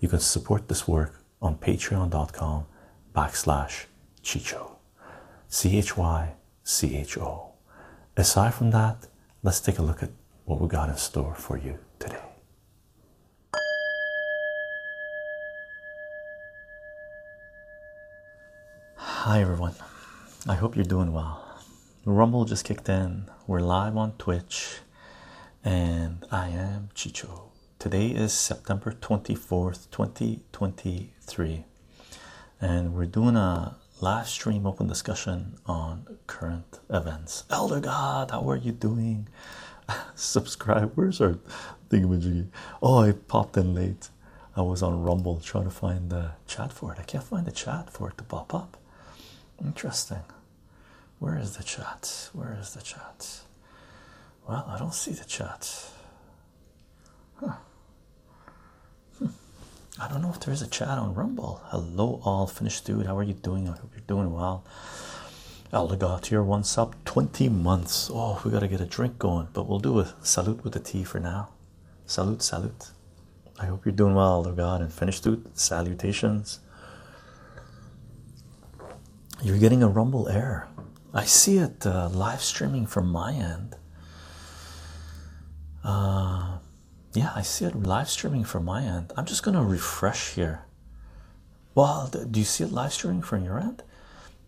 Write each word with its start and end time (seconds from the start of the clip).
you 0.00 0.08
can 0.08 0.20
support 0.20 0.68
this 0.68 0.86
work 0.86 1.22
on 1.40 1.56
patreon.com 1.56 2.66
backslash 3.14 3.86
Chycho. 4.22 4.76
C 5.48 5.78
H 5.78 5.96
Y 5.96 6.34
C 6.64 6.96
H 6.96 7.18
O. 7.18 7.52
Aside 8.16 8.54
from 8.54 8.70
that, 8.72 9.06
let's 9.42 9.60
take 9.60 9.78
a 9.78 9.82
look 9.82 10.02
at 10.02 10.10
what 10.44 10.60
we 10.60 10.68
got 10.68 10.88
in 10.88 10.96
store 10.96 11.34
for 11.34 11.56
you 11.56 11.78
today. 11.98 12.22
Hi 18.96 19.40
everyone. 19.40 19.74
I 20.48 20.54
hope 20.54 20.76
you're 20.76 20.84
doing 20.84 21.12
well. 21.12 21.42
Rumble 22.04 22.44
just 22.44 22.64
kicked 22.64 22.88
in. 22.88 23.28
We're 23.48 23.60
live 23.60 23.96
on 23.96 24.12
Twitch, 24.12 24.78
and 25.64 26.24
I 26.30 26.48
am 26.50 26.90
Chycho. 26.94 27.50
Today 27.86 28.08
is 28.08 28.32
September 28.32 28.90
24th, 28.90 29.88
2023, 29.92 31.64
and 32.60 32.92
we're 32.92 33.06
doing 33.06 33.36
a 33.36 33.76
live 34.00 34.26
stream 34.26 34.66
open 34.66 34.88
discussion 34.88 35.54
on 35.66 36.18
current 36.26 36.80
events. 36.90 37.44
Elder 37.48 37.78
God, 37.78 38.32
how 38.32 38.50
are 38.50 38.56
you 38.56 38.72
doing? 38.72 39.28
Subscribers 40.16 41.20
or 41.20 41.38
thingamajiggy? 41.88 42.48
Oh, 42.82 43.02
I 43.02 43.12
popped 43.12 43.56
in 43.56 43.72
late. 43.72 44.08
I 44.56 44.62
was 44.62 44.82
on 44.82 45.04
Rumble 45.04 45.38
trying 45.38 45.66
to 45.66 45.70
find 45.70 46.10
the 46.10 46.32
chat 46.48 46.72
for 46.72 46.92
it. 46.92 46.98
I 46.98 47.04
can't 47.04 47.22
find 47.22 47.46
the 47.46 47.52
chat 47.52 47.88
for 47.88 48.08
it 48.08 48.18
to 48.18 48.24
pop 48.24 48.52
up. 48.52 48.76
Interesting. 49.64 50.24
Where 51.20 51.38
is 51.38 51.56
the 51.56 51.62
chat? 51.62 52.30
Where 52.32 52.58
is 52.60 52.74
the 52.74 52.82
chat? 52.82 53.42
Well, 54.48 54.66
I 54.68 54.76
don't 54.76 54.92
see 54.92 55.12
the 55.12 55.24
chat. 55.24 55.88
Huh. 57.36 57.52
I 59.98 60.08
don't 60.08 60.20
know 60.20 60.30
if 60.30 60.40
there's 60.40 60.60
a 60.60 60.66
chat 60.66 60.88
on 60.88 61.14
Rumble. 61.14 61.62
Hello, 61.66 62.20
all 62.22 62.46
finished 62.46 62.84
dude. 62.84 63.06
How 63.06 63.16
are 63.16 63.22
you 63.22 63.32
doing? 63.32 63.66
I 63.66 63.72
hope 63.72 63.92
you're 63.94 64.02
doing 64.06 64.30
well. 64.30 64.62
Elder 65.72 66.20
here, 66.22 66.42
one 66.42 66.64
sub, 66.64 66.94
20 67.06 67.48
months. 67.48 68.10
Oh, 68.12 68.40
we 68.44 68.50
gotta 68.50 68.68
get 68.68 68.80
a 68.82 68.86
drink 68.86 69.18
going, 69.18 69.48
but 69.54 69.66
we'll 69.66 69.78
do 69.78 69.98
a 70.00 70.14
salute 70.22 70.62
with 70.62 70.74
the 70.74 70.80
tea 70.80 71.02
for 71.02 71.18
now. 71.18 71.48
Salute, 72.04 72.42
salute. 72.42 72.90
I 73.58 73.66
hope 73.66 73.86
you're 73.86 73.94
doing 73.94 74.14
well, 74.14 74.44
God, 74.44 74.82
and 74.82 74.92
finished 74.92 75.24
dude. 75.24 75.56
Salutations. 75.58 76.60
You're 79.42 79.58
getting 79.58 79.82
a 79.82 79.88
Rumble 79.88 80.28
air. 80.28 80.68
I 81.14 81.24
see 81.24 81.56
it 81.56 81.86
uh, 81.86 82.10
live 82.10 82.42
streaming 82.42 82.86
from 82.86 83.08
my 83.08 83.32
end. 83.32 83.76
Uh, 85.82 86.58
yeah, 87.16 87.32
I 87.34 87.42
see 87.42 87.64
it 87.64 87.74
live 87.74 88.08
streaming 88.10 88.44
from 88.44 88.64
my 88.64 88.82
end. 88.82 89.12
I'm 89.16 89.24
just 89.24 89.42
gonna 89.42 89.64
refresh 89.64 90.34
here. 90.34 90.64
Well, 91.74 92.08
do 92.08 92.38
you 92.38 92.44
see 92.44 92.64
it 92.64 92.72
live 92.72 92.92
streaming 92.92 93.22
from 93.22 93.44
your 93.44 93.58
end? 93.58 93.82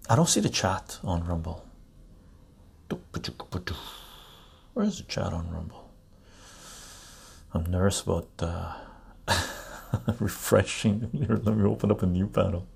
I 0.09 0.17
don't 0.17 0.29
see 0.29 0.41
the 0.41 0.49
chat 0.49 0.99
on 1.03 1.25
Rumble. 1.25 1.65
Where 4.75 4.87
is 4.87 4.99
the 4.99 5.05
chat 5.05 5.33
on 5.33 5.51
Rumble? 5.51 5.91
I'm 7.53 7.65
nervous 7.67 8.03
about 8.03 8.29
uh, 8.39 8.75
refreshing. 10.19 11.09
Let 11.29 11.57
me 11.57 11.65
open 11.65 11.91
up 11.91 12.03
a 12.03 12.07
new 12.07 12.27
panel. 12.27 12.67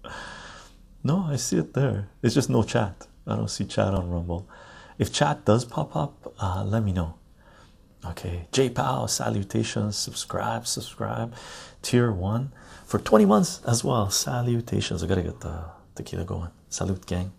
No, 1.04 1.26
I 1.28 1.36
see 1.36 1.58
it 1.58 1.74
there. 1.74 2.08
It's 2.22 2.34
just 2.34 2.50
no 2.50 2.62
chat. 2.62 3.06
I 3.26 3.36
don't 3.36 3.48
see 3.48 3.64
chat 3.64 3.94
on 3.94 4.10
Rumble. 4.10 4.48
If 4.98 5.12
chat 5.12 5.44
does 5.44 5.64
pop 5.64 5.96
up, 5.96 6.34
uh, 6.38 6.64
let 6.64 6.82
me 6.84 6.92
know. 6.92 7.14
Okay, 8.04 8.48
J 8.50 8.68
Pow, 8.68 9.06
salutations, 9.06 9.96
subscribe, 9.96 10.66
subscribe, 10.66 11.34
tier 11.82 12.10
one 12.10 12.52
for 12.84 12.98
20 12.98 13.24
months 13.26 13.60
as 13.66 13.84
well. 13.84 14.10
Salutations. 14.10 15.02
I 15.02 15.06
gotta 15.06 15.22
get 15.22 15.40
the 15.40 15.64
tequila 15.94 16.24
going. 16.24 16.50
Salute, 16.68 17.06
gang. 17.06 17.32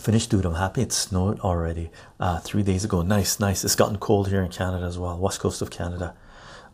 Finished, 0.00 0.30
dude. 0.30 0.44
I'm 0.44 0.54
happy 0.54 0.82
it 0.82 0.92
snowed 0.92 1.38
already 1.40 1.90
uh, 2.18 2.40
three 2.40 2.62
days 2.62 2.84
ago. 2.84 3.02
Nice, 3.02 3.38
nice. 3.38 3.62
It's 3.64 3.76
gotten 3.76 3.98
cold 3.98 4.28
here 4.28 4.42
in 4.42 4.50
Canada 4.50 4.84
as 4.84 4.98
well, 4.98 5.18
west 5.18 5.38
coast 5.38 5.62
of 5.62 5.70
Canada. 5.70 6.16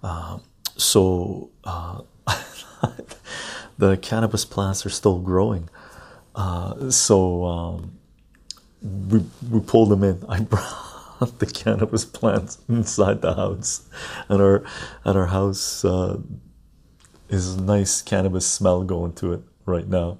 Uh, 0.03 0.39
so, 0.77 1.51
uh, 1.65 2.01
the 3.79 3.97
cannabis 3.99 4.45
plants 4.45 4.87
are 4.87 4.91
still 4.91 5.19
growing. 5.19 5.69
Uh, 6.35 6.91
so 6.91 7.45
um, 7.45 7.98
we 8.83 9.25
we 9.51 9.61
pulled 9.61 9.91
them 9.91 10.05
in. 10.05 10.25
I 10.29 10.41
brought 11.21 11.39
the 11.39 11.47
cannabis 11.47 12.05
plants 12.05 12.59
inside 12.69 13.23
the 13.23 13.35
house, 13.35 13.89
and 14.29 14.41
our 14.41 14.65
and 15.05 15.19
our 15.19 15.27
house 15.27 15.85
uh, 15.85 16.19
is 17.29 17.57
nice 17.57 18.03
cannabis 18.03 18.47
smell 18.47 18.85
going 18.85 19.13
to 19.15 19.33
it 19.33 19.43
right 19.67 19.89
now. 19.89 20.19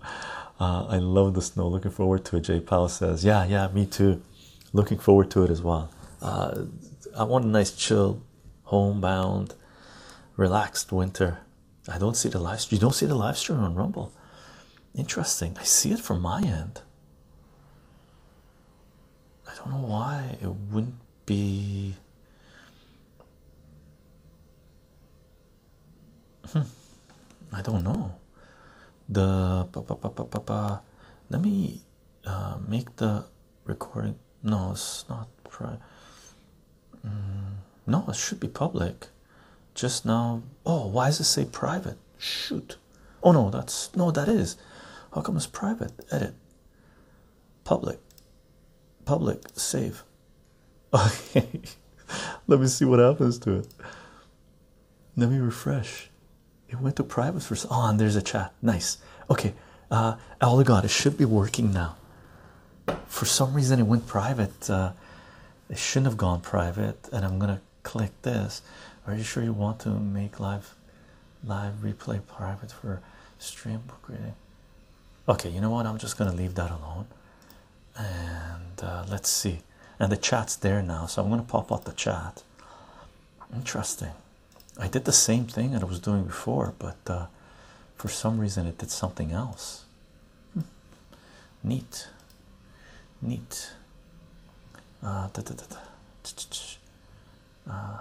Uh, 0.61 0.87
I 0.89 0.99
love 0.99 1.35
the 1.35 1.43
snow. 1.43 1.69
Looking 1.69 1.93
forward 1.93 2.25
to 2.27 2.37
it. 2.37 2.41
Jay 2.41 2.61
Powell 2.61 2.89
says, 2.89 3.25
"Yeah, 3.25 3.45
yeah, 3.45 3.69
me 3.69 3.87
too. 3.87 4.23
Looking 4.73 4.99
forward 4.99 5.31
to 5.33 5.45
it 5.45 5.51
as 5.51 5.63
well. 5.63 5.91
Uh, 6.21 6.65
I 7.17 7.25
want 7.25 7.45
a 7.45 7.49
nice, 7.49 7.71
chill, 7.71 8.23
homebound, 8.65 9.55
relaxed 10.37 10.93
winter." 10.93 11.39
I 11.91 11.97
don't 11.97 12.17
see 12.17 12.29
the 12.29 12.39
live. 12.39 12.67
You 12.71 12.79
don't 12.79 12.95
see 12.95 13.07
the 13.07 13.15
live 13.15 13.39
stream 13.39 13.61
on 13.61 13.75
Rumble. 13.75 14.13
Interesting. 14.95 15.57
I 15.59 15.65
see 15.65 15.91
it 15.93 16.01
from 16.01 16.21
my 16.21 16.43
end. 16.43 16.83
Don't 19.69 19.83
know 19.83 19.89
why 19.89 20.39
it 20.41 20.49
wouldn't 20.49 20.95
be. 21.27 21.95
Hmm. 26.47 26.63
I 27.53 27.61
don't 27.61 27.85
know. 27.85 28.15
The 29.11 29.69
pa, 29.71 29.81
pa, 29.83 29.95
pa, 29.95 30.09
pa, 30.09 30.25
pa, 30.25 30.39
pa. 30.39 30.81
let 31.29 31.43
me 31.43 31.83
uh, 32.25 32.57
make 32.67 32.97
the 32.97 33.27
recording. 33.65 34.17
No, 34.43 34.71
it's 34.73 35.05
not. 35.11 35.29
Pri- 35.45 35.77
mm, 37.07 37.61
no, 37.87 38.07
it 38.09 38.17
should 38.17 38.41
be 38.41 38.49
public 38.49 39.09
just 39.75 40.05
now 40.05 40.43
oh 40.67 40.89
why 40.89 41.07
does 41.07 41.21
it 41.21 41.25
say 41.25 41.45
private 41.45 41.97
shoot 42.19 42.77
oh 43.23 43.31
no 43.31 43.49
that's 43.49 43.95
no 43.95 44.11
that 44.11 44.29
is 44.29 44.57
how 45.15 45.21
come 45.21 45.37
it's 45.37 45.47
private 45.47 45.93
edit 46.11 46.35
public 47.63 48.01
public 49.09 49.41
save 49.55 50.05
okay. 50.93 51.49
Let 52.47 52.61
me 52.61 52.67
see 52.67 52.85
what 52.85 52.99
happens 52.99 53.39
to 53.41 53.61
it. 53.61 53.67
Let 55.17 55.31
me 55.31 55.39
refresh. 55.39 56.11
It 56.69 56.79
went 56.81 56.97
to 56.97 57.05
private 57.05 57.43
for 57.43 57.57
oh 57.71 57.89
and 57.89 57.99
there's 57.99 58.17
a 58.17 58.23
chat. 58.23 58.53
Nice. 58.61 58.99
Okay 59.31 59.55
uh 59.91 60.17
oh 60.43 60.63
god 60.63 60.85
it 60.85 60.91
should 60.91 61.17
be 61.17 61.25
working 61.25 61.73
now. 61.73 61.97
For 63.07 63.25
some 63.25 63.55
reason 63.55 63.81
it 63.81 63.87
went 63.93 64.07
private 64.07 64.69
uh 64.69 64.93
it 65.71 65.79
shouldn't 65.79 66.07
have 66.11 66.19
gone 66.27 66.41
private 66.41 67.09
and 67.13 67.25
i'm 67.25 67.39
gonna 67.39 67.63
click 67.83 68.13
this. 68.23 68.61
Are 69.07 69.15
you 69.15 69.23
sure 69.23 69.43
you 69.43 69.55
want 69.55 69.79
to 69.81 69.91
make 69.91 70.39
live 70.39 70.75
live 71.43 71.75
replay 71.83 72.21
private 72.27 72.73
for 72.73 73.01
stream 73.39 73.81
book 73.87 74.03
reading? 74.09 74.35
Okay, 75.33 75.49
you 75.49 75.61
know 75.63 75.71
what? 75.71 75.87
I'm 75.87 75.99
just 75.99 76.19
gonna 76.19 76.39
leave 76.43 76.55
that 76.57 76.71
alone. 76.71 77.07
And 77.99 78.83
uh, 78.83 79.05
let's 79.11 79.29
see. 79.29 79.61
And 79.99 80.13
the 80.13 80.17
chat's 80.17 80.55
there 80.57 80.81
now, 80.83 81.07
so 81.07 81.23
I'm 81.23 81.29
gonna 81.29 81.43
pop 81.43 81.73
out 81.73 81.85
the 81.85 81.93
chat. 81.93 82.43
Interesting. 83.55 84.13
I 84.79 84.87
did 84.87 85.05
the 85.05 85.13
same 85.13 85.47
thing 85.47 85.73
that 85.73 85.83
I 85.83 85.87
was 85.87 85.99
doing 85.99 86.25
before, 86.25 86.75
but 86.79 86.99
uh, 87.09 87.27
for 87.97 88.09
some 88.09 88.39
reason 88.39 88.67
it 88.67 88.79
did 88.79 88.91
something 88.93 89.33
else. 89.33 89.85
Hmm. 90.55 90.61
Neat, 91.65 92.09
neat. 93.21 93.73
Uh, 95.03 95.29
da, 95.33 95.43
da, 95.43 95.55
da, 95.55 95.77
uh, 97.71 97.99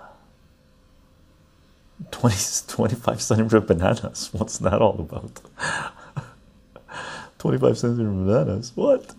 20, 2.12 2.36
25 2.68 3.22
centimeter 3.22 3.60
bananas. 3.60 4.30
What's 4.32 4.60
that 4.60 4.82
all 4.82 5.00
about? 5.00 5.42
25 7.40 7.78
centimeter 7.78 8.10
bananas. 8.10 8.72
What? 8.76 9.14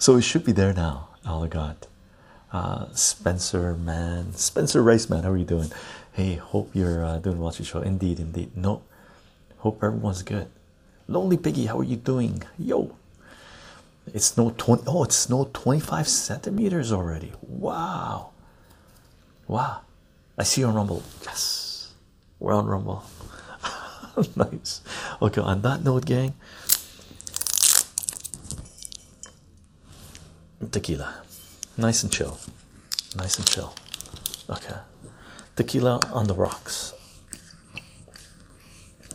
So 0.00 0.16
it 0.16 0.22
should 0.22 0.46
be 0.46 0.52
there 0.52 0.72
now, 0.72 1.08
Alagat. 1.26 1.84
Uh, 2.50 2.86
Spencer, 2.94 3.74
man, 3.74 4.32
Spencer 4.32 4.82
Rice, 4.82 5.10
man, 5.10 5.24
how 5.24 5.30
are 5.30 5.36
you 5.36 5.44
doing? 5.44 5.70
Hey, 6.14 6.36
hope 6.36 6.70
you're 6.72 7.04
uh, 7.04 7.18
doing 7.18 7.38
watching 7.38 7.66
show. 7.66 7.82
Indeed, 7.82 8.18
indeed. 8.18 8.56
No, 8.56 8.80
hope 9.58 9.84
everyone's 9.84 10.22
good. 10.22 10.48
Lonely 11.06 11.36
Piggy, 11.36 11.66
how 11.66 11.78
are 11.80 11.84
you 11.84 11.96
doing? 11.96 12.42
Yo, 12.58 12.96
it's 14.14 14.24
snow 14.24 14.54
20. 14.56 14.84
Oh, 14.86 15.04
it's 15.04 15.16
snow 15.16 15.50
25 15.52 16.08
centimeters 16.08 16.92
already. 16.92 17.32
Wow, 17.42 18.30
wow. 19.46 19.82
I 20.38 20.44
see 20.44 20.62
you 20.62 20.66
on 20.68 20.74
Rumble. 20.76 21.02
Yes, 21.26 21.92
we're 22.38 22.54
on 22.54 22.64
Rumble. 22.64 23.04
nice. 24.34 24.80
Okay, 25.20 25.42
on 25.42 25.60
that 25.60 25.84
note, 25.84 26.06
gang, 26.06 26.32
tequila, 30.68 31.22
nice 31.76 32.02
and 32.02 32.12
chill, 32.12 32.38
nice 33.16 33.38
and 33.38 33.46
chill. 33.46 33.74
Okay, 34.48 34.76
tequila 35.56 36.00
on 36.12 36.26
the 36.26 36.34
rocks. 36.34 36.92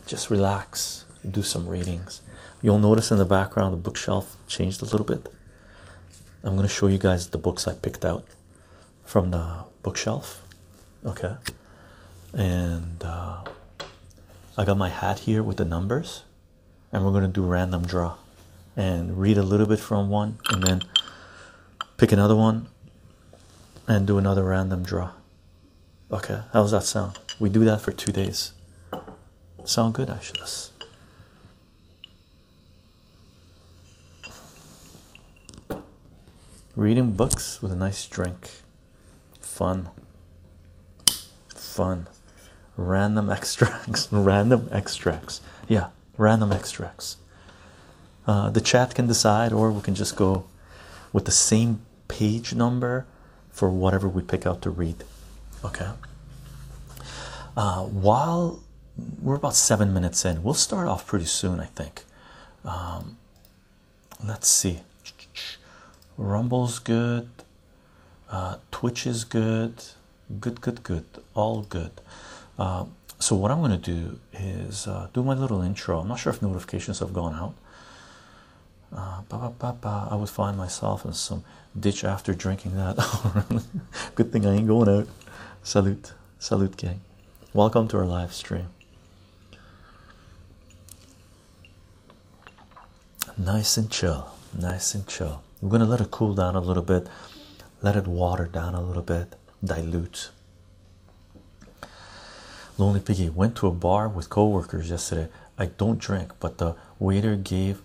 Just 0.06 0.30
relax, 0.30 1.04
do 1.28 1.42
some 1.42 1.68
readings. 1.68 2.20
You'll 2.62 2.78
notice 2.78 3.10
in 3.10 3.18
the 3.18 3.24
background 3.24 3.72
the 3.72 3.78
bookshelf 3.78 4.36
changed 4.46 4.82
a 4.82 4.84
little 4.84 5.06
bit. 5.06 5.28
I'm 6.42 6.54
going 6.56 6.68
to 6.68 6.72
show 6.72 6.86
you 6.86 6.98
guys 6.98 7.28
the 7.28 7.38
books 7.38 7.66
I 7.66 7.74
picked 7.74 8.04
out 8.04 8.24
from 9.04 9.30
the 9.30 9.64
bookshelf. 9.82 10.42
Okay, 11.04 11.36
and 12.32 13.02
uh, 13.04 13.44
I 14.58 14.64
got 14.64 14.76
my 14.76 14.88
hat 14.88 15.20
here 15.20 15.42
with 15.42 15.58
the 15.58 15.64
numbers, 15.64 16.24
and 16.92 17.04
we're 17.04 17.12
going 17.12 17.22
to 17.22 17.28
do 17.28 17.44
random 17.44 17.86
draw 17.86 18.16
and 18.76 19.18
read 19.18 19.38
a 19.38 19.42
little 19.42 19.66
bit 19.66 19.78
from 19.78 20.10
one 20.10 20.38
and 20.50 20.62
then 20.62 20.82
pick 21.96 22.12
another 22.12 22.36
one 22.36 22.68
and 23.88 24.06
do 24.06 24.18
another 24.18 24.44
random 24.44 24.82
draw. 24.82 25.12
Okay, 26.10 26.40
how 26.52 26.62
does 26.62 26.70
that 26.70 26.84
sound? 26.84 27.18
We 27.40 27.48
do 27.48 27.64
that 27.64 27.80
for 27.80 27.92
two 27.92 28.12
days. 28.12 28.52
Sound 29.64 29.94
good, 29.94 30.08
actually. 30.10 30.40
Reading 36.76 37.12
books 37.12 37.62
with 37.62 37.72
a 37.72 37.76
nice 37.76 38.06
drink. 38.06 38.50
Fun. 39.40 39.88
Fun. 41.54 42.06
Random 42.76 43.30
extracts. 43.30 44.08
random 44.12 44.68
extracts. 44.70 45.40
Yeah, 45.68 45.88
random 46.18 46.52
extracts. 46.52 47.16
Uh, 48.26 48.50
the 48.50 48.60
chat 48.60 48.94
can 48.94 49.06
decide, 49.06 49.54
or 49.54 49.70
we 49.72 49.80
can 49.80 49.94
just 49.94 50.16
go 50.16 50.44
with 51.14 51.24
the 51.24 51.32
same 51.32 51.80
page 52.08 52.54
number 52.54 53.06
for 53.50 53.70
whatever 53.70 54.08
we 54.08 54.22
pick 54.22 54.46
out 54.46 54.62
to 54.62 54.70
read. 54.70 55.04
Okay. 55.64 55.88
Uh, 57.56 57.84
while 57.84 58.60
we're 59.22 59.36
about 59.36 59.54
seven 59.54 59.92
minutes 59.94 60.24
in, 60.24 60.42
we'll 60.42 60.54
start 60.54 60.88
off 60.88 61.06
pretty 61.06 61.24
soon, 61.24 61.60
I 61.60 61.66
think. 61.66 62.04
Um, 62.64 63.16
let's 64.24 64.48
see. 64.48 64.80
Rumble's 66.18 66.78
good. 66.78 67.28
Uh, 68.30 68.56
Twitch 68.70 69.06
is 69.06 69.24
good. 69.24 69.84
Good, 70.40 70.60
good, 70.60 70.82
good. 70.82 71.04
All 71.34 71.62
good. 71.62 71.92
Uh, 72.58 72.86
so 73.18 73.36
what 73.36 73.50
I'm 73.50 73.60
going 73.60 73.70
to 73.70 73.76
do 73.78 74.18
is 74.32 74.86
uh, 74.86 75.08
do 75.14 75.22
my 75.22 75.34
little 75.34 75.62
intro. 75.62 76.00
I'm 76.00 76.08
not 76.08 76.18
sure 76.18 76.32
if 76.32 76.42
notifications 76.42 76.98
have 76.98 77.12
gone 77.12 77.34
out. 77.34 77.54
Uh, 78.94 79.22
I 80.10 80.14
would 80.14 80.28
find 80.28 80.56
myself 80.56 81.04
in 81.04 81.12
some 81.12 81.44
ditch 81.78 82.04
after 82.04 82.34
drinking 82.34 82.76
that. 82.76 82.96
Oh, 82.98 83.62
Good 84.14 84.32
thing 84.32 84.46
I 84.46 84.54
ain't 84.54 84.66
going 84.66 84.88
out. 84.88 85.08
Salute, 85.62 86.12
salute, 86.38 86.76
gang. 86.76 87.00
Welcome 87.52 87.88
to 87.88 87.98
our 87.98 88.06
live 88.06 88.32
stream. 88.32 88.68
Nice 93.36 93.76
and 93.76 93.90
chill, 93.90 94.30
nice 94.58 94.94
and 94.94 95.06
chill. 95.06 95.42
We're 95.60 95.70
gonna 95.70 95.84
let 95.84 96.00
it 96.00 96.10
cool 96.10 96.34
down 96.34 96.56
a 96.56 96.60
little 96.60 96.82
bit, 96.82 97.06
let 97.82 97.96
it 97.96 98.06
water 98.06 98.46
down 98.46 98.74
a 98.74 98.80
little 98.80 99.02
bit, 99.02 99.34
dilute. 99.62 100.30
Lonely 102.78 103.00
Piggy 103.00 103.28
went 103.28 103.56
to 103.56 103.66
a 103.66 103.70
bar 103.70 104.08
with 104.08 104.30
co-workers 104.30 104.90
yesterday. 104.90 105.28
I 105.58 105.66
don't 105.66 105.98
drink, 105.98 106.32
but 106.40 106.58
the 106.58 106.76
waiter 106.98 107.36
gave 107.36 107.82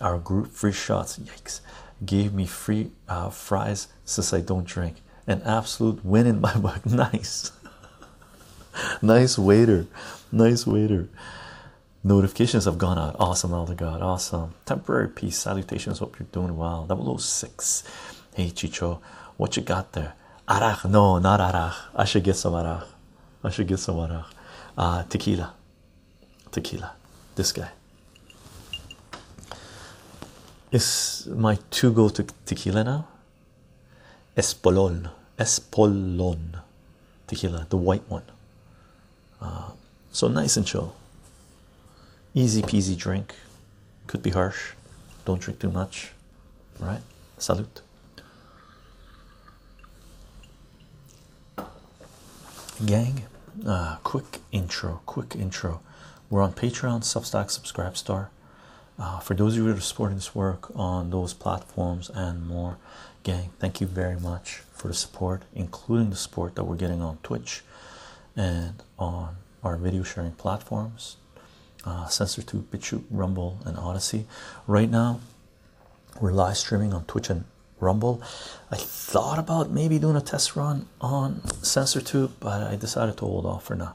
our 0.00 0.18
group 0.18 0.52
free 0.52 0.72
shots. 0.72 1.18
Yikes! 1.18 1.60
Gave 2.04 2.32
me 2.34 2.46
free 2.46 2.90
uh, 3.08 3.30
fries 3.30 3.88
since 4.04 4.32
I 4.32 4.40
don't 4.40 4.66
drink. 4.66 5.02
An 5.26 5.40
absolute 5.42 6.04
win 6.04 6.26
in 6.26 6.40
my 6.40 6.54
book. 6.56 6.84
Nice, 6.86 7.52
nice 9.02 9.38
waiter, 9.38 9.86
nice 10.32 10.66
waiter. 10.66 11.08
Notifications 12.06 12.66
have 12.66 12.76
gone 12.76 12.98
out. 12.98 13.16
Awesome, 13.18 13.54
Elder 13.54 13.74
God. 13.74 14.02
Awesome. 14.02 14.52
Temporary 14.66 15.08
peace. 15.08 15.38
Salutations. 15.38 16.00
Hope 16.00 16.18
you're 16.18 16.28
doing 16.32 16.54
well. 16.54 16.86
006. 17.18 17.82
Hey, 18.34 18.50
Chycho. 18.50 19.00
What 19.38 19.56
you 19.56 19.62
got 19.62 19.92
there? 19.92 20.12
Arach. 20.46 20.84
No, 20.90 21.18
not 21.18 21.40
arach. 21.40 21.74
I 21.94 22.04
should 22.04 22.22
get 22.24 22.36
some 22.36 22.52
arach. 22.52 22.84
I 23.42 23.48
should 23.48 23.68
get 23.68 23.78
some 23.78 23.96
arach. 23.96 24.26
Uh, 24.76 25.04
tequila. 25.04 25.54
Tequila. 26.52 26.92
This 27.36 27.52
guy. 27.52 27.70
Is 30.74 31.28
my 31.30 31.58
two 31.70 31.92
go 31.92 32.08
to 32.08 32.26
tequila 32.46 32.82
now? 32.82 33.06
Espolon. 34.36 35.08
Espolon. 35.38 36.60
Tequila. 37.28 37.66
The 37.70 37.76
white 37.76 38.02
one. 38.08 38.24
Uh, 39.40 39.70
so 40.10 40.28
nice 40.28 40.56
and 40.56 40.66
chill 40.66 40.94
easy 42.34 42.62
peasy 42.62 42.96
drink 42.96 43.34
could 44.06 44.22
be 44.22 44.30
harsh 44.30 44.72
don't 45.24 45.40
drink 45.40 45.60
too 45.60 45.70
much 45.70 46.12
right 46.80 47.00
salute 47.38 47.80
gang 52.84 53.22
uh, 53.66 53.96
quick 54.02 54.40
intro 54.50 55.00
quick 55.06 55.36
intro 55.36 55.80
we're 56.28 56.42
on 56.42 56.52
patreon 56.52 57.00
substack 57.02 57.50
subscribe 57.50 57.96
star 57.96 58.30
uh, 58.98 59.18
for 59.20 59.34
those 59.34 59.54
of 59.54 59.58
you 59.58 59.68
that 59.68 59.78
are 59.78 59.80
supporting 59.80 60.16
this 60.16 60.34
work 60.34 60.70
on 60.76 61.10
those 61.10 61.34
platforms 61.34 62.10
and 62.14 62.46
more 62.46 62.78
gang 63.22 63.50
thank 63.58 63.80
you 63.80 63.86
very 63.86 64.18
much 64.18 64.62
for 64.72 64.88
the 64.88 64.94
support 64.94 65.42
including 65.54 66.10
the 66.10 66.16
support 66.16 66.54
that 66.54 66.64
we're 66.64 66.76
getting 66.76 67.02
on 67.02 67.18
twitch 67.22 67.62
and 68.36 68.82
on 68.98 69.36
our 69.62 69.76
video 69.76 70.02
sharing 70.02 70.32
platforms 70.32 71.16
uh, 71.86 72.06
CensorTube, 72.06 72.64
BitChute, 72.64 73.04
Rumble, 73.10 73.58
and 73.64 73.76
Odysee. 73.76 74.24
Right 74.66 74.90
now, 74.90 75.20
we're 76.20 76.32
live 76.32 76.56
streaming 76.56 76.94
on 76.94 77.04
Twitch 77.04 77.30
and 77.30 77.44
Rumble. 77.80 78.22
I 78.70 78.76
thought 78.76 79.38
about 79.38 79.70
maybe 79.70 79.98
doing 79.98 80.16
a 80.16 80.20
test 80.20 80.56
run 80.56 80.88
on 81.00 81.40
CensorTube, 81.44 82.32
but 82.40 82.62
I 82.62 82.76
decided 82.76 83.16
to 83.18 83.24
hold 83.24 83.46
off 83.46 83.64
for 83.64 83.74
now. 83.74 83.94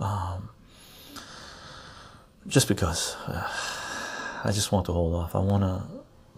Um, 0.00 0.50
just 2.46 2.68
because 2.68 3.16
uh, 3.26 3.50
I 4.44 4.52
just 4.52 4.72
want 4.72 4.86
to 4.86 4.92
hold 4.92 5.14
off. 5.14 5.34
I 5.34 5.40
want 5.40 5.62
to 5.62 5.82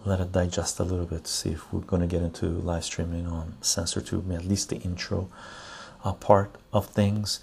let 0.05 0.19
it 0.19 0.31
digest 0.31 0.79
a 0.79 0.83
little 0.83 1.05
bit 1.05 1.25
to 1.25 1.31
see 1.31 1.51
if 1.51 1.71
we're 1.71 1.81
going 1.81 2.01
to 2.01 2.07
get 2.07 2.21
into 2.21 2.47
live 2.47 2.83
streaming 2.83 3.27
on 3.27 3.55
CensorTube, 3.61 4.33
at 4.35 4.45
least 4.45 4.69
the 4.69 4.77
intro 4.77 5.29
uh, 6.03 6.13
part 6.13 6.55
of 6.73 6.87
things. 6.87 7.39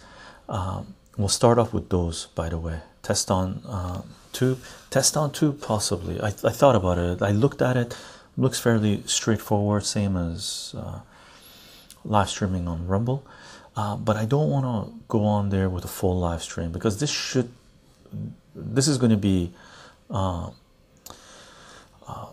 Um, 0.49 0.95
we'll 1.17 1.29
start 1.29 1.59
off 1.59 1.73
with 1.73 1.89
those, 1.91 2.27
by 2.35 2.49
the 2.49 2.59
way. 2.59 2.81
Test 3.03 3.31
on 3.31 3.63
uh, 3.67 4.03
tube. 4.33 4.61
Test 4.91 5.17
on 5.17 5.31
tube 5.33 5.61
possibly. 5.63 6.21
I, 6.21 6.29
I 6.29 6.51
thought 6.51 6.75
about 6.75 6.99
it. 6.99 7.23
I 7.23 7.31
looked 7.31 7.63
at 7.63 7.77
it. 7.77 7.97
Looks 8.37 8.59
fairly 8.59 9.03
straightforward 9.07 9.85
same 9.85 10.17
as 10.17 10.75
uh, 10.77 11.01
live 12.05 12.29
streaming 12.29 12.67
on 12.67 12.87
rumble. 12.87 13.25
Uh, 13.77 13.97
but 13.97 14.17
I 14.17 14.25
don't 14.25 14.51
want 14.51 14.65
to 14.65 14.95
go 15.07 15.25
on 15.25 15.51
there 15.51 15.69
with 15.69 15.85
a 15.85 15.89
full 15.89 16.19
live 16.19 16.43
stream 16.43 16.73
because 16.73 16.99
this 16.99 17.11
should 17.11 17.51
this 18.55 18.89
is 18.89 18.99
going 18.99 19.11
to 19.11 19.17
be 19.17 19.53
uh, 20.11 20.51
uh, 22.07 22.27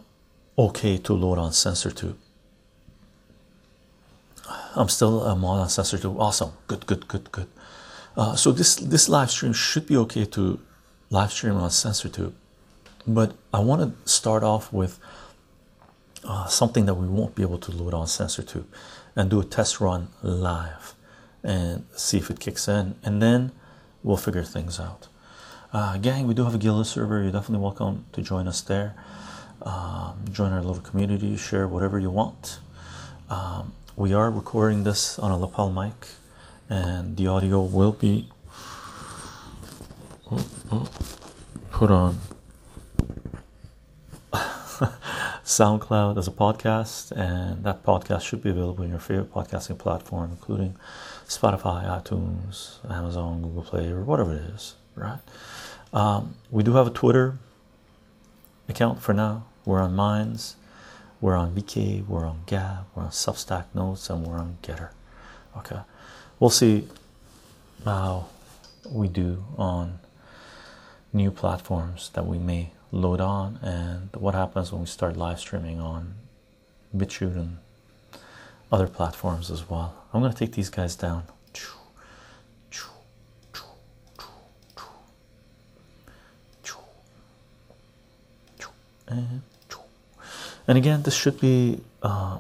okay 0.57 0.97
to 0.97 1.13
load 1.13 1.37
on 1.37 1.51
CensorTube 1.51 2.15
I'm 4.75 4.89
still 4.89 5.23
a 5.23 5.35
mod 5.35 5.61
on 5.61 5.67
CensorTube 5.67 6.19
awesome. 6.19 6.51
Good 6.67 6.85
good 6.85 7.07
good 7.07 7.31
good. 7.31 7.47
Uh, 8.17 8.35
so 8.35 8.51
this 8.51 8.75
this 8.75 9.09
live 9.09 9.31
stream 9.31 9.53
should 9.53 9.87
be 9.87 9.97
okay 9.97 10.25
to 10.25 10.59
live 11.09 11.31
stream 11.31 11.55
on 11.55 11.69
CensorTube, 11.69 12.33
but 13.07 13.35
I 13.53 13.59
want 13.59 13.81
to 13.81 14.09
start 14.09 14.43
off 14.43 14.71
with 14.73 14.99
uh, 16.23 16.47
something 16.47 16.85
that 16.85 16.95
we 16.95 17.07
won't 17.07 17.35
be 17.35 17.43
able 17.43 17.59
to 17.59 17.71
load 17.71 17.93
on 17.93 18.05
SensorTube 18.05 18.65
and 19.15 19.29
do 19.29 19.39
a 19.39 19.45
test 19.45 19.79
run 19.79 20.09
live 20.21 20.93
and 21.43 21.85
see 21.95 22.17
if 22.17 22.29
it 22.29 22.39
kicks 22.39 22.67
in, 22.67 22.95
and 23.03 23.21
then 23.21 23.51
we'll 24.03 24.17
figure 24.17 24.43
things 24.43 24.79
out. 24.79 25.07
Uh, 25.75 25.97
gang, 25.97 26.25
we 26.25 26.33
do 26.33 26.45
have 26.45 26.55
a 26.55 26.57
Guild 26.57 26.87
server. 26.87 27.21
You're 27.21 27.33
definitely 27.33 27.61
welcome 27.61 28.05
to 28.13 28.21
join 28.21 28.47
us 28.47 28.61
there. 28.61 28.95
Um, 29.61 30.23
join 30.31 30.53
our 30.53 30.61
little 30.61 30.81
community, 30.81 31.35
share 31.35 31.67
whatever 31.67 31.99
you 31.99 32.09
want. 32.09 32.59
Um, 33.29 33.73
we 33.97 34.13
are 34.13 34.31
recording 34.31 34.85
this 34.85 35.19
on 35.19 35.31
a 35.31 35.37
lapel 35.37 35.69
mic, 35.69 36.07
and 36.69 37.17
the 37.17 37.27
audio 37.27 37.61
will 37.61 37.91
be 37.91 38.29
put 41.71 41.91
on 41.91 42.19
SoundCloud 45.43 46.17
as 46.17 46.29
a 46.29 46.31
podcast, 46.31 47.11
and 47.11 47.65
that 47.65 47.83
podcast 47.83 48.21
should 48.21 48.41
be 48.41 48.49
available 48.49 48.85
in 48.85 48.91
your 48.91 48.99
favorite 48.99 49.33
podcasting 49.33 49.77
platform, 49.77 50.31
including 50.31 50.77
Spotify, 51.27 51.85
iTunes, 51.85 52.77
Amazon, 52.89 53.41
Google 53.41 53.63
Play, 53.63 53.89
or 53.89 54.03
whatever 54.05 54.35
it 54.35 54.43
is, 54.55 54.75
right? 54.95 55.19
Um, 55.95 56.35
we 56.51 56.61
do 56.61 56.73
have 56.73 56.87
a 56.87 56.89
Twitter 56.91 57.37
account 58.67 59.01
for 59.01 59.13
now. 59.13 59.45
We're 59.65 59.81
on 59.81 59.95
Minds, 59.95 60.57
we're 61.21 61.35
on 61.35 61.55
VK, 61.55 62.05
we're 62.05 62.25
on 62.25 62.41
Gab, 62.45 62.85
we're 62.93 63.03
on 63.03 63.09
Substack 63.09 63.67
Notes, 63.73 64.09
and 64.09 64.27
we're 64.27 64.37
on 64.37 64.57
Getter. 64.61 64.91
Okay, 65.57 65.79
we'll 66.37 66.49
see 66.49 66.85
how 67.85 68.27
we 68.91 69.07
do 69.07 69.45
on 69.57 69.99
new 71.13 71.31
platforms 71.31 72.09
that 72.13 72.27
we 72.27 72.37
may 72.37 72.71
load 72.91 73.21
on 73.21 73.57
and 73.61 74.09
what 74.21 74.35
happens 74.35 74.73
when 74.73 74.81
we 74.81 74.87
start 74.87 75.15
live 75.15 75.39
streaming 75.39 75.79
on 75.79 76.15
BitChute 76.95 77.35
and 77.35 77.57
other 78.69 78.87
platforms 78.87 79.49
as 79.49 79.69
well. 79.69 79.95
I'm 80.13 80.19
going 80.19 80.31
to 80.31 80.37
take 80.37 80.51
these 80.51 80.69
guys 80.69 80.97
down. 80.97 81.23
And, 89.07 89.41
and 90.67 90.77
again, 90.77 91.03
this 91.03 91.15
should 91.15 91.39
be 91.39 91.81
uh, 92.01 92.39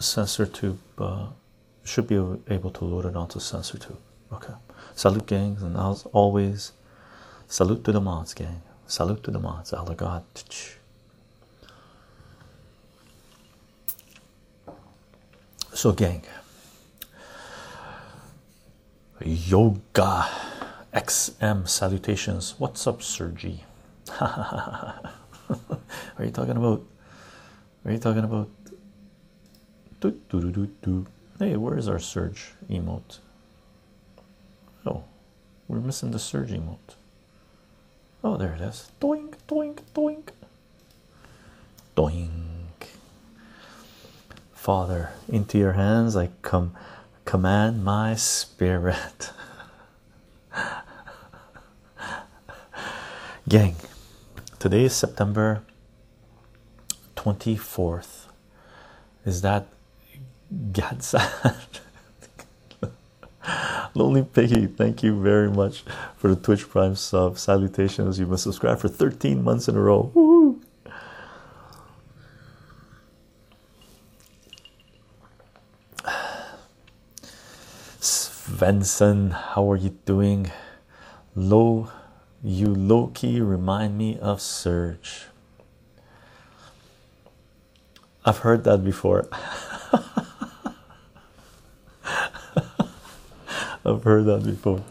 CensorTube, 0.00 0.78
uh, 0.98 1.26
should 1.84 2.08
be 2.08 2.16
able 2.48 2.70
to 2.70 2.84
load 2.84 3.06
it 3.06 3.16
onto 3.16 3.38
CensorTube. 3.38 3.96
Okay, 4.32 4.54
salute 4.94 5.26
gangs, 5.26 5.62
and 5.62 5.76
as 5.76 6.06
always, 6.12 6.72
salute 7.48 7.84
to 7.84 7.92
the 7.92 8.00
mods, 8.00 8.34
gang. 8.34 8.62
Salute 8.86 9.22
to 9.24 9.30
the 9.30 9.38
mods, 9.38 9.72
Elder 9.72 9.94
God. 9.94 10.24
So, 15.72 15.92
gang, 15.92 16.24
yoga 19.24 20.28
XM 20.92 21.68
salutations. 21.68 22.54
What's 22.58 22.86
up, 22.86 23.02
Sergi? 23.02 23.64
are 26.18 26.24
you 26.24 26.30
talking 26.30 26.56
about? 26.56 26.82
Are 27.84 27.92
you 27.92 27.98
talking 27.98 28.24
about? 28.24 28.48
Do, 30.00 30.18
do, 30.28 30.40
do, 30.40 30.50
do, 30.50 30.66
do. 30.82 31.06
Hey, 31.38 31.56
where 31.56 31.76
is 31.76 31.88
our 31.88 31.98
surge 31.98 32.52
emote? 32.68 33.18
Oh, 34.86 35.04
we're 35.68 35.80
missing 35.80 36.10
the 36.10 36.18
surge 36.18 36.50
emote. 36.50 36.96
Oh, 38.22 38.36
there 38.36 38.52
it 38.52 38.60
is. 38.60 38.90
Doink, 39.00 39.34
doink, 39.48 39.80
doink. 39.94 40.28
Doink. 41.96 42.30
Father, 44.52 45.10
into 45.28 45.56
your 45.58 45.72
hands 45.72 46.16
I 46.16 46.28
come 46.42 46.74
command 47.24 47.82
my 47.82 48.14
spirit. 48.14 49.30
Gang, 53.48 53.74
today 54.60 54.84
is 54.84 54.94
September 54.94 55.62
24th. 57.16 58.26
Is 59.24 59.40
that 59.40 59.66
Gad 60.70 61.02
Saad? 61.02 61.80
Lonely 63.94 64.22
Piggy, 64.22 64.66
thank 64.66 65.02
you 65.02 65.18
very 65.20 65.50
much 65.50 65.82
for 66.18 66.28
the 66.28 66.36
Twitch 66.36 66.68
Prime 66.68 66.94
sub. 66.94 67.38
Salutations, 67.38 68.18
you've 68.18 68.28
been 68.28 68.36
subscribed 68.36 68.82
for 68.82 68.88
13 68.88 69.42
months 69.42 69.66
in 69.66 69.76
a 69.76 69.80
row. 69.80 70.12
Woo! 70.12 70.60
Svensson, 77.98 79.32
how 79.32 79.72
are 79.72 79.76
you 79.76 79.96
doing? 80.04 80.50
Low, 81.34 81.90
you 82.42 82.74
low 82.74 83.08
key 83.08 83.40
remind 83.40 83.96
me 83.98 84.18
of 84.18 84.40
Surge. 84.40 85.26
I've 88.24 88.38
heard 88.38 88.64
that 88.64 88.84
before. 88.84 89.28
I've 93.84 94.02
heard 94.04 94.26
that 94.26 94.44
before. 94.44 94.84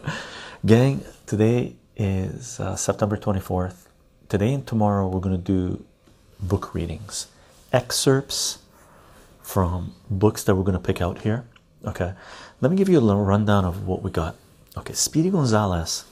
Gang, 0.64 1.04
today 1.26 1.76
is 1.96 2.60
uh, 2.60 2.76
September 2.76 3.16
24th. 3.16 3.86
Today 4.28 4.52
and 4.52 4.66
tomorrow, 4.66 5.08
we're 5.08 5.20
going 5.20 5.36
to 5.36 5.42
do 5.42 5.84
book 6.40 6.74
readings, 6.74 7.28
excerpts 7.72 8.58
from 9.42 9.94
books 10.08 10.44
that 10.44 10.54
we're 10.54 10.62
going 10.62 10.78
to 10.78 10.84
pick 10.84 11.00
out 11.00 11.22
here. 11.22 11.44
Okay, 11.84 12.12
let 12.60 12.70
me 12.70 12.76
give 12.76 12.88
you 12.88 12.98
a 12.98 13.00
little 13.00 13.24
rundown 13.24 13.64
of 13.64 13.86
what 13.86 14.02
we 14.02 14.10
got. 14.10 14.36
Okay, 14.76 14.92
Speedy 14.92 15.30
Gonzalez, 15.30 16.04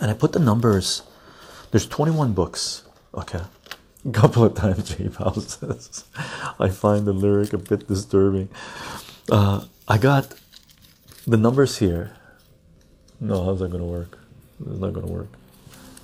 and 0.00 0.10
I 0.10 0.14
put 0.14 0.32
the 0.32 0.38
numbers. 0.38 1.02
There's 1.70 1.86
21 1.86 2.32
books. 2.32 2.84
Okay, 3.14 3.40
a 4.06 4.12
couple 4.12 4.44
of 4.44 4.54
times 4.54 4.94
J 4.94 5.08
Powell 5.08 5.40
says, 5.40 6.04
I 6.58 6.68
find 6.68 7.06
the 7.06 7.12
lyric 7.12 7.52
a 7.52 7.58
bit 7.58 7.88
disturbing. 7.88 8.48
Uh, 9.30 9.64
I 9.86 9.98
got 9.98 10.34
the 11.26 11.36
numbers 11.36 11.78
here. 11.78 12.12
No 13.20 13.44
how's 13.44 13.60
that 13.60 13.70
gonna 13.70 13.84
work? 13.84 14.18
It's 14.60 14.78
not 14.78 14.92
gonna 14.92 15.06
work. 15.06 15.28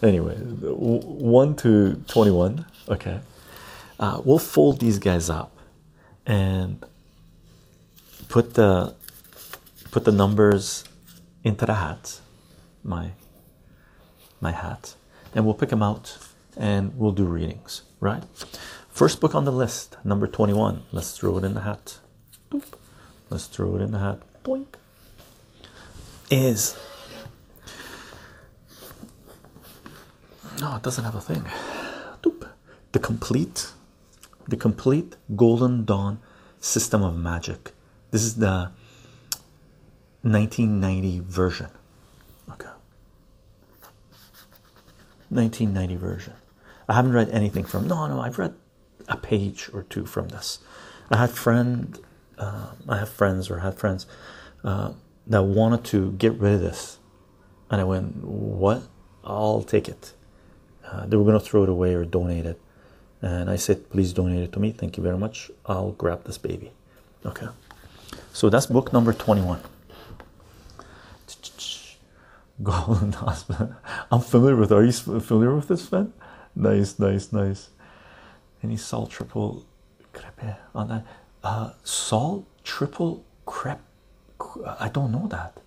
Anyway 0.03 0.35
1 0.37 1.57
to 1.57 1.95
21 2.09 2.67
okay. 2.89 3.21
Uh, 3.99 4.21
we'll 4.25 4.39
fold 4.39 4.81
these 4.81 4.99
guys 4.99 5.31
up 5.31 5.57
and 6.27 6.85
put 8.29 8.55
the 8.55 8.95
put 9.91 10.05
the 10.05 10.13
numbers 10.13 10.85
into 11.45 11.65
the 11.65 11.75
hat 11.75 12.21
my 12.83 13.13
my 14.49 14.53
hat 14.53 14.95
and 15.35 15.45
we'll 15.45 15.61
pick 15.63 15.71
them 15.75 15.83
out 15.83 16.07
and 16.57 16.97
we'll 16.99 17.17
do 17.21 17.25
readings 17.25 17.83
right 18.09 18.23
first 19.01 19.21
book 19.21 19.35
on 19.35 19.45
the 19.45 19.57
list 19.65 19.97
number 20.05 20.27
21 20.27 20.83
let's 20.93 21.11
throw 21.17 21.37
it 21.39 21.45
in 21.45 21.55
the 21.55 21.63
hat 21.63 21.99
let's 23.31 23.47
throw 23.47 23.75
it 23.77 23.83
in 23.83 23.91
the 23.91 24.03
hat 24.07 24.19
Boink 24.45 24.75
is 26.31 26.77
no, 30.61 30.77
it 30.77 30.83
doesn't 30.83 31.05
have 31.05 31.15
a 31.17 31.21
thing. 31.21 31.45
Doop. 32.23 32.49
The 32.93 32.99
complete, 33.01 33.73
the 34.47 34.57
complete 34.57 35.17
Golden 35.35 35.85
Dawn 35.85 36.21
system 36.61 37.03
of 37.03 37.17
magic. 37.17 37.73
This 38.13 38.23
is 38.23 38.37
the 38.37 38.71
1990 40.23 41.21
version. 41.27 41.71
1990 45.31 45.97
version. 45.97 46.33
I 46.89 46.95
haven't 46.95 47.13
read 47.13 47.31
anything 47.31 47.65
from. 47.65 47.87
No, 47.89 48.07
no, 48.07 48.21
I've 48.21 48.39
read 48.39 48.55
a 49.09 49.17
page 49.17 49.71
or 49.73 49.83
two 49.85 50.07
from 50.07 50.29
this. 50.29 50.59
I 51.11 51.17
had 51.19 51.31
friend, 51.31 51.99
uh, 52.39 52.73
I 52.89 52.99
have 52.99 53.09
friends 53.09 53.51
or 53.51 53.59
had 53.61 53.77
friends 53.77 54.07
uh, 54.63 54.93
that 55.27 55.43
wanted 55.43 55.85
to 55.85 56.13
get 56.13 56.35
rid 56.35 56.55
of 56.55 56.61
this, 56.61 56.99
and 57.71 57.81
I 57.81 57.85
went, 57.85 58.25
"What? 58.25 58.83
I'll 59.25 59.63
take 59.63 59.89
it." 59.89 60.13
Uh, 60.87 61.07
they 61.07 61.17
were 61.17 61.25
going 61.25 61.39
to 61.39 61.45
throw 61.45 61.63
it 61.63 61.69
away 61.69 61.95
or 61.95 62.05
donate 62.05 62.47
it, 62.47 62.61
and 63.23 63.51
I 63.51 63.57
said, 63.57 63.91
"Please 63.91 64.13
donate 64.13 64.43
it 64.43 64.53
to 64.53 64.61
me. 64.61 64.73
Thank 64.73 64.97
you 64.97 65.03
very 65.03 65.19
much. 65.19 65.51
I'll 65.67 65.93
grab 65.93 66.25
this 66.25 66.39
baby." 66.39 66.73
Okay. 67.25 67.49
So 68.33 68.51
that's 68.51 68.67
book 68.67 68.93
number 68.93 69.13
21. 69.13 69.61
Golden 72.63 73.13
Hospital. 73.13 73.75
I'm 74.11 74.21
familiar 74.21 74.57
with. 74.57 74.73
Are 74.73 74.85
you 74.85 74.93
familiar 74.93 75.55
with 75.55 75.69
this, 75.69 75.85
Sven? 75.85 76.13
Nice, 76.55 76.99
nice, 76.99 77.33
nice. 77.33 77.71
Any 78.63 78.77
salt 78.77 79.11
triple 79.11 79.67
crepe 80.13 80.57
on 80.75 80.89
that? 80.89 81.07
Uh, 81.43 81.73
salt 81.83 82.47
triple 82.63 83.25
crepe. 83.45 83.81
I 84.79 84.89
don't 84.89 85.11
know 85.11 85.27
that. 85.29 85.59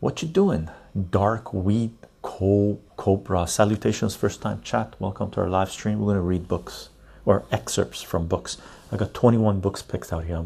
What 0.00 0.22
you 0.22 0.28
doing? 0.28 0.70
Dark 1.10 1.52
weed 1.52 1.92
co 2.22 2.78
cobra. 2.96 3.46
Salutations, 3.46 4.16
first 4.16 4.40
time 4.40 4.62
chat. 4.62 4.94
Welcome 4.98 5.30
to 5.32 5.42
our 5.42 5.48
live 5.48 5.70
stream. 5.70 6.00
We're 6.00 6.14
gonna 6.14 6.22
read 6.22 6.48
books 6.48 6.88
or 7.26 7.44
excerpts 7.52 8.00
from 8.00 8.26
books. 8.26 8.56
I 8.90 8.96
got 8.96 9.12
21 9.12 9.60
books 9.60 9.82
picked 9.82 10.12
out 10.12 10.24
here. 10.24 10.42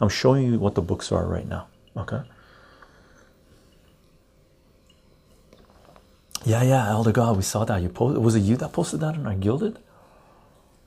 I'm 0.00 0.08
showing 0.08 0.46
you 0.46 0.58
what 0.58 0.76
the 0.76 0.82
books 0.82 1.12
are 1.12 1.26
right 1.26 1.46
now. 1.46 1.66
Okay. 1.96 2.22
Yeah, 6.44 6.62
yeah, 6.62 6.88
Elder 6.88 7.12
God, 7.12 7.36
we 7.36 7.42
saw 7.42 7.64
that. 7.66 7.82
You 7.82 7.90
posted. 7.90 8.22
Was 8.22 8.34
it 8.34 8.40
you 8.40 8.56
that 8.56 8.72
posted 8.72 9.00
that 9.00 9.14
in 9.14 9.26
our 9.26 9.34
Guilded? 9.34 9.78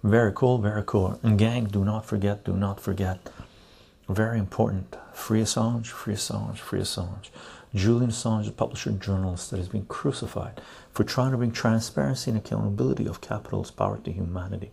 Very 0.04 0.32
cool, 0.34 0.58
very 0.58 0.84
cool. 0.84 1.20
And 1.22 1.38
gang, 1.38 1.66
do 1.66 1.86
not 1.86 2.06
forget, 2.06 2.44
do 2.44 2.54
not 2.54 2.80
forget 2.80 3.30
very 4.10 4.40
important. 4.40 4.96
Free 5.14 5.42
Assange, 5.42 5.88
free 5.88 6.16
Assange, 6.16 6.58
free 6.58 6.82
Assange. 6.82 7.30
Julian 7.76 8.10
Assange, 8.10 8.48
a 8.48 8.52
publisher 8.52 8.90
and 8.90 9.02
journalist 9.02 9.52
that 9.52 9.58
has 9.58 9.68
been 9.70 9.86
crucified 9.86 10.60
for 10.92 11.04
trying 11.04 11.32
to 11.32 11.38
bring 11.38 11.52
transparency 11.52 12.32
and 12.32 12.38
accountability 12.38 13.08
of 13.08 13.22
capital's 13.22 13.72
power 13.72 14.00
to 14.00 14.12
humanity, 14.12 14.72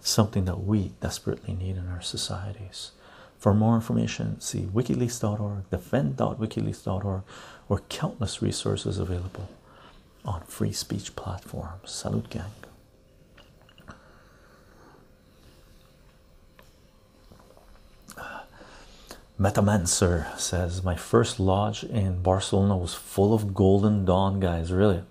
something 0.00 0.44
that 0.44 0.62
we 0.62 0.92
desperately 1.00 1.54
need 1.54 1.76
in 1.76 1.88
our 1.88 2.02
societies. 2.02 2.92
For 3.38 3.52
more 3.52 3.74
information, 3.74 4.40
see 4.40 4.62
wikileaks.org, 4.62 5.70
defend.wikileaks.org, 5.70 7.22
or 7.68 7.78
countless 7.88 8.42
resources 8.42 8.98
available 8.98 9.48
on 10.24 10.42
free 10.42 10.72
speech 10.72 11.16
platforms. 11.16 11.90
Salute, 11.90 12.30
gang. 12.30 12.52
Metamancer 19.40 20.38
says 20.38 20.84
my 20.84 20.94
first 20.94 21.40
lodge 21.40 21.82
in 21.82 22.20
Barcelona 22.20 22.76
was 22.76 22.92
full 22.92 23.32
of 23.32 23.54
golden 23.54 24.04
dawn 24.04 24.38
guys. 24.38 24.70
Really 24.70 25.02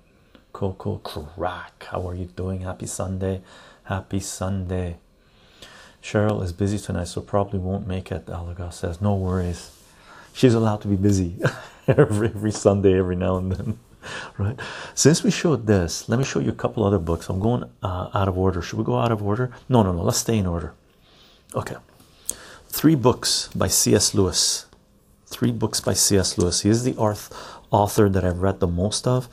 cool, 0.54 0.74
cool, 0.76 1.00
crack. 1.00 1.88
How 1.90 2.08
are 2.08 2.14
you 2.14 2.26
doing? 2.26 2.62
Happy 2.62 2.86
Sunday, 2.86 3.42
happy 3.86 4.20
Sunday. 4.20 4.98
Cheryl 6.04 6.44
is 6.44 6.54
busy 6.54 6.78
tonight, 6.78 7.08
so 7.08 7.22
probably 7.22 7.58
won't 7.58 7.88
make 7.88 8.12
it. 8.12 8.28
Alaga 8.28 8.72
says 8.72 9.02
no 9.02 9.16
worries. 9.16 9.76
She's 10.32 10.54
allowed 10.54 10.82
to 10.82 10.88
be 10.88 10.96
busy 10.96 11.38
every 11.88 12.28
every 12.28 12.52
Sunday, 12.52 13.00
every 13.00 13.16
now 13.16 13.38
and 13.38 13.52
then, 13.52 13.80
right? 14.38 14.60
Since 14.96 15.24
we 15.24 15.32
showed 15.32 15.68
this, 15.68 16.08
let 16.10 16.20
me 16.20 16.26
show 16.26 16.40
you 16.40 16.50
a 16.50 16.56
couple 16.64 16.84
other 16.84 17.00
books. 17.00 17.30
I'm 17.30 17.40
going 17.40 17.64
uh, 17.84 18.10
out 18.14 18.28
of 18.28 18.38
order. 18.38 18.62
Should 18.62 18.80
we 18.80 18.86
go 18.86 18.98
out 18.98 19.12
of 19.12 19.24
order? 19.24 19.52
No, 19.68 19.84
no, 19.84 19.92
no. 19.92 20.02
Let's 20.02 20.20
stay 20.20 20.38
in 20.38 20.46
order. 20.46 20.74
Okay 21.56 21.76
three 22.70 22.96
books 22.96 23.50
by 23.56 23.68
C.S. 23.68 24.14
Lewis. 24.14 24.66
Three 25.26 25.52
books 25.52 25.82
by 25.82 25.94
C.S. 25.94 26.38
Lewis. 26.38 26.62
He 26.62 26.70
is 26.70 26.84
the 26.84 26.96
author 26.98 28.10
that 28.10 28.24
I've 28.24 28.42
read 28.42 28.60
the 28.60 28.68
most 28.68 29.08
of. 29.08 29.28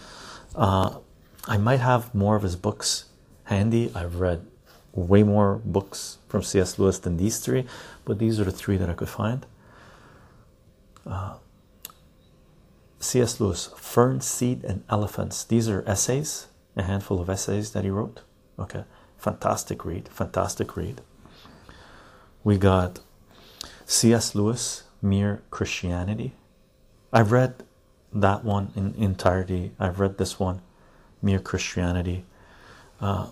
Uh, 0.54 0.98
I 1.46 1.56
might 1.58 1.80
have 1.80 2.14
more 2.14 2.36
of 2.36 2.42
his 2.42 2.56
books 2.56 3.04
handy. 3.44 3.92
I've 3.94 4.16
read 4.16 4.44
way 4.92 5.22
more 5.22 5.60
books 5.64 6.18
from 6.28 6.42
C.S. 6.42 6.78
Lewis 6.78 6.98
than 6.98 7.18
these 7.18 7.38
three, 7.38 7.66
but 8.04 8.18
these 8.18 8.40
are 8.40 8.44
the 8.44 8.50
three 8.50 8.76
that 8.78 8.90
I 8.90 8.94
could 8.94 9.08
find. 9.08 9.46
Uh, 11.06 11.34
C.S. 12.98 13.40
Lewis, 13.40 13.70
Fern, 13.76 14.20
Seed, 14.20 14.64
and 14.64 14.82
Elephants. 14.88 15.44
These 15.44 15.68
are 15.68 15.84
essays, 15.86 16.48
a 16.76 16.82
handful 16.82 17.20
of 17.20 17.28
essays 17.28 17.72
that 17.72 17.84
he 17.84 17.90
wrote. 17.90 18.22
Okay, 18.58 18.84
fantastic 19.18 19.84
read, 19.84 20.08
fantastic 20.08 20.76
read. 20.76 21.02
We 22.42 22.58
got 22.58 23.00
C.S. 23.84 24.34
Lewis, 24.34 24.84
Mere 25.02 25.42
Christianity. 25.50 26.32
I've 27.12 27.32
read 27.32 27.62
that 28.12 28.44
one 28.44 28.72
in 28.74 28.94
entirety. 28.94 29.72
I've 29.78 30.00
read 30.00 30.18
this 30.18 30.40
one, 30.40 30.62
Mere 31.20 31.38
Christianity. 31.38 32.24
Uh, 33.00 33.28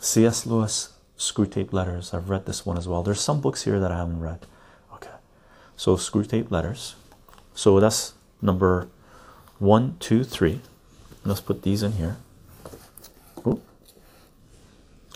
C.S. 0.00 0.46
Lewis, 0.46 0.90
Screwtape 1.18 1.72
Letters. 1.72 2.12
I've 2.12 2.28
read 2.28 2.46
this 2.46 2.66
one 2.66 2.76
as 2.76 2.86
well. 2.86 3.02
There's 3.02 3.20
some 3.20 3.40
books 3.40 3.64
here 3.64 3.80
that 3.80 3.90
I 3.90 3.96
haven't 3.96 4.20
read. 4.20 4.46
Okay, 4.94 5.10
so 5.76 5.96
Screwtape 5.96 6.50
Letters. 6.50 6.96
So 7.54 7.80
that's 7.80 8.12
number 8.42 8.88
one, 9.58 9.96
two, 10.00 10.24
three. 10.24 10.60
Let's 11.24 11.40
put 11.40 11.62
these 11.62 11.82
in 11.82 11.92
here. 11.92 12.16
Ooh. 13.46 13.60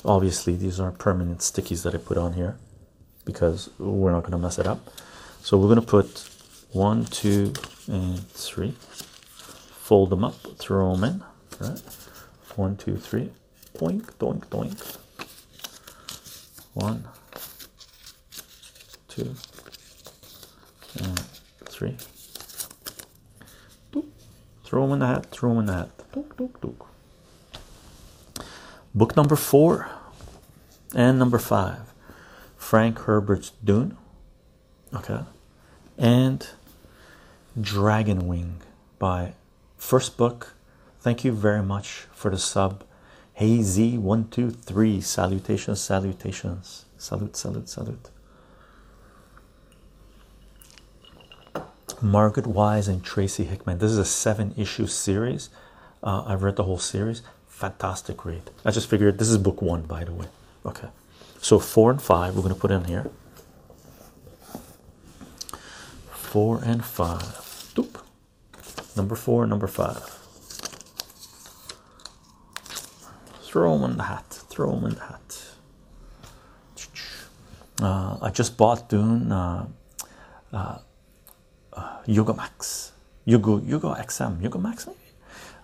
Obviously, 0.05 0.57
these 0.57 0.81
are 0.81 0.91
permanent 0.91 1.39
stickies 1.39 1.83
that 1.83 1.95
I 1.95 1.99
put 1.99 2.17
on 2.17 2.33
here 2.33 2.57
because 3.25 3.71
we're 3.79 4.13
not 4.13 4.21
going 4.21 4.33
to 4.33 4.39
mess 4.39 4.59
it 4.59 4.67
up. 4.67 4.89
So 5.43 5.57
we're 5.59 5.69
going 5.69 5.81
to 5.81 5.87
put 5.87 6.29
one, 6.73 7.05
two, 7.05 7.53
and 7.87 8.27
three. 8.31 8.73
Fold 8.73 10.11
them 10.11 10.25
up, 10.25 10.35
throw 10.59 10.95
them 10.95 11.05
in. 11.05 11.25
Right, 11.61 11.83
one, 12.57 12.77
two, 12.77 12.97
three. 12.97 13.31
Doink, 13.75 14.13
doink, 14.19 14.47
doink. 14.47 14.99
One, 16.75 17.09
two, 19.09 19.35
and 20.99 21.19
three. 21.67 21.97
Throw 24.71 24.83
them 24.83 24.93
in 24.93 24.99
the 25.01 25.07
hat. 25.09 25.27
Throw 25.33 25.51
them 25.51 25.59
in 25.59 25.67
the 25.67 25.73
hat. 25.73 26.13
Dook, 26.13 26.37
dook, 26.37 26.61
dook. 26.61 26.87
Book 28.95 29.17
number 29.17 29.35
four 29.35 29.89
and 30.95 31.19
number 31.19 31.41
five. 31.41 31.93
Frank 32.57 33.01
Herbert's 33.01 33.51
Dune, 33.65 33.97
okay, 34.95 35.23
and 35.99 36.47
Dragon 37.61 38.29
Wing 38.29 38.61
by 39.01 39.33
first 39.77 40.17
book. 40.17 40.55
Thank 41.01 41.25
you 41.25 41.33
very 41.33 41.65
much 41.65 42.07
for 42.13 42.31
the 42.31 42.39
sub. 42.39 42.85
Hey 43.33 43.59
Z123, 43.59 45.03
salutations, 45.03 45.81
salutations, 45.81 46.85
salute, 46.97 47.37
salute, 47.37 47.69
salute. 47.69 48.09
Margaret 52.03 52.47
Weis 52.47 52.89
and 52.89 53.05
Tracy 53.05 53.45
Hickman. 53.45 53.79
This 53.79 53.91
is 53.93 53.99
a 53.99 54.05
seven 54.05 54.55
issue 54.57 54.87
series. 54.87 55.51
Uh, 56.03 56.25
I've 56.27 56.43
read 56.43 56.57
the 56.57 56.65
whole 56.65 56.79
series. 56.79 57.23
Fantastic 57.49 58.25
read. 58.25 58.51
I 58.65 58.71
just 58.71 58.89
figured 58.89 59.19
this 59.19 59.29
is 59.29 59.39
book 59.39 59.61
one, 59.61 59.83
by 59.83 60.05
the 60.05 60.13
way. 60.13 60.27
Okay. 60.65 60.89
So 61.41 61.59
four 61.59 61.91
and 61.91 62.01
five, 62.01 62.35
we're 62.35 62.43
going 62.43 62.55
to 62.55 62.61
put 62.61 62.71
in 62.71 62.85
here. 62.85 63.11
Four 66.11 66.61
and 66.65 66.85
five. 66.85 67.23
Doop. 67.75 68.01
Number 68.97 69.17
four, 69.17 69.47
number 69.47 69.67
five. 69.67 70.03
Throw 73.43 73.77
them 73.79 73.91
in 73.91 73.97
the 73.97 74.05
hat. 74.05 74.27
Throw 74.49 74.75
them 74.75 74.85
in 74.85 74.95
the 74.95 75.01
hat. 75.01 75.45
Uh, 77.83 78.19
I 78.21 78.31
just 78.31 78.57
bought 78.57 78.89
Dune 78.89 79.33
uh, 79.33 79.67
uh, 80.53 80.79
uh, 81.73 81.99
Yoga 82.07 82.35
Max. 82.35 82.93
Yugo, 83.27 83.61
Yugo 83.61 83.99
XM. 83.99 84.41
Yugo 84.41 84.61
Max, 84.61 84.87
maybe? 84.87 84.99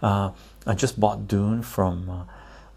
Uh, 0.03 0.31
I 0.67 0.75
just 0.75 1.01
bought 1.01 1.27
Dune 1.27 1.63
from 1.63 2.11
uh, 2.11 2.25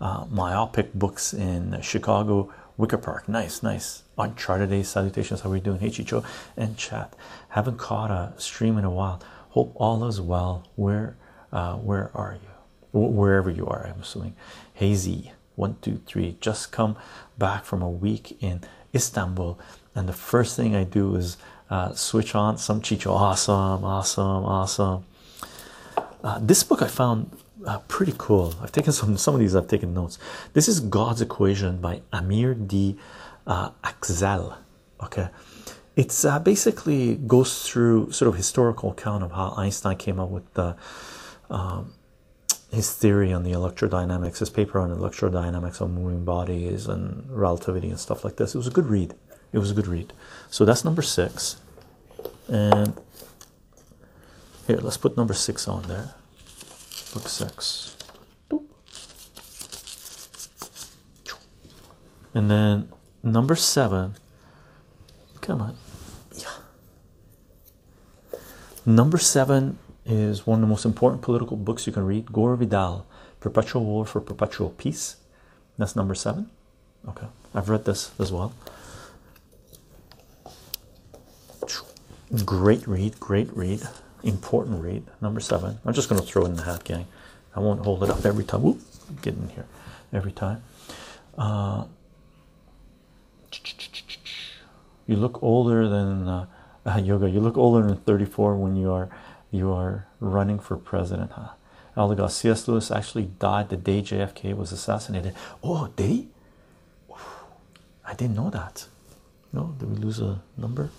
uh, 0.02 0.26
Myopic 0.26 0.94
Books 0.94 1.34
in 1.34 1.80
Chicago 1.82 2.52
Wicker 2.80 2.98
Park, 2.98 3.28
nice, 3.28 3.62
nice. 3.62 4.04
Uncharted 4.18 4.70
Day 4.70 4.84
salutations. 4.84 5.42
How 5.42 5.50
are 5.50 5.52
we 5.52 5.60
doing? 5.60 5.80
Hey 5.80 5.90
Chycho 5.90 6.24
and 6.56 6.78
chat. 6.78 7.14
Haven't 7.50 7.78
caught 7.78 8.10
a 8.10 8.32
stream 8.38 8.78
in 8.78 8.86
a 8.86 8.90
while. 8.90 9.22
Hope 9.50 9.74
all 9.76 10.06
is 10.06 10.22
well. 10.22 10.66
Where, 10.78 11.18
uh, 11.52 11.74
where 11.76 12.10
are 12.16 12.38
you? 12.42 12.50
wherever 12.92 13.50
you 13.50 13.68
are, 13.68 13.86
I'm 13.86 14.02
assuming. 14.02 14.36
Hazy, 14.74 15.32
one, 15.56 15.76
two, 15.82 16.02
three. 16.06 16.38
Just 16.40 16.72
come 16.72 16.96
back 17.38 17.66
from 17.66 17.82
a 17.82 17.90
week 17.90 18.42
in 18.42 18.62
Istanbul, 18.96 19.60
and 19.94 20.08
the 20.10 20.14
first 20.14 20.56
thing 20.56 20.76
I 20.76 20.86
do 20.86 21.16
is 21.16 21.38
uh, 21.70 21.94
switch 21.94 22.36
on 22.36 22.58
some 22.58 22.82
Chicho. 22.82 23.12
Awesome, 23.12 23.84
awesome, 23.84 24.46
awesome. 24.46 25.06
Uh, 26.24 26.40
this 26.42 26.64
book 26.64 26.82
I 26.82 26.88
found 26.88 27.30
uh, 27.66 27.80
pretty 27.88 28.14
cool. 28.18 28.56
I've 28.62 28.72
taken 28.72 28.92
some 28.94 29.18
some 29.18 29.34
of 29.36 29.40
these. 29.40 29.56
I've 29.56 29.68
taken 29.68 29.94
notes. 29.94 30.18
This 30.54 30.68
is 30.68 30.80
God's 30.80 31.22
Equation 31.22 31.80
by 31.80 32.02
Amir 32.12 32.54
D. 32.54 32.98
Uh, 33.48 33.72
Aczel. 33.84 34.58
Okay, 35.04 35.30
it's 35.96 36.26
uh, 36.26 36.40
basically 36.40 37.16
goes 37.16 37.64
through 37.64 38.12
sort 38.12 38.30
of 38.30 38.36
historical 38.36 38.92
account 38.92 39.24
of 39.24 39.32
how 39.32 39.54
Einstein 39.58 39.98
came 39.98 40.20
up 40.20 40.30
with 40.30 40.54
the 40.54 40.76
um, 41.50 41.94
his 42.72 42.94
theory 42.94 43.34
on 43.34 43.44
the 43.44 43.52
electrodynamics, 43.52 44.40
his 44.40 44.50
paper 44.50 44.80
on 44.80 44.96
electrodynamics 44.96 45.82
of 45.82 45.90
moving 45.90 46.24
bodies 46.24 46.88
and 46.88 47.26
relativity 47.30 47.90
and 47.90 48.00
stuff 48.00 48.24
like 48.24 48.36
this. 48.36 48.54
It 48.54 48.58
was 48.58 48.68
a 48.68 48.72
good 48.72 48.86
read. 48.86 49.16
It 49.52 49.60
was 49.60 49.72
a 49.72 49.74
good 49.74 49.88
read. 49.88 50.14
So 50.50 50.66
that's 50.66 50.86
number 50.86 51.02
six, 51.02 51.58
and 52.48 52.94
here 54.68 54.78
let's 54.78 54.98
put 54.98 55.18
number 55.18 55.34
six 55.34 55.68
on 55.68 55.84
there 55.84 56.14
book 57.14 57.28
six. 57.28 57.96
And 62.34 62.50
then 62.50 62.90
number 63.24 63.56
seven. 63.56 64.16
Come 65.42 65.62
on. 65.62 65.76
Yeah. 66.38 66.48
Number 68.86 69.18
seven 69.18 69.80
is 70.06 70.46
one 70.46 70.60
of 70.60 70.62
the 70.62 70.68
most 70.68 70.86
important 70.86 71.24
political 71.24 71.58
books 71.58 71.88
you 71.88 71.94
can 71.94 72.06
read. 72.06 72.32
Gore 72.32 72.56
Vidal, 72.56 73.06
Perpetual 73.40 73.84
War 73.84 74.06
for 74.06 74.22
Perpetual 74.22 74.70
Peace. 74.70 75.16
That's 75.78 75.96
number 75.96 76.14
seven. 76.14 76.52
Okay. 77.08 77.28
I've 77.56 77.70
read 77.70 77.86
this 77.86 78.12
as 78.20 78.32
well. 78.32 78.54
Great 82.46 82.88
read, 82.88 83.20
great 83.20 83.56
read 83.56 83.82
important 84.22 84.84
read 84.84 85.02
number 85.22 85.40
seven 85.40 85.80
i'm 85.86 85.94
just 85.94 86.10
going 86.10 86.20
to 86.20 86.28
throw 86.28 86.44
it 86.44 86.50
in 86.50 86.56
the 86.56 86.64
hat 86.64 86.84
gang 86.84 87.06
i 87.56 87.60
won't 87.62 87.80
hold 87.86 88.04
it 88.04 88.10
up 88.10 88.26
every 88.26 88.44
time 88.44 88.62
Whoop, 88.62 88.78
get 89.22 89.34
in 89.34 89.48
here 89.48 89.66
every 90.12 90.34
time 90.34 90.62
uh, 91.38 91.86
you 95.08 95.16
look 95.16 95.42
older 95.42 95.88
than 95.88 96.28
uh, 96.28 96.46
Uh, 96.86 96.98
yoga, 96.98 97.30
you 97.30 97.40
look 97.40 97.58
older 97.58 97.86
than 97.86 97.98
34 97.98 98.56
when 98.56 98.76
you 98.76 98.92
are 98.92 99.10
you 99.52 99.72
are 99.72 100.08
running 100.20 100.60
for 100.60 100.78
president, 100.78 101.32
huh? 101.34 101.50
Aldegas, 101.98 102.32
C.S. 102.32 102.68
Lewis 102.68 102.90
actually 102.90 103.26
died 103.38 103.70
the 103.70 103.76
day 103.76 104.02
JFK 104.02 104.56
was 104.56 104.72
assassinated. 104.72 105.36
Oh, 105.62 105.88
did 105.96 106.10
he? 106.10 106.28
I 108.06 108.14
didn't 108.14 108.36
know 108.36 108.50
that. 108.50 108.88
No, 109.52 109.76
did 109.78 109.90
we 109.90 109.98
lose 109.98 110.20
a 110.20 110.42
number? 110.58 110.90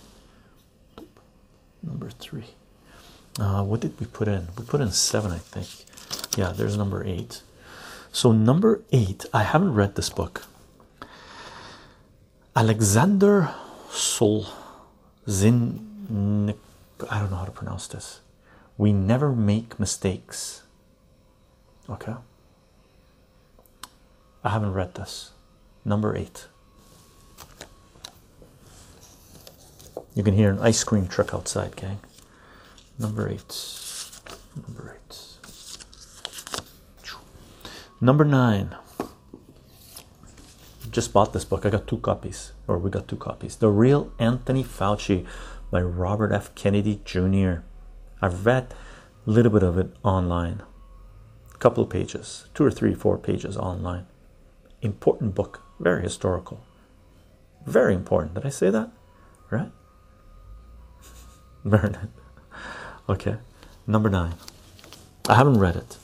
Number 1.83 2.09
three. 2.09 2.45
Uh, 3.39 3.63
what 3.63 3.79
did 3.79 3.99
we 3.99 4.05
put 4.05 4.27
in? 4.27 4.47
We 4.57 4.65
put 4.65 4.81
in 4.81 4.91
seven, 4.91 5.31
I 5.31 5.37
think. 5.37 5.67
Yeah, 6.37 6.51
there's 6.51 6.77
number 6.77 7.03
eight. 7.05 7.41
So, 8.11 8.31
number 8.31 8.81
eight, 8.91 9.25
I 9.33 9.43
haven't 9.43 9.73
read 9.73 9.95
this 9.95 10.09
book. 10.09 10.45
Alexander 12.55 13.53
Solzhenitsyn. 13.89 16.55
I 17.09 17.19
don't 17.19 17.31
know 17.31 17.37
how 17.37 17.45
to 17.45 17.51
pronounce 17.51 17.87
this. 17.87 18.19
We 18.77 18.91
never 18.91 19.31
make 19.31 19.79
mistakes. 19.79 20.63
Okay. 21.89 22.15
I 24.43 24.49
haven't 24.49 24.73
read 24.73 24.95
this. 24.95 25.31
Number 25.85 26.15
eight. 26.15 26.47
You 30.13 30.23
can 30.23 30.33
hear 30.33 30.51
an 30.51 30.59
ice 30.59 30.83
cream 30.83 31.07
truck 31.07 31.33
outside, 31.33 31.75
gang. 31.75 31.99
Number 32.99 33.29
eight. 33.29 33.79
Number 34.55 34.97
eight. 34.97 35.37
Number 38.01 38.25
nine. 38.25 38.75
Just 40.89 41.13
bought 41.13 41.31
this 41.31 41.45
book. 41.45 41.65
I 41.65 41.69
got 41.69 41.87
two 41.87 41.99
copies, 41.99 42.51
or 42.67 42.77
we 42.77 42.89
got 42.89 43.07
two 43.07 43.15
copies. 43.15 43.55
The 43.55 43.69
Real 43.69 44.11
Anthony 44.19 44.63
Fauci 44.63 45.25
by 45.69 45.81
Robert 45.81 46.33
F. 46.33 46.53
Kennedy 46.55 46.99
Jr. 47.05 47.61
I've 48.21 48.45
read 48.45 48.73
a 49.25 49.29
little 49.29 49.51
bit 49.51 49.63
of 49.63 49.77
it 49.77 49.95
online, 50.03 50.61
a 51.53 51.57
couple 51.57 51.83
of 51.83 51.89
pages, 51.89 52.47
two 52.53 52.65
or 52.65 52.71
three, 52.71 52.93
four 52.93 53.17
pages 53.17 53.55
online. 53.55 54.07
Important 54.81 55.33
book, 55.33 55.61
very 55.79 56.03
historical, 56.03 56.65
very 57.65 57.93
important. 57.93 58.33
Did 58.33 58.45
I 58.45 58.49
say 58.49 58.69
that? 58.69 58.91
Right? 59.49 59.71
Bernard. 61.63 62.09
Okay, 63.09 63.35
number 63.87 64.09
nine. 64.09 64.33
I 65.29 65.35
haven't 65.35 65.59
read 65.59 65.75
it, 65.75 65.97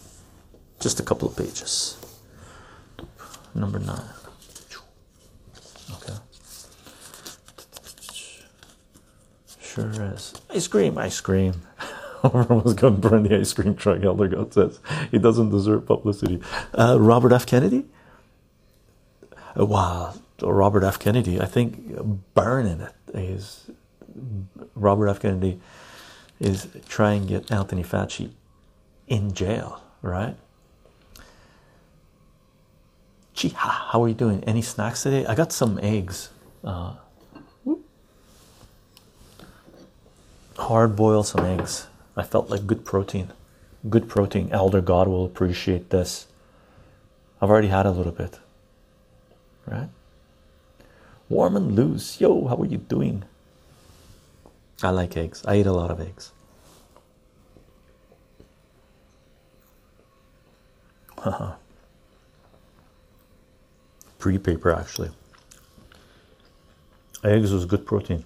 just 0.80 1.00
a 1.00 1.04
couple 1.04 1.28
of 1.28 1.36
pages. 1.36 1.98
Number 3.56 3.80
nine. 3.80 4.10
Okay. 5.96 6.14
Sure 9.60 9.90
is. 10.14 10.34
Ice 10.52 10.68
cream, 10.68 10.98
ice 10.98 11.20
cream. 11.22 11.54
Everyone's 12.24 12.74
gonna 12.74 12.96
burn 12.98 13.24
the 13.24 13.40
ice 13.40 13.54
cream 13.54 13.76
truck. 13.76 14.04
Elder 14.04 14.28
God 14.28 14.54
says 14.54 14.80
he 15.12 15.18
doesn't 15.18 15.50
deserve 15.50 15.86
publicity. 15.86 16.40
Uh, 16.78 16.98
Robert 17.00 17.32
F. 17.32 17.46
Kennedy. 17.46 17.86
Wow, 19.56 20.14
Robert 20.42 20.84
F. 20.84 21.00
Kennedy. 21.00 21.42
I 21.42 21.46
think 21.46 22.34
burning 22.36 22.82
it 22.82 22.94
is 23.14 23.72
Robert 24.76 25.08
F. 25.08 25.20
Kennedy 25.20 25.60
is 26.40 26.68
trying 26.88 27.24
to 27.24 27.28
get 27.28 27.52
Anthony 27.52 27.84
Fauci 27.84 28.32
in 29.08 29.34
jail, 29.34 29.82
right? 30.02 30.36
Gee, 33.34 33.50
how 33.50 34.04
are 34.04 34.08
you 34.08 34.16
doing? 34.16 34.44
Any 34.46 34.62
snacks 34.62 35.04
today? 35.04 35.26
I 35.26 35.36
got 35.36 35.52
some 35.52 35.80
eggs. 35.82 36.30
Uh, 36.64 36.96
hard 40.58 40.96
boil 40.96 41.24
some 41.24 41.46
eggs. 41.46 41.88
I 42.16 42.24
felt 42.24 42.50
like 42.50 42.66
good 42.66 42.84
protein. 42.84 43.32
Good 43.90 44.10
protein. 44.10 44.50
Elder 44.52 44.82
God 44.82 45.08
will 45.08 45.26
appreciate 45.26 45.92
this. 45.92 46.28
I've 47.40 47.50
already 47.50 47.68
had 47.68 47.86
a 47.86 47.92
little 47.92 48.12
bit. 48.12 48.40
Right? 49.68 49.90
Warm 51.30 51.56
and 51.56 51.76
loose. 51.76 52.20
Yo, 52.20 52.48
how 52.48 52.56
are 52.56 52.66
you 52.66 52.78
doing? 52.78 53.24
I 54.84 54.90
like 54.92 55.18
eggs. 55.18 55.44
I 55.46 55.58
eat 55.58 55.66
a 55.66 55.72
lot 55.72 55.90
of 55.90 56.00
eggs. 56.00 56.32
Pre 64.20 64.38
paper, 64.38 64.72
actually. 64.72 65.10
Eggs 67.24 67.52
was 67.52 67.66
good 67.66 67.86
protein 67.86 68.24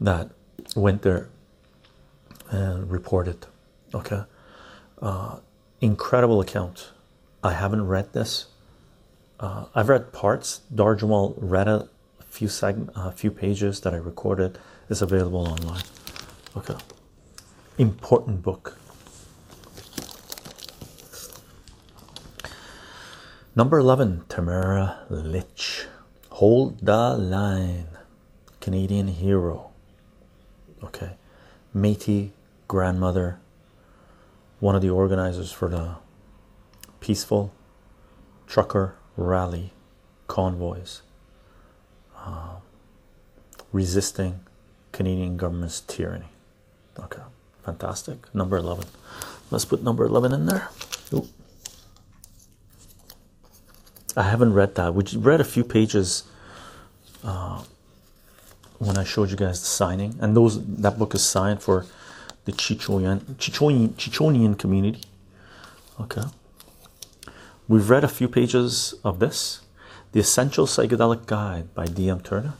that 0.00 0.30
went 0.74 1.02
there 1.02 1.28
and 2.50 2.90
reported. 2.90 3.46
Okay, 3.94 4.22
uh, 5.00 5.38
incredible 5.80 6.40
account. 6.40 6.90
I 7.42 7.52
haven't 7.52 7.86
read 7.86 8.12
this. 8.12 8.46
Uh, 9.38 9.66
I've 9.74 9.88
read 9.88 10.12
parts. 10.12 10.62
Dahr 10.74 10.96
Jamail 10.96 11.34
read 11.36 11.68
a 11.68 11.88
few 12.24 12.48
segment, 12.48 12.90
a 12.94 13.12
few 13.12 13.30
pages 13.30 13.80
that 13.80 13.94
I 13.94 13.98
recorded. 13.98 14.58
Is 14.88 15.00
available 15.00 15.46
online. 15.46 15.84
Okay, 16.54 16.76
important 17.78 18.42
book. 18.42 18.76
Number 23.54 23.78
11, 23.78 24.24
Tamara 24.30 25.04
Lich. 25.10 25.86
Hold 26.30 26.78
the 26.78 27.14
line. 27.18 27.88
Canadian 28.60 29.08
hero. 29.08 29.72
Okay. 30.82 31.16
Métis 31.76 32.30
grandmother. 32.66 33.40
One 34.58 34.74
of 34.74 34.80
the 34.80 34.88
organizers 34.88 35.52
for 35.52 35.68
the 35.68 35.96
peaceful 37.00 37.52
trucker 38.46 38.96
rally 39.18 39.74
convoys. 40.28 41.02
Uh, 42.16 42.56
resisting 43.70 44.40
Canadian 44.92 45.36
government's 45.36 45.82
tyranny. 45.82 46.32
Okay. 46.98 47.20
Fantastic. 47.64 48.34
Number 48.34 48.56
11. 48.56 48.86
Let's 49.50 49.66
put 49.66 49.82
number 49.82 50.06
11 50.06 50.32
in 50.32 50.46
there. 50.46 50.70
Ooh. 51.12 51.28
I 54.16 54.22
haven't 54.24 54.52
read 54.52 54.74
that. 54.74 54.94
We 54.94 55.04
read 55.16 55.40
a 55.40 55.44
few 55.44 55.64
pages 55.64 56.24
uh, 57.24 57.62
when 58.78 58.98
I 58.98 59.04
showed 59.04 59.30
you 59.30 59.36
guys 59.36 59.60
the 59.60 59.66
signing, 59.66 60.16
and 60.20 60.36
those 60.36 60.64
that 60.76 60.98
book 60.98 61.14
is 61.14 61.24
signed 61.24 61.62
for 61.62 61.86
the 62.44 62.52
Chichoyan 62.52 63.20
Chichonian, 63.36 63.90
Chichonian 63.90 64.58
community. 64.58 65.02
Okay, 66.00 66.24
we've 67.68 67.88
read 67.88 68.04
a 68.04 68.08
few 68.08 68.28
pages 68.28 68.94
of 69.04 69.18
this. 69.18 69.60
The 70.12 70.20
Essential 70.20 70.66
Psychedelic 70.66 71.24
Guide 71.24 71.74
by 71.74 71.86
D.M. 71.86 72.20
Turner. 72.20 72.52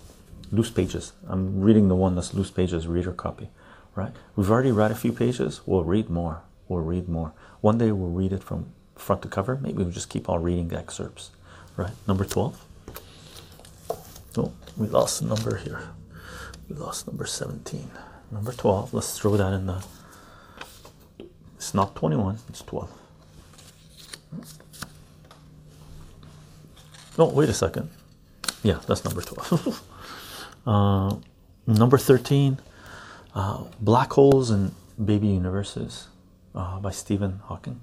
Loose 0.51 0.71
pages. 0.71 1.13
I'm 1.29 1.61
reading 1.61 1.89
the 1.89 1.97
one 1.97 2.15
that's 2.15 2.33
loose 2.33 2.51
pages, 2.51 2.87
reader 2.87 3.13
copy, 3.13 3.49
right? 3.95 4.13
We've 4.37 4.51
already 4.51 4.73
read 4.73 4.91
a 4.91 4.95
few 4.95 5.13
pages. 5.13 5.61
We'll 5.67 5.85
read 5.85 6.09
more. 6.09 6.43
We'll 6.69 6.81
read 6.81 7.09
more. 7.09 7.33
One 7.61 7.79
day 7.79 7.93
we'll 7.93 8.11
read 8.11 8.33
it 8.33 8.43
from 8.43 8.73
front 8.97 9.23
to 9.23 9.29
cover. 9.29 9.57
Maybe 9.57 9.83
we'll 9.83 9.91
just 9.91 10.09
keep 10.09 10.29
on 10.29 10.43
reading 10.43 10.69
the 10.69 10.79
excerpts, 10.79 11.31
right? 11.77 11.93
Number 12.07 12.25
12. 12.25 12.65
Oh, 14.37 14.53
we 14.77 14.87
lost 14.87 15.23
number 15.23 15.57
here. 15.57 15.83
We 16.69 16.77
lost 16.77 17.07
number 17.07 17.27
17. 17.27 17.91
Number 18.31 18.53
12. 18.53 18.95
Let's 18.95 19.19
throw 19.19 19.37
that 19.37 19.53
in 19.53 19.67
the. 19.67 19.85
It's 21.57 21.75
not 21.75 21.95
21, 21.95 22.39
it's 22.49 22.63
12. 22.63 22.91
Oh, 27.19 27.29
wait 27.29 27.49
a 27.49 27.55
second. 27.55 27.91
Yeah, 28.63 28.81
that's 28.87 29.05
number 29.05 29.21
12. 29.21 29.85
uh, 30.67 31.17
number 31.67 31.99
13 31.99 32.59
uh, 33.35 33.65
Black 33.81 34.13
Holes 34.13 34.51
and 34.51 34.75
Baby 35.03 35.29
Universes 35.29 36.09
uh, 36.55 36.79
by 36.81 36.91
Stephen 36.91 37.41
Hawking. 37.45 37.81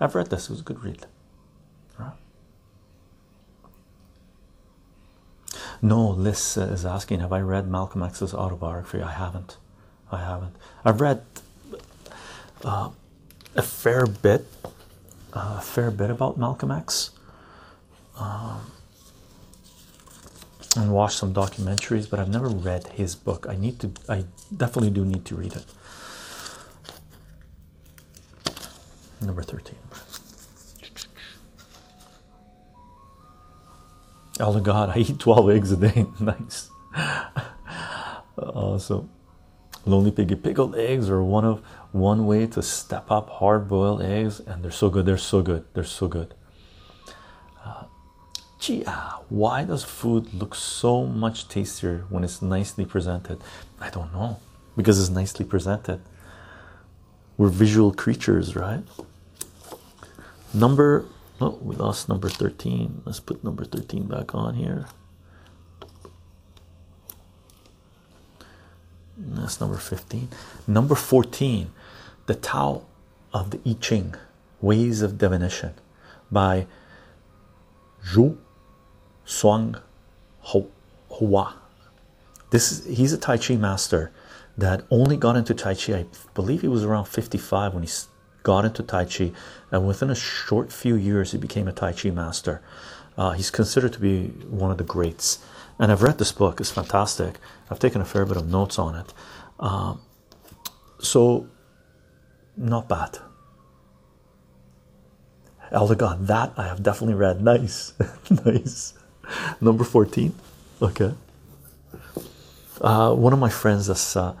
I've 0.00 0.14
read 0.14 0.30
this, 0.30 0.44
it 0.44 0.50
was 0.50 0.60
a 0.60 0.64
good 0.64 0.82
read. 0.82 1.06
No, 5.84 6.08
Liz 6.08 6.56
is 6.56 6.86
asking, 6.86 7.20
have 7.20 7.30
I 7.30 7.40
read 7.40 7.68
Malcolm 7.68 8.02
X's 8.02 8.32
autobiography? 8.32 9.02
I 9.02 9.12
haven't. 9.12 9.58
I 10.10 10.24
haven't. 10.24 10.56
I've 10.82 10.98
read 10.98 11.22
uh, 12.64 12.88
a 13.54 13.60
fair 13.60 14.06
bit, 14.06 14.46
a 15.34 15.60
fair 15.60 15.90
bit 15.90 16.08
about 16.08 16.38
Malcolm 16.38 16.70
X, 16.70 17.10
um, 18.18 18.72
and 20.74 20.90
watched 20.90 21.18
some 21.18 21.34
documentaries, 21.34 22.08
but 22.08 22.18
I've 22.18 22.30
never 22.30 22.48
read 22.48 22.86
his 22.86 23.14
book. 23.14 23.46
I 23.46 23.54
need 23.54 23.78
to. 23.80 23.92
I 24.08 24.24
definitely 24.56 24.88
do 24.88 25.04
need 25.04 25.26
to 25.26 25.34
read 25.34 25.52
it. 25.52 25.66
Number 29.20 29.42
thirteen. 29.42 29.83
Oh 34.40 34.58
God, 34.58 34.90
I 34.90 34.98
eat 34.98 35.18
12 35.18 35.50
eggs 35.50 35.72
a 35.72 35.76
day. 35.76 36.06
nice. 36.20 36.70
awesome. 38.36 39.10
Lonely 39.86 40.10
Piggy 40.10 40.34
pickled 40.34 40.74
eggs 40.76 41.10
are 41.10 41.22
one 41.22 41.44
of 41.44 41.60
one 41.92 42.26
way 42.26 42.46
to 42.46 42.62
step 42.62 43.10
up 43.10 43.28
hard 43.28 43.68
boiled 43.68 44.02
eggs, 44.02 44.40
and 44.40 44.64
they're 44.64 44.70
so 44.70 44.88
good. 44.88 45.06
They're 45.06 45.18
so 45.18 45.42
good. 45.42 45.64
They're 45.74 45.84
so 45.84 46.08
good. 46.08 46.34
Uh, 47.64 47.84
gee, 48.58 48.82
ah, 48.86 49.22
why 49.28 49.64
does 49.64 49.84
food 49.84 50.32
look 50.34 50.54
so 50.54 51.04
much 51.06 51.48
tastier 51.48 52.06
when 52.08 52.24
it's 52.24 52.40
nicely 52.42 52.84
presented? 52.84 53.40
I 53.78 53.90
don't 53.90 54.12
know. 54.12 54.40
Because 54.76 54.98
it's 54.98 55.10
nicely 55.10 55.44
presented. 55.44 56.00
We're 57.36 57.48
visual 57.48 57.92
creatures, 57.92 58.56
right? 58.56 58.82
Number 60.52 61.04
Oh, 61.44 61.58
we 61.60 61.76
lost 61.76 62.08
number 62.08 62.30
13. 62.30 63.02
Let's 63.04 63.20
put 63.20 63.44
number 63.44 63.66
13 63.66 64.06
back 64.06 64.34
on 64.34 64.54
here. 64.54 64.86
And 69.18 69.36
That's 69.36 69.60
number 69.60 69.76
15. 69.76 70.28
Number 70.66 70.94
14, 70.94 71.70
The 72.24 72.34
Tao 72.34 72.86
of 73.34 73.50
the 73.50 73.60
I 73.66 73.76
Ching, 73.78 74.14
Ways 74.62 75.02
of 75.02 75.18
Divination 75.18 75.74
by 76.32 76.66
Jou 78.02 78.38
Tsung 79.26 79.76
Hwa. 80.46 81.52
This 82.48 82.72
is 82.72 82.96
he's 82.96 83.12
a 83.12 83.18
Tai 83.18 83.36
Chi 83.36 83.56
master 83.56 84.12
that 84.56 84.86
only 84.90 85.18
got 85.18 85.36
into 85.36 85.52
Tai 85.52 85.74
Chi. 85.74 85.92
I 85.92 86.06
believe 86.32 86.62
he 86.62 86.68
was 86.68 86.84
around 86.84 87.04
55 87.04 87.74
when 87.74 87.82
he 87.82 87.90
got 88.44 88.64
into 88.64 88.84
Tai 88.84 89.06
Chi, 89.06 89.32
and 89.72 89.88
within 89.88 90.10
a 90.10 90.14
short 90.14 90.72
few 90.72 90.94
years, 90.94 91.32
he 91.32 91.38
became 91.38 91.66
a 91.66 91.72
Tai 91.72 91.92
Chi 91.94 92.10
master. 92.10 92.62
Uh, 93.18 93.32
he's 93.32 93.50
considered 93.50 93.92
to 93.94 93.98
be 93.98 94.28
one 94.48 94.70
of 94.70 94.78
the 94.78 94.84
greats, 94.84 95.44
and 95.78 95.90
I've 95.90 96.02
read 96.02 96.18
this 96.18 96.30
book. 96.30 96.60
It's 96.60 96.70
fantastic. 96.70 97.38
I've 97.68 97.80
taken 97.80 98.00
a 98.00 98.04
fair 98.04 98.24
bit 98.24 98.36
of 98.36 98.48
notes 98.48 98.78
on 98.78 98.94
it. 98.94 99.12
Um, 99.58 100.00
so, 101.00 101.48
not 102.56 102.88
bad. 102.88 103.18
Elder 105.70 105.96
God, 105.96 106.26
that 106.28 106.52
I 106.56 106.64
have 106.68 106.82
definitely 106.82 107.14
read. 107.14 107.40
Nice, 107.44 107.94
nice. 108.44 108.94
Number 109.60 109.84
14. 109.84 110.32
Okay. 110.82 111.14
Uh, 112.80 113.14
one 113.14 113.32
of 113.32 113.38
my 113.38 113.48
friends 113.48 113.86
that's 113.86 114.16
uh, 114.16 114.34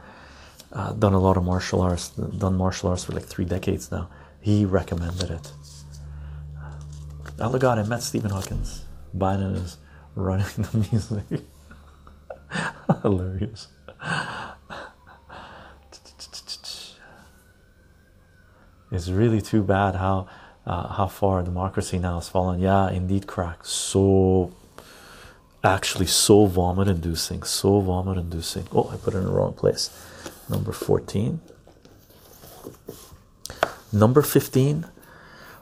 uh, 0.74 0.92
done 0.92 1.14
a 1.14 1.18
lot 1.18 1.36
of 1.36 1.44
martial 1.44 1.80
arts, 1.80 2.08
done 2.10 2.56
martial 2.56 2.90
arts 2.90 3.04
for 3.04 3.12
like 3.12 3.24
three 3.24 3.44
decades 3.44 3.90
now. 3.90 4.10
He 4.40 4.64
recommended 4.64 5.30
it. 5.30 5.52
Oh 7.38 7.56
God, 7.58 7.78
I 7.78 7.84
met 7.84 8.02
Stephen 8.02 8.30
Hawkins. 8.30 8.84
Biden 9.16 9.56
is 9.56 9.78
running 10.14 10.46
the 10.56 10.88
music. 10.90 11.44
Hilarious. 13.02 13.68
It's 18.90 19.08
really 19.08 19.40
too 19.40 19.62
bad 19.62 19.96
how 19.96 20.28
uh, 20.66 20.88
how 20.88 21.06
far 21.08 21.42
democracy 21.42 21.98
now 21.98 22.16
has 22.16 22.28
fallen. 22.28 22.60
Yeah, 22.60 22.90
indeed, 22.90 23.26
crack. 23.26 23.64
So 23.64 24.52
actually, 25.62 26.06
so 26.06 26.46
vomit 26.46 26.88
inducing. 26.88 27.42
So 27.42 27.80
vomit 27.80 28.18
inducing. 28.18 28.66
Oh, 28.72 28.90
I 28.92 28.96
put 28.96 29.14
it 29.14 29.18
in 29.18 29.24
the 29.24 29.32
wrong 29.32 29.52
place 29.52 29.90
number 30.48 30.72
14 30.72 31.40
number 33.92 34.22
15 34.22 34.86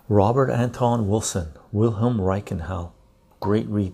robert 0.09 0.51
anton 0.51 1.09
wilson 1.09 1.49
wilhelm 1.71 2.21
reich 2.21 2.51
in 2.51 2.61
hell 2.61 2.95
great 3.42 3.66
read. 3.66 3.92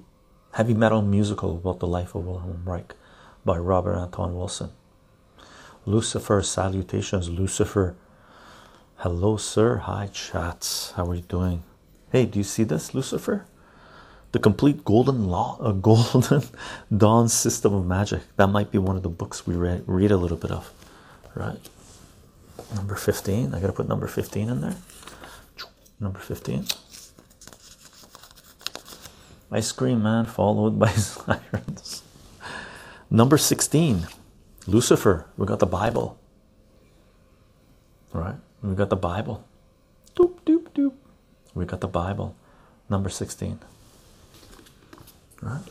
Heavy 0.53 0.75
metal 0.75 1.01
musical 1.01 1.57
about 1.57 1.79
the 1.79 1.87
life 1.87 2.15
of 2.15 2.27
wilhelm 2.27 2.65
reich 2.67 2.95
by 3.47 3.57
robert 3.57 3.97
anton 3.97 4.37
wilson. 4.37 4.71
Lucifer 5.87 6.43
salutations 6.43 7.31
lucifer. 7.31 7.97
Hello 8.97 9.39
sir. 9.39 9.79
Hi 9.79 10.11
chats. 10.13 10.91
How 10.97 11.07
are 11.07 11.15
you 11.15 11.23
doing? 11.23 11.63
Hey 12.13 12.27
do 12.27 12.39
you 12.39 12.45
see 12.45 12.63
this 12.63 12.93
lucifer? 12.93 13.47
The 14.33 14.39
complete 14.39 14.85
golden 14.85 15.29
law 15.29 15.57
a 15.63 15.73
golden 15.73 16.43
dawn 16.95 17.31
system 17.31 17.73
of 17.73 17.87
magic. 17.87 18.21
That 18.37 18.49
might 18.49 18.71
be 18.71 18.77
one 18.77 18.97
of 18.97 19.03
the 19.03 19.09
books 19.09 19.47
we 19.47 19.55
read, 19.55 19.83
read 19.87 20.11
a 20.11 20.19
little 20.19 20.37
bit 20.37 20.51
of 20.51 20.71
right. 21.35 21.59
Number 22.75 22.95
15 22.95 23.55
I 23.55 23.61
gotta 23.61 23.73
put 23.73 23.89
number 23.89 24.07
15 24.07 24.49
in 24.49 24.61
there. 24.61 24.77
Number 26.01 26.19
15 26.19 26.67
ice 29.51 29.73
cream 29.73 30.03
man 30.03 30.27
followed 30.27 30.79
by 30.79 30.89
sirens. 30.93 32.03
Number 33.11 33.39
16 33.39 34.07
Lucifer. 34.67 35.27
We 35.37 35.47
got 35.47 35.61
the 35.61 35.67
Bible. 35.67 36.19
Right? 38.13 38.37
We 38.63 38.75
got 38.75 38.91
the 38.91 38.97
Bible. 38.97 39.45
Doop 40.15 40.41
doop 40.45 40.69
doop. 40.75 40.93
We 41.55 41.65
got 41.65 41.81
the 41.81 41.89
Bible. 41.89 42.37
Number 42.91 43.09
16 43.09 43.59
right? 45.43 45.63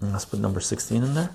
And 0.00 0.12
let's 0.12 0.24
put 0.24 0.40
number 0.40 0.60
16 0.60 1.02
in 1.02 1.14
there 1.14 1.30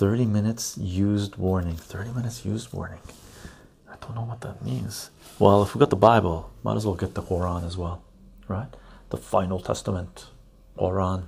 30 0.00 0.24
minutes 0.24 0.78
used 0.78 1.36
warning 1.36 1.76
30 1.76 2.12
minutes 2.12 2.42
used 2.42 2.72
warning. 2.72 3.00
I 3.86 3.96
don't 4.00 4.14
know 4.14 4.22
what 4.22 4.40
that 4.40 4.64
means. 4.64 5.10
Well 5.38 5.62
if 5.62 5.74
we 5.74 5.78
got 5.78 5.90
the 5.90 6.04
Bible 6.10 6.50
might 6.62 6.78
as 6.78 6.86
well 6.86 6.94
get 6.94 7.12
the 7.12 7.20
Quran 7.20 7.66
as 7.66 7.76
well 7.76 8.02
right? 8.48 8.68
The 9.10 9.18
final 9.18 9.60
testament 9.60 10.28
Quran. 10.78 11.24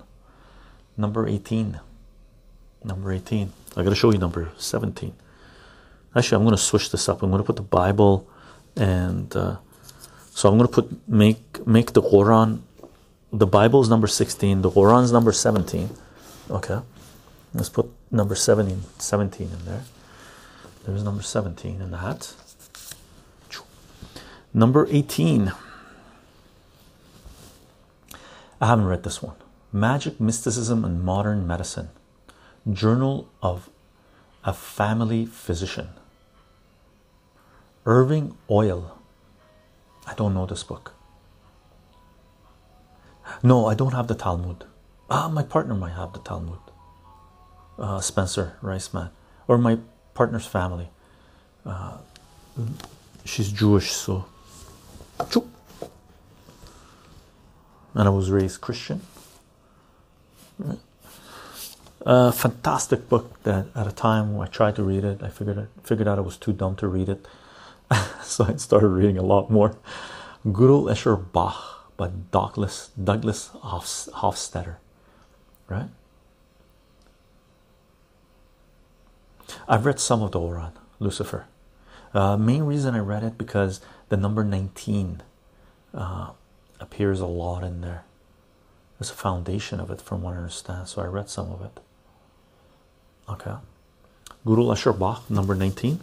Number 0.97 1.29
18 1.29 1.81
number 2.83 3.13
18 3.13 3.53
I 3.77 3.83
gotta 3.83 3.95
show 3.95 4.11
you 4.11 4.17
number 4.17 4.51
17 4.57 5.13
actually 6.17 6.37
I'm 6.37 6.45
gonna 6.45 6.57
switch 6.57 6.91
this 6.91 7.11
up. 7.11 7.23
I'm 7.23 7.31
gonna 7.31 7.43
put 7.43 7.57
the 7.57 7.71
Bible 7.81 8.27
and 8.75 9.37
uh, 9.37 9.57
so 10.31 10.49
I'm 10.49 10.57
gonna 10.57 10.77
put 10.79 10.89
make 11.07 11.67
make 11.67 11.93
the 11.93 12.01
Quran 12.01 12.63
the 13.31 13.47
Bible 13.47 13.83
is 13.83 13.91
number 13.91 14.07
16 14.07 14.63
the 14.63 14.71
Quran's 14.71 15.13
number 15.13 15.31
17 15.31 15.91
okay. 16.51 16.81
Let's 17.53 17.69
put 17.69 17.93
number 18.13 18.35
17, 18.37 18.83
17 18.99 19.49
in 19.49 19.65
there. 19.65 19.83
There's 20.85 21.03
number 21.03 21.23
17 21.23 21.81
in 21.81 21.91
that. 21.91 22.35
Number 24.55 24.87
18. 24.91 25.53
I 28.61 28.67
haven't 28.67 28.85
read 28.85 29.03
this 29.03 29.23
one. 29.23 29.37
Magic, 29.73 30.21
Mysticism, 30.21 30.85
and 30.85 31.03
Modern 31.03 31.47
Medicine. 31.47 31.89
Journal 32.71 33.29
of 33.43 33.71
a 34.45 34.53
Family 34.53 35.25
Physician. 35.25 35.89
Irving 37.87 38.37
Oyle. 38.51 38.99
I 40.07 40.15
don't 40.15 40.35
know 40.35 40.45
this 40.45 40.63
book. 40.63 40.93
No, 43.43 43.67
I 43.67 43.75
don't 43.75 43.95
have 43.95 44.09
the 44.09 44.15
Talmud. 44.15 44.65
Ah, 45.09 45.29
my 45.29 45.43
partner 45.43 45.75
might 45.75 45.95
have 45.95 46.13
the 46.13 46.19
Talmud. 46.19 46.59
Uh, 47.79 48.01
Spencer 48.01 48.57
Riceman, 48.61 49.11
or 49.49 49.59
my 49.59 49.79
partner's 50.15 50.47
family. 50.47 50.89
Uh, 51.65 51.99
she's 53.25 53.51
Jewish, 53.51 53.93
so. 53.93 54.27
And 57.95 58.09
I 58.09 58.11
was 58.11 58.31
raised 58.31 58.61
Christian. 58.61 59.03
Right. 60.59 60.79
A 62.05 62.33
fantastic 62.33 63.09
book 63.09 63.43
that 63.45 63.67
at 63.77 63.87
a 63.87 63.93
time 63.93 64.35
when 64.35 64.49
I 64.49 64.51
tried 64.51 64.77
to 64.77 64.83
read 64.83 65.05
it, 65.05 65.23
I 65.23 65.29
figured 65.29 65.59
it, 65.59 65.69
figured 65.85 66.09
out 66.09 66.19
I 66.19 66.23
was 66.23 66.37
too 66.37 66.53
dumb 66.53 66.75
to 66.77 66.89
read 66.89 67.09
it, 67.09 67.27
so 68.23 68.45
I 68.45 68.57
started 68.57 68.89
reading 68.89 69.19
a 69.19 69.23
lot 69.23 69.51
more. 69.51 69.77
Gödel 70.45 70.91
Escher 70.91 71.17
Bach 71.33 71.93
by 71.97 72.11
Douglas 72.33 72.91
Douglas 73.03 73.51
Hofstadter, 73.63 74.77
right? 75.69 75.89
I've 79.69 79.87
read 79.87 80.01
some 80.01 80.23
of 80.23 80.33
the 80.33 80.41
Quran 80.41 80.73
Lucifer. 80.99 81.47
Uh, 82.15 82.37
main 82.37 82.65
reason 82.65 82.95
I 82.95 82.99
read 82.99 83.23
it 83.23 83.39
because 83.39 83.81
the 84.09 84.17
number 84.17 84.45
19 84.45 85.23
uh, 85.95 86.31
appears 86.79 87.21
a 87.21 87.27
lot 87.27 87.65
in 87.65 87.81
there. 87.81 88.05
There's 88.99 89.11
a 89.11 89.15
foundation 89.15 89.81
of 89.81 89.91
it, 89.91 90.01
from 90.01 90.23
what 90.23 90.35
I 90.35 90.37
understand. 90.39 90.89
So 90.89 91.03
I 91.03 91.07
read 91.07 91.29
some 91.29 91.51
of 91.51 91.63
it. 91.63 91.81
Okay. 93.29 93.55
Gödel 94.47 94.73
Escher 94.73 94.97
Bach, 94.97 95.29
number 95.31 95.55
19. 95.55 96.01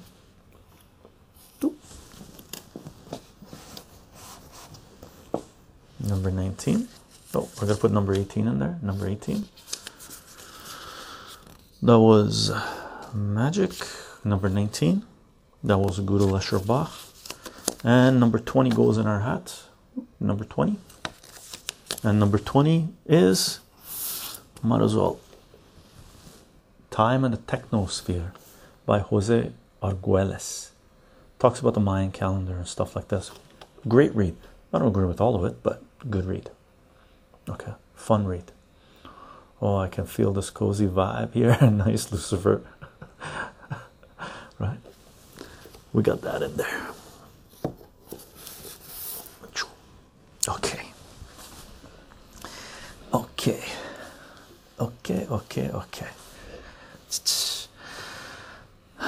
Number 6.02 6.32
19. 6.32 6.88
Oh, 7.36 7.50
we're 7.56 7.68
going 7.68 7.76
to 7.76 7.82
put 7.82 7.92
number 7.92 8.14
18 8.14 8.48
in 8.48 8.60
there. 8.60 8.80
Number 8.82 9.08
18. 9.08 9.48
That 11.84 12.00
was 12.00 12.52
Magic, 13.14 13.72
number 14.24 14.50
19. 14.50 15.04
That 15.64 15.78
was 15.78 16.00
Gödel 16.00 16.32
Escher 16.32 16.66
Bach. 16.66 16.92
And 17.84 18.20
number 18.20 18.40
20 18.40 18.70
goes 18.72 18.98
in 18.98 19.08
our 19.08 19.22
hat. 19.22 19.64
Number 20.20 20.44
20. 20.44 20.78
And 22.04 22.20
number 22.20 22.38
20 22.38 22.90
is, 23.08 23.60
might 24.62 24.82
as 24.82 24.96
well, 24.96 25.20
Time 26.92 27.24
in 27.24 27.32
the 27.32 27.38
Technosphere 27.38 28.32
by 28.86 29.00
Jose 29.00 29.52
Arguelles. 29.82 30.70
Talks 31.40 31.60
about 31.60 31.74
the 31.74 31.80
Mayan 31.80 32.12
calendar 32.12 32.58
and 32.58 32.68
stuff 32.68 32.96
like 32.96 33.08
this. 33.08 33.32
Great 33.88 34.14
read. 34.16 34.36
I 34.74 34.80
don't 34.80 34.90
agree 34.90 35.06
with 35.06 35.22
all 35.22 35.36
of 35.36 35.46
it, 35.46 35.64
but 35.64 35.82
good 36.10 36.26
read. 36.26 36.50
Okay, 37.48 37.74
fun 37.96 38.26
read. 38.26 38.52
Oh, 39.62 39.78
I 39.78 39.88
can 39.88 40.06
feel 40.06 40.32
this 40.32 40.50
cozy 40.50 40.88
vibe 40.88 41.34
here. 41.34 41.58
nice, 41.72 42.12
Lucifer. 42.12 42.62
right? 44.60 44.80
We 45.94 46.04
got 46.04 46.22
that 46.22 46.42
in 46.42 46.56
there. 46.58 46.88
Okay. 50.48 50.92
Okay. 53.14 53.64
Okay, 54.80 55.28
okay, 55.30 55.70
okay. 55.70 56.08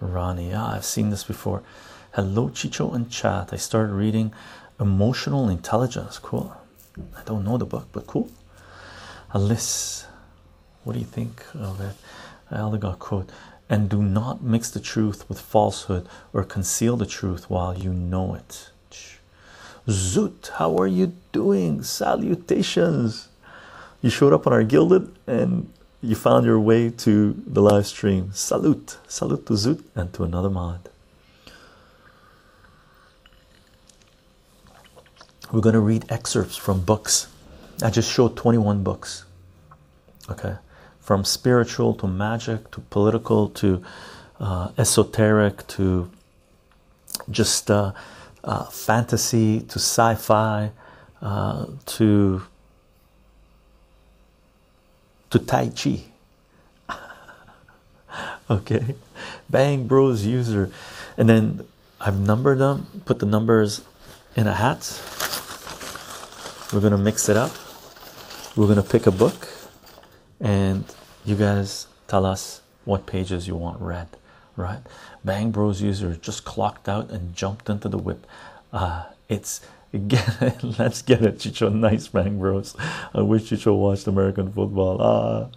Ronnie, 0.00 0.50
yeah, 0.50 0.66
I've 0.66 0.84
seen 0.84 1.10
this 1.10 1.24
before. 1.24 1.62
Hello, 2.12 2.48
Chycho 2.48 2.92
and 2.92 3.10
chat. 3.10 3.52
I 3.52 3.56
started 3.56 3.92
reading 3.92 4.32
Emotional 4.80 5.48
Intelligence. 5.48 6.18
Cool. 6.18 6.56
I 7.16 7.22
don't 7.24 7.44
know 7.44 7.56
the 7.58 7.66
book, 7.66 7.88
but 7.92 8.06
cool. 8.06 8.30
Alice, 9.34 10.06
what 10.86 10.92
do 10.92 11.00
you 11.00 11.04
think 11.04 11.44
of 11.52 11.80
it? 11.80 11.96
I 12.48 12.60
only 12.60 12.78
got 12.78 13.00
quote. 13.00 13.28
And 13.68 13.88
do 13.90 14.00
not 14.00 14.40
mix 14.40 14.70
the 14.70 14.78
truth 14.78 15.28
with 15.28 15.40
falsehood 15.40 16.08
or 16.32 16.44
conceal 16.44 16.96
the 16.96 17.06
truth 17.06 17.50
while 17.50 17.76
you 17.76 17.92
know 17.92 18.34
it. 18.34 18.70
Zoot, 19.88 20.50
how 20.50 20.76
are 20.78 20.86
you 20.86 21.12
doing? 21.32 21.82
Salutations. 21.82 23.26
You 24.00 24.10
showed 24.10 24.32
up 24.32 24.46
on 24.46 24.52
our 24.52 24.62
Guilded 24.62 25.12
and 25.26 25.72
you 26.00 26.14
found 26.14 26.46
your 26.46 26.60
way 26.60 26.90
to 26.90 27.32
the 27.44 27.60
live 27.60 27.88
stream. 27.88 28.30
Salute. 28.32 28.98
Salute 29.08 29.44
to 29.46 29.54
Zoot 29.54 29.82
and 29.96 30.12
to 30.12 30.22
another 30.22 30.50
mod. 30.50 30.88
We're 35.50 35.60
going 35.62 35.74
to 35.74 35.80
read 35.80 36.04
excerpts 36.10 36.56
from 36.56 36.82
books. 36.82 37.26
I 37.82 37.90
just 37.90 38.08
showed 38.08 38.36
21 38.36 38.84
books. 38.84 39.24
Okay. 40.30 40.54
From 41.06 41.24
spiritual 41.24 41.94
to 41.94 42.08
magic 42.08 42.68
to 42.72 42.80
political 42.80 43.48
to 43.50 43.80
uh, 44.40 44.70
esoteric 44.76 45.64
to 45.68 46.10
just 47.30 47.70
uh, 47.70 47.92
uh, 48.42 48.64
fantasy 48.64 49.60
to 49.60 49.78
sci-fi 49.78 50.72
uh, 51.22 51.66
to 51.94 52.42
to 55.30 55.38
tai 55.38 55.68
chi. 55.68 56.02
Okay. 58.50 58.96
Bang 59.48 59.86
bros 59.86 60.26
user. 60.26 60.72
And 61.16 61.28
then 61.28 61.66
i've 62.00 62.18
numbered 62.18 62.58
them 62.58 63.02
put 63.04 63.20
the 63.20 63.26
numbers 63.26 63.80
in 64.34 64.48
a 64.48 64.54
hat. 64.54 64.82
We're 66.72 66.80
gonna 66.80 66.98
mix 66.98 67.28
it 67.28 67.36
up. 67.36 67.52
We're 68.56 68.66
gonna 68.66 68.82
pick 68.82 69.06
a 69.06 69.12
book 69.12 69.46
and 70.40 70.84
you 71.26 71.36
guys 71.36 71.86
tell 72.06 72.24
us 72.24 72.62
what 72.84 73.06
pages 73.06 73.48
you 73.48 73.56
want 73.56 73.80
read 73.80 74.08
right? 74.56 74.80
Bang 75.24 75.50
bros 75.50 75.82
user 75.82 76.16
just 76.16 76.44
clocked 76.44 76.88
out 76.88 77.10
and 77.10 77.36
jumped 77.36 77.68
into 77.68 77.88
the 77.88 77.98
whip. 77.98 78.26
Uh 78.72 79.04
it's 79.28 79.60
get 80.08 80.42
it, 80.42 80.62
let's 80.78 81.02
get 81.02 81.22
it 81.22 81.38
Chycho. 81.38 81.72
Nice 81.72 82.08
bang 82.08 82.38
bros. 82.38 82.74
I 83.14 83.22
wish 83.22 83.50
Chycho 83.50 83.74
watched 83.74 84.06
american 84.06 84.52
football. 84.52 85.00
Ah. 85.00 85.48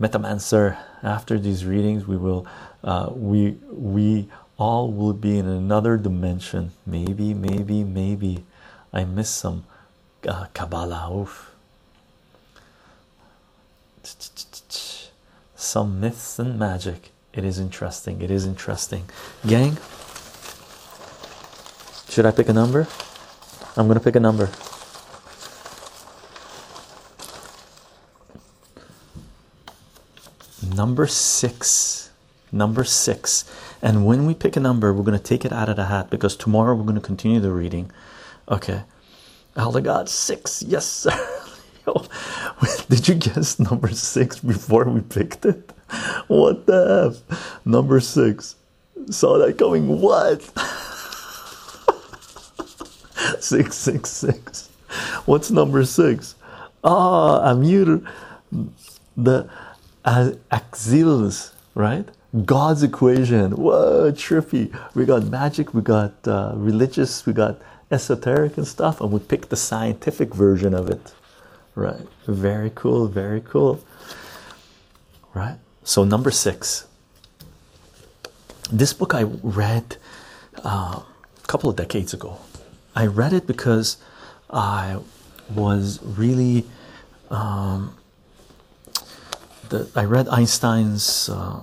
Metamancer 0.00 0.76
after 1.02 1.38
these 1.38 1.64
readings 1.64 2.06
we 2.06 2.16
will 2.16 2.46
uh 2.82 3.10
we 3.14 3.56
we 3.70 4.28
all 4.58 4.92
will 4.92 5.14
be 5.14 5.38
in 5.38 5.48
another 5.48 5.96
dimension. 5.96 6.72
Maybe 6.86 7.34
maybe 7.34 7.84
maybe. 7.84 8.44
I 8.92 9.04
miss 9.04 9.28
some 9.28 9.64
uh, 10.28 10.46
kabbalah. 10.54 11.10
Oof 11.12 11.53
some 15.54 16.00
myths 16.00 16.38
and 16.38 16.58
magic. 16.58 17.10
It 17.32 17.44
is 17.44 17.58
interesting. 17.58 18.22
It 18.22 18.30
is 18.30 18.46
interesting. 18.46 19.04
Gang 19.46 19.78
should 22.14 22.26
i 22.26 22.30
pick 22.30 22.48
a 22.48 22.52
number? 22.52 22.86
I'm 23.76 23.88
gonna 23.88 23.98
pick 23.98 24.14
a 24.14 24.20
number. 24.20 24.48
Number 30.76 31.08
six. 31.08 32.12
Number 32.52 32.84
six. 32.84 33.50
And 33.82 34.06
when 34.06 34.26
we 34.26 34.34
pick 34.34 34.54
a 34.54 34.60
number 34.60 34.92
we're 34.92 35.02
going 35.02 35.18
to 35.18 35.24
take 35.24 35.44
it 35.44 35.52
out 35.52 35.68
of 35.68 35.74
the 35.74 35.86
hat 35.86 36.08
because 36.08 36.36
tomorrow 36.36 36.76
we're 36.76 36.84
going 36.84 36.94
to 36.94 37.00
continue 37.00 37.40
the 37.40 37.50
reading. 37.50 37.90
Okay. 38.48 38.84
Elder 39.56 39.80
god 39.80 40.08
six. 40.08 40.62
Yes 40.62 40.86
sir 40.86 41.10
did 42.88 43.08
you 43.08 43.14
guess 43.14 43.58
number 43.58 43.88
six 43.90 44.38
before 44.38 44.84
we 44.84 45.00
picked 45.00 45.44
it? 45.44 45.72
What 46.28 46.66
the 46.66 47.14
f? 47.30 47.60
Number 47.64 48.00
six. 48.00 48.56
Saw 49.10 49.38
that 49.38 49.58
coming. 49.58 50.00
What? 50.00 50.42
Six 53.40 53.76
six 53.76 54.10
six. 54.10 54.70
What's 55.26 55.50
number 55.50 55.84
six? 55.84 56.34
Ah 56.82 57.50
amir. 57.50 58.00
The 59.16 59.48
uh, 60.04 60.32
Aczel's 60.50 61.52
right? 61.74 62.08
God's 62.44 62.82
equation. 62.82 63.52
Whoa 63.52 64.12
trippy. 64.12 64.74
We 64.94 65.04
got 65.04 65.24
magic. 65.24 65.74
We 65.74 65.82
got 65.82 66.14
uh, 66.26 66.52
religious. 66.56 67.26
We 67.26 67.32
got 67.32 67.60
esoteric 67.90 68.56
and 68.56 68.66
stuff 68.66 69.00
and 69.00 69.12
we 69.12 69.20
picked 69.20 69.50
the 69.50 69.56
scientific 69.56 70.34
version 70.34 70.74
of 70.74 70.88
it 70.88 71.12
right. 71.74 72.06
Very 72.26 72.70
cool 72.74 73.08
very 73.08 73.40
cool. 73.40 73.82
Right. 75.34 75.58
So 75.84 76.04
number 76.04 76.30
six. 76.30 76.86
This 78.72 78.92
book 78.92 79.14
i 79.14 79.22
read 79.22 79.96
uh, 80.64 81.00
a 81.02 81.46
couple 81.46 81.68
of 81.68 81.76
decades 81.76 82.14
ago. 82.14 82.38
I 82.96 83.06
read 83.06 83.32
it 83.32 83.46
because 83.46 83.98
i 84.50 84.98
was 85.54 86.00
really 86.02 86.64
um, 87.30 87.96
the, 89.68 89.88
i 89.96 90.04
read 90.04 90.28
einstein's 90.28 91.28
uh, 91.28 91.60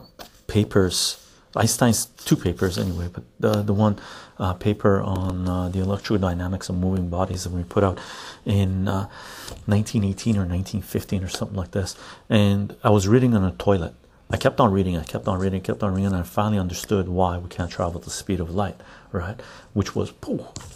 papers 0.48 1.21
Einstein's 1.56 2.06
two 2.06 2.36
papers 2.36 2.78
anyway, 2.78 3.10
but 3.12 3.24
the 3.40 3.62
the 3.62 3.74
one 3.74 4.00
uh, 4.40 4.54
paper 4.54 5.02
on 5.02 5.48
uh, 5.48 5.70
the 5.70 5.80
electrodynamics 5.80 6.70
of 6.70 6.76
moving 6.78 7.10
bodies 7.10 7.44
that 7.44 7.52
we 7.52 7.64
put 7.64 7.84
out 7.84 8.00
in 8.46 8.86
1918 8.86 10.36
or 10.36 10.46
1915 10.48 11.24
or 11.24 11.28
something 11.28 11.58
like 11.58 11.72
this, 11.72 11.96
and 12.30 12.76
I 12.84 12.90
was 12.90 13.08
reading 13.08 13.36
on 13.36 13.44
a 13.44 13.52
toilet. 13.52 13.94
I 14.30 14.38
kept 14.38 14.62
on 14.62 14.72
reading, 14.72 14.96
I 14.96 15.04
kept 15.04 15.28
on 15.28 15.40
reading, 15.40 15.60
I 15.60 15.64
kept 15.64 15.84
on 15.84 15.94
reading, 15.94 16.06
and 16.06 16.16
I 16.16 16.24
finally 16.24 16.58
understood 16.58 17.10
why 17.10 17.38
we 17.38 17.50
can't 17.50 17.70
travel 17.70 17.98
at 17.98 18.06
the 18.06 18.10
speed 18.12 18.40
of 18.40 18.50
light, 18.50 18.80
right? 19.12 19.38
Which 19.74 19.94
was, 19.94 20.14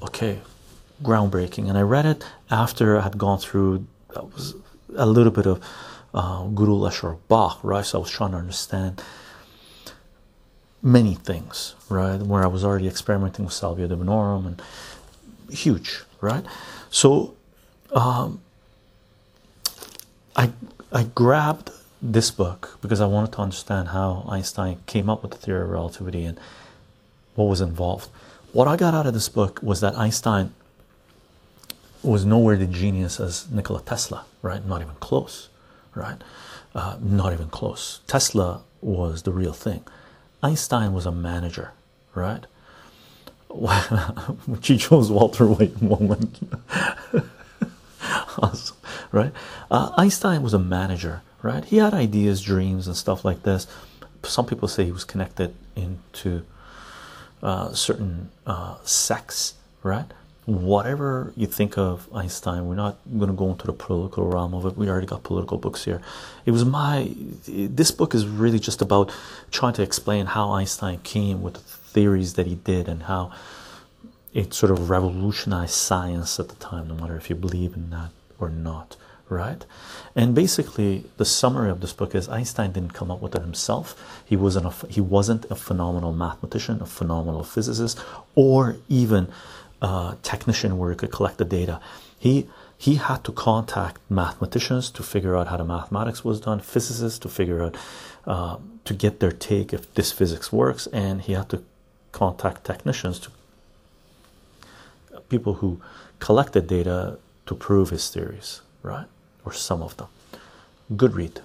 okay, 0.03 0.41
groundbreaking. 1.01 1.69
And 1.69 1.77
I 1.77 1.81
read 1.81 2.05
it 2.05 2.25
after 2.51 2.97
I 2.99 3.03
had 3.03 3.17
gone 3.17 3.39
through 3.39 3.87
that 4.13 4.33
was 4.33 4.55
a 4.95 5.05
little 5.05 5.31
bit 5.31 5.45
of 5.45 5.61
uh, 6.13 6.43
Gödel 6.43 6.89
Escher 6.89 7.17
Bach, 7.27 7.59
right? 7.63 7.85
So 7.85 7.99
I 7.99 8.01
was 8.01 8.11
trying 8.11 8.31
to 8.31 8.37
understand 8.37 9.01
many 10.85 11.15
things, 11.15 11.73
right? 11.89 12.21
Where 12.21 12.43
I 12.43 12.47
was 12.47 12.63
already 12.63 12.87
experimenting 12.87 13.43
with 13.43 13.55
Salvia 13.55 13.87
divinorum 13.87 14.45
and 14.45 14.61
huge, 15.49 16.03
right? 16.21 16.45
So 16.91 17.35
um, 17.91 18.39
I 20.35 20.51
I 20.91 21.03
grabbed 21.03 21.71
this 22.01 22.29
book 22.29 22.77
because 22.81 23.01
I 23.01 23.07
wanted 23.07 23.31
to 23.33 23.39
understand 23.39 23.89
how 23.89 24.25
Einstein 24.29 24.77
came 24.85 25.09
up 25.09 25.23
with 25.23 25.31
the 25.31 25.37
theory 25.37 25.63
of 25.63 25.69
relativity 25.69 26.23
and 26.23 26.39
what 27.33 27.45
was 27.45 27.61
involved. 27.61 28.09
What 28.53 28.67
I 28.67 28.77
got 28.77 28.93
out 28.93 29.07
of 29.07 29.13
this 29.15 29.27
book 29.27 29.59
was 29.63 29.81
that 29.81 29.97
Einstein 29.97 30.53
was 32.03 32.23
nowhere 32.23 32.55
the 32.57 32.67
genius 32.67 33.19
as 33.19 33.49
Nikola 33.49 33.81
Tesla, 33.81 34.25
right? 34.43 34.63
Not 34.63 34.81
even 34.81 34.93
close, 34.99 35.49
right? 35.95 36.21
Uh, 36.75 36.97
not 37.01 37.33
even 37.33 37.47
close. 37.47 38.01
Tesla 38.05 38.61
was 38.81 39.23
the 39.23 39.31
real 39.31 39.53
thing. 39.53 39.83
Einstein 40.45 40.93
was 40.93 41.07
a 41.07 41.11
manager, 41.11 41.71
right? 42.13 42.45
she 44.61 44.77
chose 44.77 45.09
Walter 45.09 45.47
White 45.47 45.81
moment. 45.93 46.37
awesome, 48.37 48.77
right? 49.11 49.31
Uh, 49.71 49.91
Einstein 49.97 50.43
was 50.43 50.53
a 50.53 50.59
manager, 50.59 51.23
right? 51.41 51.65
He 51.65 51.77
had 51.77 51.95
ideas, 51.95 52.41
dreams, 52.43 52.85
and 52.85 52.95
stuff 52.95 53.25
like 53.25 53.41
this. 53.41 53.65
Some 54.21 54.45
people 54.45 54.67
say 54.67 54.85
he 54.85 54.91
was 54.91 55.03
connected 55.03 55.55
into 55.75 56.43
uh, 57.41 57.73
certain 57.73 58.29
uh, 58.45 58.75
sects, 58.83 59.55
right? 59.81 60.11
Whatever 60.45 61.33
you 61.35 61.47
think 61.47 61.77
of 61.77 62.07
Einstein, 62.13 62.67
we're 62.67 62.75
not 62.75 62.97
going 63.17 63.29
to 63.29 63.35
go 63.35 63.49
into 63.49 63.65
the 63.65 63.73
political 63.73 64.27
realm 64.27 64.53
of 64.53 64.65
it. 64.65 64.77
We 64.77 64.89
already 64.89 65.07
got 65.07 65.23
political 65.23 65.57
books 65.57 65.85
here. 65.85 66.01
It 66.45 66.51
was 66.51 66.63
my 66.63 67.11
this 67.47 67.91
book 67.91 68.13
is 68.13 68.27
really 68.27 68.59
just 68.59 68.81
about 68.81 69.11
trying 69.51 69.73
to 69.73 69.81
explain 69.81 70.27
how 70.27 70.51
Einstein 70.51 70.99
came 70.99 71.41
with 71.41 71.55
the 71.55 71.59
theories 71.59 72.33
that 72.35 72.45
he 72.45 72.55
did 72.55 72.87
and 72.87 73.03
how 73.03 73.31
it 74.33 74.53
sort 74.53 74.71
of 74.71 74.89
revolutionized 74.89 75.73
science 75.73 76.39
at 76.39 76.49
the 76.49 76.55
time, 76.55 76.89
no 76.89 76.93
matter 76.93 77.15
if 77.15 77.29
you 77.29 77.35
believe 77.35 77.73
in 77.73 77.89
that 77.89 78.09
or 78.37 78.49
not, 78.49 78.97
right? 79.29 79.65
And 80.13 80.35
basically, 80.35 81.05
the 81.17 81.25
summary 81.25 81.71
of 81.71 81.79
this 81.79 81.93
book 81.93 82.13
is 82.13 82.27
Einstein 82.27 82.73
didn't 82.73 82.93
come 82.93 83.09
up 83.09 83.21
with 83.21 83.33
it 83.33 83.41
himself. 83.41 84.21
He 84.25 84.35
wasn't 84.35 84.65
a, 84.67 84.87
he 84.87 85.01
wasn't 85.01 85.45
a 85.49 85.55
phenomenal 85.55 86.13
mathematician, 86.13 86.81
a 86.81 86.85
phenomenal 86.85 87.43
physicist, 87.43 87.99
or 88.35 88.75
even 88.89 89.29
uh, 89.81 90.15
technician 90.21 90.77
where 90.77 90.91
he 90.91 90.97
could 90.97 91.11
collect 91.11 91.37
the 91.37 91.45
data. 91.45 91.79
He 92.17 92.47
he 92.77 92.95
had 92.95 93.23
to 93.23 93.31
contact 93.31 93.99
mathematicians 94.09 94.91
to 94.91 95.03
figure 95.03 95.35
out 95.35 95.47
how 95.47 95.57
the 95.57 95.63
mathematics 95.63 96.25
was 96.25 96.41
done, 96.41 96.59
physicists 96.59 97.19
to 97.19 97.29
figure 97.29 97.63
out 97.63 97.77
uh, 98.27 98.57
to 98.83 98.93
get 98.93 99.19
their 99.19 99.31
take 99.31 99.73
if 99.73 99.93
this 99.93 100.11
physics 100.11 100.51
works, 100.51 100.87
and 100.87 101.21
he 101.21 101.33
had 101.33 101.49
to 101.49 101.63
contact 102.11 102.65
technicians 102.65 103.19
to 103.19 103.29
people 105.29 105.55
who 105.55 105.81
collected 106.19 106.67
data 106.67 107.17
to 107.45 107.55
prove 107.55 107.89
his 107.89 108.09
theories, 108.09 108.61
right? 108.83 109.07
Or 109.45 109.53
some 109.53 109.81
of 109.81 109.95
them. 109.97 110.07
Good 110.95 111.15
read. 111.15 111.41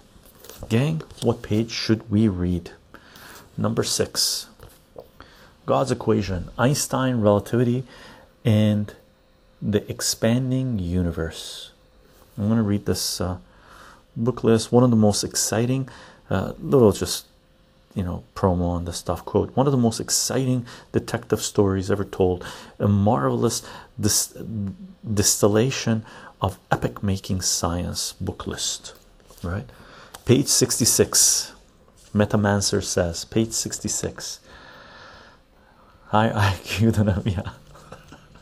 Gang, 0.68 1.02
what 1.22 1.42
page 1.42 1.70
should 1.70 2.10
we 2.10 2.28
read? 2.28 2.72
Number 3.56 3.82
six 3.82 4.48
God's 5.66 5.90
equation, 5.90 6.48
Einstein 6.58 7.20
relativity 7.20 7.84
and 8.44 8.94
the 9.60 9.88
expanding 9.90 10.78
universe. 10.78 11.72
I'm 12.38 12.46
going 12.46 12.56
to 12.56 12.62
read 12.62 12.86
this 12.86 13.20
uh, 13.20 13.38
book 14.16 14.42
list. 14.42 14.72
One 14.72 14.84
of 14.84 14.90
the 14.90 14.96
most 14.96 15.22
exciting, 15.22 15.88
uh, 16.30 16.52
little 16.58 16.92
just 16.92 17.26
you 17.94 18.04
know, 18.04 18.22
promo 18.34 18.68
on 18.68 18.84
the 18.84 18.92
stuff. 18.92 19.24
Quote: 19.24 19.54
One 19.56 19.66
of 19.66 19.72
the 19.72 19.78
most 19.78 20.00
exciting 20.00 20.66
detective 20.92 21.42
stories 21.42 21.90
ever 21.90 22.04
told. 22.04 22.44
A 22.78 22.88
marvelous 22.88 23.62
dis- 23.98 24.34
distillation 25.02 26.04
of 26.40 26.58
epic-making 26.70 27.40
science. 27.42 28.12
Book 28.20 28.46
list, 28.46 28.94
right? 29.42 29.68
Page 30.24 30.46
sixty-six. 30.46 31.52
Metamancer 32.14 32.82
says, 32.82 33.24
page 33.24 33.52
sixty-six. 33.52 34.40
High 36.06 36.30
IQ 36.30 36.94
than 36.94 37.22
yeah. 37.24 37.52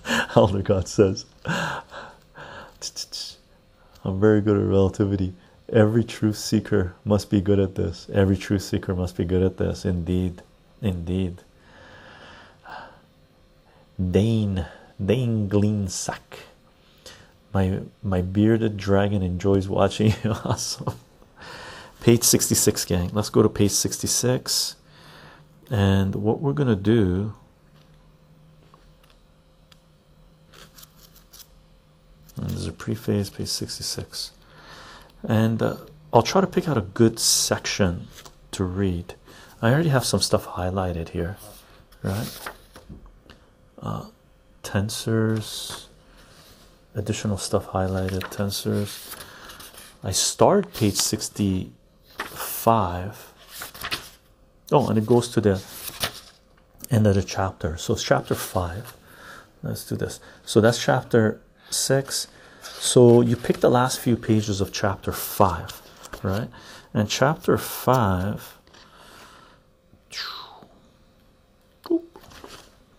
Elder 0.36 0.62
God 0.62 0.88
says, 0.88 1.26
I'm 1.46 1.82
very 4.20 4.40
good 4.40 4.56
at 4.56 4.66
relativity. 4.66 5.34
Every 5.70 6.04
truth 6.04 6.36
seeker 6.38 6.94
must 7.04 7.28
be 7.30 7.40
good 7.40 7.58
at 7.58 7.74
this. 7.74 8.08
Every 8.12 8.36
truth 8.36 8.62
seeker 8.62 8.94
must 8.94 9.16
be 9.16 9.24
good 9.24 9.42
at 9.42 9.58
this. 9.58 9.84
Indeed, 9.84 10.42
indeed. 10.80 11.42
Dane, 13.98 14.66
Dane 15.04 15.48
Gleensack. 15.48 16.20
My 17.52 17.80
my 18.02 18.22
bearded 18.22 18.76
dragon 18.76 19.22
enjoys 19.22 19.68
watching 19.68 20.14
you. 20.22 20.30
awesome. 20.44 20.94
Page 22.00 22.22
66, 22.22 22.84
gang. 22.84 23.10
Let's 23.12 23.28
go 23.28 23.42
to 23.42 23.48
page 23.48 23.72
66. 23.72 24.76
And 25.70 26.14
what 26.14 26.40
we're 26.40 26.52
gonna 26.52 26.76
do 26.76 27.34
And 32.40 32.50
there's 32.50 32.57
a 32.68 32.72
preface, 32.72 33.30
page 33.30 33.48
66. 33.48 34.32
And 35.22 35.62
uh, 35.62 35.76
I'll 36.12 36.22
try 36.22 36.40
to 36.40 36.46
pick 36.46 36.68
out 36.68 36.78
a 36.78 36.82
good 36.82 37.18
section 37.18 38.06
to 38.52 38.62
read. 38.64 39.14
I 39.60 39.72
already 39.72 39.88
have 39.88 40.04
some 40.04 40.20
stuff 40.20 40.46
highlighted 40.46 41.08
here, 41.10 41.36
right? 42.02 42.50
Uh, 43.80 44.06
tensors, 44.62 45.86
additional 46.94 47.36
stuff 47.36 47.66
highlighted, 47.68 48.22
tensors. 48.30 49.16
I 50.02 50.12
start 50.12 50.72
page 50.74 50.96
65. 50.96 53.34
Oh, 54.70 54.88
and 54.88 54.98
it 54.98 55.06
goes 55.06 55.28
to 55.28 55.40
the 55.40 55.62
end 56.90 57.06
of 57.06 57.14
the 57.14 57.22
chapter. 57.22 57.76
So 57.76 57.94
it's 57.94 58.04
chapter 58.04 58.34
5. 58.34 58.96
Let's 59.62 59.86
do 59.86 59.96
this. 59.96 60.20
So 60.44 60.60
that's 60.60 60.82
chapter 60.82 61.40
6 61.70 62.28
so 62.78 63.20
you 63.20 63.36
pick 63.36 63.58
the 63.58 63.70
last 63.70 64.00
few 64.00 64.16
pages 64.16 64.60
of 64.60 64.72
chapter 64.72 65.12
5 65.12 65.82
right? 66.22 66.48
And 66.94 67.08
chapter 67.08 67.58
5 67.58 68.58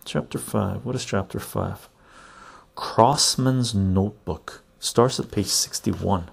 chapter 0.04 0.38
5 0.38 0.84
what 0.84 0.94
is 0.94 1.04
chapter 1.04 1.38
5 1.38 1.88
Grossman's 2.74 3.74
notebook 3.74 4.62
starts 4.78 5.20
at 5.20 5.30
page 5.30 5.46
61 5.46 6.30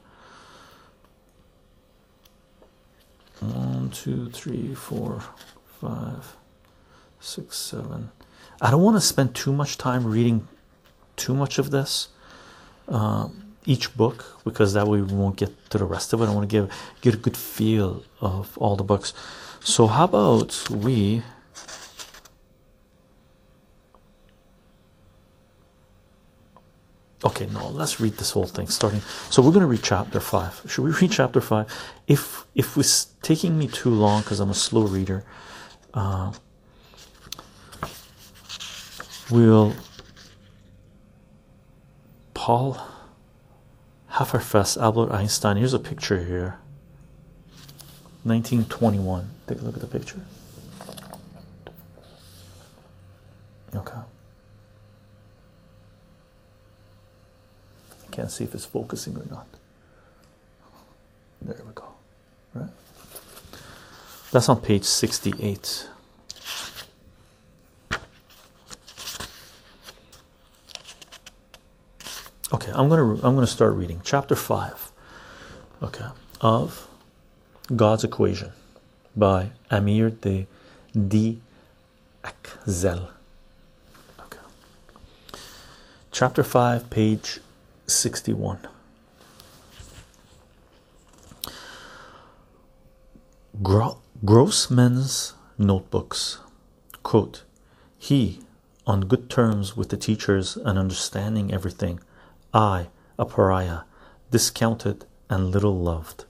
one 3.39 3.89
two 3.91 4.29
three 4.29 4.73
four 4.73 5.21
five 5.79 6.35
six 7.19 7.57
seven. 7.57 8.11
I 8.61 8.71
don't 8.71 8.81
want 8.81 8.97
to 8.97 9.01
spend 9.01 9.35
too 9.35 9.53
much 9.53 9.77
time 9.77 10.05
reading 10.05 10.47
too 11.15 11.35
much 11.35 11.59
of 11.59 11.71
this 11.71 12.09
uh, 12.88 13.29
each 13.65 13.95
book 13.95 14.25
because 14.43 14.73
that 14.73 14.88
way 14.88 15.01
we 15.01 15.13
won't 15.13 15.35
get 15.35 15.69
to 15.69 15.77
the 15.77 15.85
rest 15.85 16.13
of 16.13 16.21
it. 16.21 16.25
I 16.25 16.33
want 16.33 16.49
to 16.49 16.53
give 16.53 16.71
get 17.01 17.13
a 17.13 17.17
good 17.17 17.38
feel 17.38 18.03
of 18.21 18.57
all 18.57 18.75
the 18.75 18.83
books. 18.83 19.13
So 19.59 19.88
how 19.88 20.05
about 20.05 20.69
we 20.69 21.23
Okay, 27.25 27.47
no, 27.47 27.67
let's 27.69 27.99
read 27.99 28.13
this 28.17 28.31
whole 28.31 28.45
thing 28.45 28.67
starting. 28.67 29.01
So 29.31 29.41
we're 29.41 29.51
going 29.51 29.61
to 29.61 29.67
read 29.67 29.81
chapter 29.81 30.19
5. 30.19 30.61
Should 30.67 30.83
we 30.83 30.91
read 31.01 31.11
chapter 31.11 31.41
5? 31.41 31.65
If 32.07 32.45
if 32.53 32.77
it's 32.77 33.05
taking 33.21 33.57
me 33.57 33.67
too 33.67 33.89
long 33.89 34.23
cuz 34.23 34.39
I'm 34.39 34.51
a 34.51 34.53
slow 34.53 34.83
reader, 34.83 35.25
uh, 35.93 36.31
we'll 39.31 39.73
Paul 42.47 42.77
Ehrenfest, 44.09 44.77
Albert 44.81 45.11
Einstein. 45.11 45.57
Here's 45.57 45.73
a 45.73 45.79
picture 45.79 46.23
here. 46.23 46.59
1921. 48.23 49.29
Take 49.47 49.59
a 49.59 49.65
look 49.65 49.75
at 49.75 49.81
the 49.81 49.87
picture. 49.87 50.21
Okay. 53.75 53.97
I 58.01 58.11
can't 58.11 58.31
see 58.31 58.45
if 58.45 58.55
it's 58.55 58.63
focusing 58.63 59.17
or 59.17 59.25
not. 59.29 59.47
There 61.41 61.53
we 61.53 61.73
go. 61.73 61.95
Right. 62.53 62.69
That's 64.31 64.47
on 64.47 64.61
page 64.61 64.85
68. 64.85 65.89
Okay, 72.53 72.71
I'm 72.73 72.87
gonna 72.87 73.13
I'm 73.15 73.35
gonna 73.35 73.47
start 73.47 73.73
reading 73.73 74.01
chapter 74.03 74.35
five. 74.35 74.91
Okay, 75.83 76.05
of 76.41 76.87
God's 77.75 78.03
Equation 78.05 78.51
by 79.15 79.49
Amir 79.69 80.11
de 80.11 80.47
D. 80.95 81.41
Aczel. 82.23 83.09
Okay. 84.19 84.39
Chapter 86.11 86.43
5, 86.43 86.89
page 86.89 87.39
61. 87.87 88.59
Gro 93.61 93.97
Grossman's 94.23 95.33
notebooks. 95.57 96.39
Quote 97.03 97.43
He, 97.97 98.39
on 98.85 99.01
good 99.01 99.29
terms 99.29 99.75
with 99.75 99.89
the 99.89 99.97
teachers 99.97 100.55
and 100.57 100.79
understanding 100.79 101.53
everything, 101.53 101.99
I, 102.53 102.87
a 103.17 103.25
pariah, 103.25 103.81
discounted 104.31 105.05
and 105.29 105.51
little 105.51 105.77
loved. 105.77 106.25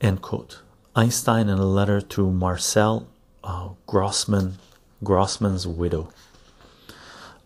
End 0.00 0.22
quote. 0.22 0.60
Einstein 0.96 1.48
in 1.48 1.58
a 1.58 1.66
letter 1.66 2.00
to 2.00 2.30
Marcel 2.30 3.08
uh, 3.42 3.70
Grossman, 3.86 4.58
Grossman's 5.02 5.66
widow. 5.66 6.10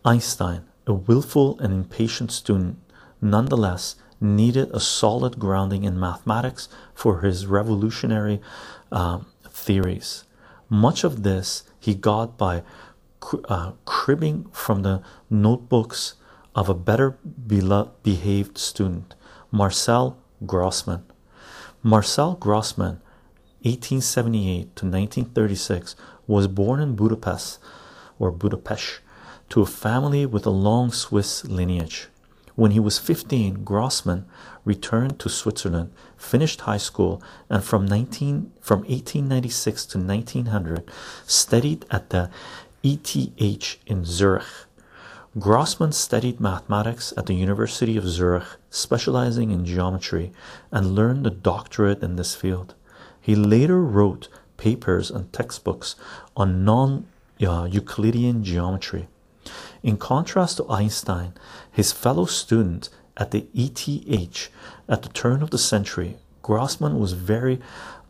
Einstein, 0.04 0.64
a 0.86 0.92
willful 0.92 1.58
and 1.60 1.72
impatient 1.72 2.30
student, 2.30 2.78
nonetheless 3.20 3.96
needed 4.20 4.70
a 4.72 4.80
solid 4.80 5.38
grounding 5.38 5.84
in 5.84 5.98
mathematics 5.98 6.68
for 6.94 7.20
his 7.20 7.46
revolutionary 7.46 8.40
um, 8.90 9.26
theories. 9.48 10.24
Much 10.68 11.04
of 11.04 11.22
this 11.22 11.62
he 11.78 11.94
got 11.94 12.36
by 12.36 12.62
uh, 13.44 13.72
cribbing 13.84 14.46
from 14.52 14.82
the 14.82 15.02
notebooks 15.30 16.14
of 16.58 16.68
a 16.68 16.74
better 16.74 17.16
behaved 18.02 18.58
student, 18.58 19.14
Marcel 19.52 20.18
Grossman. 20.44 21.04
Marcel 21.84 22.34
Grossman, 22.34 23.00
1878 23.62 24.74
to 24.74 24.84
1936, 24.84 25.94
was 26.26 26.48
born 26.48 26.80
in 26.80 26.96
Budapest 26.96 27.60
or 28.18 28.32
Budapest 28.32 28.98
to 29.50 29.62
a 29.62 29.66
family 29.66 30.26
with 30.26 30.44
a 30.46 30.50
long 30.50 30.90
Swiss 30.90 31.44
lineage. 31.44 32.08
When 32.56 32.72
he 32.72 32.80
was 32.80 32.98
15, 32.98 33.62
Grossman 33.62 34.26
returned 34.64 35.20
to 35.20 35.28
Switzerland, 35.28 35.92
finished 36.16 36.62
high 36.62 36.78
school, 36.78 37.22
and 37.48 37.62
from 37.62 37.86
19 37.86 38.50
from 38.60 38.80
1896 38.80 39.86
to 39.86 39.98
1900 39.98 40.90
studied 41.24 41.86
at 41.88 42.10
the 42.10 42.30
ETH 42.82 43.76
in 43.86 44.04
Zurich. 44.04 44.67
Grossman 45.38 45.92
studied 45.92 46.40
mathematics 46.40 47.12
at 47.16 47.26
the 47.26 47.34
University 47.34 47.96
of 47.96 48.08
Zurich, 48.08 48.56
specializing 48.70 49.50
in 49.50 49.64
geometry, 49.64 50.32
and 50.72 50.94
learned 50.94 51.26
a 51.26 51.30
doctorate 51.30 52.02
in 52.02 52.16
this 52.16 52.34
field. 52.34 52.74
He 53.20 53.34
later 53.34 53.82
wrote 53.82 54.28
papers 54.56 55.10
and 55.10 55.32
textbooks 55.32 55.96
on 56.34 56.64
non 56.64 57.06
Euclidean 57.38 58.42
geometry. 58.42 59.06
In 59.82 59.96
contrast 59.96 60.56
to 60.56 60.70
Einstein, 60.70 61.34
his 61.70 61.92
fellow 61.92 62.24
student 62.24 62.88
at 63.16 63.30
the 63.30 63.46
ETH 63.54 64.50
at 64.88 65.02
the 65.02 65.08
turn 65.10 65.42
of 65.42 65.50
the 65.50 65.58
century, 65.58 66.16
Grossman 66.42 66.98
was 66.98 67.12
very 67.12 67.60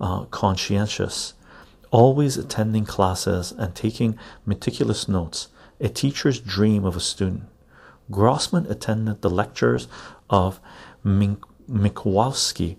uh, 0.01 0.25
conscientious, 0.27 1.35
always 1.91 2.37
attending 2.37 2.87
classes 2.87 3.53
and 3.53 3.75
taking 3.75 4.17
meticulous 4.47 5.09
notes, 5.09 5.49
a 5.81 5.89
teacher's 5.89 6.41
dream 6.41 6.85
of 6.85 6.97
a 6.97 7.01
student. 7.01 7.45
Grossman 8.11 8.67
attended 8.71 9.23
the 9.23 9.31
lectures 9.31 9.87
of 10.31 10.61
Minkowski 11.05 12.77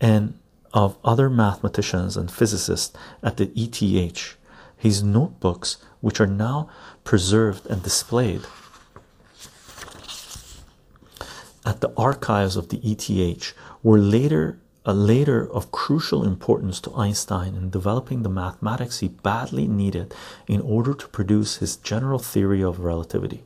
and 0.00 0.38
of 0.72 0.96
other 1.04 1.28
mathematicians 1.28 2.16
and 2.16 2.30
physicists 2.30 2.96
at 3.22 3.36
the 3.36 3.50
ETH. 3.54 4.36
His 4.76 5.02
notebooks, 5.02 5.78
which 6.00 6.20
are 6.20 6.26
now 6.26 6.68
preserved 7.02 7.66
and 7.66 7.82
displayed 7.82 8.42
at 11.64 11.80
the 11.80 11.92
archives 11.96 12.56
of 12.56 12.68
the 12.68 12.78
ETH, 12.78 13.52
were 13.82 13.98
later 13.98 14.58
a 14.86 14.94
later 14.94 15.50
of 15.50 15.72
crucial 15.72 16.24
importance 16.24 16.80
to 16.80 16.94
Einstein 16.94 17.56
in 17.56 17.70
developing 17.70 18.22
the 18.22 18.28
mathematics 18.30 19.00
he 19.00 19.08
badly 19.08 19.66
needed 19.66 20.14
in 20.46 20.60
order 20.60 20.94
to 20.94 21.08
produce 21.08 21.56
his 21.56 21.76
general 21.76 22.20
theory 22.20 22.62
of 22.62 22.78
relativity. 22.78 23.42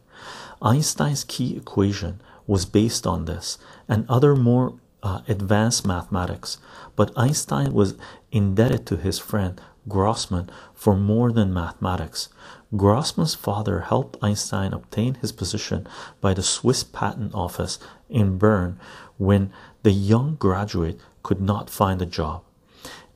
Einstein's 0.60 1.24
key 1.24 1.56
equation 1.56 2.20
was 2.46 2.66
based 2.66 3.06
on 3.06 3.24
this 3.24 3.56
and 3.88 4.04
other 4.08 4.36
more 4.36 4.74
uh, 5.02 5.22
advanced 5.28 5.86
mathematics, 5.86 6.58
but 6.94 7.10
Einstein 7.16 7.72
was 7.72 7.94
indebted 8.30 8.84
to 8.86 8.98
his 8.98 9.18
friend 9.18 9.58
Grossman 9.88 10.50
for 10.74 10.94
more 10.94 11.32
than 11.32 11.54
mathematics. 11.54 12.28
Grossman's 12.76 13.34
father 13.34 13.80
helped 13.80 14.22
Einstein 14.22 14.74
obtain 14.74 15.14
his 15.14 15.32
position 15.32 15.88
by 16.20 16.34
the 16.34 16.42
Swiss 16.42 16.84
Patent 16.84 17.34
Office 17.34 17.78
in 18.10 18.36
Bern 18.36 18.78
when 19.16 19.50
the 19.82 19.90
young 19.90 20.34
graduate 20.34 21.00
could 21.22 21.40
not 21.40 21.70
find 21.70 22.00
a 22.00 22.06
job. 22.06 22.42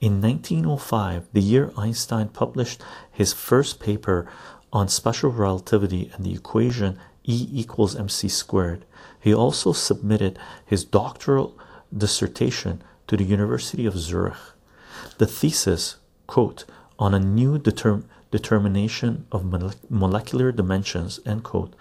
In 0.01 0.21
1905, 0.21 1.29
the 1.33 1.41
year 1.41 1.73
Einstein 1.77 2.29
published 2.29 2.83
his 3.11 3.33
first 3.33 3.81
paper 3.81 4.27
on 4.73 4.89
special 4.89 5.31
relativity 5.31 6.11
and 6.15 6.25
the 6.25 6.35
equation 6.35 6.99
E 7.27 7.49
equals 7.53 7.97
mc 7.97 8.29
squared, 8.29 8.85
he 9.19 9.33
also 9.33 9.73
submitted 9.73 10.39
his 10.67 10.85
doctoral 10.85 11.59
dissertation 11.97 12.83
to 13.07 13.17
the 13.17 13.25
University 13.25 13.87
of 13.87 13.99
Zurich. 13.99 14.37
The 15.19 15.27
thesis, 15.27 15.97
quote, 16.27 16.65
on 16.99 17.15
a 17.15 17.19
new 17.19 17.59
determ 17.59 18.05
determination 18.31 19.27
of 19.31 19.45
molecular 19.89 20.51
dimensions, 20.51 21.21
end 21.25 21.45
quote, 21.45 21.75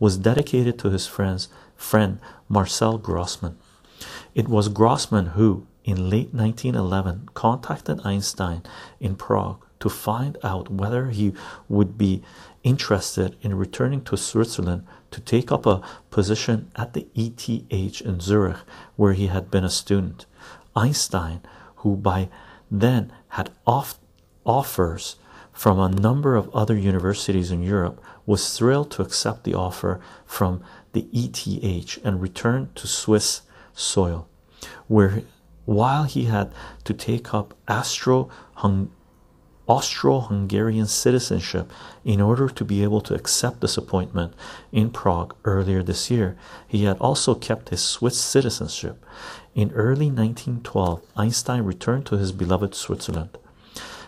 was 0.00 0.16
dedicated 0.16 0.76
to 0.76 0.90
his 0.90 1.06
friend's 1.06 1.48
friend 1.76 2.18
Marcel 2.48 2.98
Grossman. 2.98 3.56
It 4.34 4.48
was 4.48 4.68
Grossman 4.68 5.26
who, 5.38 5.68
in 5.90 6.08
late 6.08 6.32
1911, 6.32 7.30
contacted 7.34 8.00
Einstein 8.04 8.62
in 9.00 9.16
Prague 9.16 9.62
to 9.80 9.88
find 9.88 10.38
out 10.44 10.70
whether 10.70 11.08
he 11.08 11.32
would 11.68 11.98
be 11.98 12.22
interested 12.62 13.36
in 13.40 13.54
returning 13.54 14.02
to 14.02 14.16
Switzerland 14.16 14.86
to 15.10 15.20
take 15.20 15.50
up 15.50 15.66
a 15.66 15.82
position 16.10 16.70
at 16.76 16.92
the 16.92 17.08
ETH 17.14 18.00
in 18.02 18.20
Zurich, 18.20 18.58
where 18.96 19.14
he 19.14 19.26
had 19.26 19.50
been 19.50 19.64
a 19.64 19.70
student. 19.70 20.26
Einstein, 20.76 21.40
who 21.76 21.96
by 21.96 22.28
then 22.70 23.12
had 23.28 23.50
off 23.66 23.98
offers 24.46 25.16
from 25.52 25.78
a 25.78 25.88
number 25.88 26.36
of 26.36 26.54
other 26.54 26.76
universities 26.76 27.50
in 27.50 27.62
Europe, 27.62 28.00
was 28.24 28.56
thrilled 28.56 28.90
to 28.90 29.02
accept 29.02 29.44
the 29.44 29.54
offer 29.54 30.00
from 30.24 30.62
the 30.92 31.08
ETH 31.12 31.98
and 32.04 32.22
return 32.22 32.70
to 32.74 32.86
Swiss 32.86 33.42
soil, 33.74 34.28
where 34.86 35.22
while 35.70 36.02
he 36.02 36.24
had 36.24 36.52
to 36.82 36.92
take 36.92 37.32
up 37.32 37.54
Austro-Hungarian 39.68 40.86
citizenship 40.86 41.70
in 42.04 42.20
order 42.20 42.48
to 42.48 42.64
be 42.64 42.82
able 42.82 43.00
to 43.00 43.14
accept 43.14 43.60
this 43.60 43.76
appointment 43.76 44.34
in 44.72 44.90
Prague 44.90 45.32
earlier 45.44 45.80
this 45.80 46.10
year. 46.10 46.36
He 46.66 46.82
had 46.82 46.98
also 46.98 47.36
kept 47.36 47.68
his 47.68 47.80
Swiss 47.80 48.18
citizenship. 48.18 49.06
In 49.54 49.70
early 49.70 50.06
1912, 50.06 51.02
Einstein 51.16 51.62
returned 51.62 52.04
to 52.06 52.16
his 52.16 52.32
beloved 52.32 52.74
Switzerland. 52.74 53.38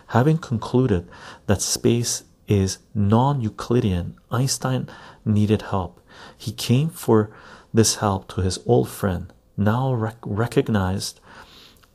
Having 0.07 0.39
concluded 0.39 1.07
that 1.45 1.61
space 1.61 2.25
is 2.45 2.79
non-Euclidean, 2.93 4.17
Einstein 4.29 4.89
needed 5.23 5.61
help. 5.61 6.01
He 6.37 6.51
came 6.51 6.89
for 6.89 7.31
this 7.73 7.95
help 7.95 8.27
to 8.33 8.41
his 8.41 8.59
old 8.65 8.89
friend, 8.89 9.31
now 9.55 9.93
rec 9.93 10.17
recognized 10.25 11.21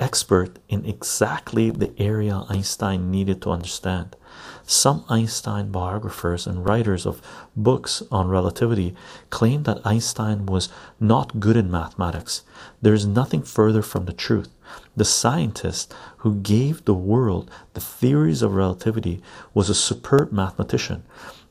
expert 0.00 0.58
in 0.68 0.84
exactly 0.84 1.70
the 1.70 1.92
area 1.98 2.44
Einstein 2.48 3.10
needed 3.10 3.42
to 3.42 3.50
understand. 3.50 4.16
Some 4.64 5.04
Einstein 5.08 5.70
biographers 5.70 6.46
and 6.46 6.64
writers 6.64 7.06
of 7.06 7.22
books 7.56 8.02
on 8.10 8.28
relativity 8.28 8.94
claim 9.30 9.62
that 9.62 9.80
Einstein 9.84 10.46
was 10.46 10.68
not 11.00 11.40
good 11.40 11.56
in 11.56 11.70
mathematics. 11.70 12.42
There 12.82 12.94
is 12.94 13.06
nothing 13.06 13.42
further 13.42 13.82
from 13.82 14.04
the 14.04 14.12
truth. 14.12 14.50
The 14.96 15.04
scientist 15.04 15.94
who 16.18 16.34
gave 16.36 16.84
the 16.84 16.94
world 16.94 17.50
the 17.72 17.80
theories 17.80 18.42
of 18.42 18.54
relativity 18.54 19.22
was 19.54 19.70
a 19.70 19.74
superb 19.74 20.32
mathematician. 20.32 21.04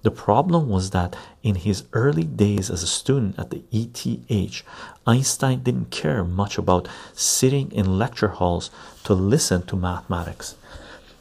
The 0.08 0.12
problem 0.12 0.70
was 0.70 0.92
that 0.92 1.18
in 1.44 1.56
his 1.56 1.84
early 1.92 2.24
days 2.24 2.70
as 2.70 2.82
a 2.82 2.88
student 2.88 3.38
at 3.38 3.50
the 3.50 3.64
ETH, 3.74 4.64
Einstein 5.06 5.64
didn't 5.64 5.92
care 5.92 6.24
much 6.24 6.58
about 6.58 6.88
sitting 7.12 7.70
in 7.74 8.00
lecture 8.00 8.30
halls 8.30 8.72
to 9.04 9.14
listen 9.14 9.64
to 9.64 9.76
mathematics. 9.76 10.56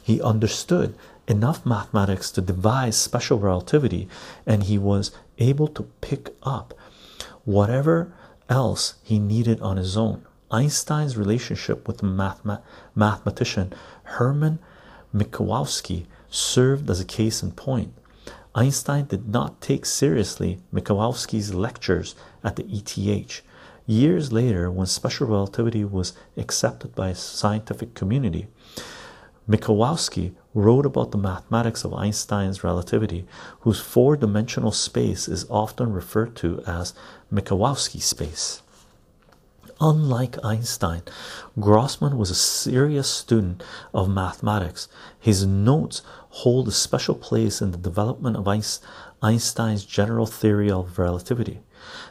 He 0.01 0.21
understood 0.21 0.95
enough 1.27 1.65
mathematics 1.65 2.31
to 2.31 2.41
devise 2.41 2.95
special 2.95 3.39
relativity, 3.39 4.07
and 4.45 4.63
he 4.63 4.77
was 4.77 5.11
able 5.37 5.67
to 5.67 5.83
pick 5.99 6.33
up 6.43 6.73
whatever 7.43 8.13
else 8.47 8.93
he 9.03 9.19
needed 9.19 9.59
on 9.59 9.75
his 9.75 9.97
own. 9.97 10.25
Einstein's 10.49 11.17
relationship 11.17 11.89
with 11.89 11.97
the 11.97 12.05
mathematician 12.95 13.73
Hermann 14.03 14.59
Minkowski 15.13 16.05
served 16.29 16.89
as 16.89 17.01
a 17.01 17.05
case 17.05 17.43
in 17.43 17.51
point. 17.51 17.93
Einstein 18.57 19.05
did 19.05 19.29
not 19.29 19.61
take 19.61 19.85
seriously 19.85 20.57
Minkowski's 20.73 21.53
lectures 21.53 22.15
at 22.43 22.55
the 22.55 22.65
ETH. 22.65 23.43
Years 23.85 24.33
later, 24.33 24.71
when 24.71 24.87
special 24.87 25.27
relativity 25.27 25.85
was 25.85 26.13
accepted 26.35 26.95
by 26.95 27.13
scientific 27.13 27.93
community, 27.93 28.47
Minkowski 29.47 30.33
wrote 30.55 30.87
about 30.87 31.11
the 31.11 31.19
mathematics 31.19 31.83
of 31.83 31.93
Einstein's 31.93 32.63
relativity, 32.63 33.27
whose 33.59 33.79
four 33.79 34.17
dimensional 34.17 34.71
space 34.71 35.27
is 35.27 35.45
often 35.51 35.93
referred 35.93 36.35
to 36.37 36.63
as 36.65 36.95
Minkowski 37.31 38.01
space. 38.01 38.63
Unlike 39.79 40.43
Einstein, 40.43 41.03
Grossman 41.59 42.17
was 42.17 42.31
a 42.31 42.35
serious 42.35 43.07
student 43.07 43.63
of 43.93 44.09
mathematics. 44.09 44.87
His 45.19 45.45
notes 45.45 46.01
hold 46.29 46.67
a 46.67 46.71
special 46.71 47.13
place 47.13 47.61
in 47.61 47.69
the 47.69 47.77
development 47.77 48.37
of 48.37 48.47
Einstein's 49.21 49.85
general 49.85 50.25
theory 50.25 50.71
of 50.71 50.97
relativity. 50.97 51.61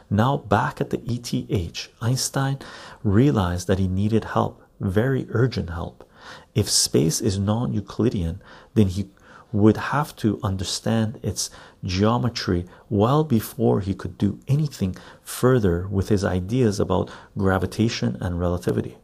Now, 0.09 0.37
back 0.37 0.79
at 0.79 0.91
the 0.91 1.01
ETH, 1.05 1.89
Einstein 2.01 2.59
realized 3.03 3.67
that 3.67 3.79
he 3.79 3.89
needed 3.89 4.23
help, 4.23 4.63
very 4.79 5.27
urgent 5.31 5.69
help. 5.69 6.09
If 6.55 6.69
space 6.69 7.19
is 7.19 7.37
non 7.37 7.73
Euclidean, 7.73 8.41
then 8.75 8.87
he 8.87 9.09
would 9.57 9.77
have 9.77 10.15
to 10.17 10.39
understand 10.43 11.19
its 11.23 11.49
geometry 11.83 12.65
well 12.89 13.23
before 13.23 13.81
he 13.81 13.93
could 13.93 14.17
do 14.17 14.39
anything 14.47 14.95
further 15.23 15.87
with 15.87 16.09
his 16.09 16.23
ideas 16.23 16.79
about 16.79 17.09
gravitation 17.37 18.17
and 18.21 18.39
relativity. 18.39 18.97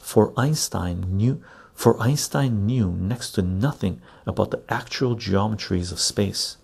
For 0.00 0.32
Einstein 0.36 1.16
knew 1.16 1.42
for 1.74 2.00
Einstein 2.00 2.64
knew 2.64 2.90
next 2.90 3.32
to 3.32 3.42
nothing 3.42 4.00
about 4.26 4.50
the 4.50 4.62
actual 4.70 5.14
geometries 5.14 5.92
of 5.92 6.00
space. 6.00 6.56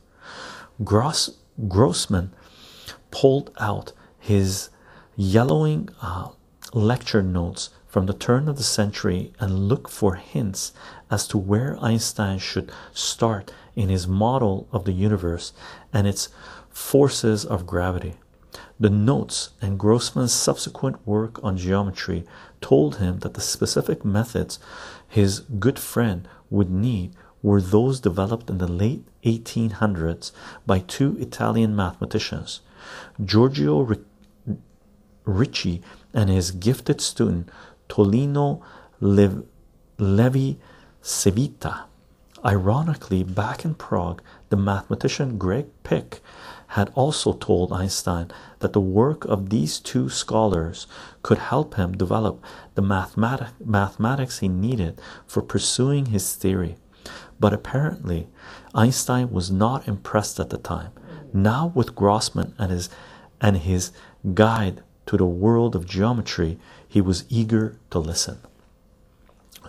Gross, 0.83 1.37
Grossman 1.69 2.33
pulled 3.11 3.51
out 3.61 3.93
his 4.19 4.71
yellowing 5.15 5.91
uh, 6.01 6.31
lecture 6.73 7.23
notes 7.23 7.69
from 7.87 8.07
the 8.07 8.15
turn 8.15 8.49
of 8.49 8.57
the 8.57 8.63
century 8.63 9.35
and 9.39 9.69
looked 9.69 9.91
for 9.91 10.15
hints 10.15 10.73
as 11.13 11.29
to 11.29 11.37
where 11.37 11.77
Einstein 11.81 12.39
should 12.39 12.73
start 12.95 13.53
in 13.77 13.91
his 13.91 14.09
model 14.09 14.67
of 14.73 14.87
the 14.87 14.93
universe 14.93 15.53
and 15.93 16.07
its 16.07 16.31
forces 16.71 17.45
of 17.45 17.67
gravity. 17.67 18.15
The 18.81 18.89
notes 18.91 19.51
and 19.61 19.79
Grossman's 19.79 20.33
subsequent 20.33 21.07
work 21.07 21.39
on 21.45 21.59
geometry 21.59 22.25
told 22.63 22.97
him 22.97 23.19
that 23.19 23.35
the 23.35 23.43
specific 23.43 24.05
methods 24.05 24.59
his 25.07 25.41
good 25.41 25.79
friend 25.79 26.27
would 26.49 26.71
need 26.71 27.15
were 27.43 27.61
those 27.61 28.01
developed 28.01 28.49
in 28.49 28.57
the 28.57 28.67
late 28.67 29.05
1800s 29.25 30.33
by 30.67 30.79
two 30.79 31.17
Italian 31.19 31.77
mathematicians, 31.77 32.61
Giorgio 33.23 33.87
Ricci 35.25 35.83
and 36.15 36.31
his 36.31 36.51
gifted 36.53 37.01
student 37.01 37.51
Tullio 37.89 38.63
Levi 39.01 40.55
Civita. 41.03 41.87
Ironically, 42.45 43.25
back 43.25 43.65
in 43.65 43.75
Prague, 43.75 44.23
the 44.51 44.57
mathematician 44.57 45.37
Georg 45.37 45.67
Pick 45.83 46.21
had 46.69 46.91
also 46.95 47.33
told 47.33 47.73
Einstein 47.73 48.31
that 48.61 48.73
the 48.73 48.81
work 48.81 49.25
of 49.25 49.51
these 49.51 49.81
two 49.81 50.09
scholars 50.09 50.87
could 51.23 51.39
help 51.39 51.75
him 51.75 51.97
develop 51.97 52.43
the 52.77 52.83
mathematic 52.83 53.49
mathematics 53.65 54.39
he 54.39 54.49
needed 54.49 55.01
for 55.27 55.43
pursuing 55.43 56.07
his 56.07 56.37
theory. 56.37 56.77
But 57.41 57.53
apparently, 57.53 58.29
Einstein 58.73 59.33
was 59.33 59.51
not 59.51 59.89
impressed 59.89 60.39
at 60.39 60.51
the 60.51 60.59
time. 60.59 60.93
Now, 61.33 61.73
with 61.75 61.97
Grossman 61.97 62.55
and 62.59 62.71
his 62.71 62.89
and 63.41 63.57
his 63.57 63.91
guide 64.35 64.83
to 65.07 65.17
the 65.17 65.27
world 65.27 65.75
of 65.75 65.85
geometry, 65.85 66.59
he 66.87 67.01
was 67.01 67.25
eager 67.29 67.77
to 67.91 67.99
listen. 67.99 68.39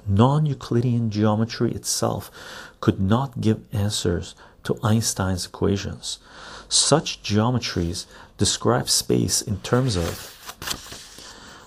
Non 0.07 0.45
Euclidean 0.45 1.09
geometry 1.09 1.71
itself 1.71 2.29
could 2.81 2.99
not 2.99 3.41
give 3.41 3.63
answers 3.73 4.35
to 4.63 4.79
Einstein's 4.83 5.45
equations. 5.45 6.19
Such 6.67 7.21
geometries 7.23 8.05
describe 8.37 8.89
space 8.89 9.41
in 9.41 9.57
terms 9.59 9.95
of 9.95 10.29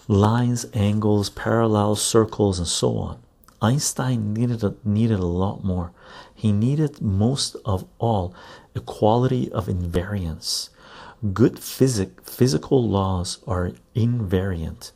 lines, 0.09 0.67
angles, 0.75 1.31
parallels, 1.31 2.03
circles, 2.03 2.59
and 2.59 2.69
so 2.69 2.97
on. 2.99 3.19
Einstein 3.63 4.35
needed 4.35 4.63
a, 4.63 4.75
needed 4.85 5.19
a 5.19 5.27
lot 5.27 5.65
more. 5.65 5.93
He 6.35 6.53
needed 6.53 7.01
most 7.01 7.57
of 7.65 7.87
all 7.99 8.35
equality 8.75 9.51
of 9.51 9.67
invariance. 9.67 10.69
Good 11.33 11.59
physic, 11.59 12.21
physical 12.23 12.87
laws 12.87 13.39
are 13.47 13.73
invariant. 13.95 14.93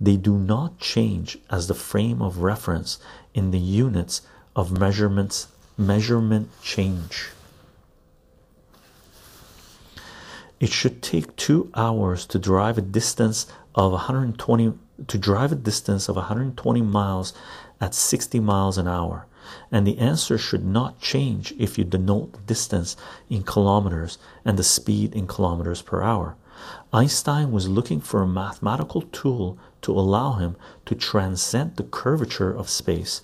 They 0.00 0.16
do 0.16 0.36
not 0.36 0.78
change 0.78 1.38
as 1.50 1.68
the 1.68 1.74
frame 1.74 2.20
of 2.20 2.38
reference 2.38 2.98
in 3.34 3.50
the 3.50 3.58
units 3.58 4.22
of 4.54 4.78
measurements 4.78 5.48
measurement 5.78 6.48
change. 6.62 7.28
It 10.58 10.70
should 10.70 11.02
take 11.02 11.36
two 11.36 11.70
hours 11.74 12.24
to 12.26 12.38
drive 12.38 12.78
a 12.78 12.82
distance 12.82 13.46
of 13.74 13.92
120 13.92 14.72
to 15.06 15.18
drive 15.18 15.52
a 15.52 15.56
distance 15.56 16.08
of 16.08 16.16
120 16.16 16.80
miles 16.80 17.34
at 17.78 17.94
60 17.94 18.40
miles 18.40 18.78
an 18.78 18.88
hour, 18.88 19.26
and 19.70 19.86
the 19.86 19.98
answer 19.98 20.38
should 20.38 20.64
not 20.64 20.98
change 20.98 21.52
if 21.58 21.76
you 21.76 21.84
denote 21.84 22.32
the 22.32 22.38
distance 22.40 22.96
in 23.28 23.42
kilometers 23.42 24.16
and 24.46 24.58
the 24.58 24.64
speed 24.64 25.14
in 25.14 25.26
kilometers 25.26 25.82
per 25.82 26.02
hour. 26.02 26.36
Einstein 26.90 27.52
was 27.52 27.68
looking 27.68 28.00
for 28.00 28.22
a 28.22 28.26
mathematical 28.26 29.02
tool 29.02 29.58
to 29.82 29.92
allow 29.92 30.32
him 30.32 30.56
to 30.86 30.94
transcend 30.94 31.76
the 31.76 31.84
curvature 31.84 32.52
of 32.52 32.68
space, 32.68 33.22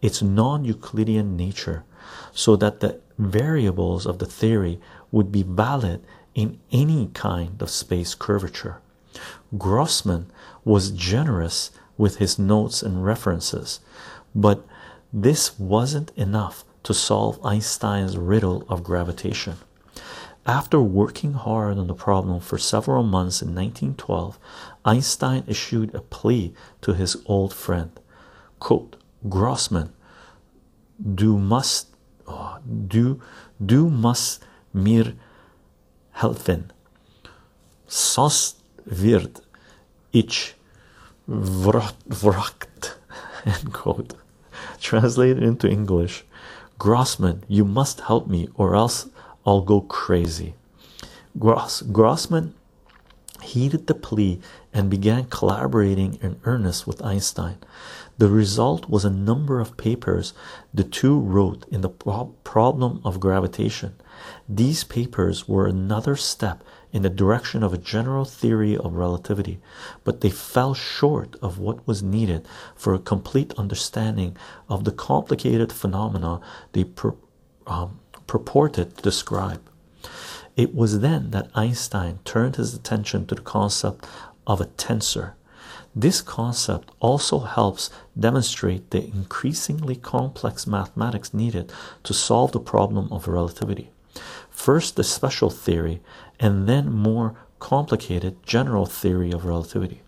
its 0.00 0.22
non 0.22 0.64
Euclidean 0.64 1.36
nature, 1.36 1.84
so 2.32 2.56
that 2.56 2.80
the 2.80 3.00
variables 3.18 4.06
of 4.06 4.18
the 4.18 4.26
theory 4.26 4.80
would 5.10 5.30
be 5.30 5.42
valid 5.42 6.02
in 6.34 6.58
any 6.70 7.10
kind 7.14 7.60
of 7.60 7.70
space 7.70 8.14
curvature. 8.14 8.80
Grossman 9.58 10.26
was 10.64 10.90
generous 10.90 11.70
with 11.98 12.16
his 12.16 12.38
notes 12.38 12.82
and 12.82 13.04
references, 13.04 13.80
but 14.34 14.64
this 15.12 15.58
wasn't 15.58 16.10
enough 16.16 16.64
to 16.82 16.94
solve 16.94 17.38
Einstein's 17.44 18.16
riddle 18.16 18.64
of 18.68 18.82
gravitation. 18.82 19.56
After 20.46 20.80
working 20.80 21.34
hard 21.34 21.78
on 21.78 21.86
the 21.86 21.94
problem 21.94 22.40
for 22.40 22.58
several 22.58 23.04
months 23.04 23.42
in 23.42 23.54
1912, 23.54 24.38
Einstein 24.84 25.44
issued 25.46 25.94
a 25.94 26.00
plea 26.00 26.52
to 26.80 26.94
his 26.94 27.16
old 27.26 27.54
friend. 27.54 27.90
Quote, 28.58 28.96
Grossman, 29.28 29.92
du 30.98 31.38
must, 31.38 31.88
oh, 32.26 32.58
du, 32.88 33.20
du 33.64 33.88
must 33.88 34.42
mir 34.72 35.14
helfen. 36.12 36.72
Sonst 37.86 38.62
wird 38.84 39.42
ich 40.10 40.54
wracht. 41.26 42.98
End 43.44 43.72
quote. 43.72 44.14
Translated 44.80 45.42
into 45.42 45.68
English, 45.68 46.24
Grossman, 46.78 47.44
you 47.48 47.64
must 47.64 48.00
help 48.00 48.26
me 48.26 48.48
or 48.54 48.74
else 48.74 49.08
I'll 49.46 49.62
go 49.62 49.80
crazy. 49.80 50.54
Gross, 51.38 51.82
Grossman 51.82 52.54
heeded 53.40 53.86
the 53.86 53.94
plea 53.94 54.40
and 54.74 54.90
began 54.90 55.24
collaborating 55.24 56.18
in 56.22 56.40
earnest 56.44 56.86
with 56.86 57.04
Einstein. 57.04 57.58
The 58.18 58.28
result 58.28 58.88
was 58.88 59.04
a 59.04 59.10
number 59.10 59.60
of 59.60 59.76
papers 59.76 60.32
the 60.72 60.84
two 60.84 61.18
wrote 61.18 61.66
in 61.70 61.80
the 61.80 61.88
pro 61.88 62.26
problem 62.44 63.00
of 63.04 63.20
gravitation. 63.20 63.94
These 64.48 64.84
papers 64.84 65.48
were 65.48 65.66
another 65.66 66.16
step 66.16 66.62
in 66.92 67.02
the 67.02 67.10
direction 67.10 67.62
of 67.62 67.72
a 67.72 67.78
general 67.78 68.24
theory 68.24 68.76
of 68.76 68.94
relativity, 68.94 69.58
but 70.04 70.20
they 70.20 70.30
fell 70.30 70.74
short 70.74 71.36
of 71.40 71.58
what 71.58 71.86
was 71.86 72.02
needed 72.02 72.46
for 72.76 72.92
a 72.92 72.98
complete 72.98 73.54
understanding 73.56 74.36
of 74.68 74.84
the 74.84 74.92
complicated 74.92 75.72
phenomena 75.72 76.40
they 76.72 76.84
um, 77.66 77.98
purported 78.26 78.96
to 78.96 79.02
describe. 79.02 79.62
It 80.54 80.74
was 80.74 81.00
then 81.00 81.30
that 81.30 81.50
Einstein 81.54 82.18
turned 82.24 82.56
his 82.56 82.74
attention 82.74 83.26
to 83.26 83.34
the 83.34 83.40
concept 83.40 84.06
of 84.46 84.60
a 84.60 84.66
tensor. 84.66 85.32
This 85.94 86.22
concept 86.22 86.90
also 87.00 87.40
helps 87.40 87.90
demonstrate 88.18 88.90
the 88.90 89.04
increasingly 89.04 89.94
complex 89.96 90.66
mathematics 90.66 91.34
needed 91.34 91.70
to 92.04 92.14
solve 92.14 92.52
the 92.52 92.60
problem 92.60 93.12
of 93.12 93.28
relativity. 93.28 93.90
First, 94.50 94.96
the 94.96 95.04
special 95.04 95.50
theory, 95.50 96.00
and 96.40 96.68
then 96.68 96.92
more 96.92 97.34
complicated 97.58 98.42
general 98.44 98.86
theory 98.86 99.32
of 99.32 99.44
relativity. 99.44 100.02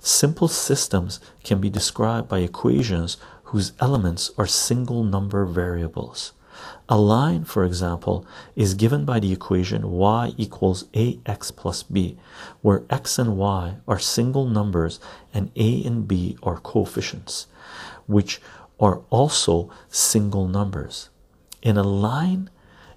Simple 0.00 0.48
systems 0.48 1.20
can 1.42 1.60
be 1.60 1.70
described 1.70 2.28
by 2.28 2.40
equations 2.40 3.16
whose 3.44 3.72
elements 3.80 4.30
are 4.36 4.46
single 4.46 5.02
number 5.02 5.44
variables. 5.44 6.32
A 6.88 6.96
line, 6.96 7.44
for 7.44 7.64
example, 7.64 8.24
is 8.54 8.74
given 8.74 9.04
by 9.04 9.18
the 9.18 9.32
equation 9.32 9.90
y 9.90 10.34
equals 10.36 10.84
ax 10.94 11.50
plus 11.50 11.82
b, 11.82 12.16
where 12.62 12.84
x 12.88 13.18
and 13.18 13.36
y 13.36 13.78
are 13.88 13.98
single 13.98 14.46
numbers 14.46 15.00
and 15.34 15.50
a 15.56 15.82
and 15.84 16.06
b 16.06 16.38
are 16.44 16.58
coefficients, 16.58 17.48
which 18.06 18.40
are 18.78 19.02
also 19.10 19.68
single 19.88 20.46
numbers. 20.46 21.08
In 21.60 21.76
a 21.76 21.82
line, 21.82 22.50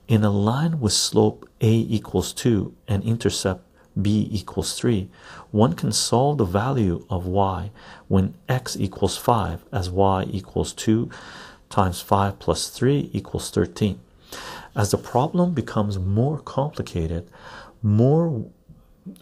in 0.07 0.23
a 0.23 0.29
line 0.29 0.79
with 0.79 0.93
slope 0.93 1.49
a 1.59 1.71
equals 1.71 2.31
2 2.33 2.75
and 2.87 3.03
intercept 3.03 3.65
b 3.99 4.27
equals 4.31 4.77
3, 4.77 5.09
one 5.49 5.73
can 5.73 5.91
solve 5.91 6.37
the 6.37 6.45
value 6.45 7.07
of 7.09 7.25
y 7.25 7.71
when 8.07 8.35
x 8.47 8.77
equals 8.79 9.17
5 9.17 9.65
as 9.71 9.89
y 9.89 10.27
equals 10.29 10.73
2 10.73 11.09
times 11.69 12.01
5 12.01 12.39
plus 12.39 12.69
3 12.69 13.09
equals 13.13 13.49
13. 13.51 13.99
As 14.75 14.91
the 14.91 14.97
problem 14.97 15.53
becomes 15.53 15.97
more 15.97 16.39
complicated, 16.39 17.29
more 17.81 18.45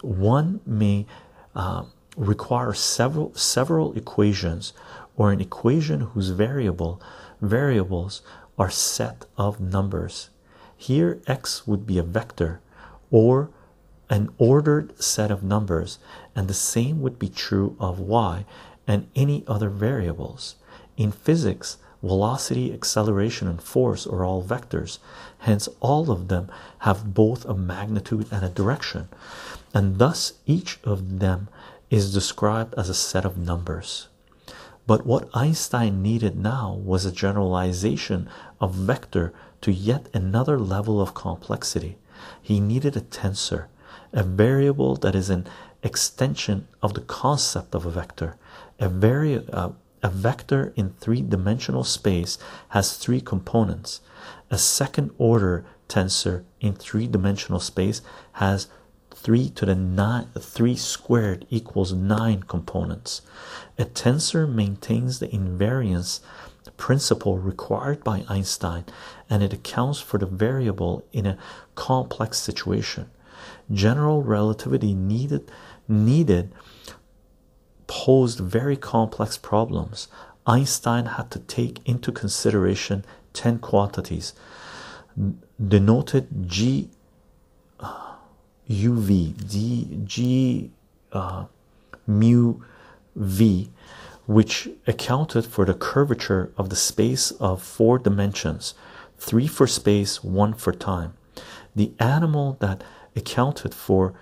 one 0.02 0.60
may 0.66 1.06
uh, 1.54 1.84
require 2.16 2.74
several 2.74 3.32
several 3.34 3.92
equations 3.94 4.72
or 5.16 5.32
an 5.32 5.40
equation 5.40 6.00
whose 6.00 6.30
variable 6.30 7.00
variables 7.40 8.22
are 8.58 8.70
set 8.70 9.24
of 9.36 9.60
numbers. 9.60 10.30
Here 10.76 11.20
x 11.26 11.66
would 11.66 11.86
be 11.86 11.98
a 11.98 12.02
vector 12.02 12.60
or 13.10 13.50
an 14.10 14.30
ordered 14.38 15.00
set 15.02 15.30
of 15.30 15.42
numbers, 15.42 15.98
and 16.34 16.48
the 16.48 16.54
same 16.54 17.02
would 17.02 17.18
be 17.18 17.28
true 17.28 17.76
of 17.78 18.00
y 18.00 18.44
and 18.86 19.08
any 19.14 19.44
other 19.46 19.68
variables. 19.68 20.56
In 20.96 21.12
physics, 21.12 21.76
velocity, 22.02 22.72
acceleration, 22.72 23.48
and 23.48 23.60
force 23.60 24.06
are 24.06 24.24
all 24.24 24.42
vectors, 24.42 24.98
hence, 25.38 25.68
all 25.80 26.10
of 26.10 26.28
them 26.28 26.50
have 26.80 27.14
both 27.14 27.44
a 27.44 27.54
magnitude 27.54 28.26
and 28.30 28.44
a 28.44 28.48
direction, 28.48 29.08
and 29.74 29.98
thus 29.98 30.34
each 30.46 30.78
of 30.84 31.18
them 31.18 31.48
is 31.90 32.12
described 32.12 32.74
as 32.76 32.88
a 32.88 32.94
set 32.94 33.24
of 33.24 33.36
numbers. 33.36 34.08
But 34.86 35.04
what 35.04 35.28
Einstein 35.34 36.02
needed 36.02 36.38
now 36.38 36.80
was 36.82 37.04
a 37.04 37.12
generalization 37.12 38.28
of 38.60 38.74
vector 38.74 39.34
to 39.60 39.72
yet 39.72 40.08
another 40.14 40.58
level 40.58 41.00
of 41.00 41.14
complexity. 41.14 41.98
He 42.40 42.60
needed 42.60 42.96
a 42.96 43.02
tensor, 43.02 43.66
a 44.12 44.22
variable 44.22 44.96
that 44.96 45.14
is 45.14 45.28
an 45.28 45.46
extension 45.82 46.68
of 46.82 46.94
the 46.94 47.02
concept 47.02 47.74
of 47.74 47.84
a 47.84 47.90
vector, 47.90 48.36
a, 48.78 48.88
vari- 48.88 49.44
uh, 49.52 49.70
a 50.02 50.08
vector 50.08 50.72
in 50.76 50.90
three-dimensional 50.90 51.84
space 51.84 52.38
has 52.70 52.96
three 52.96 53.20
components. 53.20 54.00
A 54.50 54.58
second 54.58 55.10
order 55.18 55.64
tensor 55.88 56.44
in 56.60 56.74
three-dimensional 56.74 57.60
space 57.60 58.02
has 58.32 58.68
3 59.14 59.50
to 59.50 59.66
the 59.66 59.74
9 59.74 60.28
3 60.38 60.76
squared 60.76 61.46
equals 61.50 61.92
9 61.92 62.44
components. 62.44 63.22
A 63.78 63.84
tensor 63.84 64.48
maintains 64.48 65.18
the 65.18 65.28
invariance 65.28 66.20
principle 66.76 67.38
required 67.38 68.04
by 68.04 68.24
Einstein 68.28 68.84
and 69.28 69.42
it 69.42 69.52
accounts 69.52 70.00
for 70.00 70.18
the 70.18 70.26
variable 70.26 71.04
in 71.12 71.26
a 71.26 71.38
complex 71.74 72.38
situation. 72.38 73.10
General 73.72 74.22
relativity 74.22 74.94
needed 74.94 75.50
needed 75.88 76.52
posed 77.88 78.38
very 78.38 78.76
complex 78.76 79.36
problems. 79.36 80.06
Einstein 80.46 81.06
had 81.06 81.30
to 81.32 81.40
take 81.40 81.80
into 81.84 82.12
consideration 82.12 83.04
10 83.32 83.58
quantities 83.58 84.32
denoted 85.66 86.48
G 86.48 86.90
uh, 87.80 88.14
UV, 88.70 89.48
D, 89.48 89.98
G 90.04 90.70
uh, 91.12 91.46
mu 92.06 92.60
V, 93.16 93.70
which 94.26 94.68
accounted 94.86 95.44
for 95.44 95.64
the 95.64 95.74
curvature 95.74 96.52
of 96.56 96.70
the 96.70 96.76
space 96.76 97.30
of 97.32 97.62
four 97.62 97.98
dimensions 97.98 98.74
three 99.18 99.48
for 99.48 99.66
space, 99.66 100.22
one 100.22 100.54
for 100.54 100.72
time. 100.72 101.14
The 101.74 101.92
animal 101.98 102.56
that 102.60 102.82
accounted 103.16 103.74
for 103.74 104.14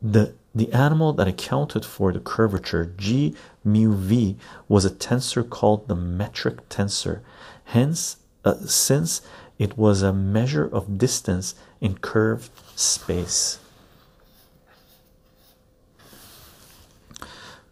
the 0.00 0.34
the 0.54 0.72
animal 0.72 1.12
that 1.14 1.28
accounted 1.28 1.84
for 1.84 2.12
the 2.12 2.20
curvature 2.20 2.92
g 2.96 3.34
mu 3.64 3.94
v 3.94 4.36
was 4.68 4.84
a 4.84 4.90
tensor 4.90 5.48
called 5.48 5.88
the 5.88 5.94
metric 5.94 6.68
tensor. 6.68 7.20
Hence 7.64 8.16
uh, 8.44 8.54
since 8.66 9.22
it 9.58 9.78
was 9.78 10.02
a 10.02 10.12
measure 10.12 10.66
of 10.66 10.98
distance 10.98 11.54
in 11.80 11.96
curved 11.98 12.50
space. 12.76 13.58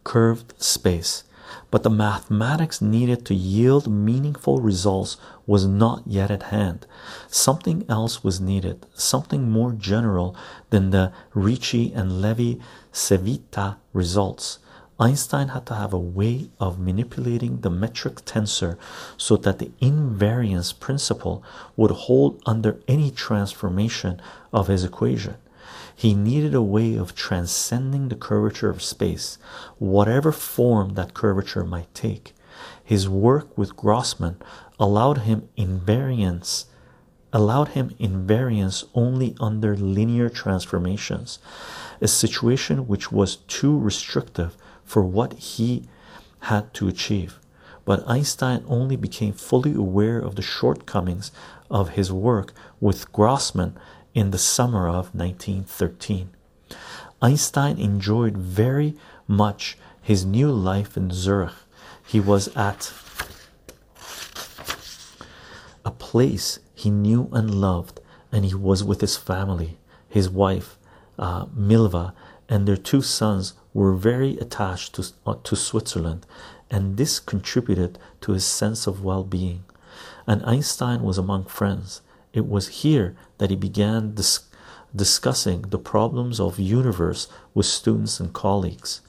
Curved 0.04 0.60
space. 0.62 1.24
But 1.70 1.82
the 1.82 1.90
mathematics 1.90 2.80
needed 2.80 3.24
to 3.26 3.34
yield 3.34 3.88
meaningful 3.88 4.60
results 4.60 5.16
was 5.50 5.66
not 5.66 6.00
yet 6.06 6.30
at 6.30 6.44
hand. 6.54 6.86
Something 7.26 7.84
else 7.88 8.22
was 8.22 8.40
needed, 8.40 8.86
something 8.94 9.50
more 9.50 9.72
general 9.72 10.36
than 10.70 10.90
the 10.90 11.12
Ricci 11.34 11.92
and 11.92 12.22
Levi 12.22 12.60
Civita 12.92 13.74
results. 13.92 14.60
Einstein 15.00 15.48
had 15.48 15.66
to 15.66 15.74
have 15.74 15.92
a 15.92 15.98
way 15.98 16.50
of 16.60 16.78
manipulating 16.78 17.62
the 17.62 17.70
metric 17.70 18.24
tensor 18.24 18.78
so 19.16 19.36
that 19.38 19.58
the 19.58 19.72
invariance 19.82 20.72
principle 20.78 21.42
would 21.76 21.90
hold 22.06 22.40
under 22.46 22.78
any 22.86 23.10
transformation 23.10 24.22
of 24.52 24.68
his 24.68 24.84
equation. 24.84 25.34
He 25.96 26.14
needed 26.14 26.54
a 26.54 26.62
way 26.62 26.94
of 26.94 27.16
transcending 27.16 28.08
the 28.08 28.14
curvature 28.14 28.70
of 28.70 28.84
space, 28.84 29.36
whatever 29.78 30.30
form 30.30 30.94
that 30.94 31.12
curvature 31.12 31.64
might 31.64 31.92
take. 31.92 32.34
His 32.84 33.08
work 33.08 33.56
with 33.56 33.76
Grossman 33.76 34.36
allowed 34.80 35.18
him 35.18 35.48
invariance 35.56 36.64
allowed 37.32 37.68
him 37.68 37.90
invariance 38.00 38.84
only 38.94 39.36
under 39.40 39.76
linear 39.76 40.28
transformations, 40.28 41.38
a 42.00 42.08
situation 42.08 42.88
which 42.88 43.12
was 43.12 43.36
too 43.36 43.78
restrictive 43.78 44.56
for 44.84 45.04
what 45.04 45.34
he 45.34 45.84
had 46.40 46.74
to 46.74 46.88
achieve. 46.88 47.38
But 47.84 48.08
Einstein 48.08 48.64
only 48.66 48.96
became 48.96 49.32
fully 49.32 49.74
aware 49.74 50.18
of 50.18 50.34
the 50.34 50.42
shortcomings 50.42 51.30
of 51.70 51.90
his 51.90 52.12
work 52.12 52.52
with 52.80 53.12
Grossman 53.12 53.76
in 54.14 54.30
the 54.30 54.38
summer 54.38 54.88
of 54.88 55.14
1913. 55.14 56.30
Einstein 57.22 57.78
enjoyed 57.78 58.36
very 58.36 58.96
much 59.28 59.78
his 60.02 60.24
new 60.24 60.50
life 60.50 60.96
in 60.96 61.10
Zurich. 61.10 61.52
He 62.06 62.18
was 62.18 62.48
at 62.56 62.92
a 65.84 65.90
place 66.10 66.58
he 66.74 66.90
knew 66.90 67.28
and 67.30 67.54
loved, 67.54 68.00
and 68.32 68.44
he 68.44 68.52
was 68.52 68.82
with 68.82 69.00
his 69.00 69.16
family. 69.16 69.78
His 70.08 70.28
wife, 70.28 70.76
uh, 71.16 71.46
Mileva, 71.46 72.14
and 72.48 72.66
their 72.66 72.76
two 72.76 73.00
sons 73.00 73.54
were 73.72 73.94
very 73.94 74.36
attached 74.38 74.96
to, 74.96 75.04
uh, 75.24 75.36
to 75.44 75.54
Switzerland, 75.54 76.26
and 76.68 76.96
this 76.96 77.20
contributed 77.20 77.96
to 78.22 78.32
his 78.32 78.44
sense 78.44 78.88
of 78.88 79.04
well 79.04 79.22
being. 79.22 79.62
And 80.26 80.42
Einstein 80.44 81.02
was 81.02 81.16
among 81.16 81.44
friends. 81.44 82.02
It 82.32 82.48
was 82.48 82.80
here 82.82 83.14
that 83.38 83.50
he 83.50 83.56
began 83.56 84.14
dis 84.16 84.40
discussing 85.04 85.60
the 85.74 85.78
problems 85.94 86.40
of 86.40 86.58
universe 86.58 87.28
with 87.54 87.66
students 87.66 88.18
and 88.18 88.32
colleagues. 88.32 89.00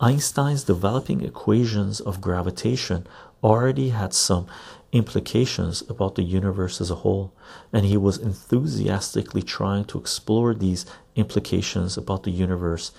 Einstein's 0.00 0.64
developing 0.64 1.20
equations 1.20 2.00
of 2.00 2.20
gravitation 2.20 3.06
already 3.44 3.90
had 3.90 4.12
some 4.12 4.46
implications 4.92 5.82
about 5.88 6.14
the 6.14 6.22
universe 6.22 6.80
as 6.80 6.90
a 6.90 6.96
whole, 6.96 7.32
and 7.72 7.86
he 7.86 7.96
was 7.96 8.18
enthusiastically 8.18 9.42
trying 9.42 9.84
to 9.86 9.98
explore 9.98 10.54
these 10.54 10.84
implications 11.16 11.96
about 11.96 12.22
the 12.22 12.30
universe 12.30 12.92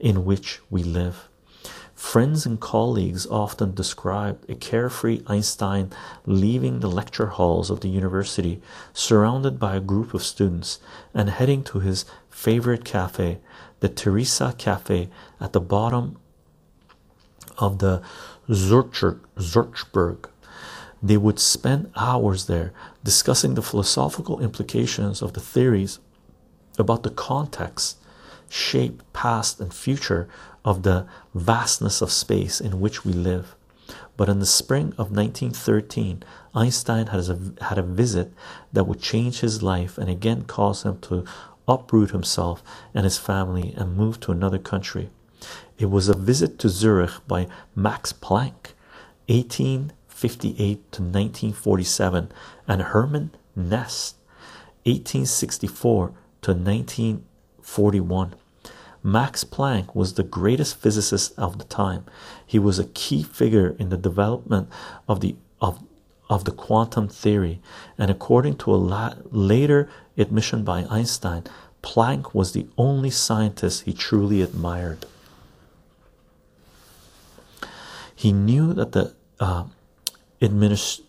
in 0.00 0.24
which 0.24 0.60
we 0.70 0.82
live. 0.82 1.28
Friends 1.94 2.44
and 2.44 2.58
colleagues 2.58 3.26
often 3.28 3.72
described 3.72 4.50
a 4.50 4.54
carefree 4.56 5.22
Einstein 5.28 5.90
leaving 6.26 6.80
the 6.80 6.90
lecture 6.90 7.26
halls 7.26 7.70
of 7.70 7.80
the 7.80 7.88
university, 7.88 8.60
surrounded 8.92 9.60
by 9.60 9.76
a 9.76 9.80
group 9.80 10.12
of 10.12 10.24
students, 10.24 10.80
and 11.14 11.30
heading 11.30 11.62
to 11.64 11.78
his 11.78 12.04
favorite 12.28 12.84
cafe, 12.84 13.38
the 13.78 13.88
Teresa 13.88 14.54
Cafe, 14.58 15.08
at 15.40 15.52
the 15.52 15.60
bottom 15.60 16.18
of 17.58 17.78
the 17.78 18.02
Zurichberg. 18.48 19.20
They 21.04 21.18
would 21.18 21.38
spend 21.38 21.92
hours 21.96 22.46
there 22.46 22.72
discussing 23.04 23.54
the 23.54 23.62
philosophical 23.62 24.40
implications 24.40 25.20
of 25.20 25.34
the 25.34 25.40
theories 25.40 25.98
about 26.78 27.02
the 27.02 27.10
context, 27.10 27.98
shape, 28.48 29.02
past, 29.12 29.60
and 29.60 29.74
future 29.74 30.30
of 30.64 30.82
the 30.82 31.06
vastness 31.34 32.00
of 32.00 32.10
space 32.10 32.58
in 32.58 32.80
which 32.80 33.04
we 33.04 33.12
live. 33.12 33.54
But 34.16 34.30
in 34.30 34.38
the 34.38 34.46
spring 34.46 34.94
of 34.96 35.14
1913, 35.14 36.22
Einstein 36.54 37.08
has 37.08 37.28
a, 37.28 37.38
had 37.60 37.76
a 37.76 37.82
visit 37.82 38.32
that 38.72 38.84
would 38.84 39.02
change 39.02 39.40
his 39.40 39.62
life 39.62 39.98
and 39.98 40.08
again 40.08 40.44
cause 40.44 40.84
him 40.84 41.00
to 41.00 41.26
uproot 41.68 42.12
himself 42.12 42.62
and 42.94 43.04
his 43.04 43.18
family 43.18 43.74
and 43.76 43.94
move 43.94 44.20
to 44.20 44.32
another 44.32 44.58
country. 44.58 45.10
It 45.76 45.90
was 45.90 46.08
a 46.08 46.16
visit 46.16 46.58
to 46.60 46.70
Zurich 46.70 47.12
by 47.28 47.46
Max 47.74 48.14
Planck, 48.14 48.72
1858 50.14 50.92
to 50.92 51.02
1947, 51.02 52.32
and 52.68 52.82
Hermann 52.82 53.30
Nernst, 53.58 54.14
1864 54.84 56.12
to 56.42 56.52
1941. 56.52 58.34
Max 59.02 59.44
Planck 59.44 59.94
was 59.94 60.14
the 60.14 60.22
greatest 60.22 60.76
physicist 60.76 61.38
of 61.38 61.58
the 61.58 61.64
time. 61.64 62.04
He 62.46 62.58
was 62.58 62.78
a 62.78 62.86
key 62.86 63.22
figure 63.22 63.76
in 63.78 63.90
the 63.90 63.98
development 63.98 64.68
of 65.06 65.20
the 65.20 65.36
of 65.60 65.82
of 66.30 66.44
the 66.44 66.52
quantum 66.52 67.08
theory, 67.08 67.60
and 67.98 68.10
according 68.10 68.56
to 68.56 68.74
a 68.74 68.76
la 68.76 69.14
later 69.30 69.90
admission 70.16 70.64
by 70.64 70.86
Einstein, 70.88 71.44
Planck 71.82 72.32
was 72.32 72.52
the 72.52 72.66
only 72.78 73.10
scientist 73.10 73.82
he 73.82 73.92
truly 73.92 74.40
admired. 74.40 75.04
He 78.16 78.32
knew 78.32 78.72
that 78.72 78.92
the 78.92 79.14
uh, 79.38 79.64
administ- 80.44 81.00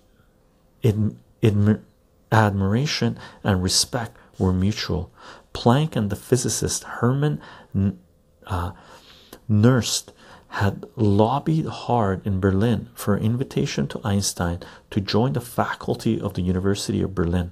admiration 2.31 3.19
and 3.43 3.63
respect 3.63 4.17
were 4.37 4.53
mutual. 4.53 5.11
Planck 5.53 5.95
and 5.95 6.09
the 6.09 6.15
physicist 6.15 6.83
Hermann 6.83 7.41
uh, 8.45 8.71
Nernst 9.49 10.11
had 10.49 10.85
lobbied 10.95 11.65
hard 11.65 12.25
in 12.25 12.39
Berlin 12.39 12.89
for 12.93 13.15
an 13.15 13.23
invitation 13.23 13.87
to 13.87 14.01
Einstein 14.03 14.59
to 14.91 15.01
join 15.01 15.33
the 15.33 15.41
faculty 15.41 16.19
of 16.19 16.33
the 16.33 16.41
University 16.41 17.01
of 17.01 17.15
Berlin. 17.15 17.51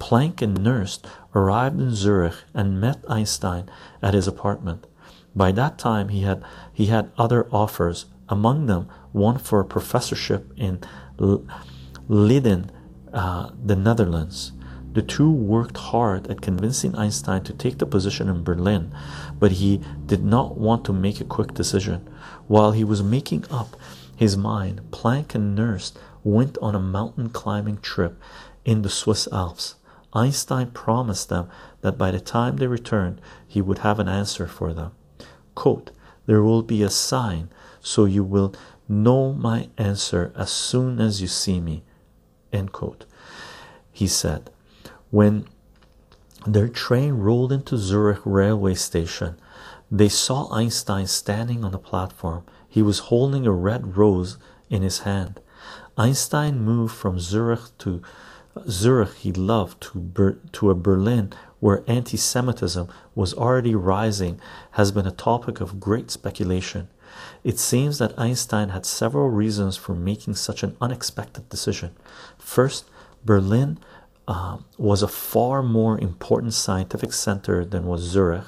Planck 0.00 0.42
and 0.42 0.58
Nernst 0.58 1.04
arrived 1.34 1.80
in 1.80 1.94
Zurich 1.94 2.34
and 2.52 2.80
met 2.80 3.04
Einstein 3.08 3.68
at 4.02 4.14
his 4.14 4.26
apartment. 4.26 4.86
By 5.34 5.52
that 5.52 5.78
time, 5.78 6.08
he 6.08 6.22
had 6.22 6.42
he 6.72 6.86
had 6.86 7.10
other 7.16 7.46
offers, 7.50 8.06
among 8.28 8.66
them 8.66 8.88
one 9.12 9.38
for 9.38 9.60
a 9.60 9.64
professorship 9.64 10.52
in 10.56 10.80
Leiden, 11.18 12.70
uh, 13.12 13.50
the 13.64 13.76
Netherlands. 13.76 14.52
The 14.92 15.02
two 15.02 15.30
worked 15.30 15.76
hard 15.76 16.28
at 16.28 16.40
convincing 16.40 16.94
Einstein 16.94 17.42
to 17.44 17.52
take 17.52 17.78
the 17.78 17.86
position 17.86 18.28
in 18.28 18.44
Berlin, 18.44 18.94
but 19.40 19.52
he 19.52 19.80
did 20.06 20.24
not 20.24 20.56
want 20.56 20.84
to 20.84 20.92
make 20.92 21.20
a 21.20 21.24
quick 21.24 21.52
decision. 21.52 22.08
While 22.46 22.72
he 22.72 22.84
was 22.84 23.02
making 23.02 23.44
up 23.50 23.76
his 24.14 24.36
mind, 24.36 24.82
Planck 24.92 25.34
and 25.34 25.58
Nernst 25.58 25.94
went 26.22 26.56
on 26.62 26.76
a 26.76 26.80
mountain 26.80 27.30
climbing 27.30 27.78
trip 27.78 28.20
in 28.64 28.82
the 28.82 28.88
Swiss 28.88 29.26
Alps. 29.32 29.74
Einstein 30.12 30.70
promised 30.70 31.28
them 31.28 31.48
that 31.80 31.98
by 31.98 32.12
the 32.12 32.20
time 32.20 32.56
they 32.56 32.68
returned, 32.68 33.20
he 33.46 33.60
would 33.60 33.78
have 33.78 33.98
an 33.98 34.08
answer 34.08 34.46
for 34.46 34.72
them. 34.72 34.92
Quote, 35.56 35.90
There 36.26 36.42
will 36.42 36.62
be 36.62 36.82
a 36.84 36.90
sign, 36.90 37.50
so 37.80 38.04
you 38.04 38.22
will 38.22 38.54
know 38.88 39.32
my 39.32 39.68
answer 39.78 40.32
as 40.36 40.50
soon 40.50 41.00
as 41.00 41.20
you 41.20 41.28
see 41.28 41.60
me. 41.60 41.82
End 42.52 42.72
quote. 42.72 43.04
He 43.92 44.06
said, 44.06 44.50
when 45.10 45.46
their 46.46 46.68
train 46.68 47.14
rolled 47.14 47.52
into 47.52 47.76
Zurich 47.76 48.20
railway 48.24 48.74
station, 48.74 49.36
they 49.90 50.08
saw 50.08 50.52
Einstein 50.52 51.06
standing 51.06 51.64
on 51.64 51.72
the 51.72 51.78
platform. 51.78 52.44
He 52.68 52.82
was 52.82 53.10
holding 53.10 53.46
a 53.46 53.52
red 53.52 53.96
rose 53.96 54.38
in 54.68 54.82
his 54.82 55.00
hand. 55.00 55.40
Einstein 55.96 56.60
moved 56.60 56.94
from 56.94 57.20
Zurich 57.20 57.76
to 57.78 58.02
Zurich 58.68 59.14
he 59.14 59.32
loved 59.32 59.80
to 59.82 59.98
Ber 59.98 60.38
to 60.52 60.70
a 60.70 60.74
Berlin 60.74 61.32
where 61.60 61.84
anti-Semitism 61.86 62.88
was 63.14 63.34
already 63.34 63.74
rising 63.74 64.40
has 64.72 64.92
been 64.92 65.06
a 65.06 65.10
topic 65.10 65.60
of 65.60 65.80
great 65.80 66.10
speculation. 66.10 66.88
It 67.44 67.58
seems 67.58 67.98
that 67.98 68.18
Einstein 68.18 68.70
had 68.70 68.86
several 68.86 69.28
reasons 69.28 69.76
for 69.76 69.94
making 69.94 70.34
such 70.36 70.62
an 70.62 70.76
unexpected 70.80 71.50
decision. 71.50 71.94
First, 72.38 72.88
Berlin 73.22 73.78
uh, 74.26 74.58
was 74.78 75.02
a 75.02 75.08
far 75.08 75.62
more 75.62 75.98
important 75.98 76.54
scientific 76.54 77.12
center 77.12 77.62
than 77.62 77.84
was 77.84 78.00
Zurich. 78.00 78.46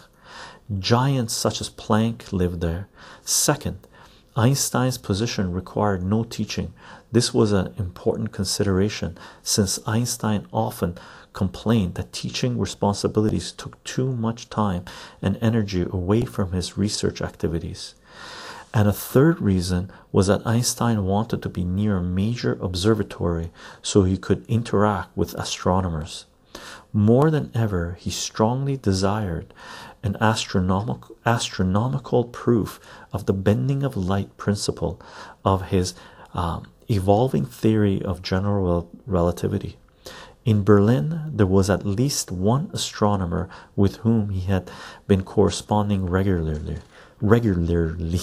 Giants 0.79 1.35
such 1.35 1.61
as 1.61 1.69
Planck 1.69 2.33
lived 2.33 2.63
there. 2.63 2.89
Second, 3.23 3.87
Einstein's 4.35 4.97
position 4.97 5.53
required 5.53 6.03
no 6.03 6.25
teaching. 6.25 6.73
This 7.13 7.35
was 7.35 7.53
an 7.53 7.75
important 7.79 8.33
consideration 8.33 9.19
since 9.43 9.79
Einstein 9.87 10.47
often 10.53 10.97
complained 11.35 11.97
that 11.97 12.15
teaching 12.15 12.59
responsibilities 12.59 13.53
took 13.53 13.83
too 13.85 14.13
much 14.13 14.49
time 14.49 14.87
and 15.21 15.39
energy 15.43 15.83
away 15.83 16.23
from 16.23 16.53
his 16.53 16.79
research 16.79 17.21
activities. 17.21 17.95
And 18.75 18.89
a 18.89 18.93
third 18.93 19.41
reason 19.41 19.91
was 20.13 20.27
that 20.27 20.47
Einstein 20.47 21.05
wanted 21.05 21.43
to 21.43 21.49
be 21.49 21.65
near 21.65 21.97
a 21.97 22.03
major 22.03 22.59
observatory 22.61 23.51
so 23.81 24.03
he 24.03 24.19
could 24.19 24.45
interact 24.49 25.17
with 25.17 25.35
astronomers. 25.35 26.27
More 26.93 27.31
than 27.31 27.51
ever, 27.55 27.97
he 28.01 28.11
strongly 28.11 28.77
desired 28.77 29.53
an 30.03 30.17
astronomical, 30.21 31.17
astronomical 31.27 32.25
proof 32.25 32.81
of 33.13 33.27
the 33.27 33.33
bending 33.33 33.83
of 33.83 33.97
light 33.97 34.37
principle 34.37 35.01
of 35.45 35.69
his 35.69 35.95
um, 36.33 36.67
evolving 36.89 37.45
theory 37.45 38.03
of 38.03 38.23
general 38.23 38.91
relativity. 39.07 39.77
In 40.45 40.63
Berlin, 40.63 41.33
there 41.35 41.47
was 41.47 41.69
at 41.69 41.85
least 41.85 42.31
one 42.31 42.71
astronomer 42.73 43.49
with 43.75 43.97
whom 43.97 44.31
he 44.31 44.43
had 44.43 44.71
been 45.09 45.25
corresponding 45.25 46.07
regularly. 46.07 46.79
Regularly, 47.21 48.21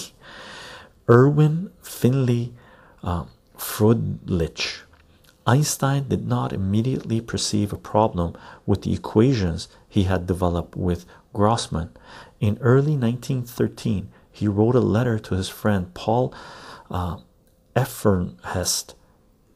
Erwin 1.08 1.70
Finlay 1.82 2.52
uh. 3.02 3.24
Einstein 5.46 6.08
did 6.08 6.26
not 6.26 6.52
immediately 6.52 7.20
perceive 7.20 7.72
a 7.72 7.76
problem 7.76 8.34
with 8.64 8.82
the 8.82 8.94
equations 8.94 9.68
he 9.88 10.04
had 10.04 10.26
developed 10.26 10.76
with 10.76 11.04
Grossmann. 11.32 11.90
In 12.40 12.58
early 12.60 12.96
1913, 12.96 14.08
he 14.32 14.48
wrote 14.48 14.74
a 14.74 14.80
letter 14.80 15.18
to 15.18 15.34
his 15.34 15.48
friend 15.48 15.92
Paul 15.94 16.34
uh, 16.90 17.18
Ehrenfest, 17.76 18.94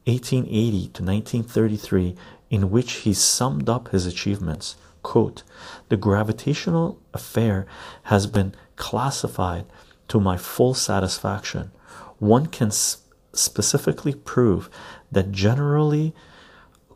1880 0.05 0.71
to 0.71 1.03
1933, 1.03 2.15
in 2.49 2.69
which 2.69 2.91
he 3.03 3.13
summed 3.13 3.69
up 3.69 3.89
his 3.89 4.05
achievements. 4.05 4.75
Quote, 5.01 5.43
the 5.87 5.97
gravitational 5.97 6.99
affair 7.13 7.65
has 8.03 8.27
been 8.27 8.53
classified 8.79 9.65
to 10.07 10.19
my 10.19 10.37
full 10.37 10.73
satisfaction. 10.73 11.71
One 12.17 12.47
can 12.47 12.71
specifically 12.71 14.15
prove 14.15 14.69
that 15.11 15.31
generally 15.31 16.15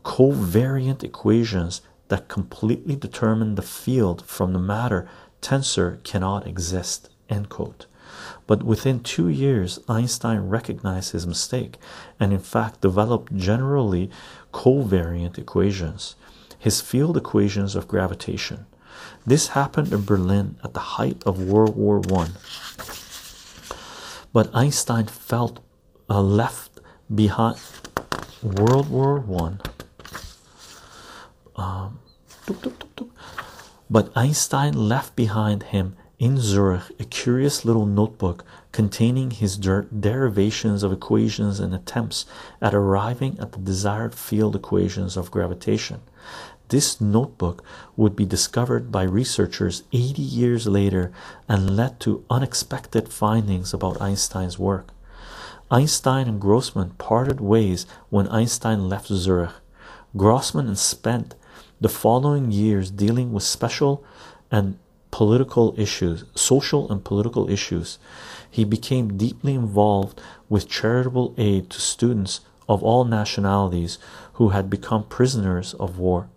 covariant 0.02 1.04
equations 1.04 1.82
that 2.08 2.28
completely 2.28 2.96
determine 2.96 3.54
the 3.54 3.62
field 3.62 4.24
from 4.26 4.52
the 4.52 4.58
matter 4.58 5.08
tensor 5.40 6.02
cannot 6.02 6.46
exist. 6.46 7.08
End 7.28 7.48
quote. 7.48 7.86
But 8.46 8.62
within 8.62 9.00
two 9.00 9.28
years, 9.28 9.78
Einstein 9.88 10.40
recognized 10.48 11.12
his 11.12 11.26
mistake 11.26 11.78
and, 12.20 12.32
in 12.32 12.38
fact, 12.40 12.80
developed 12.80 13.34
generally 13.34 14.10
covariant 14.52 15.38
equations, 15.38 16.16
his 16.58 16.80
field 16.80 17.16
equations 17.16 17.74
of 17.74 17.88
gravitation. 17.88 18.66
This 19.26 19.48
happened 19.48 19.92
in 19.92 20.04
Berlin 20.04 20.56
at 20.62 20.74
the 20.74 21.00
height 21.00 21.22
of 21.24 21.42
World 21.42 21.76
War 21.76 21.98
One. 21.98 22.32
But 24.32 24.54
Einstein 24.54 25.06
felt 25.06 25.60
uh, 26.10 26.20
left 26.20 26.80
behind 27.14 27.58
World 28.42 28.90
War 28.90 29.20
One. 29.20 29.60
Um, 31.56 32.00
but 33.88 34.12
Einstein 34.14 34.74
left 34.74 35.16
behind 35.16 35.64
him 35.64 35.96
in 36.18 36.38
Zurich 36.38 36.82
a 36.98 37.04
curious 37.04 37.64
little 37.64 37.86
notebook 37.86 38.44
containing 38.72 39.30
his 39.30 39.56
derivations 39.56 40.82
of 40.82 40.92
equations 40.92 41.60
and 41.60 41.74
attempts 41.74 42.26
at 42.60 42.74
arriving 42.74 43.38
at 43.38 43.52
the 43.52 43.58
desired 43.58 44.14
field 44.14 44.54
equations 44.54 45.16
of 45.16 45.30
gravitation. 45.30 46.02
This 46.68 47.00
notebook 47.00 47.62
would 47.96 48.16
be 48.16 48.24
discovered 48.24 48.90
by 48.90 49.02
researchers 49.02 49.82
80 49.92 50.22
years 50.22 50.66
later 50.66 51.12
and 51.48 51.76
led 51.76 52.00
to 52.00 52.24
unexpected 52.30 53.08
findings 53.08 53.74
about 53.74 54.00
Einstein's 54.00 54.58
work. 54.58 54.88
Einstein 55.70 56.28
and 56.28 56.40
Grossman 56.40 56.90
parted 56.98 57.40
ways 57.40 57.86
when 58.08 58.28
Einstein 58.28 58.88
left 58.88 59.08
Zurich. 59.08 59.50
Grossman 60.16 60.74
spent 60.76 61.34
the 61.80 61.88
following 61.88 62.50
years 62.50 62.90
dealing 62.90 63.32
with 63.32 63.42
special 63.42 64.04
and 64.50 64.78
political 65.10 65.74
issues, 65.76 66.24
social 66.34 66.90
and 66.90 67.04
political 67.04 67.48
issues. 67.50 67.98
He 68.50 68.64
became 68.64 69.16
deeply 69.16 69.54
involved 69.54 70.20
with 70.48 70.68
charitable 70.68 71.34
aid 71.36 71.70
to 71.70 71.80
students 71.80 72.40
of 72.68 72.82
all 72.82 73.04
nationalities 73.04 73.98
who 74.34 74.48
had 74.48 74.70
become 74.70 75.04
prisoners 75.04 75.74
of 75.74 75.98
war. 75.98 76.28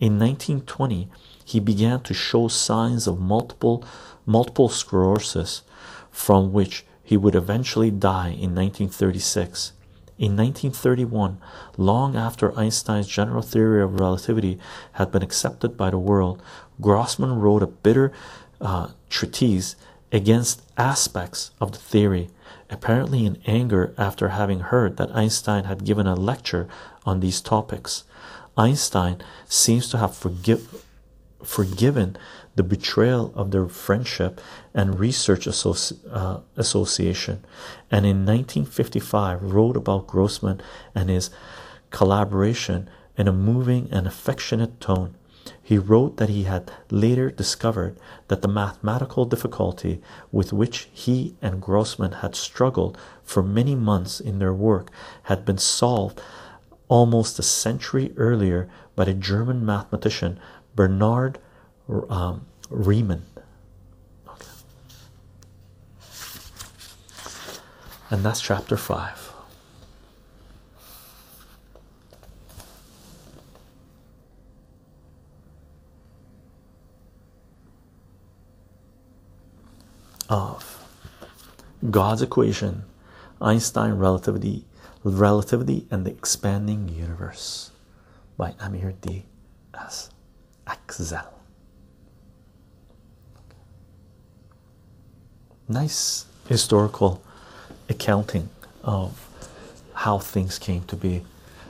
In 0.00 0.18
1920, 0.18 1.08
he 1.44 1.60
began 1.60 2.00
to 2.00 2.14
show 2.14 2.48
signs 2.48 3.06
of 3.06 3.20
multiple 3.20 3.84
multiple 4.24 4.68
sclerosis 4.68 5.62
from 6.10 6.52
which 6.52 6.84
he 7.02 7.16
would 7.16 7.34
eventually 7.34 7.90
die 7.90 8.28
in 8.28 8.54
1936. 8.54 9.72
In 10.18 10.36
1931, 10.36 11.38
long 11.76 12.16
after 12.16 12.56
Einstein's 12.58 13.08
general 13.08 13.42
theory 13.42 13.82
of 13.82 13.98
relativity 13.98 14.58
had 14.92 15.10
been 15.10 15.22
accepted 15.22 15.76
by 15.76 15.90
the 15.90 15.98
world, 15.98 16.42
Grossman 16.80 17.38
wrote 17.38 17.62
a 17.62 17.66
bitter 17.66 18.12
uh, 18.60 18.88
treatise 19.08 19.76
against 20.12 20.62
aspects 20.76 21.50
of 21.60 21.72
the 21.72 21.78
theory, 21.78 22.28
apparently 22.68 23.26
in 23.26 23.38
anger 23.46 23.94
after 23.98 24.28
having 24.28 24.60
heard 24.60 24.96
that 24.96 25.14
Einstein 25.14 25.64
had 25.64 25.84
given 25.84 26.06
a 26.06 26.14
lecture 26.14 26.68
on 27.04 27.20
these 27.20 27.40
topics. 27.40 28.04
Einstein 28.60 29.22
seems 29.46 29.88
to 29.88 29.96
have 29.96 30.14
forgive, 30.14 30.84
forgiven 31.42 32.18
the 32.56 32.62
betrayal 32.62 33.32
of 33.34 33.52
their 33.52 33.66
friendship 33.68 34.38
and 34.74 35.00
research 35.00 35.46
associ 35.46 35.96
uh, 36.12 36.40
association, 36.56 37.42
and 37.90 38.04
in 38.04 38.26
1955 38.26 39.42
wrote 39.42 39.78
about 39.78 40.06
Grossman 40.06 40.60
and 40.94 41.08
his 41.08 41.30
collaboration 41.90 42.90
in 43.16 43.26
a 43.26 43.32
moving 43.32 43.88
and 43.90 44.06
affectionate 44.06 44.78
tone. 44.78 45.14
He 45.62 45.78
wrote 45.78 46.18
that 46.18 46.28
he 46.28 46.42
had 46.42 46.70
later 46.90 47.30
discovered 47.30 47.96
that 48.28 48.42
the 48.42 48.48
mathematical 48.48 49.24
difficulty 49.24 50.02
with 50.30 50.52
which 50.52 50.90
he 50.92 51.34
and 51.40 51.62
Grossman 51.62 52.12
had 52.20 52.36
struggled 52.36 52.98
for 53.22 53.42
many 53.42 53.74
months 53.74 54.20
in 54.20 54.38
their 54.38 54.52
work 54.52 54.90
had 55.24 55.46
been 55.46 55.58
solved 55.58 56.20
almost 56.90 57.38
a 57.38 57.42
century 57.42 58.12
earlier 58.16 58.68
by 58.96 59.04
the 59.04 59.14
German 59.14 59.64
mathematician 59.64 60.38
Bernhard 60.74 61.38
um, 62.08 62.46
Riemann. 62.68 63.24
Okay. 64.28 64.46
And 68.10 68.24
that's 68.24 68.40
chapter 68.40 68.76
five. 68.76 69.28
Of 80.28 80.84
God's 81.90 82.22
equation, 82.22 82.84
Einstein 83.40 83.94
relativity, 83.94 84.64
relativity, 85.04 85.86
and 85.90 86.04
the 86.04 86.10
expanding 86.10 86.88
universe 86.88 87.70
by 88.36 88.54
Amir 88.60 88.94
D. 89.00 89.24
S. 89.74 90.10
Aczel. 90.66 91.26
nice 95.70 96.26
historical 96.48 97.22
accounting 97.88 98.48
of 98.82 99.28
how 99.94 100.18
things 100.18 100.58
came 100.58 100.82
to 100.84 100.96
be. 100.96 101.22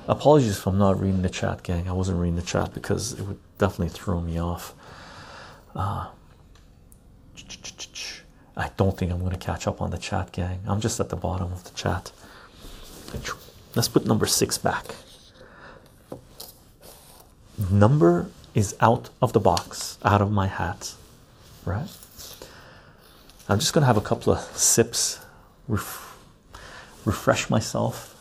Apologies 0.08 0.58
if 0.58 0.66
I'm 0.66 0.78
not 0.78 1.00
reading 1.00 1.22
the 1.22 1.28
chat, 1.28 1.62
gang. 1.62 1.88
I 1.88 1.92
wasn't 1.92 2.18
reading 2.18 2.36
the 2.36 2.42
chat 2.42 2.72
because 2.74 3.12
it 3.12 3.22
would 3.22 3.38
definitely 3.58 3.90
throw 3.90 4.20
me 4.20 4.40
off. 4.40 4.74
Uh, 5.74 6.08
I 8.56 8.70
don't 8.76 8.96
think 8.96 9.12
I'm 9.12 9.20
going 9.20 9.32
to 9.32 9.38
catch 9.38 9.66
up 9.66 9.80
on 9.80 9.90
the 9.90 9.98
chat, 9.98 10.32
gang. 10.32 10.60
I'm 10.66 10.80
just 10.80 10.98
at 10.98 11.10
the 11.10 11.16
bottom 11.16 11.52
of 11.52 11.64
the 11.64 11.70
chat. 11.70 12.10
Let's 13.74 13.88
put 13.88 14.06
number 14.06 14.26
six 14.26 14.58
back. 14.58 14.84
Number 17.70 18.30
is 18.54 18.74
out 18.80 19.10
of 19.22 19.32
the 19.32 19.40
box, 19.40 19.98
out 20.04 20.20
of 20.20 20.32
my 20.32 20.46
hat, 20.46 20.94
right? 21.64 21.88
I'm 23.48 23.58
just 23.58 23.72
going 23.72 23.82
to 23.82 23.86
have 23.86 23.96
a 23.96 24.00
couple 24.00 24.32
of 24.32 24.40
sips, 24.56 25.20
ref 25.68 26.16
refresh 27.04 27.48
myself. 27.48 28.14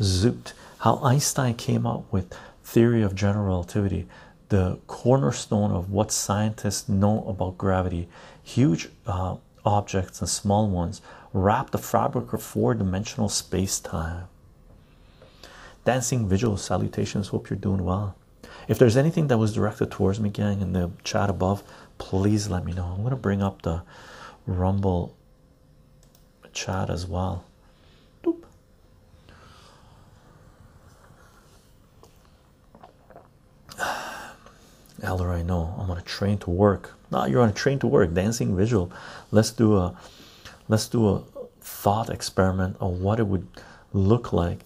Zoot. 0.00 0.52
How 0.78 0.96
Einstein 1.02 1.54
came 1.54 1.86
up 1.86 2.10
with 2.12 2.34
theory 2.64 3.02
of 3.02 3.14
general 3.14 3.46
relativity, 3.46 4.06
the 4.48 4.78
cornerstone 4.86 5.70
of 5.70 5.90
what 5.90 6.10
scientists 6.10 6.88
know 6.88 7.24
about 7.24 7.58
gravity. 7.58 8.08
Huge 8.42 8.88
uh, 9.06 9.36
objects 9.64 10.20
and 10.20 10.28
small 10.28 10.68
ones 10.68 11.02
wrap 11.32 11.70
the 11.70 11.78
fabric 11.78 12.32
of 12.32 12.42
four-dimensional 12.42 13.28
space-time. 13.28 14.24
Dancing 15.84 16.28
visual 16.28 16.56
salutations. 16.56 17.28
Hope 17.28 17.48
you're 17.48 17.58
doing 17.58 17.84
well. 17.84 18.16
If 18.68 18.78
there's 18.78 18.96
anything 18.96 19.28
that 19.28 19.38
was 19.38 19.54
directed 19.54 19.90
towards 19.90 20.20
me, 20.20 20.30
gang, 20.30 20.60
in 20.60 20.72
the 20.72 20.90
chat 21.04 21.30
above, 21.30 21.62
please 21.98 22.48
let 22.48 22.64
me 22.64 22.72
know. 22.72 22.84
I'm 22.84 22.98
going 22.98 23.10
to 23.10 23.16
bring 23.16 23.42
up 23.42 23.62
the 23.62 23.82
rumble 24.46 25.16
chat 26.52 26.90
as 26.90 27.06
well. 27.06 27.44
Elder, 35.02 35.32
I 35.32 35.40
know 35.42 35.74
I'm 35.78 35.90
on 35.90 35.96
a 35.96 36.02
train 36.02 36.36
to 36.38 36.50
work. 36.50 36.94
No, 37.10 37.24
you're 37.24 37.40
on 37.40 37.48
a 37.48 37.54
train 37.54 37.78
to 37.78 37.86
work. 37.86 38.12
Dancing 38.12 38.54
visual. 38.54 38.92
Let's 39.30 39.50
do 39.50 39.78
a 39.78 39.96
let's 40.70 40.88
do 40.88 41.08
a 41.08 41.22
thought 41.60 42.08
experiment 42.08 42.76
on 42.80 43.02
what 43.02 43.18
it 43.18 43.26
would 43.26 43.46
look 43.92 44.32
like 44.32 44.64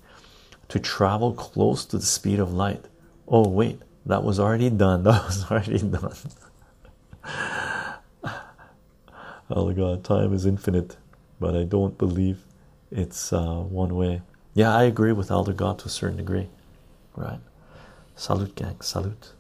to 0.69 0.79
travel 0.79 1.33
close 1.33 1.87
to 1.87 1.97
the 1.99 2.05
speed 2.05 2.39
of 2.39 2.53
light. 2.53 2.85
Oh 3.27 3.49
wait, 3.49 3.81
that 4.05 4.23
was 4.23 4.39
already 4.39 4.71
done. 4.71 5.03
That 5.05 5.25
was 5.25 5.51
already 5.51 5.79
done. 5.79 6.15
oh 9.51 9.73
god 9.73 10.03
time 10.05 10.33
is 10.33 10.47
infinite 10.47 10.97
but 11.39 11.55
i 11.55 11.63
don't 11.65 11.99
believe 11.99 12.39
it's 12.91 13.33
uh, 13.33 13.61
one 13.61 13.95
way 13.95 14.23
yeah 14.55 14.75
i 14.75 14.83
agree 14.85 15.13
with 15.13 15.31
elder 15.31 15.53
god 15.53 15.79
to 15.79 15.87
a 15.87 15.91
certain 15.91 16.17
degree 16.17 16.49
right 17.15 17.41
salute 18.17 18.55
gang 18.55 18.81
salute 18.81 19.33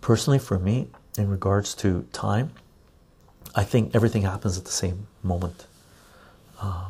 personally 0.00 0.38
for 0.38 0.58
me 0.58 0.88
in 1.16 1.28
regards 1.28 1.74
to 1.74 2.06
time 2.12 2.50
i 3.54 3.64
think 3.64 3.94
everything 3.94 4.22
happens 4.22 4.58
at 4.58 4.64
the 4.64 4.70
same 4.70 5.06
moment 5.22 5.66
uh, 6.60 6.86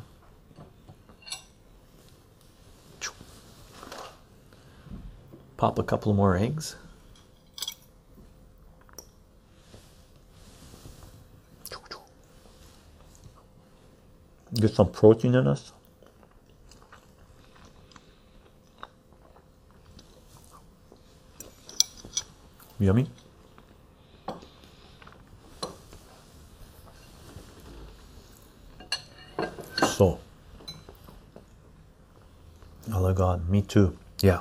pop 5.57 5.79
a 5.79 5.83
couple 5.83 6.13
more 6.13 6.37
eggs 6.37 6.77
get 14.55 14.75
some 14.75 14.91
protein 14.91 15.35
in 15.35 15.47
us. 15.47 15.73
Yummy. 22.79 23.07
So, 30.01 30.19
oh 32.91 33.03
my 33.03 33.13
god, 33.13 33.51
me 33.51 33.61
too. 33.61 33.99
Yeah, 34.23 34.41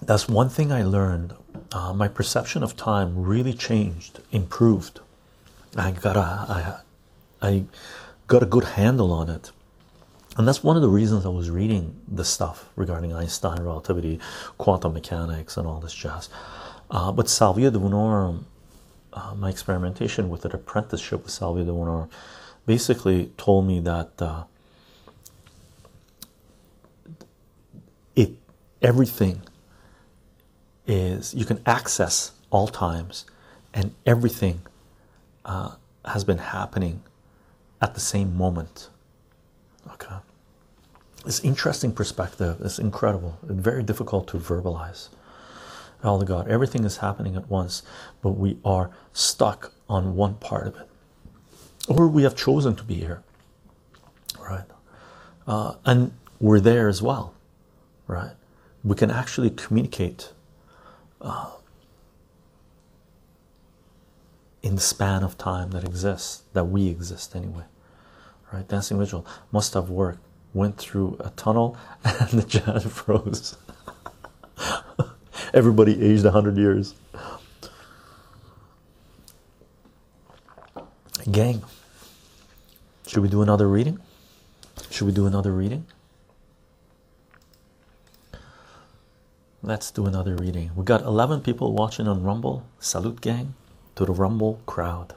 that's 0.00 0.28
one 0.28 0.48
thing 0.48 0.70
I 0.70 0.84
learned. 0.84 1.34
Uh, 1.72 1.92
my 1.92 2.06
perception 2.06 2.62
of 2.62 2.76
time 2.76 3.20
really 3.20 3.52
changed, 3.52 4.20
improved 4.30 5.00
I 5.76 5.90
got 5.90 6.16
a 6.16 6.20
I 7.40 7.48
I 7.48 7.64
got 8.28 8.44
a 8.44 8.46
good 8.46 8.64
handle 8.78 9.12
on 9.12 9.28
it 9.28 9.50
and 10.36 10.46
that's 10.46 10.62
one 10.62 10.76
of 10.76 10.82
the 10.82 10.88
reasons 10.88 11.26
I 11.26 11.30
was 11.30 11.50
reading 11.50 11.96
the 12.06 12.24
stuff 12.24 12.68
regarding 12.76 13.12
Einstein 13.12 13.60
relativity, 13.60 14.20
quantum 14.56 14.94
mechanics, 14.94 15.56
and 15.56 15.66
all 15.66 15.80
this 15.80 15.94
jazz. 15.94 16.28
Uh, 16.90 17.10
but 17.10 17.28
Salvia 17.28 17.70
Divinorum, 17.72 18.44
uh, 19.12 19.34
my 19.36 19.50
experimentation 19.50 20.28
with 20.30 20.44
an 20.44 20.52
apprenticeship 20.52 21.22
with 21.24 21.32
Salvia 21.32 21.64
Divinorum, 21.64 22.10
basically 22.66 23.32
told 23.36 23.66
me 23.66 23.80
that 23.80 24.10
uh, 24.20 24.44
it 28.16 28.30
everything 28.80 29.42
is 30.86 31.34
you 31.34 31.44
can 31.44 31.60
access 31.66 32.32
all 32.50 32.68
times, 32.68 33.24
and 33.74 33.94
everything 34.06 34.60
has 36.04 36.24
been 36.24 36.38
happening 36.38 37.02
at 37.80 37.94
the 37.94 38.00
same 38.00 38.36
moment. 38.36 38.88
Okay. 39.92 40.16
This 41.24 41.40
interesting 41.40 41.92
perspective 41.92 42.60
is 42.60 42.78
incredible 42.78 43.38
and 43.48 43.60
very 43.60 43.82
difficult 43.82 44.26
to 44.28 44.38
verbalize. 44.38 45.08
Oh 46.04 46.20
God, 46.22 46.48
everything 46.48 46.84
is 46.84 46.98
happening 46.98 47.36
at 47.36 47.48
once, 47.48 47.82
but 48.22 48.30
we 48.30 48.58
are 48.64 48.90
stuck 49.12 49.72
on 49.88 50.16
one 50.16 50.34
part 50.34 50.66
of 50.66 50.76
it. 50.76 50.88
Or 51.88 52.08
we 52.08 52.22
have 52.24 52.36
chosen 52.36 52.74
to 52.76 52.82
be 52.84 52.94
here. 52.94 53.22
Right. 54.38 54.64
Uh, 55.46 55.74
and 55.84 56.12
we're 56.40 56.60
there 56.60 56.88
as 56.88 57.02
well. 57.02 57.34
Right. 58.06 58.32
We 58.82 58.96
can 58.96 59.10
actually 59.10 59.50
communicate 59.50 60.32
uh, 61.20 61.50
in 64.62 64.74
the 64.76 64.80
span 64.80 65.22
of 65.22 65.38
time 65.38 65.70
that 65.70 65.84
exists, 65.84 66.42
that 66.52 66.64
we 66.64 66.88
exist 66.88 67.36
anyway. 67.36 67.64
Right, 68.52 68.66
Dancing 68.68 68.98
Vigil 68.98 69.26
must 69.50 69.74
have 69.74 69.88
worked. 69.88 70.20
Went 70.54 70.76
through 70.76 71.16
a 71.20 71.30
tunnel 71.30 71.76
and 72.04 72.28
the 72.30 72.42
jet 72.42 72.82
froze. 72.82 73.56
Everybody 75.54 76.02
aged 76.02 76.24
100 76.24 76.56
years. 76.56 76.94
Gang, 81.30 81.62
should 83.06 83.22
we 83.22 83.28
do 83.28 83.42
another 83.42 83.68
reading? 83.68 83.98
Should 84.90 85.06
we 85.06 85.12
do 85.12 85.26
another 85.26 85.52
reading? 85.52 85.86
Let's 89.62 89.90
do 89.90 90.06
another 90.06 90.34
reading. 90.34 90.70
We 90.74 90.84
got 90.84 91.02
11 91.02 91.42
people 91.42 91.72
watching 91.72 92.08
on 92.08 92.22
Rumble. 92.22 92.64
Salute, 92.80 93.20
gang 93.20 93.54
to 93.94 94.06
the 94.06 94.12
Rumble 94.12 94.60
crowd. 94.64 95.14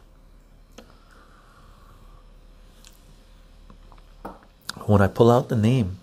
When 4.85 5.01
I 5.01 5.07
pull 5.07 5.31
out 5.31 5.49
the 5.49 5.55
name, 5.55 5.97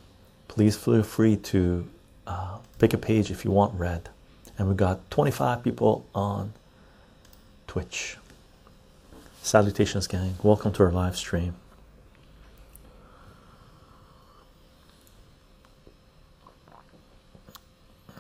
please 0.49 0.77
feel 0.77 1.03
free 1.03 1.37
to 1.37 1.87
uh, 2.27 2.59
pick 2.79 2.93
a 2.95 2.99
page 2.99 3.31
if 3.31 3.45
you 3.45 3.51
want 3.51 3.79
read. 3.79 4.09
And 4.59 4.69
we 4.69 4.75
got 4.75 5.11
25 5.11 5.63
people 5.63 6.05
on 6.15 6.53
Twitch. 7.67 8.17
Salutations, 9.43 10.07
gang. 10.07 10.37
Welcome 10.43 10.73
to 10.75 10.83
our 10.85 10.93
live 10.93 11.17
stream. 11.17 11.55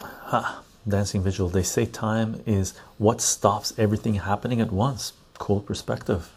Ha 0.01 0.62
dancing 0.89 1.22
visual. 1.22 1.49
They 1.49 1.62
say 1.62 1.87
time 1.87 2.43
is 2.47 2.74
what 2.99 3.20
stops 3.20 3.72
everything 3.78 4.14
happening 4.14 4.61
at 4.61 4.72
once. 4.72 5.12
Cool 5.35 5.61
perspective. 5.61 6.30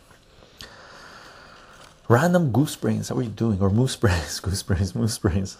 Random 2.07 2.51
goose 2.51 2.75
brains. 2.75 3.09
How 3.09 3.15
are 3.17 3.23
you 3.23 3.29
doing? 3.29 3.59
Or 3.59 3.69
moose 3.69 3.95
brains. 4.03 4.39
Goose 4.39 4.63
brains 4.63 4.93
moose 4.93 5.17
brains. 5.17 5.57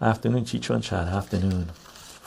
Afternoon 0.00 0.44
Chycho 0.44 0.74
and 0.74 0.82
chat 0.82 1.06
afternoon 1.06 1.70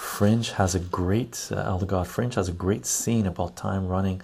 fringe 0.06 0.52
has 0.52 0.76
a 0.76 0.80
great 0.80 1.50
uh, 1.52 1.56
elder 1.72 1.86
god 1.86 2.08
fringe 2.08 2.36
has 2.36 2.48
a 2.48 2.54
great 2.66 2.86
scene 2.86 3.26
about 3.26 3.56
time 3.56 3.88
running 3.88 4.22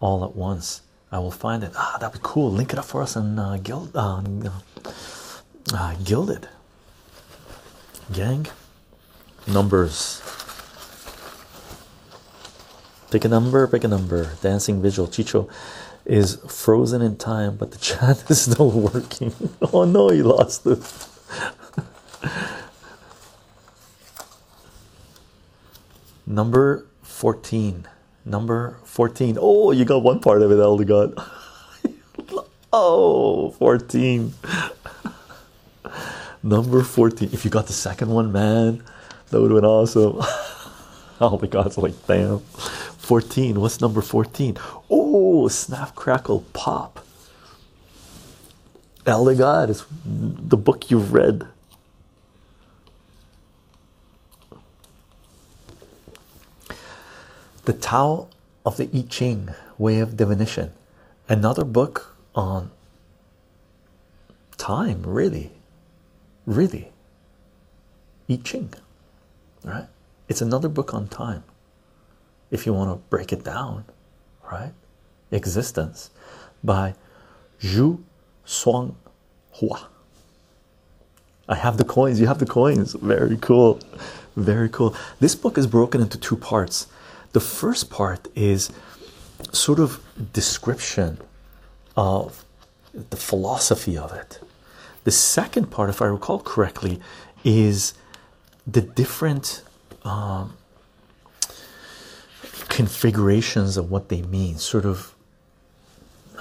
all 0.00 0.24
at 0.24 0.36
once 0.36 0.82
i 1.10 1.18
will 1.18 1.30
find 1.30 1.64
it 1.64 1.72
ah 1.76 1.96
that'd 1.98 2.12
be 2.12 2.20
cool 2.22 2.50
link 2.50 2.72
it 2.72 2.78
up 2.78 2.84
for 2.84 3.02
us 3.02 3.16
on 3.16 3.38
uh, 3.38 3.56
guild 3.62 3.90
uh, 3.96 4.22
uh, 5.74 5.94
Guilded 6.04 6.48
gang 8.12 8.46
numbers 9.46 10.20
Pick 13.12 13.26
a 13.26 13.28
number, 13.28 13.66
pick 13.66 13.84
a 13.84 13.88
number. 13.88 14.30
Dancing 14.40 14.80
visual. 14.80 15.06
Chycho 15.06 15.46
is 16.06 16.36
frozen 16.48 17.02
in 17.02 17.16
time, 17.16 17.56
but 17.56 17.70
the 17.70 17.76
chat 17.88 18.24
is 18.30 18.40
still 18.40 18.70
working. 18.70 19.34
Oh 19.72 19.84
no, 19.84 20.08
he 20.08 20.22
lost 20.22 20.66
it. 20.66 20.80
number 26.26 26.86
14. 27.02 27.86
Number 28.24 28.78
14. 28.84 29.38
Oh, 29.40 29.72
you 29.72 29.84
got 29.84 30.02
one 30.02 30.20
part 30.20 30.42
of 30.42 30.50
it, 30.50 30.58
Elder 30.58 30.84
God. 30.84 31.14
oh, 32.72 33.50
14. 33.52 34.32
number 36.42 36.82
14. 36.82 37.30
If 37.32 37.44
you 37.44 37.50
got 37.50 37.66
the 37.66 37.72
second 37.72 38.10
one, 38.10 38.32
man, 38.32 38.82
that 39.30 39.40
would 39.40 39.50
have 39.50 39.60
been 39.60 39.68
awesome. 39.68 40.20
Oh 41.20 41.26
elder 41.26 41.46
God's 41.46 41.78
like, 41.78 41.94
damn. 42.08 42.42
14 43.02 43.60
what's 43.60 43.80
number 43.80 44.00
14 44.00 44.56
oh 44.88 45.48
snap 45.48 45.96
crackle 45.96 46.44
pop 46.52 47.04
elder 49.04 49.34
god 49.34 49.68
is 49.68 49.84
the 50.04 50.56
book 50.56 50.88
you've 50.88 51.12
read 51.12 51.44
the 57.64 57.72
tao 57.72 58.28
of 58.64 58.76
the 58.76 58.88
i 58.94 59.04
ching 59.08 59.48
way 59.78 59.98
of 59.98 60.16
divination 60.16 60.72
another 61.28 61.64
book 61.64 62.16
on 62.34 62.70
time 64.56 65.02
really 65.04 65.50
really 66.46 66.90
i 68.28 68.36
ching 68.36 68.72
right 69.64 69.86
it's 70.28 70.40
another 70.40 70.68
book 70.68 70.94
on 70.94 71.08
time 71.08 71.44
if 72.52 72.66
you 72.66 72.72
want 72.72 72.90
to 72.90 72.96
break 73.08 73.32
it 73.32 73.42
down, 73.42 73.84
right? 74.48 74.72
Existence 75.32 76.10
by 76.62 76.94
Jou 77.58 78.04
Tsung 78.44 78.94
Hwa. 79.56 79.86
I 81.48 81.56
have 81.56 81.78
the 81.78 81.84
coins, 81.84 82.20
you 82.20 82.26
have 82.26 82.38
the 82.38 82.46
coins. 82.46 82.92
Very 82.92 83.38
cool, 83.38 83.80
very 84.36 84.68
cool. 84.68 84.94
This 85.18 85.34
book 85.34 85.58
is 85.58 85.66
broken 85.66 86.00
into 86.02 86.18
two 86.18 86.36
parts. 86.36 86.86
The 87.32 87.40
first 87.40 87.90
part 87.90 88.28
is 88.34 88.70
sort 89.52 89.78
of 89.78 90.00
description 90.32 91.18
of 91.96 92.44
the 93.10 93.16
philosophy 93.16 93.96
of 93.96 94.12
it. 94.12 94.40
The 95.04 95.10
second 95.10 95.70
part, 95.70 95.90
if 95.90 96.00
I 96.00 96.06
recall 96.06 96.38
correctly, 96.38 97.00
is 97.44 97.94
the 98.66 98.80
different 98.80 99.62
um, 100.04 100.56
configurations 102.68 103.76
of 103.76 103.90
what 103.90 104.08
they 104.08 104.22
mean 104.22 104.56
sort 104.56 104.84
of 104.86 105.14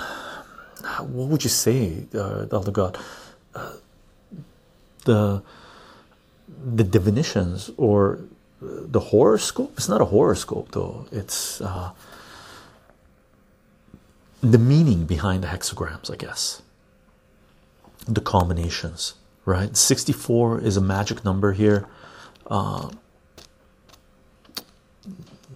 what 0.99 1.27
would 1.27 1.43
you 1.43 1.49
say 1.49 2.05
uh, 2.15 2.45
elder 2.51 2.71
god 2.71 2.97
uh, 3.55 3.73
the 5.05 5.41
the 6.73 6.83
definitions 6.83 7.71
or 7.77 8.19
the 8.61 8.99
horoscope 8.99 9.73
it's 9.75 9.89
not 9.89 10.01
a 10.01 10.05
horoscope 10.05 10.71
though 10.71 11.05
it's 11.11 11.61
uh, 11.61 11.91
the 14.41 14.57
meaning 14.57 15.05
behind 15.05 15.43
the 15.43 15.47
hexagrams 15.47 16.11
i 16.11 16.15
guess 16.15 16.61
the 18.07 18.21
combinations 18.21 19.15
right 19.45 19.75
64 19.75 20.61
is 20.61 20.77
a 20.77 20.81
magic 20.81 21.25
number 21.25 21.53
here 21.53 21.87
uh, 22.47 22.89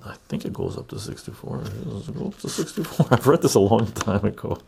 I 0.06 0.16
think 0.28 0.46
it 0.46 0.54
goes 0.54 0.78
up 0.78 0.88
to 0.90 1.00
64. 1.00 1.62
It 1.62 2.16
go 2.16 2.28
up 2.28 2.38
to 2.40 2.50
64? 2.50 3.08
I've 3.12 3.26
read 3.28 3.42
this 3.42 3.56
a 3.56 3.60
long 3.60 3.92
time 3.92 4.24
ago. 4.24 4.60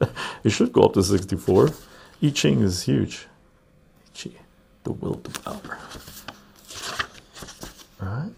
it 0.44 0.50
should 0.50 0.72
go 0.72 0.82
up 0.82 0.94
to 0.94 1.02
64. 1.02 1.70
I 2.22 2.30
Ching 2.30 2.62
is 2.62 2.82
huge. 2.84 3.26
Ching, 4.14 4.34
the 4.84 4.92
will 4.92 5.16
to 5.16 5.40
power. 5.40 5.78
Right? 8.00 8.30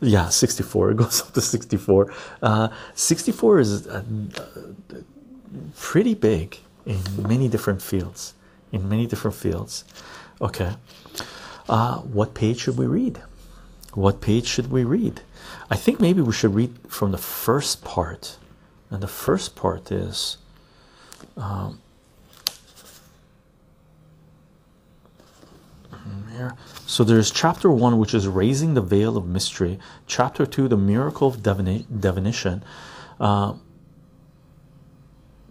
Yeah, 0.00 0.28
64. 0.28 0.90
It 0.92 0.96
goes 0.96 1.22
up 1.22 1.32
to 1.32 1.40
64. 1.40 2.12
Uh, 2.42 2.68
64 2.94 3.58
is 3.60 3.86
uh, 3.86 4.02
pretty 5.76 6.14
big 6.14 6.58
in 6.84 7.00
many 7.18 7.48
different 7.48 7.82
fields. 7.82 8.34
In 8.72 8.88
many 8.88 9.06
different 9.06 9.36
fields. 9.36 9.84
Okay. 10.40 10.74
Uh, 11.68 11.98
what 11.98 12.34
page 12.34 12.60
should 12.60 12.76
we 12.78 12.86
read? 12.86 13.22
What 13.94 14.20
page 14.20 14.46
should 14.46 14.70
we 14.70 14.84
read? 14.84 15.22
I 15.70 15.76
think 15.76 16.00
maybe 16.00 16.20
we 16.20 16.32
should 16.32 16.54
read 16.54 16.74
from 16.88 17.12
the 17.12 17.18
first 17.18 17.82
part, 17.82 18.36
and 18.90 19.02
the 19.02 19.08
first 19.08 19.56
part 19.56 19.90
is 19.90 20.36
um, 21.36 21.80
So 26.86 27.04
there's 27.04 27.30
chapter 27.30 27.70
one, 27.70 27.98
which 27.98 28.14
is 28.14 28.28
raising 28.28 28.74
the 28.74 28.80
veil 28.80 29.16
of 29.16 29.26
mystery. 29.26 29.78
Chapter 30.06 30.46
two, 30.46 30.68
the 30.68 30.76
miracle 30.76 31.28
of 31.28 31.42
divination. 31.42 32.64
Uh, 33.18 33.54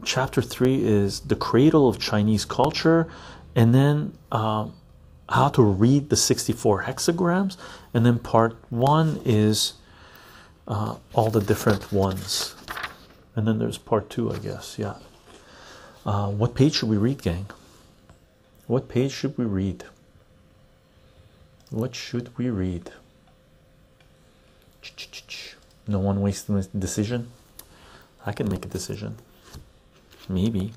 chapter 0.04 0.42
three 0.42 0.84
is 0.86 1.22
the 1.22 1.36
cradle 1.36 1.90
of 1.90 2.00
Chinese 2.00 2.46
culture, 2.46 3.08
and 3.56 3.74
then 3.74 4.18
um, 4.32 4.74
how 5.30 5.50
to 5.50 5.62
read 5.62 6.10
the 6.10 6.16
64 6.16 6.84
hexagrams, 6.84 7.58
and 7.94 8.06
then 8.06 8.20
part 8.20 8.56
one 8.70 9.20
is 9.26 9.74
uh, 10.68 10.96
all 11.14 11.30
the 11.30 11.42
different 11.42 11.92
ones, 11.92 12.56
and 13.36 13.48
then 13.48 13.60
there's 13.60 13.78
part 13.78 14.10
two, 14.10 14.32
I 14.32 14.38
guess. 14.38 14.78
Yeah. 14.78 14.96
Uh, 16.06 16.30
what 16.30 16.54
page 16.54 16.76
should 16.76 16.90
we 16.90 16.98
read, 16.98 17.22
gang? 17.22 17.48
What 18.68 18.88
page 18.88 19.12
should 19.12 19.38
we 19.38 19.46
read? 19.46 19.86
What 21.70 21.96
should 21.96 22.38
we 22.38 22.50
read? 22.50 22.92
No 25.88 26.00
one 26.00 26.22
wasting 26.22 26.58
a 26.58 26.64
decision. 26.64 27.32
I 28.26 28.32
can 28.32 28.50
make 28.50 28.66
a 28.66 28.70
decision. 28.70 29.18
Maybe. 30.30 30.74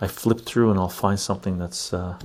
I 0.00 0.06
flip 0.06 0.40
through 0.40 0.70
and 0.70 0.78
I'll 0.78 0.88
find 0.88 1.18
something 1.18 1.58
that's 1.58 1.92
uh, 1.92 2.18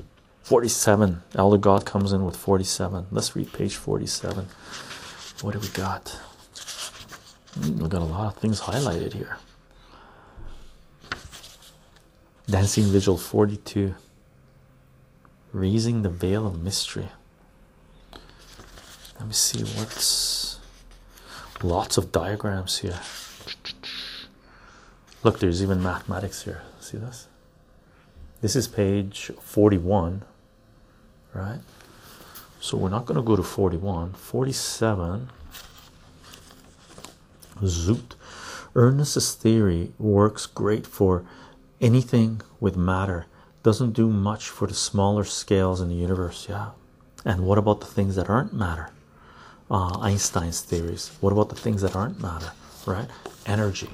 47. 0.43 1.21
Elder 1.35 1.57
God 1.57 1.85
comes 1.85 2.11
in 2.11 2.25
with 2.25 2.35
47. 2.35 3.07
Let's 3.11 3.35
read 3.35 3.53
page 3.53 3.75
47. 3.75 4.47
What 5.41 5.53
do 5.53 5.59
we 5.59 5.69
got? 5.69 6.09
Hmm, 7.55 7.79
we 7.79 7.89
got 7.89 8.01
a 8.01 8.05
lot 8.05 8.35
of 8.35 8.41
things 8.41 8.61
highlighted 8.61 9.13
here. 9.13 9.37
Dancing 12.47 12.85
Vigil 12.85 13.17
42. 13.17 13.95
Raising 15.53 16.01
the 16.01 16.09
veil 16.09 16.47
of 16.47 16.61
mystery. 16.61 17.09
Let 19.21 19.27
me 19.27 19.33
see 19.35 19.63
what's 19.79 20.57
lots 21.61 21.95
of 21.95 22.11
diagrams 22.11 22.79
here. 22.79 22.99
Look, 25.21 25.39
there's 25.39 25.61
even 25.61 25.83
mathematics 25.83 26.41
here. 26.41 26.63
See 26.79 26.97
this? 26.97 27.27
This 28.41 28.55
is 28.55 28.67
page 28.67 29.29
41, 29.39 30.23
right? 31.35 31.59
So 32.59 32.77
we're 32.77 32.89
not 32.89 33.05
going 33.05 33.17
to 33.17 33.21
go 33.21 33.35
to 33.35 33.43
41. 33.43 34.13
47. 34.13 35.29
Zoot. 37.61 38.15
Ernest's 38.75 39.35
theory 39.35 39.91
works 39.99 40.47
great 40.47 40.87
for 40.87 41.23
anything 41.79 42.41
with 42.59 42.75
matter. 42.75 43.27
Doesn't 43.61 43.91
do 43.91 44.07
much 44.07 44.49
for 44.49 44.67
the 44.67 44.73
smaller 44.73 45.25
scales 45.25 45.79
in 45.79 45.89
the 45.89 45.95
universe. 45.95 46.47
Yeah. 46.49 46.71
And 47.23 47.45
what 47.45 47.59
about 47.59 47.81
the 47.81 47.85
things 47.85 48.15
that 48.15 48.27
aren't 48.27 48.51
matter? 48.51 48.89
Uh, 49.71 49.97
Einstein's 50.01 50.59
theories. 50.59 51.11
What 51.21 51.31
about 51.31 51.47
the 51.47 51.55
things 51.55 51.81
that 51.81 51.95
aren't 51.95 52.19
matter? 52.21 52.51
Right? 52.85 53.07
Energy. 53.45 53.89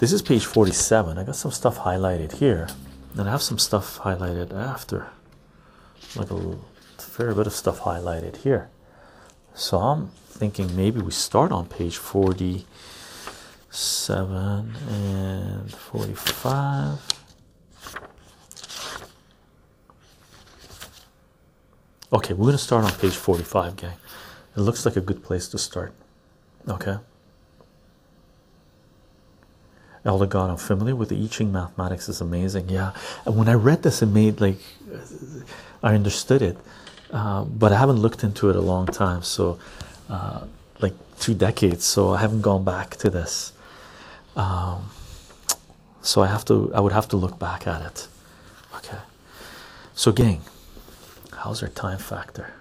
This 0.00 0.12
is 0.12 0.20
page 0.20 0.44
47. 0.44 1.16
I 1.16 1.24
got 1.24 1.34
some 1.34 1.50
stuff 1.50 1.78
highlighted 1.78 2.32
here, 2.32 2.68
and 3.16 3.26
I 3.26 3.30
have 3.30 3.40
some 3.40 3.58
stuff 3.58 4.00
highlighted 4.00 4.52
after, 4.52 5.06
like 6.14 6.30
a 6.30 6.58
fair 6.98 7.34
bit 7.34 7.46
of 7.46 7.54
stuff 7.54 7.80
highlighted 7.80 8.36
here. 8.36 8.68
So 9.54 9.78
I'm 9.78 10.10
thinking 10.28 10.76
maybe 10.76 11.00
we 11.00 11.12
start 11.12 11.50
on 11.50 11.64
page 11.64 11.96
47 11.96 12.66
and 14.90 15.72
45. 15.72 16.98
Okay, 22.12 22.34
we're 22.34 22.44
going 22.44 22.52
to 22.52 22.58
start 22.58 22.84
on 22.84 22.92
page 22.92 23.16
45, 23.16 23.76
gang. 23.76 23.92
It 24.56 24.60
looks 24.60 24.84
like 24.84 24.96
a 24.96 25.00
good 25.00 25.22
place 25.22 25.48
to 25.48 25.58
start. 25.58 25.94
Okay. 26.68 26.98
Elder 30.04 30.26
God, 30.26 30.50
I'm 30.50 30.56
familiar 30.56 30.96
with 30.96 31.10
the 31.10 31.22
I 31.22 31.26
Ching 31.28 31.52
mathematics. 31.52 32.08
is 32.08 32.20
amazing. 32.20 32.68
Yeah, 32.68 32.92
and 33.24 33.36
when 33.36 33.48
I 33.48 33.54
read 33.54 33.82
this, 33.82 34.02
it 34.02 34.06
made 34.06 34.40
like 34.40 34.58
I 35.82 35.94
understood 35.94 36.42
it, 36.42 36.56
uh, 37.12 37.44
but 37.44 37.72
I 37.72 37.78
haven't 37.78 37.98
looked 37.98 38.24
into 38.24 38.50
it 38.50 38.56
a 38.56 38.60
long 38.60 38.86
time. 38.86 39.22
So, 39.22 39.58
uh, 40.10 40.44
like 40.80 40.94
two 41.20 41.34
decades. 41.34 41.84
So 41.84 42.10
I 42.10 42.20
haven't 42.20 42.42
gone 42.42 42.64
back 42.64 42.96
to 42.96 43.10
this. 43.10 43.52
Um, 44.34 44.90
so 46.02 46.20
I 46.20 46.26
have 46.26 46.44
to. 46.46 46.72
I 46.74 46.80
would 46.80 46.92
have 46.92 47.08
to 47.10 47.16
look 47.16 47.38
back 47.38 47.68
at 47.68 47.80
it. 47.82 48.08
Okay. 48.76 48.98
So, 49.94 50.10
gang, 50.10 50.40
how's 51.32 51.62
our 51.62 51.68
time 51.68 51.98
factor? 51.98 52.54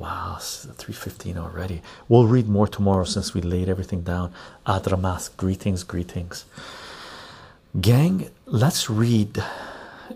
Wow, 0.00 0.38
315 0.40 1.36
already. 1.36 1.82
We'll 2.08 2.26
read 2.26 2.48
more 2.48 2.66
tomorrow 2.66 3.04
since 3.04 3.34
we 3.34 3.42
laid 3.42 3.68
everything 3.68 4.00
down. 4.00 4.32
Adramas, 4.66 5.28
greetings, 5.36 5.84
greetings. 5.84 6.46
Gang, 7.78 8.30
let's 8.46 8.88
read 8.88 9.44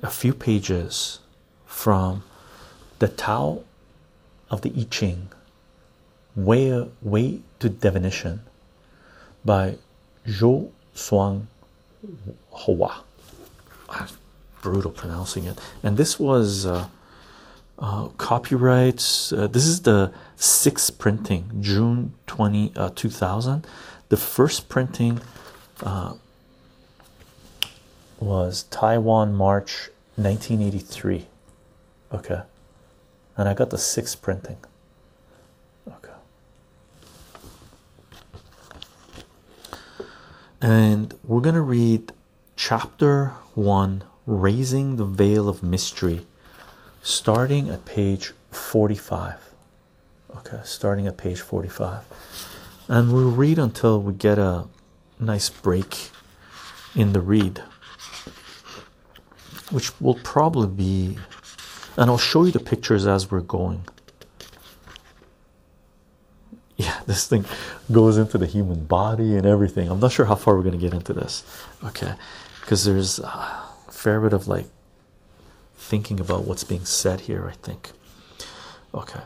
a 0.03 0.09
few 0.09 0.33
pages 0.33 1.19
from 1.67 2.23
the 2.99 3.09
Tao 3.09 3.63
of 4.49 4.63
the 4.63 4.73
I 4.75 4.85
Ching, 4.85 5.29
Way, 6.35 6.89
Way 7.03 7.41
to 7.59 7.69
Definition 7.69 8.41
by 9.45 9.77
Jou 10.27 10.73
Tsung 10.95 11.47
Hwa. 12.51 13.03
Brutal 14.63 14.93
pronouncing 14.93 15.45
it. 15.45 15.59
And 15.83 15.99
this 15.99 16.19
was. 16.19 16.65
Uh, 16.65 16.89
uh, 17.85 18.09
copyrights 18.17 19.33
uh, 19.33 19.47
this 19.47 19.67
is 19.67 19.83
the 19.83 20.13
sixth 20.37 20.99
printing 20.99 21.51
june 21.61 22.15
20 22.27 22.73
uh, 22.77 22.91
2000 22.95 23.67
the 24.09 24.17
first 24.17 24.69
printing 24.69 25.21
uh, 25.83 26.15
was 28.21 28.63
taiwan 28.65 29.35
march 29.35 29.91
1983 30.17 31.27
okay. 32.15 32.43
And 33.37 33.49
i 33.49 33.55
got 33.55 33.71
the 33.71 33.79
sixth 33.79 34.23
printing. 34.23 34.59
Okay. 35.89 36.13
And 40.61 41.15
we're 41.25 41.41
going 41.41 41.57
to 41.57 41.61
read 41.61 42.13
chapter 42.57 43.33
one 43.55 44.05
raising 44.27 44.97
the 44.97 45.05
veil 45.05 45.49
of 45.49 45.63
mystery 45.63 46.27
starting 47.05 47.69
at 47.69 47.85
page 47.85 48.33
45 48.51 49.35
okay 50.37 50.61
starting 50.65 51.07
at 51.07 51.17
page 51.19 51.41
45 51.41 52.03
and 52.89 53.13
we'll 53.13 53.31
read 53.31 53.59
until 53.59 54.01
we 54.01 54.15
get 54.15 54.39
a 54.39 54.65
nice 55.21 55.51
break 55.51 56.11
in 56.95 57.13
the 57.13 57.21
read 57.21 57.63
which 59.71 60.01
will 60.01 60.19
probably 60.23 60.69
be 60.69 61.19
and 61.97 62.11
I'll 62.11 62.19
show 62.19 62.45
you 62.45 62.53
the 62.53 62.59
pictures 62.59 63.07
as 63.07 63.31
we're 63.31 63.41
going. 63.41 63.85
Yeah 66.77 67.01
this 67.07 67.27
thing 67.27 67.45
goes 67.93 68.17
into 68.19 68.39
the 68.39 68.47
human 68.47 68.85
body 68.85 69.37
and 69.37 69.47
everything. 69.47 69.89
I'm 69.91 70.01
not 70.01 70.11
sure 70.11 70.27
how 70.27 70.35
far 70.35 70.57
we're 70.57 70.63
going 70.63 70.79
to 70.79 70.81
get 70.81 70.95
into 70.95 71.13
this. 71.13 71.45
Okay 71.85 72.15
because 72.61 72.85
there's 72.87 73.19
a 73.19 73.63
fair 73.91 74.21
bit 74.23 74.33
of 74.33 74.49
like 74.49 74.67
thinking 75.77 76.21
about 76.21 76.45
what's 76.45 76.65
being 76.65 76.85
said 76.85 77.23
here, 77.23 77.47
I 77.49 77.55
think. 77.55 77.93
Okay, 78.93 79.23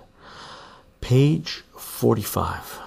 page 1.00 1.62
45. 1.76 2.80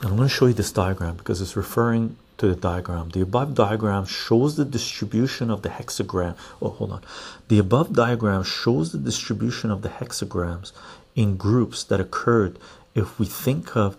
I'm 0.00 0.16
going 0.16 0.28
to 0.28 0.34
show 0.34 0.46
you 0.46 0.54
this 0.54 0.70
diagram 0.70 1.16
because 1.16 1.40
it's 1.40 1.56
referring 1.56 2.16
to 2.38 2.46
the 2.46 2.54
diagram. 2.54 3.10
The 3.10 3.20
above 3.20 3.54
diagram 3.54 4.06
shows 4.06 4.56
the 4.56 4.64
distribution 4.64 5.50
of 5.50 5.62
the 5.62 5.70
hexagram. 5.70 6.36
Oh, 6.62 6.70
hold 6.70 6.92
on. 6.92 7.02
The 7.48 7.58
above 7.58 7.92
diagram 7.92 8.44
shows 8.44 8.92
the 8.92 8.98
distribution 8.98 9.70
of 9.70 9.82
the 9.82 9.88
hexagrams 9.88 10.72
in 11.16 11.36
groups 11.36 11.82
that 11.84 12.00
occurred 12.00 12.58
if 12.94 13.18
we 13.18 13.26
think 13.26 13.76
of 13.76 13.96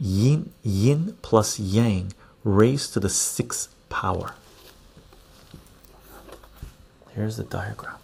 yin, 0.00 0.52
yin 0.64 1.16
plus 1.22 1.58
yang 1.60 2.12
raised 2.42 2.92
to 2.94 3.00
the 3.00 3.08
sixth 3.08 3.72
power. 3.88 4.34
Here's 7.14 7.36
the 7.36 7.44
diagram. 7.44 7.96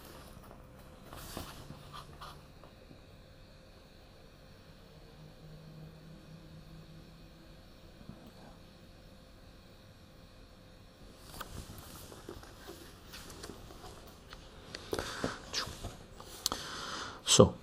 So, 17.24 17.54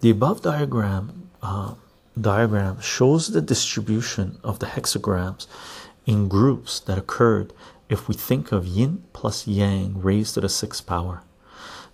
the 0.00 0.10
above 0.10 0.42
diagram 0.42 1.30
uh, 1.42 1.74
diagram 2.20 2.80
shows 2.80 3.28
the 3.28 3.40
distribution 3.40 4.38
of 4.44 4.58
the 4.58 4.66
hexagrams 4.66 5.46
in 6.04 6.28
groups 6.28 6.80
that 6.80 6.98
occurred 6.98 7.52
if 7.90 8.08
we 8.08 8.14
think 8.14 8.52
of 8.52 8.66
yin 8.66 9.02
plus 9.12 9.46
yang 9.46 10.00
raised 10.00 10.34
to 10.34 10.40
the 10.40 10.48
sixth 10.48 10.86
power. 10.86 11.22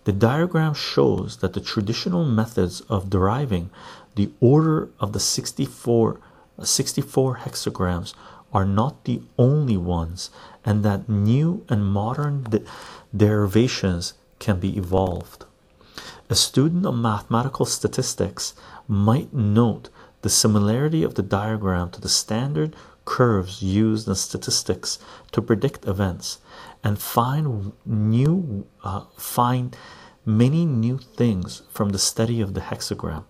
The 0.04 0.12
diagram 0.12 0.74
shows 0.74 1.38
that 1.38 1.54
the 1.54 1.60
traditional 1.60 2.24
methods 2.24 2.82
of 2.82 3.10
deriving 3.10 3.70
the 4.14 4.30
order 4.38 4.88
of 5.00 5.12
the 5.12 5.18
64, 5.18 6.20
64 6.62 7.36
hexagrams 7.38 8.14
are 8.52 8.64
not 8.64 9.04
the 9.04 9.20
only 9.36 9.76
ones, 9.76 10.30
and 10.64 10.84
that 10.84 11.08
new 11.08 11.64
and 11.68 11.84
modern 11.84 12.46
derivations 13.14 14.14
can 14.38 14.60
be 14.60 14.76
evolved. 14.76 15.44
A 16.30 16.34
student 16.34 16.86
of 16.86 16.94
mathematical 16.94 17.66
statistics 17.66 18.54
might 18.86 19.32
note 19.32 19.88
the 20.22 20.28
similarity 20.28 21.02
of 21.02 21.14
the 21.14 21.22
diagram 21.22 21.90
to 21.90 22.00
the 22.00 22.08
standard 22.08 22.74
curves 23.06 23.62
used 23.62 24.06
in 24.06 24.14
statistics 24.14 24.98
to 25.32 25.40
predict 25.40 25.86
events 25.86 26.38
and 26.84 26.98
find 26.98 27.72
new 27.86 28.66
uh, 28.84 29.04
find 29.16 29.74
many 30.26 30.66
new 30.66 30.98
things 30.98 31.62
from 31.70 31.90
the 31.90 31.98
study 31.98 32.42
of 32.42 32.52
the 32.52 32.60
hexagram. 32.60 33.24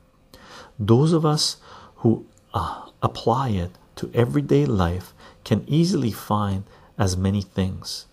Those 0.78 1.12
of 1.12 1.24
us 1.24 1.58
who 1.96 2.26
uh, 2.52 2.88
apply 3.00 3.50
it 3.50 3.70
to 3.96 4.10
everyday 4.12 4.66
life 4.66 5.14
can 5.44 5.64
easily 5.68 6.10
find 6.10 6.64
as 6.98 7.16
many 7.16 7.42
things. 7.42 8.06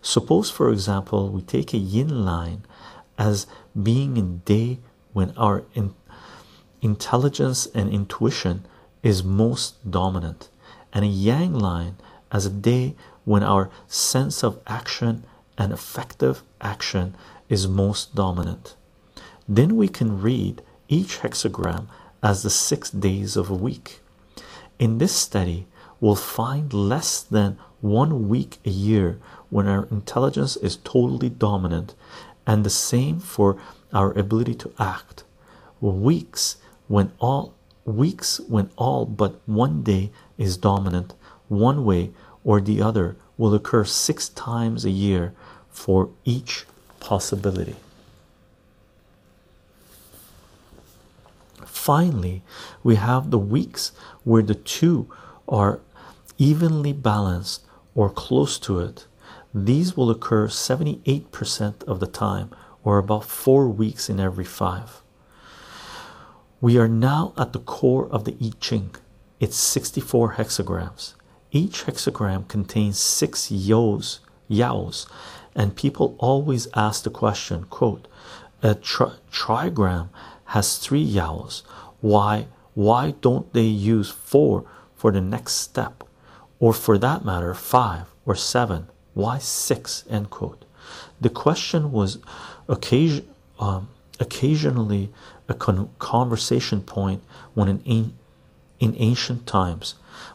Suppose 0.00 0.48
for 0.48 0.70
example 0.70 1.28
we 1.28 1.42
take 1.42 1.74
a 1.74 1.76
yin 1.76 2.24
line 2.24 2.62
as 3.18 3.46
being 3.76 4.16
in 4.16 4.38
day 4.38 4.78
when 5.12 5.32
our 5.36 5.64
in 5.74 5.94
intelligence 6.80 7.66
and 7.74 7.92
intuition 7.92 8.64
is 9.02 9.24
most 9.24 9.90
dominant, 9.90 10.48
and 10.92 11.04
a 11.04 11.08
yang 11.08 11.54
line 11.54 11.96
as 12.30 12.46
a 12.46 12.50
day 12.50 12.94
when 13.24 13.42
our 13.42 13.70
sense 13.86 14.42
of 14.42 14.58
action 14.66 15.24
and 15.58 15.72
effective 15.72 16.42
action 16.60 17.14
is 17.48 17.68
most 17.68 18.14
dominant. 18.14 18.74
Then 19.48 19.76
we 19.76 19.88
can 19.88 20.20
read 20.22 20.62
each 20.88 21.20
hexagram 21.20 21.86
as 22.22 22.42
the 22.42 22.50
six 22.50 22.90
days 22.90 23.36
of 23.36 23.50
a 23.50 23.54
week. 23.54 24.00
In 24.78 24.98
this 24.98 25.14
study, 25.14 25.66
we'll 26.00 26.16
find 26.16 26.72
less 26.72 27.20
than 27.22 27.58
one 27.80 28.28
week 28.28 28.58
a 28.64 28.70
year 28.70 29.18
when 29.48 29.66
our 29.66 29.86
intelligence 29.90 30.56
is 30.56 30.76
totally 30.76 31.28
dominant, 31.28 31.94
and 32.46 32.64
the 32.64 32.70
same 32.70 33.20
for 33.20 33.56
our 33.92 34.16
ability 34.18 34.54
to 34.54 34.72
act. 34.78 35.24
Weeks 35.80 36.56
when 36.88 37.12
all 37.18 37.54
weeks 37.84 38.40
when 38.48 38.70
all 38.76 39.06
but 39.06 39.40
one 39.46 39.82
day 39.82 40.10
is 40.40 40.56
dominant 40.56 41.14
one 41.48 41.84
way 41.84 42.10
or 42.42 42.60
the 42.60 42.80
other 42.80 43.16
will 43.36 43.54
occur 43.54 43.84
six 43.84 44.28
times 44.30 44.84
a 44.84 44.90
year 44.90 45.32
for 45.68 46.10
each 46.24 46.64
possibility. 46.98 47.76
Finally, 51.64 52.42
we 52.82 52.96
have 52.96 53.30
the 53.30 53.38
weeks 53.38 53.92
where 54.24 54.42
the 54.42 54.54
two 54.54 55.08
are 55.48 55.80
evenly 56.38 56.92
balanced 56.92 57.62
or 57.94 58.08
close 58.10 58.58
to 58.58 58.78
it. 58.80 59.06
These 59.54 59.96
will 59.96 60.10
occur 60.10 60.46
78% 60.46 61.82
of 61.84 62.00
the 62.00 62.06
time, 62.06 62.50
or 62.84 62.98
about 62.98 63.24
four 63.24 63.68
weeks 63.68 64.08
in 64.08 64.20
every 64.20 64.44
five. 64.44 65.02
We 66.60 66.78
are 66.78 66.88
now 66.88 67.32
at 67.36 67.52
the 67.52 67.58
core 67.58 68.08
of 68.10 68.24
the 68.24 68.36
I 68.40 68.52
Ching. 68.60 68.94
It's 69.40 69.56
64 69.56 70.34
hexagrams. 70.34 71.14
Each 71.50 71.86
hexagram 71.86 72.46
contains 72.46 72.98
six 72.98 73.50
yos, 73.50 74.20
yaos, 74.50 75.06
and 75.54 75.74
people 75.74 76.14
always 76.18 76.68
ask 76.74 77.04
the 77.04 77.10
question, 77.10 77.64
quote, 77.64 78.06
a 78.62 78.74
tri 78.74 79.12
trigram 79.32 80.10
has 80.44 80.76
three 80.76 81.04
yaos. 81.04 81.62
Why 82.02 82.48
why 82.74 83.14
don't 83.22 83.50
they 83.54 83.62
use 83.62 84.10
four 84.10 84.64
for 84.94 85.10
the 85.10 85.22
next 85.22 85.54
step? 85.54 86.04
Or 86.58 86.74
for 86.74 86.98
that 86.98 87.24
matter, 87.24 87.54
five 87.54 88.14
or 88.26 88.34
seven? 88.34 88.88
Why 89.14 89.38
six? 89.38 90.04
End 90.10 90.28
quote. 90.28 90.66
The 91.18 91.30
question 91.30 91.92
was 91.92 92.18
occasion 92.68 93.26
um, 93.58 93.88
occasionally 94.20 95.10
a 95.48 95.54
con 95.54 95.88
conversation 95.98 96.82
point 96.82 97.22
when 97.54 97.80
in, 97.86 98.12
in 98.80 98.96
ancient 98.98 99.46
times, 99.46 99.94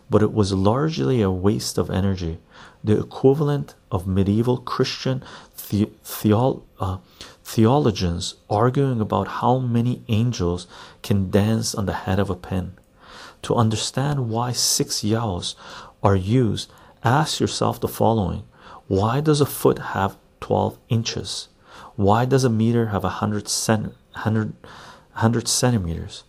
but 0.09 0.21
it 0.21 0.31
was 0.31 0.53
largely 0.53 1.21
a 1.21 1.31
waste 1.31 1.77
of 1.77 1.89
energy, 1.89 2.37
the 2.83 2.97
equivalent 2.97 3.75
of 3.91 4.07
medieval 4.07 4.57
Christian 4.57 5.23
the, 5.69 5.89
theol, 6.03 6.65
uh, 6.79 6.97
theologians 7.43 8.35
arguing 8.49 9.01
about 9.01 9.27
how 9.27 9.57
many 9.59 10.03
angels 10.07 10.67
can 11.01 11.29
dance 11.29 11.73
on 11.73 11.85
the 11.85 11.93
head 11.93 12.19
of 12.19 12.29
a 12.29 12.35
pin. 12.35 12.73
To 13.43 13.55
understand 13.55 14.29
why 14.29 14.51
six 14.51 15.01
yaos 15.03 15.55
are 16.03 16.15
used, 16.15 16.71
ask 17.03 17.39
yourself 17.39 17.79
the 17.79 17.87
following 17.87 18.43
Why 18.87 19.21
does 19.21 19.41
a 19.41 19.45
foot 19.45 19.79
have 19.79 20.17
12 20.41 20.77
inches? 20.89 21.47
Why 21.95 22.25
does 22.25 22.43
a 22.43 22.49
meter 22.49 22.87
have 22.87 23.03
hundred 23.03 23.47
cent, 23.47 23.93
hundred, 24.11 24.53
hundred 25.13 25.47
centimeters? 25.47 26.23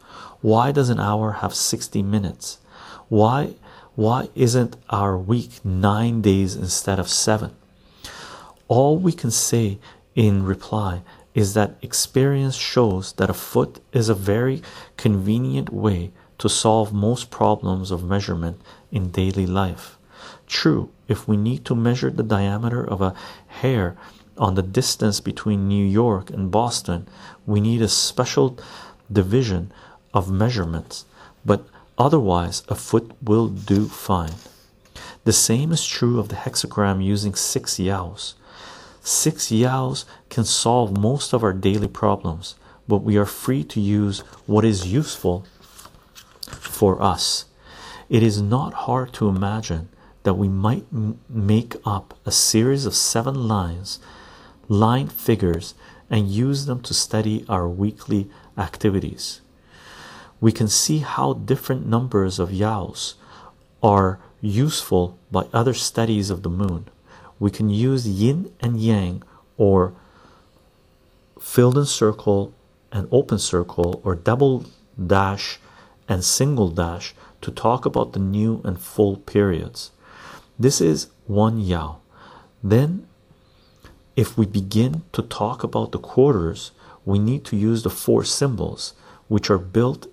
Why 0.47 0.71
does 0.71 0.91
an 0.91 1.01
hour 1.01 1.33
have 1.43 1.57
60 1.57 2.05
minutes? 2.05 2.59
Why 3.09 3.57
why 3.97 4.29
isn't 4.37 4.77
our 4.89 5.19
week 5.19 5.65
nine 5.65 6.23
days 6.23 6.55
instead 6.55 7.01
of 7.01 7.09
seven? 7.09 7.57
All 8.69 8.97
we 8.97 9.11
can 9.11 9.33
say 9.33 9.81
in 10.15 10.45
reply 10.45 11.03
is 11.35 11.55
that 11.55 11.75
experience 11.83 12.55
shows 12.55 13.13
that 13.15 13.29
a 13.29 13.35
foot 13.35 13.81
is 13.93 14.09
a 14.09 14.15
very 14.15 14.63
convenient 14.97 15.73
way 15.73 16.13
to 16.39 16.49
solve 16.49 16.93
most 16.93 17.29
problems 17.29 17.91
of 17.91 18.05
measurement 18.05 18.61
in 18.93 19.11
daily 19.11 19.49
life. 19.49 19.99
True, 20.47 20.91
if 21.09 21.27
we 21.27 21.37
need 21.37 21.65
to 21.65 21.75
measure 21.75 22.11
the 22.11 22.23
diameter 22.23 22.89
of 22.89 23.03
a 23.03 23.17
hair 23.49 23.97
on 24.39 24.55
the 24.55 24.63
distance 24.63 25.19
between 25.19 25.67
New 25.67 25.85
York 25.85 26.31
and 26.31 26.53
Boston, 26.53 27.09
we 27.47 27.61
need 27.61 27.83
a 27.83 27.89
special 27.89 28.57
division 29.11 29.73
of 30.17 30.31
measurements, 30.31 31.05
but 31.45 31.69
otherwise, 31.99 32.63
a 32.69 32.75
foot 32.75 33.13
will 33.23 33.49
do 33.49 33.87
fine. 33.87 34.33
The 35.25 35.33
same 35.35 35.73
is 35.73 35.87
true 35.87 36.19
of 36.19 36.31
the 36.31 36.37
hexagram 36.37 37.05
using 37.05 37.35
six 37.35 37.75
yaos. 37.75 38.33
Six 39.03 39.49
yaos 39.53 40.07
can 40.31 40.45
solve 40.45 40.97
most 40.97 41.35
of 41.35 41.45
our 41.45 41.53
daily 41.53 41.87
problems, 41.87 42.55
but 42.89 43.03
we 43.03 43.19
are 43.19 43.27
free 43.27 43.63
to 43.65 43.79
use 43.79 44.21
what 44.47 44.65
is 44.65 44.91
useful 44.91 45.45
for 46.49 47.03
us. 47.03 47.45
It 48.09 48.23
is 48.23 48.41
not 48.41 48.87
hard 48.89 49.13
to 49.15 49.29
imagine 49.29 49.91
that 50.23 50.35
we 50.35 50.49
might 50.49 50.87
make 51.29 51.77
up 51.85 52.19
a 52.25 52.33
series 52.33 52.87
of 52.87 52.95
seven 52.95 53.47
lines 53.47 54.01
line 54.69 55.09
figures 55.09 55.75
and 56.09 56.29
use 56.29 56.65
them 56.65 56.81
to 56.81 56.95
study 56.95 57.45
our 57.49 57.69
weekly 57.69 58.31
activities. 58.57 59.43
We 60.41 60.53
can 60.53 60.69
see 60.69 60.99
how 60.99 61.35
different 61.35 61.87
numbers 61.87 62.39
of 62.39 62.51
yaos 62.51 63.15
are 63.83 64.19
useful 64.41 65.19
by 65.31 65.47
other 65.53 65.75
studies 65.75 66.31
of 66.31 66.43
the 66.43 66.51
moon. 66.51 66.89
We 67.39 67.51
can 67.51 67.71
use 67.71 68.07
yin 68.07 68.53
and 68.61 68.81
yang 68.81 69.23
or 69.57 69.95
filled 71.41 71.79
in 71.79 71.87
circle 71.87 72.53
and 72.93 73.09
open 73.11 73.39
circle 73.39 74.01
or 74.05 74.15
double 74.15 74.67
dash 75.05 75.59
and 76.09 76.25
single 76.25 76.69
dash 76.69 77.15
to 77.43 77.51
talk 77.51 77.85
about 77.85 78.13
the 78.13 78.19
new 78.19 78.61
and 78.65 78.79
full 78.79 79.17
periods. 79.19 79.91
This 80.59 80.81
is 80.81 81.09
one 81.27 81.59
yao. 81.61 81.99
Then 82.63 83.07
if 84.17 84.39
we 84.39 84.47
begin 84.47 85.03
to 85.13 85.23
talk 85.23 85.63
about 85.63 85.93
the 85.93 85.99
quarters, 85.99 86.71
we 87.05 87.19
need 87.19 87.45
to 87.47 87.57
use 87.57 87.83
the 87.83 87.91
four 87.91 88.25
symbols, 88.25 88.95
which 89.29 89.51
are 89.51 89.59
built 89.59 90.07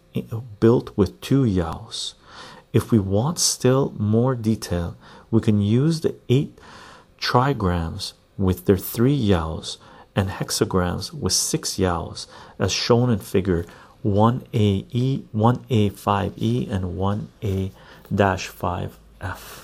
built 0.59 0.95
with 0.97 1.21
two 1.21 1.43
yaos. 1.43 2.15
If 2.71 2.91
we 2.91 2.99
want 2.99 3.39
still 3.39 3.93
more 3.97 4.35
detail, 4.35 4.95
we 5.29 5.41
can 5.41 5.61
use 5.61 6.01
the 6.01 6.15
eight 6.29 6.57
trigrams 7.19 8.13
with 8.37 8.65
their 8.65 8.77
three 8.77 9.17
yaos 9.17 9.77
and 10.15 10.29
hexagrams 10.29 11.13
with 11.13 11.33
six 11.33 11.77
yaos, 11.77 12.27
as 12.59 12.71
shown 12.71 13.09
in 13.09 13.19
figure 13.19 13.65
1AE, 14.03 15.23
1A5E, 15.33 16.69
and 16.69 16.97
1A-5F. 16.97 19.62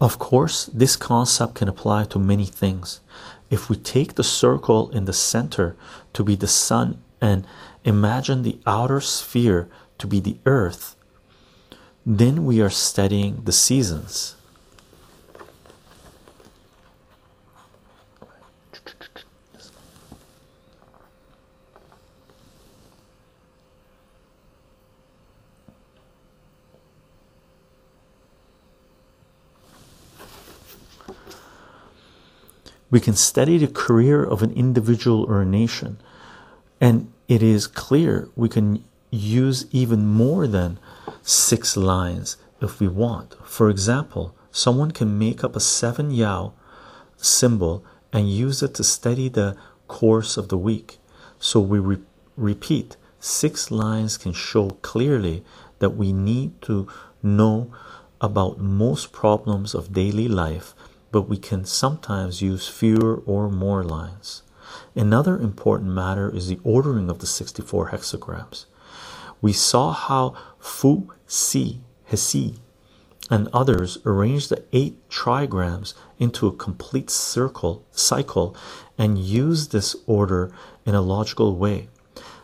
Of 0.00 0.18
course, 0.18 0.66
this 0.66 0.96
concept 0.96 1.56
can 1.56 1.68
apply 1.68 2.04
to 2.04 2.18
many 2.18 2.44
things. 2.44 3.00
If 3.50 3.68
we 3.68 3.76
take 3.76 4.14
the 4.14 4.22
circle 4.22 4.90
in 4.90 5.06
the 5.06 5.12
center 5.12 5.76
to 6.12 6.22
be 6.22 6.36
the 6.36 6.46
sun 6.46 7.02
and 7.20 7.46
imagine 7.84 8.42
the 8.42 8.58
outer 8.66 9.00
sphere 9.00 9.68
to 9.98 10.06
be 10.06 10.20
the 10.20 10.38
earth, 10.46 10.94
then 12.06 12.44
we 12.44 12.60
are 12.60 12.70
studying 12.70 13.42
the 13.44 13.52
seasons. 13.52 14.36
We 32.90 33.00
can 33.00 33.14
study 33.14 33.58
the 33.58 33.68
career 33.68 34.24
of 34.24 34.42
an 34.42 34.52
individual 34.52 35.24
or 35.24 35.42
a 35.42 35.46
nation, 35.46 36.00
and 36.80 37.12
it 37.28 37.42
is 37.42 37.66
clear 37.66 38.28
we 38.34 38.48
can 38.48 38.84
use 39.10 39.66
even 39.70 40.06
more 40.06 40.46
than 40.46 40.78
six 41.22 41.76
lines 41.76 42.36
if 42.60 42.80
we 42.80 42.88
want. 42.88 43.34
For 43.44 43.68
example, 43.68 44.34
someone 44.50 44.90
can 44.90 45.18
make 45.18 45.44
up 45.44 45.54
a 45.54 45.60
seven 45.60 46.10
yao 46.10 46.54
symbol 47.16 47.84
and 48.12 48.30
use 48.30 48.62
it 48.62 48.74
to 48.74 48.84
study 48.84 49.28
the 49.28 49.56
course 49.86 50.36
of 50.36 50.48
the 50.48 50.58
week. 50.58 50.98
So 51.38 51.60
we 51.60 51.78
re 51.78 51.98
repeat 52.36 52.96
six 53.20 53.70
lines 53.70 54.16
can 54.16 54.32
show 54.32 54.70
clearly 54.82 55.44
that 55.80 55.90
we 55.90 56.12
need 56.12 56.60
to 56.62 56.86
know 57.22 57.72
about 58.20 58.58
most 58.58 59.12
problems 59.12 59.74
of 59.74 59.92
daily 59.92 60.28
life, 60.28 60.74
but 61.10 61.22
we 61.22 61.36
can 61.36 61.64
sometimes 61.64 62.42
use 62.42 62.68
fewer 62.68 63.22
or 63.26 63.48
more 63.48 63.82
lines. 63.82 64.42
Another 64.94 65.38
important 65.38 65.90
matter 65.90 66.34
is 66.34 66.48
the 66.48 66.60
ordering 66.64 67.08
of 67.08 67.20
the 67.20 67.26
64 67.26 67.90
hexagrams. 67.90 68.66
We 69.40 69.52
saw 69.52 69.92
how 69.92 70.34
Fu 70.58 71.12
Si, 71.26 71.80
Hesi, 72.10 72.58
and 73.30 73.48
others 73.52 73.98
arranged 74.04 74.48
the 74.48 74.64
eight 74.72 75.08
trigrams 75.08 75.94
into 76.18 76.46
a 76.46 76.56
complete 76.56 77.10
circle 77.10 77.84
cycle 77.92 78.56
and 78.96 79.18
used 79.18 79.72
this 79.72 79.94
order 80.06 80.52
in 80.84 80.94
a 80.94 81.00
logical 81.00 81.56
way. 81.56 81.88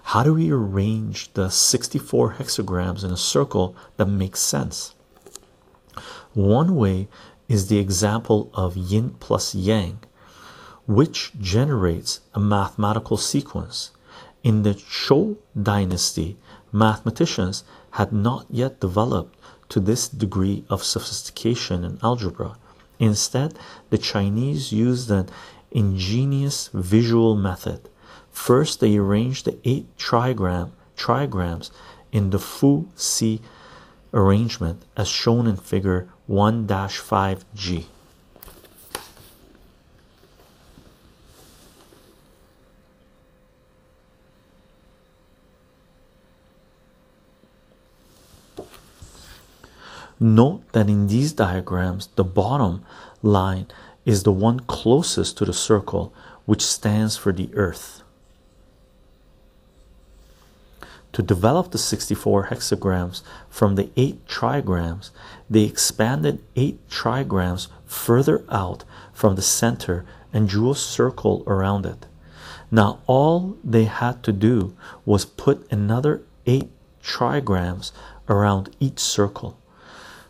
How 0.08 0.22
do 0.22 0.34
we 0.34 0.50
arrange 0.50 1.32
the 1.32 1.48
64 1.48 2.34
hexagrams 2.34 3.02
in 3.02 3.10
a 3.10 3.16
circle 3.16 3.74
that 3.96 4.06
makes 4.06 4.40
sense? 4.40 4.94
One 6.34 6.76
way 6.76 7.08
is 7.48 7.68
the 7.68 7.78
example 7.78 8.50
of 8.54 8.76
yin 8.76 9.10
plus 9.20 9.54
yang, 9.54 9.98
which 10.86 11.32
generates 11.40 12.20
a 12.34 12.40
mathematical 12.40 13.16
sequence. 13.16 13.90
In 14.42 14.62
the 14.62 14.74
Zhou 14.74 15.36
dynasty, 15.60 16.36
mathematicians 16.72 17.64
had 17.92 18.12
not 18.12 18.46
yet 18.50 18.80
developed 18.80 19.38
to 19.70 19.80
this 19.80 20.08
degree 20.08 20.64
of 20.68 20.84
sophistication 20.84 21.84
in 21.84 21.98
algebra. 22.02 22.56
Instead, 22.98 23.58
the 23.90 23.98
Chinese 23.98 24.72
used 24.72 25.10
an 25.10 25.28
ingenious 25.70 26.68
visual 26.72 27.34
method. 27.34 27.88
First, 28.30 28.80
they 28.80 28.96
arranged 28.96 29.46
the 29.46 29.58
eight 29.64 29.96
trigram 29.96 30.70
trigrams 30.96 31.70
in 32.12 32.30
the 32.30 32.38
Fu 32.38 32.88
Si 32.94 33.40
arrangement 34.12 34.84
as 34.96 35.08
shown 35.08 35.46
in 35.46 35.56
figure 35.56 36.08
1-5G. 36.28 37.86
Note 50.20 50.62
that 50.72 50.88
in 50.88 51.08
these 51.08 51.32
diagrams, 51.32 52.06
the 52.14 52.24
bottom 52.24 52.84
line 53.22 53.66
is 54.06 54.22
the 54.22 54.32
one 54.32 54.60
closest 54.60 55.36
to 55.36 55.44
the 55.44 55.52
circle, 55.52 56.14
which 56.46 56.62
stands 56.64 57.16
for 57.16 57.32
the 57.32 57.50
earth. 57.54 58.03
To 61.14 61.22
develop 61.22 61.70
the 61.70 61.78
64 61.78 62.48
hexagrams 62.48 63.22
from 63.48 63.76
the 63.76 63.88
8 63.96 64.26
trigrams, 64.26 65.10
they 65.48 65.62
expanded 65.62 66.42
8 66.56 66.88
trigrams 66.88 67.68
further 67.86 68.44
out 68.50 68.82
from 69.12 69.36
the 69.36 69.42
center 69.42 70.04
and 70.32 70.48
drew 70.48 70.72
a 70.72 70.74
circle 70.74 71.44
around 71.46 71.86
it. 71.86 72.06
Now, 72.68 72.98
all 73.06 73.56
they 73.62 73.84
had 73.84 74.24
to 74.24 74.32
do 74.32 74.76
was 75.04 75.24
put 75.24 75.70
another 75.70 76.22
8 76.46 76.68
trigrams 77.00 77.92
around 78.28 78.74
each 78.80 78.98
circle. 78.98 79.56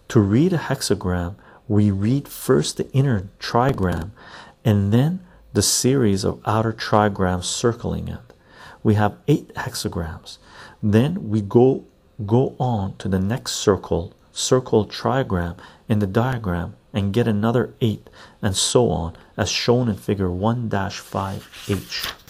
To 0.08 0.20
read 0.20 0.52
a 0.52 0.58
hexagram, 0.58 1.36
we 1.66 1.90
read 1.90 2.28
first 2.28 2.76
the 2.76 2.90
inner 2.92 3.30
trigram 3.40 4.10
and 4.66 4.92
then 4.92 5.24
the 5.54 5.62
series 5.62 6.24
of 6.24 6.42
outer 6.44 6.74
trigrams 6.74 7.44
circling 7.44 8.08
it. 8.08 8.34
We 8.82 8.94
have 8.94 9.16
eight 9.26 9.54
hexagrams. 9.54 10.36
Then 10.84 11.30
we 11.30 11.40
go 11.40 11.86
go 12.26 12.54
on 12.58 12.96
to 12.98 13.08
the 13.08 13.18
next 13.18 13.52
circle, 13.52 14.12
circle 14.32 14.84
trigram 14.86 15.56
in 15.88 15.98
the 16.00 16.06
diagram 16.06 16.76
and 16.92 17.14
get 17.14 17.26
another 17.26 17.72
eight 17.80 18.10
and 18.42 18.54
so 18.54 18.90
on 18.90 19.16
as 19.34 19.48
shown 19.48 19.88
in 19.88 19.96
figure 19.96 20.28
1-5H. 20.28 22.23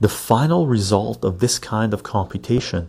The 0.00 0.08
final 0.08 0.66
result 0.66 1.24
of 1.24 1.40
this 1.40 1.58
kind 1.58 1.92
of 1.92 2.02
computation 2.02 2.88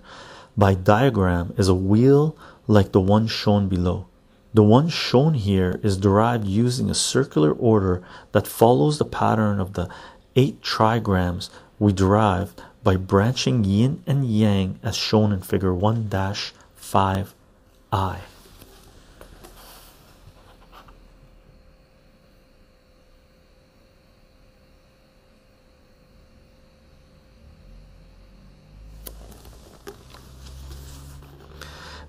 by 0.56 0.76
diagram 0.76 1.54
is 1.58 1.68
a 1.68 1.76
wheel 1.76 2.38
like 2.68 2.94
the 2.94 3.02
one 3.02 3.28
shown 3.28 3.68
below. 3.68 4.08
The 4.54 4.64
one 4.64 4.88
shown 4.88 5.34
here 5.34 5.80
is 5.84 5.98
derived 5.98 6.48
using 6.48 6.90
a 6.90 6.96
circular 6.96 7.52
order 7.52 8.02
that 8.32 8.48
follows 8.48 8.98
the 8.98 9.06
pattern 9.06 9.60
of 9.60 9.74
the 9.74 9.90
eight 10.38 10.62
trigrams 10.62 11.50
we 11.80 11.92
derived 11.92 12.62
by 12.84 12.96
branching 12.96 13.64
yin 13.64 14.04
and 14.08 14.26
yang 14.26 14.80
as 14.82 14.96
shown 14.96 15.32
in 15.32 15.42
figure 15.42 15.74
1 15.74 16.10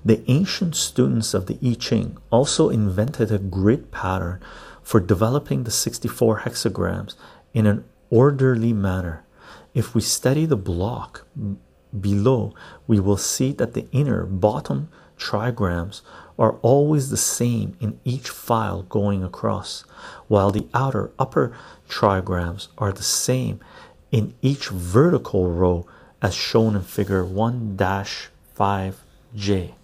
The 0.04 0.22
ancient 0.28 0.74
students 0.74 1.32
of 1.32 1.46
the 1.46 1.58
I 1.64 1.74
Ching 1.74 2.18
also 2.30 2.70
invented 2.70 3.30
a 3.30 3.38
grid 3.38 3.92
pattern 3.92 4.40
for 4.82 4.98
developing 4.98 5.62
the 5.62 5.70
64 5.70 6.40
hexagrams 6.40 7.14
in 7.54 7.66
an 7.66 7.84
orderly 8.10 8.72
manner. 8.72 9.24
If 9.74 9.94
we 9.94 10.00
study 10.00 10.44
the 10.44 10.56
block 10.56 11.24
below, 11.98 12.52
we 12.88 12.98
will 12.98 13.16
see 13.16 13.52
that 13.52 13.74
the 13.74 13.86
inner 13.92 14.24
bottom 14.24 14.88
trigrams 15.16 16.00
are 16.36 16.56
always 16.62 17.10
the 17.10 17.16
same 17.16 17.76
in 17.78 18.00
each 18.04 18.28
file 18.28 18.82
going 18.82 19.22
across, 19.22 19.84
while 20.26 20.50
the 20.50 20.66
outer 20.74 21.12
upper 21.16 21.56
trigrams 21.88 22.66
are 22.76 22.92
the 22.92 23.04
same 23.04 23.60
in 24.10 24.34
each 24.42 24.68
vertical 24.68 25.48
row 25.48 25.86
as 26.20 26.34
shown 26.34 26.74
in 26.74 26.82
figure 26.82 27.24
1 27.24 27.76
5J. 27.76 29.74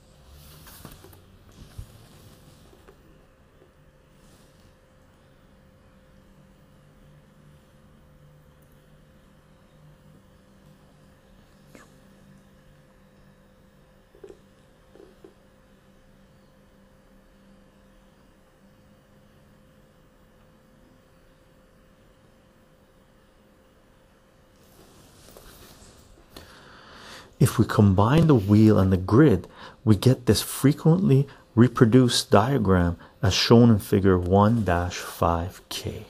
If 27.58 27.62
we 27.62 27.74
combine 27.74 28.28
the 28.28 28.36
wheel 28.36 28.78
and 28.78 28.92
the 28.92 28.96
grid, 28.96 29.48
we 29.84 29.96
get 29.96 30.26
this 30.26 30.40
frequently 30.40 31.26
reproduced 31.56 32.30
diagram 32.30 32.96
as 33.20 33.34
shown 33.34 33.68
in 33.70 33.80
figure 33.80 34.16
1 34.16 34.64
5K. 34.64 36.04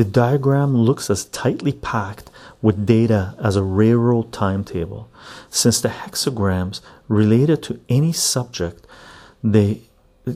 The 0.00 0.06
diagram 0.06 0.78
looks 0.78 1.10
as 1.10 1.26
tightly 1.26 1.72
packed 1.72 2.30
with 2.62 2.86
data 2.86 3.34
as 3.38 3.54
a 3.54 3.62
railroad 3.62 4.32
timetable. 4.32 5.10
Since 5.50 5.82
the 5.82 5.90
hexagrams 5.90 6.80
related 7.06 7.62
to 7.64 7.78
any 7.86 8.14
subject, 8.14 8.86
they 9.44 9.82
uh, 10.26 10.32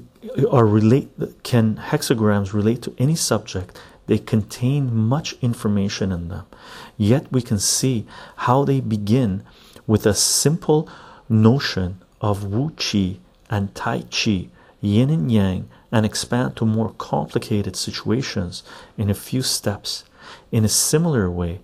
are 0.50 0.66
relate 0.66 1.08
can 1.44 1.76
hexagrams 1.76 2.52
relate 2.52 2.82
to 2.82 2.94
any 2.98 3.14
subject 3.14 3.80
they 4.06 4.18
contain 4.18 4.94
much 4.94 5.34
information 5.40 6.12
in 6.12 6.28
them 6.28 6.44
yet 6.98 7.32
we 7.32 7.40
can 7.40 7.58
see 7.58 8.06
how 8.44 8.64
they 8.64 8.80
begin 8.80 9.42
with 9.86 10.04
a 10.04 10.12
simple 10.12 10.86
notion 11.28 12.02
of 12.20 12.44
wu 12.44 12.70
qi 12.70 13.18
and 13.48 13.74
tai 13.74 14.02
chi 14.10 14.48
yin 14.84 15.10
and 15.10 15.30
yang 15.32 15.68
and 15.90 16.04
expand 16.04 16.56
to 16.56 16.66
more 16.66 16.92
complicated 16.98 17.76
situations 17.76 18.62
in 18.98 19.10
a 19.10 19.14
few 19.14 19.42
steps. 19.42 20.04
In 20.52 20.64
a 20.64 20.68
similar 20.68 21.30
way 21.30 21.60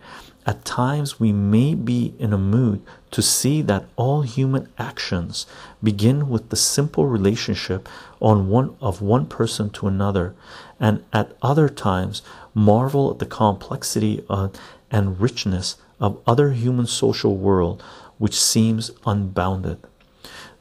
at 0.47 0.65
times 0.65 1.21
we 1.21 1.33
may 1.33 1.75
be 1.75 2.15
in 2.19 2.33
a 2.33 2.39
mood 2.39 2.83
to 3.11 3.21
see 3.21 3.61
that 3.63 3.85
all 3.97 4.23
human 4.23 4.69
actions 4.79 5.47
begin 5.83 6.29
with 6.29 6.49
the 6.49 6.57
simple 6.57 7.07
relationship 7.07 7.89
on 8.21 8.49
one 8.49 8.75
of 8.81 9.03
one 9.03 9.27
person 9.27 9.69
to 9.71 9.87
another 9.87 10.35
and 10.79 11.05
at 11.13 11.37
other 11.43 11.69
times 11.69 12.23
marvel 12.55 13.11
at 13.11 13.19
the 13.19 13.27
complexity 13.27 14.25
of, 14.29 14.53
and 14.91 15.21
richness 15.21 15.77
of 16.01 16.19
other 16.27 16.53
human 16.53 16.87
social 16.87 17.37
world 17.37 17.83
which 18.19 18.41
seems 18.41 18.91
unbounded. 19.05 19.79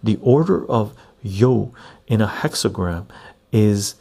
The 0.04 0.20
order 0.22 0.70
of 0.70 0.94
yo 1.22 1.74
in 2.10 2.20
a 2.20 2.28
hexagram 2.28 3.06
is 3.54 3.96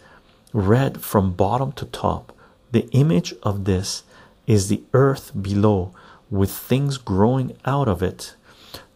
read 0.52 1.00
from 1.02 1.34
bottom 1.34 1.70
to 1.72 1.84
top. 1.84 2.34
The 2.72 2.88
image 2.90 3.34
of 3.42 3.64
this 3.64 4.02
is 4.46 4.68
the 4.68 4.82
earth 4.94 5.30
below 5.40 5.92
with 6.30 6.50
things 6.50 6.96
growing 6.96 7.56
out 7.64 7.86
of 7.86 8.02
it 8.02 8.34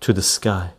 to 0.01 0.13
the 0.13 0.23
sky. 0.23 0.71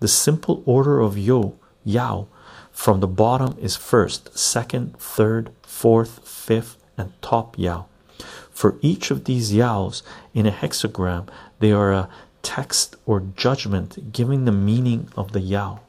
The 0.00 0.08
simple 0.08 0.62
order 0.66 1.00
of 1.00 1.16
yo 1.16 1.54
yao 1.84 2.26
from 2.72 3.00
the 3.00 3.06
bottom 3.06 3.56
is 3.60 3.76
first 3.76 4.36
second 4.36 4.96
third 4.98 5.50
fourth 5.62 6.26
fifth 6.26 6.78
and 6.96 7.12
top 7.20 7.58
yao. 7.58 7.86
For 8.50 8.78
each 8.80 9.10
of 9.10 9.24
these 9.24 9.52
yaos 9.52 10.02
in 10.34 10.46
a 10.46 10.50
hexagram 10.50 11.28
they 11.60 11.72
are 11.72 11.92
a 11.92 12.08
text 12.42 12.96
or 13.06 13.20
judgment 13.36 14.12
giving 14.12 14.44
the 14.44 14.52
meaning 14.52 15.08
of 15.16 15.32
the 15.32 15.40
yao 15.40 15.80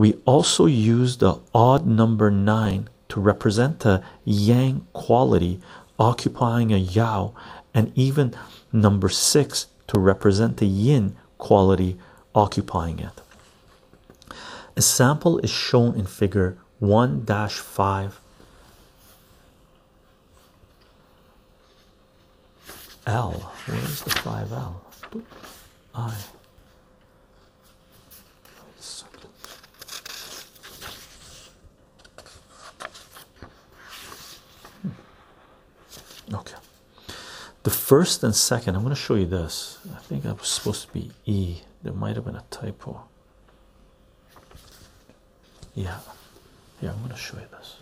we 0.00 0.14
also 0.24 0.64
use 0.64 1.18
the 1.18 1.38
odd 1.54 1.84
number 1.86 2.30
9 2.30 2.88
to 3.10 3.20
represent 3.20 3.80
the 3.80 4.02
yang 4.24 4.86
quality 4.94 5.60
occupying 5.98 6.72
a 6.72 6.78
yao 6.78 7.34
and 7.74 7.92
even 7.94 8.34
number 8.72 9.10
6 9.10 9.66
to 9.88 10.00
represent 10.00 10.56
the 10.56 10.64
yin 10.64 11.14
quality 11.36 11.98
occupying 12.34 12.98
it 12.98 13.20
a 14.74 14.80
sample 14.80 15.38
is 15.40 15.50
shown 15.50 15.94
in 15.94 16.06
figure 16.06 16.56
1-5 16.80 18.12
L. 23.06 23.52
Where's 23.66 24.02
the 24.02 24.10
5L? 24.10 24.74
I. 25.94 26.14
Okay. 36.32 36.56
The 37.62 37.70
first 37.70 38.22
and 38.22 38.34
second, 38.34 38.74
I'm 38.74 38.82
going 38.82 38.94
to 38.94 39.00
show 39.00 39.14
you 39.14 39.26
this. 39.26 39.78
I 39.94 39.98
think 39.98 40.22
that 40.22 40.38
was 40.38 40.48
supposed 40.48 40.86
to 40.86 40.92
be 40.92 41.10
E. 41.26 41.58
There 41.82 41.92
might 41.92 42.16
have 42.16 42.24
been 42.24 42.36
a 42.36 42.44
typo. 42.50 43.02
Yeah. 45.74 45.98
Yeah, 46.80 46.92
I'm 46.92 46.98
going 46.98 47.10
to 47.10 47.16
show 47.16 47.36
you 47.36 47.46
this. 47.50 47.76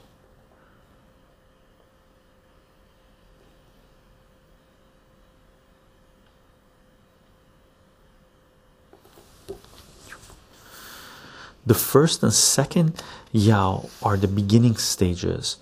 The 11.66 11.74
first 11.74 12.22
and 12.22 12.32
second 12.32 13.02
Yao 13.30 13.90
are 14.02 14.16
the 14.16 14.26
beginning 14.26 14.76
stages 14.76 15.58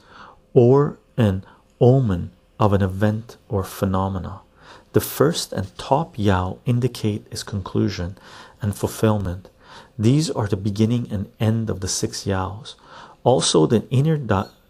or 0.54 0.98
an 1.16 1.44
omen 1.80 2.30
of 2.58 2.72
an 2.72 2.82
event 2.82 3.36
or 3.48 3.64
phenomena. 3.64 4.40
The 4.92 5.00
first 5.00 5.52
and 5.52 5.76
top 5.76 6.14
Yao 6.16 6.58
indicate 6.64 7.26
its 7.30 7.42
conclusion 7.42 8.16
and 8.62 8.74
fulfillment. 8.74 9.50
These 9.98 10.30
are 10.30 10.46
the 10.46 10.56
beginning 10.56 11.08
and 11.10 11.30
end 11.38 11.68
of 11.68 11.80
the 11.80 11.88
six 11.88 12.24
Yaos. 12.24 12.74
Also, 13.24 13.66
the 13.66 13.88
inner 13.90 14.18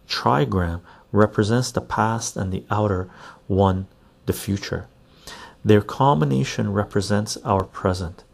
trigram 0.09 0.81
represents 1.13 1.71
the 1.71 1.81
past 1.81 2.37
and 2.37 2.53
the 2.53 2.65
outer 2.71 3.09
one, 3.47 3.87
the 4.27 4.33
future. 4.33 4.89
Their 5.65 5.83
combination 5.83 6.73
represents 6.73 7.37
our 7.45 7.65
present. 7.65 8.25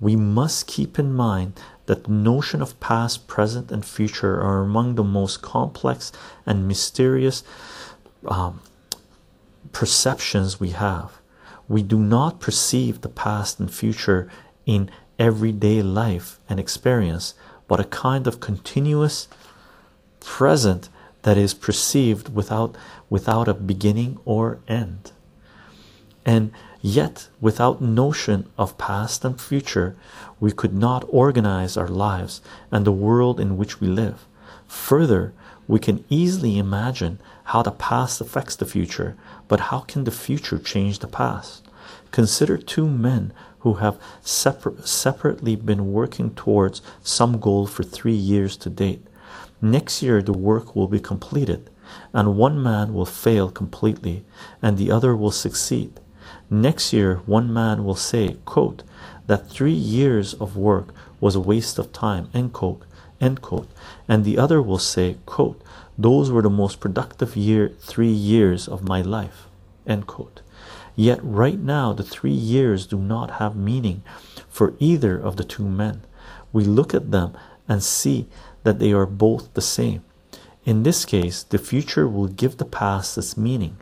We 0.00 0.16
must 0.16 0.66
keep 0.66 0.98
in 0.98 1.12
mind 1.14 1.60
that 1.86 2.04
the 2.04 2.12
notion 2.12 2.62
of 2.62 2.78
past, 2.80 3.26
present, 3.26 3.70
and 3.70 3.84
future 3.84 4.40
are 4.40 4.62
among 4.62 4.94
the 4.94 5.04
most 5.04 5.42
complex 5.42 6.12
and 6.46 6.66
mysterious 6.66 7.42
um, 8.26 8.60
perceptions 9.72 10.60
we 10.60 10.70
have. 10.70 11.20
We 11.68 11.82
do 11.82 11.98
not 11.98 12.40
perceive 12.40 13.00
the 13.00 13.08
past 13.08 13.60
and 13.60 13.72
future 13.72 14.30
in 14.66 14.90
everyday 15.18 15.82
life 15.82 16.38
and 16.48 16.58
experience, 16.58 17.34
but 17.68 17.80
a 17.80 17.84
kind 17.84 18.26
of 18.26 18.40
continuous 18.40 19.28
present 20.20 20.88
that 21.22 21.36
is 21.36 21.54
perceived 21.54 22.34
without 22.34 22.76
without 23.08 23.48
a 23.48 23.54
beginning 23.54 24.18
or 24.24 24.58
end. 24.66 25.12
And 26.24 26.52
Yet, 26.82 27.28
without 27.42 27.82
notion 27.82 28.48
of 28.56 28.78
past 28.78 29.24
and 29.24 29.38
future, 29.38 29.96
we 30.38 30.50
could 30.50 30.72
not 30.72 31.04
organize 31.08 31.76
our 31.76 31.88
lives 31.88 32.40
and 32.72 32.86
the 32.86 32.92
world 32.92 33.38
in 33.38 33.58
which 33.58 33.80
we 33.80 33.88
live. 33.88 34.26
Further, 34.66 35.34
we 35.68 35.78
can 35.78 36.04
easily 36.08 36.58
imagine 36.58 37.18
how 37.44 37.62
the 37.62 37.70
past 37.70 38.20
affects 38.20 38.56
the 38.56 38.64
future, 38.64 39.14
but 39.50 39.68
how 39.72 39.80
can 39.80 40.04
the 40.04 40.12
future 40.12 40.60
change 40.60 41.00
the 41.00 41.08
past? 41.08 41.66
Consider 42.12 42.56
two 42.56 42.88
men 42.88 43.32
who 43.58 43.74
have 43.74 44.00
separ 44.22 44.74
separately 44.84 45.56
been 45.56 45.92
working 45.92 46.30
towards 46.36 46.82
some 47.02 47.40
goal 47.40 47.66
for 47.66 47.82
three 47.82 48.20
years 48.32 48.56
to 48.56 48.70
date. 48.70 49.04
Next 49.60 50.04
year, 50.04 50.22
the 50.22 50.32
work 50.50 50.76
will 50.76 50.86
be 50.86 51.00
completed, 51.00 51.68
and 52.12 52.36
one 52.36 52.62
man 52.62 52.94
will 52.94 53.04
fail 53.24 53.50
completely, 53.50 54.24
and 54.62 54.78
the 54.78 54.92
other 54.92 55.16
will 55.16 55.32
succeed. 55.32 55.98
Next 56.48 56.92
year, 56.92 57.16
one 57.26 57.52
man 57.52 57.84
will 57.84 57.96
say, 57.96 58.36
quote, 58.44 58.84
that 59.26 59.50
three 59.50 59.80
years 59.98 60.32
of 60.34 60.56
work 60.56 60.94
was 61.18 61.34
a 61.34 61.40
waste 61.40 61.76
of 61.76 61.92
time, 61.92 62.28
end 62.32 62.52
quote, 62.52 62.82
end 63.20 63.42
quote. 63.42 63.68
And 64.06 64.24
the 64.24 64.38
other 64.38 64.62
will 64.62 64.78
say, 64.78 65.16
quote, 65.26 65.60
those 66.02 66.30
were 66.30 66.42
the 66.42 66.50
most 66.50 66.80
productive 66.80 67.36
year 67.36 67.72
three 67.80 68.12
years 68.12 68.66
of 68.66 68.88
my 68.88 69.02
life, 69.02 69.48
end 69.86 70.06
quote. 70.06 70.40
Yet 70.96 71.20
right 71.22 71.58
now 71.58 71.92
the 71.92 72.02
three 72.02 72.30
years 72.32 72.86
do 72.86 72.98
not 72.98 73.32
have 73.32 73.54
meaning 73.54 74.02
for 74.48 74.74
either 74.78 75.18
of 75.18 75.36
the 75.36 75.44
two 75.44 75.68
men. 75.68 76.02
We 76.52 76.64
look 76.64 76.94
at 76.94 77.10
them 77.10 77.36
and 77.68 77.82
see 77.82 78.28
that 78.64 78.78
they 78.78 78.92
are 78.92 79.06
both 79.06 79.52
the 79.54 79.60
same. 79.60 80.02
In 80.64 80.82
this 80.82 81.04
case, 81.04 81.42
the 81.42 81.58
future 81.58 82.08
will 82.08 82.26
give 82.28 82.56
the 82.56 82.64
past 82.64 83.16
its 83.16 83.36
meaning. 83.36 83.76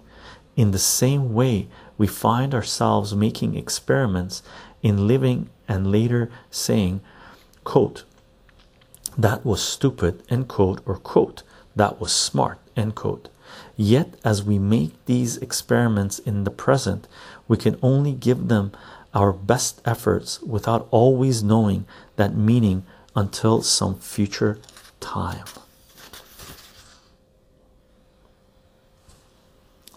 In 0.57 0.71
the 0.71 0.79
same 0.79 1.35
way, 1.35 1.69
we 1.97 2.07
find 2.07 2.55
ourselves 2.55 3.15
making 3.15 3.57
experiments 3.57 4.43
in 4.83 5.07
living 5.07 5.51
and 5.67 5.91
later 5.91 6.31
saying, 6.51 7.01
quote, 7.65 8.05
that 9.17 9.45
was 9.45 9.61
stupid, 9.61 10.23
end 10.31 10.49
quote, 10.49 10.81
or 10.87 10.97
quote, 10.97 11.43
that 11.79 12.01
was 12.01 12.13
smart, 12.13 12.59
end 12.77 12.95
quote. 12.95 13.29
Yet, 13.77 14.15
as 14.25 14.43
we 14.43 14.59
make 14.59 14.93
these 15.07 15.37
experiments 15.39 16.19
in 16.19 16.45
the 16.45 16.51
present, 16.51 17.09
we 17.49 17.57
can 17.57 17.79
only 17.83 18.13
give 18.13 18.49
them 18.49 18.73
our 19.15 19.33
best 19.33 19.81
efforts 19.85 20.43
without 20.43 20.87
always 20.91 21.43
knowing 21.43 21.87
that 22.17 22.37
meaning 22.37 22.85
until 23.17 23.63
some 23.63 23.99
future 23.99 24.59
time. 25.01 25.47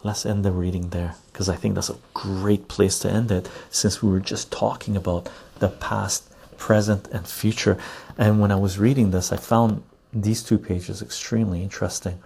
let's 0.04 0.26
end 0.26 0.44
the 0.44 0.52
reading 0.52 0.90
there 0.90 1.16
because 1.32 1.50
I 1.50 1.56
think 1.56 1.76
that's 1.76 1.90
a 1.90 1.98
great 2.14 2.68
place 2.68 3.00
to 3.00 3.12
end 3.12 3.32
it 3.32 3.50
since 3.70 4.02
we 4.02 4.10
were 4.10 4.20
just 4.20 4.52
talking 4.52 4.96
about 4.96 5.30
the 5.60 5.70
past, 5.70 6.30
present, 6.58 7.08
and 7.10 7.28
future. 7.28 7.78
And 8.18 8.40
when 8.40 8.52
I 8.52 8.56
was 8.56 8.80
reading 8.80 9.12
this, 9.12 9.32
I 9.32 9.38
found 9.38 9.84
these 10.14 10.44
two 10.44 10.58
pages 10.58 11.02
extremely 11.02 11.64
interesting 11.64 12.22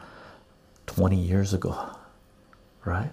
20 0.87 1.15
years 1.15 1.53
ago, 1.53 1.89
right? 2.83 3.11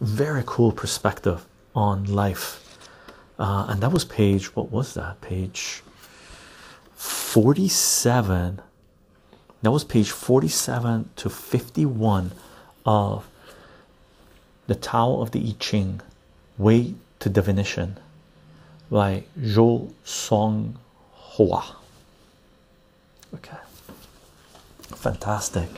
Very 0.00 0.42
cool 0.46 0.72
perspective 0.72 1.44
on 1.74 2.04
life. 2.04 2.62
Uh, 3.38 3.66
and 3.68 3.80
that 3.80 3.92
was 3.92 4.04
page, 4.04 4.54
what 4.54 4.70
was 4.70 4.94
that? 4.94 5.20
Page 5.20 5.82
47. 6.94 8.60
That 9.62 9.70
was 9.70 9.84
page 9.84 10.10
47 10.10 11.10
to 11.16 11.28
51 11.28 12.32
of 12.84 13.28
the 14.66 14.74
Tao 14.74 15.20
of 15.20 15.32
the 15.32 15.40
I 15.40 15.54
Ching 15.58 16.00
Way 16.58 16.94
to 17.18 17.28
Definition 17.28 17.98
by 18.90 19.24
Jou 19.40 19.92
Tsung 20.04 20.78
Hwa. 21.36 21.85
Okay, 23.34 23.58
fantastic. 24.94 25.68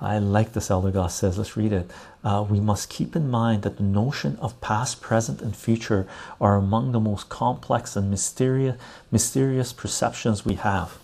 I 0.00 0.18
like 0.18 0.52
this 0.52 0.68
Elder 0.68 0.90
God 0.90 1.12
says. 1.12 1.38
Let's 1.38 1.56
read 1.56 1.72
it. 1.72 1.88
Uh, 2.24 2.44
we 2.48 2.58
must 2.58 2.90
keep 2.90 3.14
in 3.14 3.30
mind 3.30 3.62
that 3.62 3.76
the 3.76 3.84
notion 3.84 4.36
of 4.40 4.60
past, 4.60 5.00
present, 5.00 5.40
and 5.40 5.54
future 5.54 6.08
are 6.40 6.56
among 6.56 6.90
the 6.90 6.98
most 6.98 7.28
complex 7.28 7.94
and 7.94 8.10
mysterious, 8.10 8.76
mysterious 9.12 9.72
perceptions 9.72 10.44
we 10.44 10.54
have. 10.54 10.98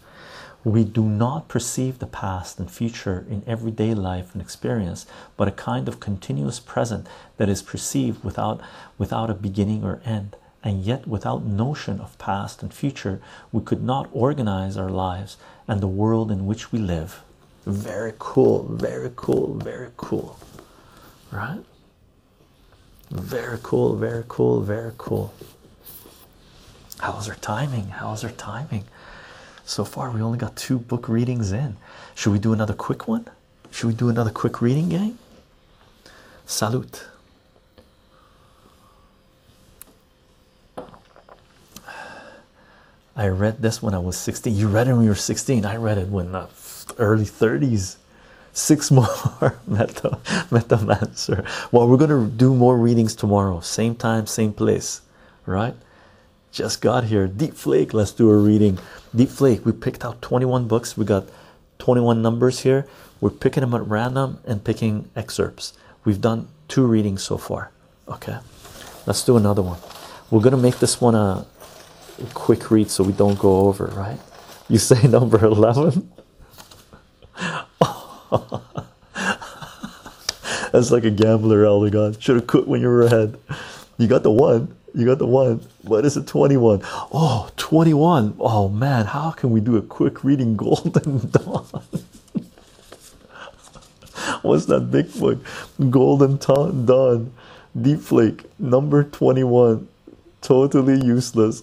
We 0.65 0.83
do 0.83 1.05
not 1.05 1.47
perceive 1.47 2.01
the 2.01 2.07
past 2.07 2.59
and 2.59 2.69
future 2.69 3.25
in 3.31 3.45
everyday 3.47 3.95
life 3.95 4.33
and 4.33 4.43
experience, 4.43 5.07
but 5.37 5.47
a 5.47 5.53
kind 5.53 5.87
of 5.87 6.01
continuous 6.01 6.59
present 6.59 7.07
that 7.37 7.49
is 7.49 7.63
perceived 7.63 8.25
without 8.25 8.61
without 8.99 9.31
a 9.31 9.35
beginning 9.35 9.85
or 9.85 10.01
end. 10.05 10.35
And 10.63 10.83
yet, 10.83 11.07
without 11.07 11.45
notion 11.45 12.01
of 12.01 12.19
past 12.19 12.63
and 12.63 12.75
future, 12.75 13.21
we 13.53 13.63
could 13.63 13.83
not 13.83 14.09
organize 14.13 14.77
our 14.77 14.91
lives 14.91 15.37
and 15.69 15.81
the 15.81 15.87
world 15.87 16.31
in 16.31 16.47
which 16.47 16.73
we 16.73 16.79
live. 16.79 17.23
Very 17.65 18.13
cool, 18.19 18.65
very 18.65 19.11
cool, 19.15 19.55
very 19.55 19.91
cool, 19.97 20.39
right? 21.31 21.61
Very 23.11 23.59
cool, 23.63 23.95
very 23.97 24.25
cool, 24.27 24.61
very 24.61 24.93
cool. 24.99 25.33
How's 27.01 27.29
our 27.29 27.37
timing? 27.37 27.89
How's 27.89 28.25
our 28.25 28.33
timing? 28.33 28.85
So 29.65 29.85
far, 29.85 30.11
we 30.11 30.21
only 30.21 30.39
got 30.39 30.57
two 30.57 30.79
book 30.79 31.09
readings 31.09 31.53
in. 31.53 31.77
Should 32.15 32.33
we 32.33 32.39
do 32.39 32.53
another 32.53 32.75
quick 32.75 33.07
one? 33.07 33.27
Should 33.71 33.87
we 33.87 33.95
do 33.95 34.09
another 34.09 34.31
quick 34.31 34.61
reading, 34.61 34.89
gang? 34.89 35.19
Salute. 36.47 37.05
I 43.19 43.27
read 43.27 43.61
this 43.61 43.83
when 43.83 43.95
I 43.95 43.99
was 43.99 44.17
16. 44.17 44.55
You 44.55 44.69
read 44.69 44.87
it 44.87 44.93
when 44.95 45.03
you 45.03 45.09
were 45.09 45.17
16. 45.17 45.67
I 45.67 45.75
read 45.75 45.99
it 45.99 46.07
when 46.07 46.37
uh, 46.37 46.47
early 46.99 47.25
30s. 47.25 47.97
Six 48.53 48.91
more 48.99 49.59
meta 49.67 50.19
metamancer. 50.51 51.45
Well, 51.73 51.89
we're 51.89 51.97
gonna 51.97 52.29
do 52.29 52.55
more 52.55 52.79
readings 52.79 53.17
tomorrow. 53.17 53.59
Same 53.59 53.97
time, 53.97 54.27
same 54.27 54.53
place, 54.53 55.03
right? 55.47 55.75
Just 56.53 56.81
got 56.81 57.05
here. 57.05 57.27
Deep 57.27 57.55
Flake. 57.55 57.93
Let's 57.93 58.13
do 58.13 58.31
a 58.31 58.37
reading. 58.37 58.79
Deep 59.15 59.31
Flake. 59.31 59.67
We 59.67 59.73
picked 59.73 60.05
out 60.05 60.23
21 60.23 60.69
books. 60.69 60.97
We 60.97 61.05
got 61.05 61.29
21 61.79 62.23
numbers 62.23 62.61
here. 62.61 62.87
We're 63.21 63.31
picking 63.31 63.63
them 63.63 63.75
at 63.75 63.85
random 63.87 64.39
and 64.47 64.63
picking 64.63 65.11
excerpts. 65.17 65.73
We've 66.05 66.21
done 66.21 66.47
two 66.69 66.87
readings 66.87 67.25
so 67.25 67.37
far. 67.37 67.73
Okay, 68.07 68.39
let's 69.07 69.25
do 69.25 69.37
another 69.37 69.63
one. 69.63 69.79
We're 70.31 70.43
gonna 70.43 70.57
make 70.57 70.79
this 70.79 71.01
one 71.01 71.17
a 71.17 71.47
quick 72.35 72.71
read 72.71 72.91
so 72.91 73.05
we 73.05 73.13
don't 73.13 73.39
go 73.39 73.61
over, 73.61 73.87
right? 73.87 74.19
You 74.69 74.79
say 74.79 75.07
number 75.09 75.45
11? 75.45 76.11
That's 80.73 80.91
like 80.91 81.05
a 81.05 81.11
gambler, 81.11 81.65
oh 81.65 81.77
elder 81.77 81.91
god. 81.91 82.23
Should 82.23 82.37
have 82.37 82.47
quit 82.47 82.69
when 82.69 82.81
you 82.81 82.89
were 82.89 83.03
ahead. 83.03 83.39
You 83.97 84.07
got 84.07 84.23
the 84.23 84.31
one. 84.31 84.75
You 84.95 85.07
got 85.07 85.19
the 85.19 85.27
one. 85.27 85.61
What 85.83 86.05
is 86.05 86.17
it? 86.17 86.27
21. 86.27 86.83
Oh, 86.85 87.49
21. 87.57 88.37
Oh 88.39 88.69
man, 88.69 89.07
how 89.07 89.31
can 89.31 89.51
we 89.51 89.61
do 89.61 89.77
a 89.77 89.83
quick 89.83 90.25
reading 90.25 90.57
Golden 90.65 91.31
Dawn? 91.31 91.67
What's 94.43 94.67
that 94.67 94.91
big 94.91 95.13
book? 95.19 95.39
Golden 95.91 96.37
Dawn. 96.37 97.33
Deep 97.81 98.01
Flake. 98.01 98.45
Number 98.59 99.05
21. 99.05 99.89
Totally 100.43 101.05
useless. 101.05 101.63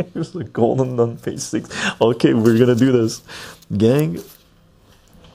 Here's 0.14 0.32
the 0.32 0.44
Golden 0.44 0.96
Dawn, 0.96 1.18
page 1.18 1.40
6. 1.40 1.68
Okay, 2.00 2.32
we're 2.34 2.58
gonna 2.58 2.74
do 2.74 2.90
this. 2.92 3.22
Gang, 3.76 4.20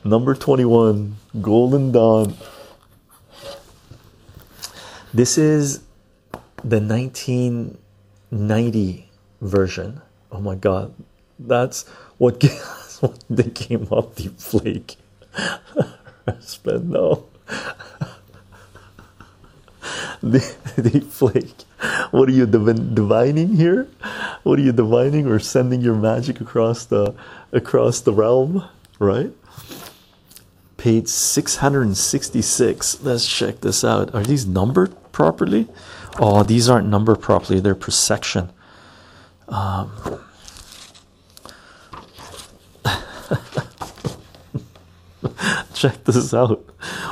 number 0.03 0.33
21 0.33 1.15
golden 1.41 1.91
dawn. 1.91 2.33
This 5.13 5.37
is 5.37 5.81
the 6.63 6.81
1990 6.81 9.09
version. 9.41 10.01
Oh 10.31 10.41
my 10.41 10.55
god. 10.55 10.95
That's 11.37 11.87
what, 12.17 12.39
that's 12.39 13.01
what 13.01 13.21
they 13.29 13.49
came 13.49 13.89
up 13.91 14.15
the 14.15 14.29
flake 14.29 14.95
spend 16.39 16.89
no 16.89 17.25
the, 20.23 20.39
the 20.77 21.01
flake 21.01 21.64
what 22.11 22.30
are 22.30 22.31
you 22.31 22.45
divining 22.45 23.56
here? 23.56 23.88
What 24.43 24.60
are 24.60 24.61
you 24.61 24.72
divining 24.72 25.27
or 25.27 25.39
sending 25.39 25.81
your 25.81 25.95
magic 25.95 26.39
across 26.41 26.85
the 26.85 27.15
across 27.52 28.02
the 28.02 28.14
realm 28.14 28.68
right? 28.99 29.31
Page 30.77 31.07
666 31.07 33.02
let's 33.02 33.27
check 33.27 33.61
this 33.61 33.84
out. 33.84 34.14
Are 34.14 34.23
these 34.23 34.45
numbered 34.45 34.95
properly? 35.11 35.68
Oh 36.19 36.43
these 36.43 36.69
aren't 36.69 36.88
numbered 36.88 37.22
properly. 37.22 37.60
They're 37.60 37.76
per 37.76 37.91
section 37.91 38.52
um, 39.47 39.91
check 45.73 46.03
this 46.06 46.34
out. 46.34 46.65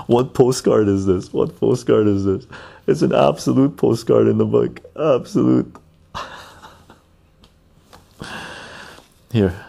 What 0.07 0.33
postcard 0.33 0.87
is 0.87 1.05
this? 1.05 1.31
What 1.31 1.55
postcard 1.59 2.07
is 2.07 2.25
this 2.25 2.47
it's 2.87 3.01
an 3.01 3.13
absolute 3.13 3.77
postcard 3.77 4.27
in 4.27 4.37
the 4.37 4.45
book. 4.45 4.79
Absolute. 4.99 5.75
Here. 9.31 9.65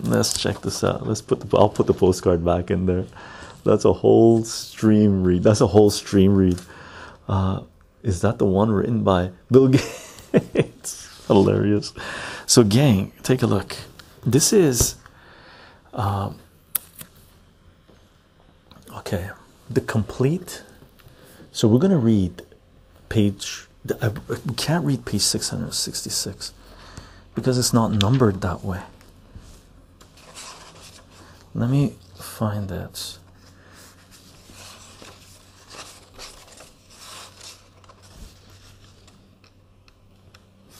Let's 0.00 0.38
check 0.38 0.60
this 0.60 0.82
out. 0.84 1.06
Let's 1.06 1.22
put 1.22 1.40
the 1.40 1.56
i'll 1.56 1.68
put 1.68 1.86
the 1.86 1.94
postcard 1.94 2.44
back 2.44 2.70
in 2.70 2.86
there. 2.86 3.06
That's 3.64 3.84
a 3.84 3.92
whole 3.92 4.44
stream 4.44 5.24
read. 5.24 5.42
That's 5.42 5.60
a 5.60 5.66
whole 5.66 5.90
stream 5.90 6.36
read. 6.36 6.60
Uh, 7.28 7.62
is 8.02 8.20
that 8.20 8.38
the 8.38 8.44
one 8.44 8.70
written 8.70 9.02
by 9.02 9.30
bill 9.50 9.68
gates? 10.52 11.24
Hilarious. 11.26 11.92
So 12.46 12.62
gang 12.62 13.12
take 13.22 13.42
a 13.42 13.46
look. 13.46 13.76
This 14.24 14.52
is 14.52 14.96
um, 15.92 16.38
okay. 18.98 19.30
The 19.68 19.80
complete 19.80 20.62
so 21.56 21.66
we're 21.68 21.78
going 21.78 21.90
to 21.90 21.96
read 21.96 22.42
page 23.08 23.66
uh, 24.00 24.10
we 24.46 24.54
can't 24.54 24.84
read 24.84 25.04
page 25.04 25.22
666 25.22 26.52
because 27.34 27.56
it's 27.58 27.72
not 27.72 27.92
numbered 27.92 28.40
that 28.40 28.64
way 28.64 28.82
let 31.56 31.70
me 31.70 31.94
find 32.36 32.68
that. 32.68 33.16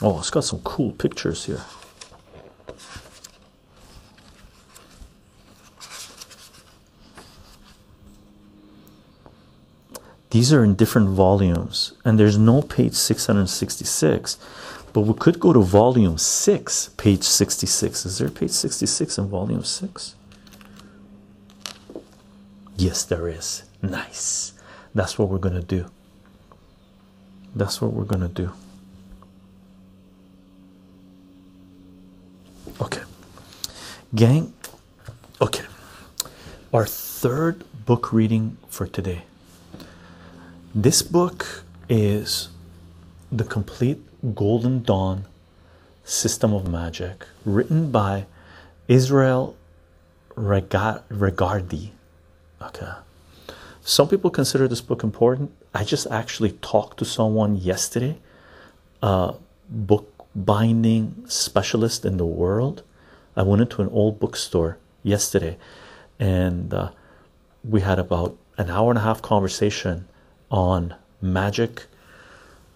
Oh, 0.02 0.18
it's 0.18 0.28
got 0.28 0.44
some 0.44 0.60
cool 0.60 0.92
pictures 0.92 1.46
here. 1.46 1.62
These 10.30 10.52
are 10.52 10.64
in 10.64 10.74
different 10.74 11.10
volumes, 11.10 11.92
and 12.04 12.18
there's 12.18 12.36
no 12.36 12.62
page 12.62 12.94
666, 12.94 14.38
but 14.92 15.02
we 15.02 15.14
could 15.14 15.38
go 15.38 15.52
to 15.52 15.60
volume 15.60 16.18
6, 16.18 16.90
page 16.96 17.22
66. 17.22 18.06
Is 18.06 18.18
there 18.18 18.28
page 18.28 18.50
66 18.50 19.18
in 19.18 19.28
volume 19.28 19.62
6? 19.62 20.14
Yes, 22.76 23.04
there 23.04 23.28
is. 23.28 23.62
Nice. 23.82 24.52
That's 24.94 25.18
what 25.18 25.28
we're 25.28 25.38
going 25.38 25.54
to 25.54 25.62
do. 25.62 25.86
That's 27.54 27.80
what 27.80 27.92
we're 27.92 28.04
going 28.04 28.22
to 28.22 28.28
do. 28.28 28.52
Okay. 32.80 33.02
Gang. 34.14 34.52
Okay. 35.40 35.64
Our 36.72 36.84
third 36.84 37.64
book 37.86 38.12
reading 38.12 38.58
for 38.68 38.86
today. 38.86 39.22
This 40.78 41.00
book 41.00 41.64
is 41.88 42.50
The 43.32 43.44
Complete 43.44 43.98
Golden 44.34 44.82
Dawn 44.82 45.24
System 46.04 46.52
of 46.52 46.68
Magic, 46.68 47.24
written 47.46 47.90
by 47.90 48.26
Israel 48.86 49.56
Regardie 50.36 51.92
Okay. 52.60 52.92
Some 53.80 54.06
people 54.06 54.28
consider 54.28 54.68
this 54.68 54.82
book 54.82 55.02
important. 55.02 55.50
I 55.72 55.82
just 55.82 56.08
actually 56.08 56.52
talked 56.52 56.98
to 56.98 57.06
someone 57.06 57.56
yesterday, 57.56 58.18
a 59.02 59.32
book 59.70 60.26
binding 60.34 61.24
specialist 61.26 62.04
in 62.04 62.18
the 62.18 62.26
world. 62.26 62.82
I 63.34 63.44
went 63.44 63.62
into 63.62 63.80
an 63.80 63.88
old 63.88 64.20
bookstore 64.20 64.76
yesterday 65.02 65.56
and 66.20 66.74
uh, 66.74 66.90
we 67.64 67.80
had 67.80 67.98
about 67.98 68.36
an 68.58 68.68
hour 68.68 68.90
and 68.90 68.98
a 68.98 69.02
half 69.02 69.22
conversation 69.22 70.06
on 70.50 70.94
magic, 71.20 71.86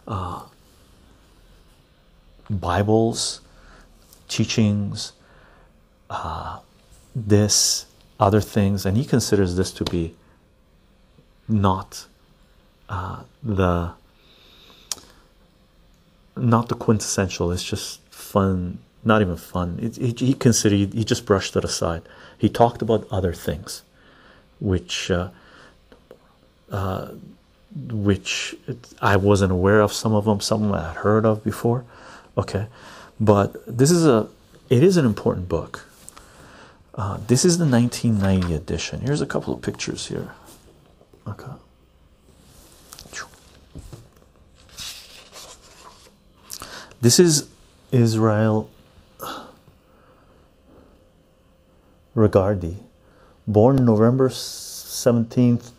uh, 0.06 0.42
Bibles, 2.48 3.40
teachings, 4.28 5.12
uh, 6.08 6.58
this, 7.14 7.86
other 8.18 8.40
things, 8.40 8.84
and 8.84 8.96
he 8.96 9.04
considers 9.04 9.56
this 9.56 9.72
to 9.72 9.84
be 9.84 10.14
not 11.48 12.06
uh, 12.88 13.22
the 13.42 13.92
not 16.36 16.68
the 16.68 16.74
quintessential. 16.74 17.52
It's 17.52 17.64
just 17.64 18.00
fun, 18.10 18.78
not 19.04 19.20
even 19.20 19.36
fun. 19.36 19.78
It, 19.80 19.96
he, 19.96 20.26
he 20.26 20.34
considered 20.34 20.92
he 20.92 21.04
just 21.04 21.24
brushed 21.24 21.56
it 21.56 21.64
aside. 21.64 22.02
He 22.36 22.48
talked 22.48 22.82
about 22.82 23.06
other 23.10 23.32
things, 23.32 23.82
which 24.60 25.10
uh, 25.10 25.30
uh, 26.70 27.12
which 27.74 28.54
I 29.00 29.16
wasn't 29.16 29.52
aware 29.52 29.80
of. 29.80 29.92
Some 29.92 30.12
of 30.12 30.24
them, 30.24 30.40
some 30.40 30.72
I 30.72 30.88
had 30.88 30.96
heard 30.96 31.24
of 31.24 31.44
before. 31.44 31.84
Okay, 32.36 32.66
but 33.18 33.54
this 33.66 33.90
is 33.90 34.06
a 34.06 34.28
it 34.68 34.82
is 34.82 34.96
an 34.96 35.04
important 35.04 35.48
book. 35.48 35.86
Uh, 36.94 37.18
this 37.26 37.44
is 37.44 37.58
the 37.58 37.66
1990 37.66 38.54
edition. 38.54 39.00
Here's 39.00 39.20
a 39.20 39.26
couple 39.26 39.54
of 39.54 39.62
pictures 39.62 40.08
here. 40.08 40.32
Okay. 41.26 41.52
This 47.00 47.18
is 47.18 47.48
Israel 47.92 48.68
Regardie, 52.14 52.76
born 53.46 53.86
November 53.86 54.28
17th, 54.28 55.70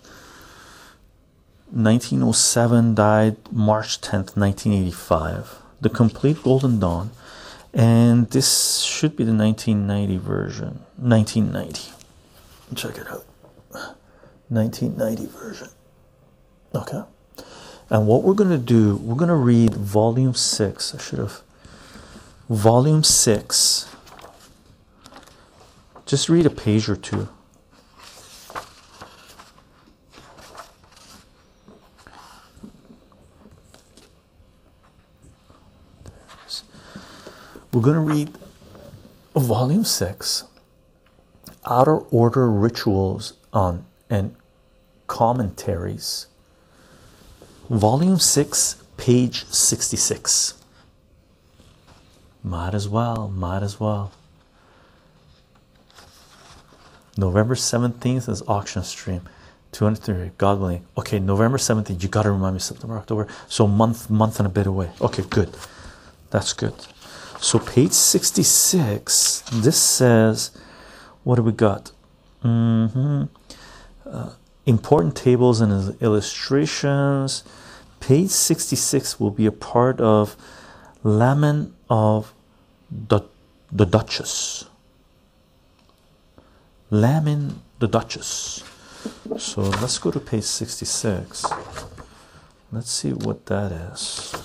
1907, 1.72 2.96
died 2.96 3.38
March 3.52 4.02
10th, 4.02 4.36
1985. 4.36 5.58
The 5.80 5.90
Complete 5.90 6.44
Golden 6.44 6.80
Dawn, 6.80 7.12
and 7.74 8.30
this 8.30 8.82
should 8.82 9.16
be 9.16 9.24
the 9.24 9.34
1990 9.34 10.18
version. 10.18 10.86
1990. 10.98 11.92
Check 12.76 12.98
it 12.98 13.08
out. 13.08 13.26
1990 14.50 15.26
version. 15.28 15.70
Okay. 16.76 17.02
And 17.90 18.08
what 18.08 18.24
we're 18.24 18.34
going 18.34 18.50
to 18.50 18.58
do, 18.58 18.98
we're 18.98 19.16
going 19.16 19.30
to 19.30 19.36
read 19.36 19.74
volume 19.76 20.34
6. 20.34 20.96
I 20.96 20.98
should 20.98 21.20
have. 21.20 21.42
Volume 22.50 23.04
6. 23.04 23.90
Just 26.06 26.30
read 26.30 26.46
a 26.46 26.50
page 26.50 26.90
or 26.90 26.96
two. 26.96 27.30
We're 37.74 37.82
going 37.82 37.96
to 37.96 38.02
read 38.02 38.38
volume 39.34 39.86
6 39.86 40.44
Outer 41.66 42.00
Order 42.00 42.52
Rituals 42.52 43.34
on 43.54 43.86
and 44.10 44.36
Commentaries. 45.08 46.28
Volume 47.70 48.20
6 48.20 48.76
page 48.98 49.46
66 49.46 50.56
might 52.44 52.74
as 52.74 52.90
well 52.90 53.30
might 53.30 53.64
as 53.64 53.80
well. 53.80 54.12
November 57.18 57.56
17th 57.56 58.28
is 58.28 58.42
auction 58.50 58.84
stream. 58.84 59.22
203 59.72 60.32
god 60.38 60.60
willing. 60.60 60.86
Okay 60.98 61.20
november 61.20 61.58
17th 61.58 62.04
you 62.04 62.10
got 62.10 62.24
to 62.24 62.32
remind 62.32 62.56
me 62.56 62.60
september 62.60 62.98
october. 62.98 63.28
So 63.48 63.66
month 63.66 64.10
month 64.10 64.42
and 64.42 64.48
a 64.48 64.50
bit 64.50 64.68
away. 64.68 64.92
Okay 65.00 65.24
good. 65.30 65.56
That's 66.32 66.52
good 66.52 66.76
so 67.42 67.60
page 67.60 67.92
66 67.92 69.44
this 69.52 69.78
says 69.78 70.52
what 71.24 71.36
do 71.36 71.44
we 71.44 71.52
got? 71.52 71.92
Mm-hmm. 72.44 73.24
Uh, 74.06 74.34
important 74.66 75.16
tables 75.16 75.62
and 75.62 76.02
illustrations. 76.02 77.44
Page 78.00 78.30
66 78.32 79.20
will 79.20 79.32
be 79.32 79.46
a 79.46 79.52
part 79.52 80.02
of 80.02 80.36
Laman 81.04 81.74
of 81.90 82.34
the, 82.90 83.22
the 83.72 83.86
Duchess. 83.86 84.66
Lamin 86.90 87.62
the 87.80 87.88
Duchess. 87.88 88.64
So 89.38 89.62
let's 89.62 89.98
go 89.98 90.12
to 90.12 90.20
page 90.20 90.44
66 90.44 91.46
let's 92.72 92.92
see 92.92 93.12
what 93.12 93.48
that 93.48 93.72
is 93.72 94.36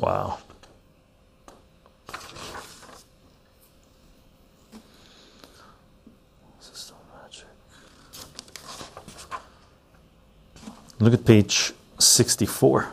wow 0.00 0.38
Look 11.00 11.14
at 11.14 11.24
page 11.24 11.72
64. 12.00 12.92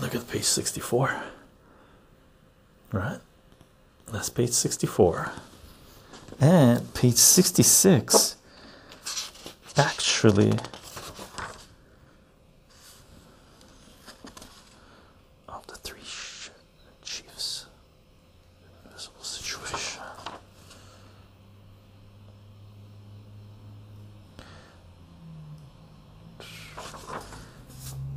Look 0.00 0.14
at 0.14 0.26
page 0.28 0.44
64. 0.44 1.22
Right? 2.92 3.18
That's 4.10 4.30
page 4.30 4.52
64. 4.52 5.30
And 6.40 6.94
page 6.94 7.16
66 7.16 8.36
actually 9.76 10.52
of 15.48 15.66
the 15.66 15.76
three 15.76 16.00
chiefs 17.02 17.66
invisible 18.84 19.22
situation. 19.22 20.02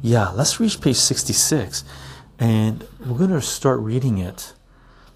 Yeah, 0.04 0.30
let's 0.30 0.60
reach 0.60 0.82
page 0.82 0.96
66 0.96 1.84
and 2.40 2.88
we're 3.06 3.20
going 3.20 3.30
to 3.30 3.42
start 3.42 3.80
reading 3.82 4.18
it 4.18 4.54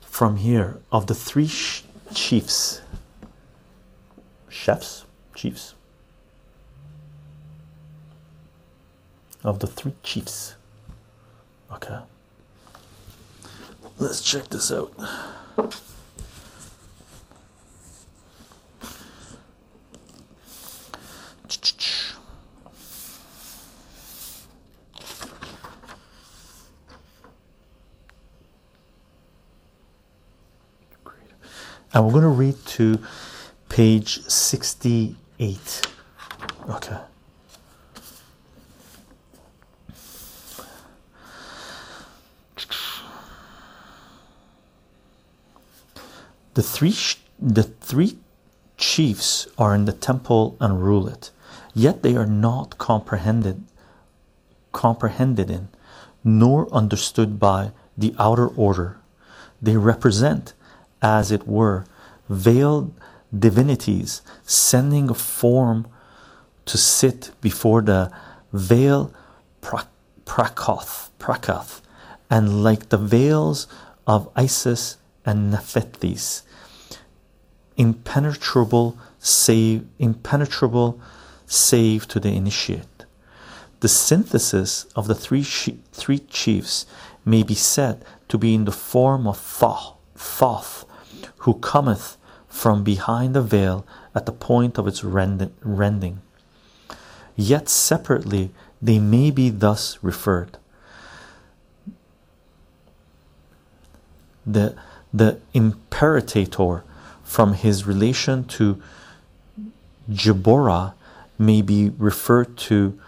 from 0.02 0.38
here 0.38 0.78
of 0.92 1.08
the 1.08 1.16
three 1.16 1.50
chiefs. 2.14 2.82
Chefs? 4.48 5.06
Chiefs? 5.34 5.74
Of 9.44 9.60
the 9.60 9.68
three 9.68 9.96
chiefs. 10.04 10.56
Okay. 11.72 11.98
Let's 13.98 14.22
check 14.22 14.50
this 14.50 14.72
out. 14.72 14.94
And 31.96 32.06
we're 32.06 32.12
going 32.12 32.24
to 32.24 32.28
read 32.28 32.66
to 32.66 33.00
page 33.70 34.22
68. 34.24 35.88
Okay. 36.70 36.98
The 46.54 46.64
three 46.64 46.96
the 47.38 47.64
three 47.64 48.18
chiefs 48.78 49.48
are 49.58 49.76
in 49.76 49.86
the 49.86 49.92
temple 49.92 50.56
and 50.62 50.82
rule 50.82 51.08
it, 51.08 51.32
yet 51.74 52.02
they 52.02 52.16
are 52.16 52.26
not 52.26 52.78
comprehended 52.78 53.64
comprehended 54.72 55.50
in 55.50 55.70
nor 56.26 56.74
understood 56.74 57.40
by 57.40 57.72
the 57.98 58.16
outer 58.18 58.48
order. 58.48 58.98
They 59.62 59.78
represent, 59.78 60.54
as 61.06 61.32
it 61.32 61.48
were, 61.48 61.86
veiled 62.28 62.92
divinities 63.38 64.24
sending 64.44 65.08
a 65.08 65.14
form 65.14 65.88
to 66.66 66.80
sit 66.80 67.30
before 67.42 67.84
the 67.84 68.12
veil 68.52 69.14
prakoth, 69.62 71.10
prakoth, 71.20 71.82
and 72.28 72.64
like 72.64 72.90
the 72.90 72.98
veils 72.98 73.68
of 74.08 74.28
Isis 74.36 74.98
and 75.24 75.52
Nephthys. 75.54 76.42
Impenetrable 77.78 78.98
save 79.20 79.86
impenetrable 80.00 81.00
save 81.46 82.08
to 82.08 82.20
the 82.20 82.30
initiate. 82.30 83.06
The 83.82 83.90
synthesis 83.90 84.86
of 84.96 85.06
the 85.08 85.14
three 85.14 85.44
three 85.44 86.20
chiefs 86.20 86.88
may 87.24 87.44
be 87.44 87.54
said 87.54 88.04
to 88.30 88.40
be 88.40 88.56
in 88.56 88.66
the 88.66 88.72
form 88.72 89.28
of 89.28 89.38
Thoth, 89.38 89.94
Thoth 90.16 90.85
who 91.46 91.54
cometh 91.56 92.18
from 92.48 92.84
behind 92.84 93.36
the 93.36 93.42
veil 93.42 93.86
at 94.14 94.26
the 94.26 94.32
point 94.32 94.78
of 94.78 94.88
its 94.88 95.04
rending. 95.04 96.22
Yet 97.36 97.70
separately 97.70 98.52
they 98.82 99.00
may 99.00 99.32
be 99.32 99.50
thus 99.50 99.98
referred. 100.02 100.58
The, 104.46 104.76
the 105.14 105.40
imperatator 105.54 106.84
from 107.24 107.54
his 107.54 107.88
relation 107.88 108.44
to 108.46 108.82
Geburah 110.10 110.94
may 111.38 111.62
be 111.62 111.90
referred 111.98 112.56
to 112.58 113.00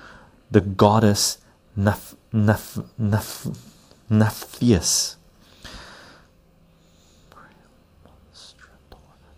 the 0.50 0.62
goddess 0.62 1.38
Neph, 1.78 2.16
Neph, 2.34 2.84
Neph, 3.00 3.56
Nephthys. 4.10 5.16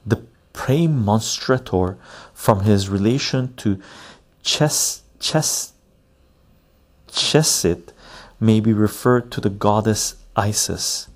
The 0.05 0.23
praemonstrator 0.60 1.95
from 2.34 2.61
his 2.61 2.90
relation 2.90 3.53
to 3.56 3.80
Ches, 4.44 5.03
Ches, 5.18 5.72
Chesit 7.07 7.94
may 8.41 8.60
be 8.60 8.73
referred 8.73 9.31
to 9.31 9.40
the 9.40 9.49
goddess 9.49 10.15
Isis. 10.36 11.07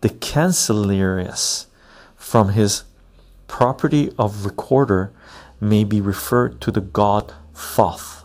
The 0.00 0.08
cancellarius 0.08 1.66
from 2.16 2.48
his 2.50 2.82
property 3.46 4.12
of 4.18 4.44
recorder 4.44 5.12
may 5.60 5.84
be 5.84 6.00
referred 6.00 6.60
to 6.62 6.72
the 6.72 6.80
god 6.80 7.32
Thoth. 7.54 8.24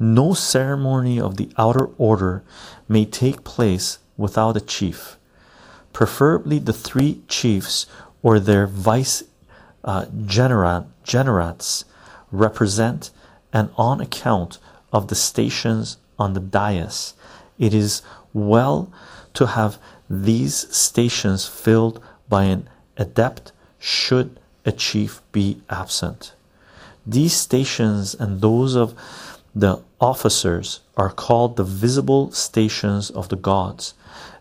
No 0.00 0.34
ceremony 0.34 1.20
of 1.20 1.36
the 1.36 1.52
outer 1.56 1.86
order 1.98 2.42
may 2.88 3.04
take 3.04 3.44
place 3.44 4.00
without 4.16 4.56
a 4.56 4.60
chief, 4.60 5.18
preferably 5.92 6.58
the 6.58 6.72
three 6.72 7.22
chiefs 7.28 7.86
or 8.22 8.38
their 8.38 8.66
vice 8.66 9.22
uh, 9.84 10.06
generat, 10.26 10.86
generats 11.04 11.84
represent, 12.30 13.10
and 13.52 13.70
on 13.76 14.00
account 14.00 14.58
of 14.92 15.08
the 15.08 15.14
stations 15.14 15.96
on 16.18 16.32
the 16.34 16.40
dais, 16.40 17.14
it 17.58 17.74
is 17.74 18.02
well 18.32 18.90
to 19.34 19.46
have 19.46 19.78
these 20.08 20.54
stations 20.74 21.46
filled 21.46 22.02
by 22.28 22.44
an 22.44 22.68
adept 22.96 23.52
should 23.78 24.38
a 24.64 24.72
chief 24.72 25.20
be 25.32 25.60
absent. 25.68 26.34
These 27.06 27.34
stations 27.34 28.14
and 28.14 28.40
those 28.40 28.76
of 28.76 28.94
the 29.54 29.82
officers 30.00 30.80
are 30.96 31.10
called 31.10 31.56
the 31.56 31.64
visible 31.64 32.30
stations 32.32 33.10
of 33.10 33.28
the 33.28 33.36
gods, 33.36 33.94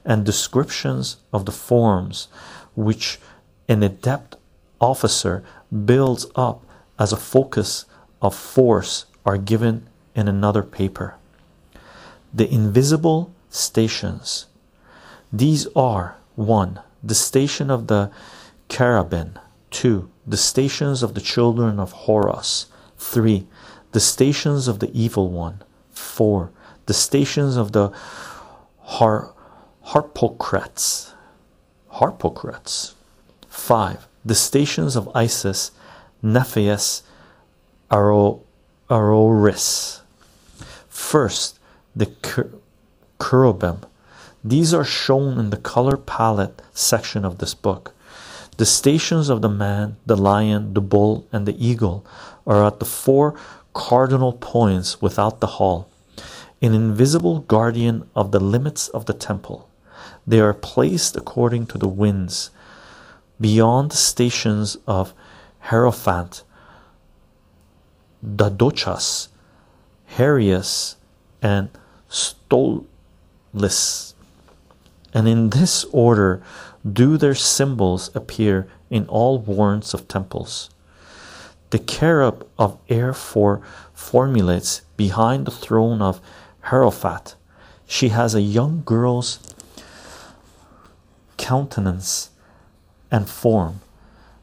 and 0.06 0.26
descriptions 0.26 1.18
of 1.34 1.46
the 1.46 1.52
forms 1.52 2.28
which 2.76 3.20
an 3.68 3.84
adept 3.84 4.36
officer 4.80 5.44
builds 5.86 6.26
up 6.36 6.66
as 7.00 7.12
a 7.12 7.18
focus 7.18 7.86
of 8.22 8.36
force 8.36 9.06
are 9.26 9.38
given 9.38 9.88
in 10.16 10.28
another 10.28 10.64
paper. 10.64 11.16
The 12.34 12.52
invisible 12.52 13.34
stations. 13.50 14.48
These 15.32 15.68
are 15.76 16.18
1. 16.36 16.80
The 17.04 17.16
station 17.16 17.70
of 17.70 17.88
the 17.88 18.12
Carabin. 18.70 19.38
2. 19.72 20.10
The 20.28 20.38
stations 20.38 21.02
of 21.02 21.14
the 21.14 21.22
children 21.22 21.80
of 21.80 21.92
Horus, 21.92 22.68
3. 22.98 23.48
The 23.92 24.00
stations 24.00 24.68
of 24.68 24.80
the 24.80 24.92
evil 24.94 25.30
one, 25.30 25.64
4. 25.92 26.52
The 26.86 26.94
stations 26.94 27.58
of 27.58 27.72
the 27.72 27.92
Har 28.80 29.34
Harpocrates, 29.82 31.14
Harpocrates, 31.88 32.94
5. 33.52 34.08
The 34.24 34.34
stations 34.34 34.96
of 34.96 35.14
Isis, 35.14 35.72
Aro, 37.92 38.40
Aroris. 38.90 40.02
First, 40.88 41.60
the 41.94 42.10
cherubim. 43.22 43.82
These 44.42 44.74
are 44.74 44.86
shown 44.86 45.38
in 45.38 45.50
the 45.50 45.58
color 45.58 45.98
palette 45.98 46.62
section 46.72 47.26
of 47.26 47.40
this 47.40 47.54
book. 47.54 47.94
The 48.56 48.66
stations 48.66 49.28
of 49.28 49.42
the 49.42 49.50
man, 49.50 49.98
the 50.06 50.16
lion, 50.16 50.74
the 50.74 50.82
bull, 50.82 51.28
and 51.34 51.46
the 51.46 51.56
eagle 51.64 52.06
are 52.48 52.66
at 52.66 52.80
the 52.80 52.86
four 52.86 53.36
cardinal 53.74 54.32
points 54.32 55.02
without 55.02 55.42
the 55.42 55.60
hall, 55.60 55.90
an 56.62 56.74
invisible 56.74 57.40
guardian 57.42 58.10
of 58.16 58.32
the 58.32 58.40
limits 58.40 58.88
of 58.88 59.08
the 59.08 59.14
temple. 59.14 59.68
They 60.26 60.40
are 60.40 60.54
placed 60.54 61.18
according 61.18 61.66
to 61.68 61.78
the 61.78 61.90
winds 61.90 62.50
beyond 63.42 63.92
the 63.92 63.98
stations 63.98 64.78
of 64.88 65.14
Hierophant, 65.60 66.44
Dadochas, 68.24 69.28
Harius, 70.16 70.96
and 71.42 71.70
Stolis. 72.10 72.86
And 75.14 75.28
in 75.28 75.50
this 75.50 75.84
order 75.92 76.42
do 76.90 77.18
their 77.18 77.36
symbols 77.36 78.10
appear 78.16 78.68
in 78.90 79.06
all 79.08 79.40
warrants 79.40 79.94
of 79.94 80.08
temples. 80.08 80.70
The 81.72 81.80
cherub 81.80 82.48
of 82.58 82.78
air 82.90 83.14
for 83.14 83.62
formulates 83.94 84.82
behind 84.98 85.46
the 85.46 85.52
throne 85.52 86.02
of 86.02 86.20
Hierophant. 86.62 87.36
She 87.88 88.10
has 88.10 88.36
a 88.36 88.42
young 88.42 88.84
girl's 88.86 89.40
countenance 91.38 92.31
and 93.12 93.30
form 93.30 93.82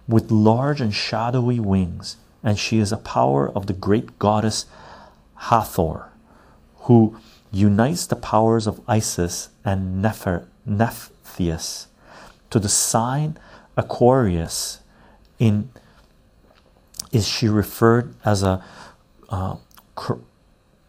with 0.06 0.30
large 0.30 0.80
and 0.80 0.94
shadowy 0.94 1.60
wings, 1.60 2.16
and 2.42 2.58
she 2.58 2.78
is 2.78 2.92
a 2.92 2.96
power 2.96 3.50
of 3.50 3.66
the 3.66 3.72
great 3.72 4.18
goddess 4.18 4.66
Hathor, 5.34 6.10
who 6.80 7.16
unites 7.50 8.06
the 8.06 8.16
powers 8.16 8.66
of 8.66 8.80
Isis 8.88 9.50
and 9.64 10.02
Nefer, 10.02 10.48
Nephthys 10.66 11.86
to 12.50 12.58
the 12.58 12.68
sign 12.68 13.38
Aquarius. 13.76 14.80
In 15.38 15.70
is 17.12 17.26
she 17.26 17.48
referred 17.48 18.14
as 18.24 18.42
a 18.42 18.62
uh, 19.30 19.56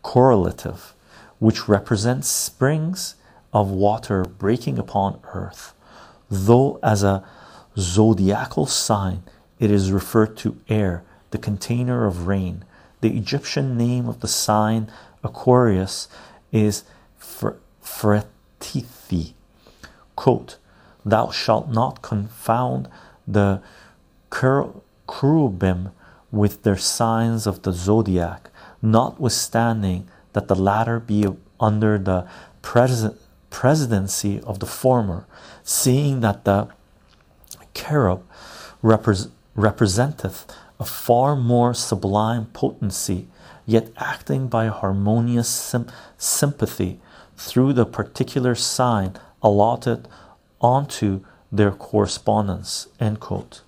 correlative 0.01 0.93
which 1.39 1.69
represents 1.69 2.27
springs 2.27 3.15
of 3.53 3.69
water 3.69 4.23
breaking 4.23 4.77
upon 4.77 5.19
earth. 5.33 5.73
Though 6.29 6.79
as 6.83 7.03
a 7.03 7.23
zodiacal 7.79 8.65
sign 8.65 9.23
it 9.59 9.71
is 9.71 9.91
referred 9.91 10.37
to 10.37 10.59
air 10.69 11.03
the 11.31 11.37
container 11.37 12.05
of 12.05 12.27
rain 12.27 12.63
the 13.01 13.17
egyptian 13.17 13.77
name 13.77 14.07
of 14.07 14.19
the 14.19 14.27
sign 14.27 14.89
aquarius 15.23 16.07
is 16.51 16.83
Fretithi. 17.99 19.33
Quote, 20.15 20.57
Thou 21.05 21.31
shalt 21.31 21.69
not 21.69 22.01
confound 22.01 22.87
the 23.27 23.61
cherubim 24.31 25.91
with 26.31 26.63
their 26.63 26.77
signs 26.77 27.47
of 27.47 27.63
the 27.63 27.73
zodiac, 27.73 28.49
notwithstanding 28.81 30.07
that 30.33 30.47
the 30.47 30.55
latter 30.55 30.99
be 30.99 31.25
under 31.59 31.97
the 31.97 32.27
pres 32.61 33.07
presidency 33.49 34.39
of 34.41 34.59
the 34.59 34.67
former, 34.67 35.25
seeing 35.63 36.19
that 36.19 36.45
the 36.45 36.67
cherub 37.79 38.23
repre 38.83 39.29
representeth 39.55 40.45
a 40.79 40.85
far 40.85 41.35
more 41.35 41.73
sublime 41.73 42.45
potency 42.47 43.27
yet 43.65 43.89
acting 43.97 44.47
by 44.47 44.67
harmonious 44.67 45.75
sympathy 46.17 46.99
through 47.37 47.73
the 47.73 47.85
particular 47.85 48.55
sign 48.55 49.13
allotted 49.41 50.07
onto 50.59 51.23
their 51.51 51.71
correspondence. 51.71 52.87
End 52.99 53.19
quote. 53.19 53.61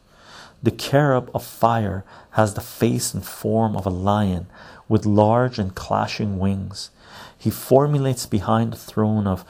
The 0.64 0.72
cherub 0.72 1.30
of 1.34 1.44
fire 1.44 2.04
has 2.32 2.54
the 2.54 2.62
face 2.62 3.14
and 3.14 3.26
form 3.26 3.76
of 3.76 3.86
a 3.86 3.90
lion 3.90 4.48
with 4.88 5.06
large 5.06 5.58
and 5.60 5.74
clashing 5.74 6.38
wings. 6.38 6.92
He 7.38 7.50
formulates 7.50 8.26
behind 8.26 8.74
the 8.74 8.78
throne 8.78 9.26
of 9.28 9.46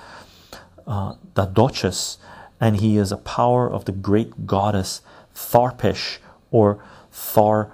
uh, 0.88 1.16
the 1.34 1.46
Duchess, 1.46 2.18
and 2.62 2.78
he 2.78 2.96
is 2.96 3.12
a 3.12 3.18
power 3.18 3.70
of 3.70 3.84
the 3.86 3.92
great 3.92 4.46
goddess 4.46 5.02
Tharpish 5.36 6.20
or 6.52 6.82
Tharfeshest, 7.12 7.72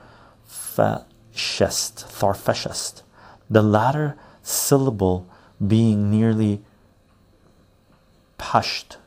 Tharfeshest, 1.34 3.02
the 3.50 3.62
latter 3.62 4.16
syllable 4.42 5.28
being 5.66 6.10
nearly 6.10 6.62
pasht, 8.40 8.98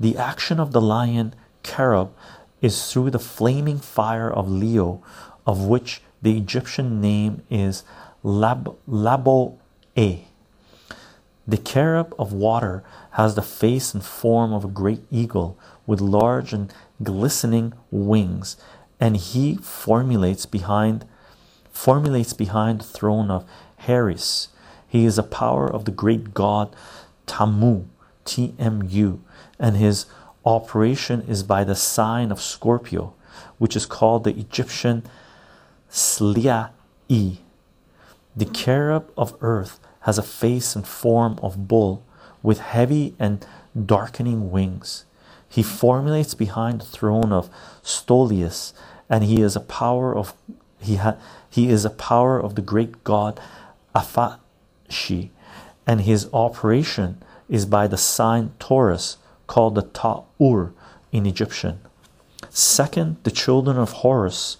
The 0.00 0.16
action 0.16 0.58
of 0.58 0.72
the 0.72 0.80
lion 0.80 1.34
cherub 1.62 2.12
is 2.60 2.90
through 2.90 3.10
the 3.10 3.18
flaming 3.18 3.78
fire 3.78 4.30
of 4.30 4.50
Leo, 4.50 5.02
of 5.46 5.66
which 5.66 6.02
the 6.20 6.36
Egyptian 6.36 7.00
name 7.00 7.42
is 7.50 7.84
Lab 8.22 8.76
Labo 8.88 9.58
A. 9.96 10.24
The 11.46 11.58
cherub 11.58 12.14
of 12.18 12.32
water 12.32 12.82
has 13.18 13.34
the 13.34 13.42
face 13.42 13.94
and 13.94 14.04
form 14.04 14.52
of 14.52 14.64
a 14.64 14.68
great 14.68 15.02
eagle 15.10 15.58
with 15.88 16.00
large 16.00 16.52
and 16.52 16.72
glistening 17.02 17.72
wings, 17.90 18.56
and 19.00 19.16
he 19.16 19.56
formulates 19.56 20.46
behind 20.46 21.04
formulates 21.72 22.32
behind 22.32 22.80
the 22.80 22.84
throne 22.84 23.28
of 23.28 23.44
Haris. 23.78 24.48
He 24.86 25.04
is 25.04 25.18
a 25.18 25.24
power 25.24 25.66
of 25.66 25.84
the 25.84 25.90
great 25.90 26.32
god 26.32 26.74
Tamu, 27.26 27.86
T 28.24 28.54
M 28.56 28.86
U, 28.88 29.20
and 29.58 29.76
his 29.76 30.06
operation 30.44 31.22
is 31.22 31.42
by 31.42 31.64
the 31.64 31.74
sign 31.74 32.30
of 32.30 32.40
Scorpio, 32.40 33.14
which 33.58 33.74
is 33.74 33.84
called 33.84 34.22
the 34.22 34.38
Egyptian 34.38 35.02
Slia 35.90 36.70
E. 37.08 37.38
The 38.36 38.44
cherub 38.44 39.10
of 39.16 39.36
earth 39.40 39.80
has 40.02 40.18
a 40.18 40.22
face 40.22 40.76
and 40.76 40.86
form 40.86 41.40
of 41.42 41.66
bull 41.66 42.04
with 42.42 42.58
heavy 42.58 43.14
and 43.18 43.44
darkening 43.86 44.50
wings. 44.50 45.04
He 45.48 45.62
formulates 45.62 46.34
behind 46.34 46.80
the 46.80 46.86
throne 46.86 47.32
of 47.32 47.50
Stolius, 47.82 48.72
and 49.08 49.24
he 49.24 49.40
is 49.40 49.56
a 49.56 49.60
power 49.60 50.14
of 50.14 50.34
he 50.80 50.96
ha, 50.96 51.16
he 51.50 51.70
is 51.70 51.84
a 51.84 51.90
power 51.90 52.38
of 52.38 52.54
the 52.54 52.62
great 52.62 53.02
god 53.02 53.40
Afashi, 53.94 55.30
and 55.86 56.02
his 56.02 56.28
operation 56.32 57.22
is 57.48 57.66
by 57.66 57.86
the 57.86 57.96
sign 57.96 58.52
Taurus 58.58 59.16
called 59.46 59.74
the 59.74 59.82
Ta'ur 59.82 60.72
in 61.10 61.26
Egyptian. 61.26 61.80
Second, 62.50 63.16
the 63.24 63.30
children 63.30 63.78
of 63.78 63.92
Horus 63.92 64.56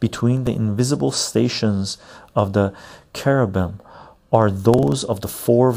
between 0.00 0.44
the 0.44 0.54
invisible 0.54 1.12
stations 1.12 1.96
of 2.34 2.52
the 2.52 2.74
cherubim 3.14 3.80
are 4.32 4.50
those 4.50 5.04
of 5.04 5.20
the 5.20 5.28
four 5.28 5.70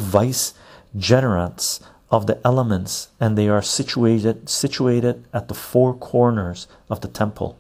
vicegerents 0.96 1.82
of 2.10 2.28
the 2.28 2.40
elements, 2.46 3.10
and 3.20 3.38
they 3.38 3.50
are 3.50 3.62
situated 3.62 4.50
situated 4.50 5.26
at 5.34 5.48
the 5.48 5.54
four 5.54 5.94
corners 5.94 6.68
of 6.90 7.02
the 7.02 7.08
temple, 7.08 7.58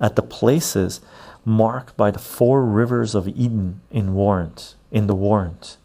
at 0.00 0.16
the 0.16 0.22
places 0.22 1.00
marked 1.44 1.96
by 1.96 2.10
the 2.10 2.18
four 2.18 2.64
rivers 2.64 3.14
of 3.14 3.26
Eden 3.26 3.80
in 3.90 4.14
warrant 4.14 4.74
in 4.90 5.06
the 5.06 5.14
warrant. 5.14 5.76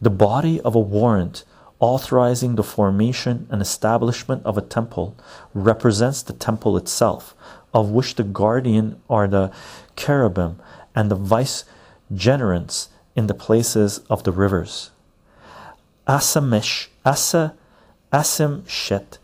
The 0.00 0.10
body 0.10 0.60
of 0.60 0.74
a 0.74 0.80
warrant 0.80 1.44
authorizing 1.78 2.54
the 2.54 2.62
formation 2.62 3.46
and 3.50 3.60
establishment 3.60 4.42
of 4.44 4.56
a 4.56 4.62
temple 4.62 5.16
represents 5.54 6.22
the 6.22 6.32
temple 6.32 6.76
itself, 6.76 7.34
of 7.74 7.90
which 7.90 8.14
the 8.14 8.24
guardian 8.24 9.00
are 9.08 9.28
the 9.28 9.50
cherubim 9.96 10.58
and 10.94 11.10
the 11.10 11.16
vicegerents 11.16 12.88
in 13.14 13.26
the 13.26 13.34
places 13.34 14.00
of 14.08 14.22
the 14.24 14.32
rivers. 14.32 14.91
Asamish, 16.06 16.88
Asa, 17.04 17.54
Asimshet, 18.12 19.18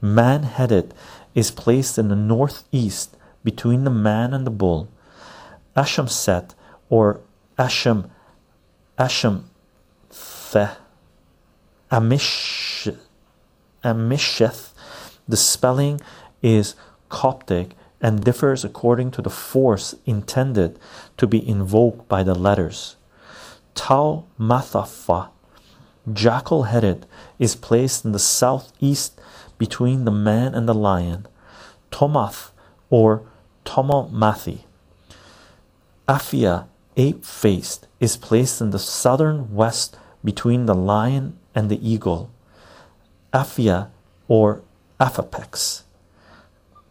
man 0.00 0.42
headed, 0.44 0.94
is 1.34 1.50
placed 1.50 1.98
in 1.98 2.08
the 2.08 2.16
northeast 2.16 3.16
between 3.44 3.84
the 3.84 3.90
man 3.90 4.34
and 4.34 4.46
the 4.46 4.50
bull. 4.50 4.88
Ashamset 5.76 6.54
or 6.88 7.20
Asham, 7.58 8.10
Asham, 8.98 9.44
The, 10.52 10.76
Amish, 11.92 12.96
Amisheth, 13.84 14.72
the 15.28 15.36
spelling 15.36 16.00
is 16.42 16.74
Coptic 17.10 17.70
and 18.00 18.24
differs 18.24 18.64
according 18.64 19.10
to 19.12 19.22
the 19.22 19.30
force 19.30 19.94
intended 20.06 20.78
to 21.16 21.26
be 21.26 21.46
invoked 21.46 22.08
by 22.08 22.22
the 22.22 22.34
letters. 22.34 22.96
Tau 23.74 24.24
Mathafa, 24.38 25.30
jackal 26.14 26.64
headed, 26.64 27.06
is 27.38 27.54
placed 27.54 28.04
in 28.04 28.12
the 28.12 28.18
southeast 28.18 29.20
between 29.58 30.04
the 30.04 30.10
man 30.10 30.54
and 30.54 30.68
the 30.68 30.74
lion. 30.74 31.26
Tomath 31.90 32.50
or 32.90 33.22
Tomomathi. 33.64 34.60
Afia, 36.08 36.66
ape 36.96 37.24
faced, 37.24 37.86
is 38.00 38.16
placed 38.16 38.60
in 38.60 38.70
the 38.70 38.78
southern 38.78 39.54
west 39.54 39.96
between 40.24 40.66
the 40.66 40.74
lion 40.74 41.38
and 41.54 41.70
the 41.70 41.88
eagle. 41.88 42.30
Afia 43.32 43.88
or 44.26 44.62
Aphapex. 45.00 45.82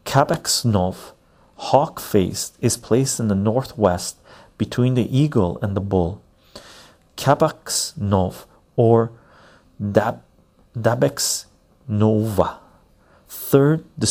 Kabaksnov, 0.06 1.11
hawk 1.56 1.99
faced, 1.99 2.57
is 2.61 2.77
placed 2.77 3.19
in 3.19 3.27
the 3.27 3.35
northwest 3.35 4.18
between 4.57 4.94
the 4.94 5.18
eagle 5.18 5.60
and 5.61 5.76
the 5.76 5.81
bull. 5.81 6.22
Kabaksnov 7.18 8.45
or 8.78 9.12
Dab 9.80 10.22
Nova. 11.90 12.60
Third, 13.28 13.84
the 13.98 14.08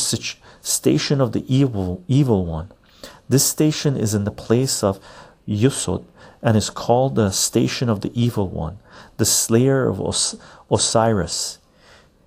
station 0.60 1.20
of 1.22 1.32
the 1.32 1.44
evil 1.54 2.02
evil 2.06 2.44
one. 2.44 2.70
This 3.28 3.44
station 3.44 3.96
is 3.96 4.14
in 4.14 4.24
the 4.24 4.30
place 4.30 4.84
of 4.84 5.00
Yesod 5.48 6.04
and 6.42 6.56
is 6.56 6.70
called 6.70 7.14
the 7.14 7.30
station 7.30 7.88
of 7.88 8.02
the 8.02 8.12
evil 8.14 8.48
one, 8.48 8.78
the 9.16 9.24
slayer 9.24 9.88
of 9.88 10.00
Os 10.00 10.36
Osiris. 10.70 11.58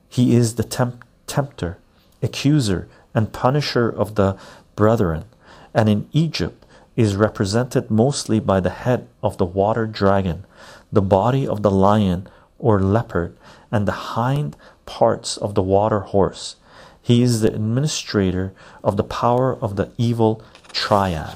He 0.09 0.35
is 0.35 0.55
the 0.55 0.63
temp 0.63 1.05
tempter, 1.27 1.77
accuser, 2.23 2.87
and 3.13 3.31
punisher 3.31 3.87
of 3.87 4.15
the 4.15 4.35
brethren, 4.75 5.25
and 5.73 5.87
in 5.87 6.09
Egypt 6.11 6.65
is 6.95 7.15
represented 7.15 7.91
mostly 7.91 8.39
by 8.39 8.59
the 8.59 8.71
head 8.71 9.07
of 9.21 9.37
the 9.37 9.45
water 9.45 9.85
dragon, 9.85 10.45
the 10.91 11.01
body 11.01 11.47
of 11.47 11.61
the 11.61 11.71
lion 11.71 12.27
or 12.57 12.79
leopard, 12.81 13.37
and 13.71 13.87
the 13.87 13.91
hind 13.91 14.55
parts 14.85 15.37
of 15.37 15.55
the 15.55 15.61
water 15.61 16.01
horse. 16.01 16.55
He 17.01 17.21
is 17.21 17.41
the 17.41 17.53
administrator 17.53 18.53
of 18.83 18.97
the 18.97 19.03
power 19.03 19.55
of 19.55 19.75
the 19.77 19.91
evil 19.97 20.43
triad. 20.71 21.35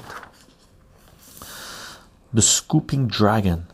The 2.32 2.42
scooping 2.42 3.06
dragon, 3.08 3.68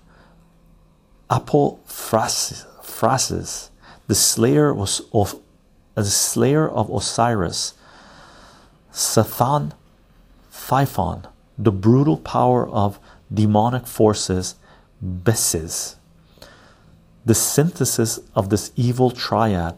Apophrasis, 1.31 2.67
the 4.07 4.15
slayer 4.15 4.75
was 4.75 5.03
of 5.13 5.35
the 5.95 6.05
slayer 6.05 6.69
of 6.69 6.91
Osiris, 6.91 7.75
Sathan 8.93 9.73
Typhon, 10.71 11.27
the 11.59 11.73
brutal 11.73 12.17
power 12.17 12.69
of 12.69 13.01
demonic 13.35 13.89
forces, 13.89 14.55
Besses. 15.01 15.97
The 17.25 17.35
synthesis 17.35 18.21
of 18.35 18.51
this 18.51 18.73
evil 18.77 19.11
triad, 19.11 19.77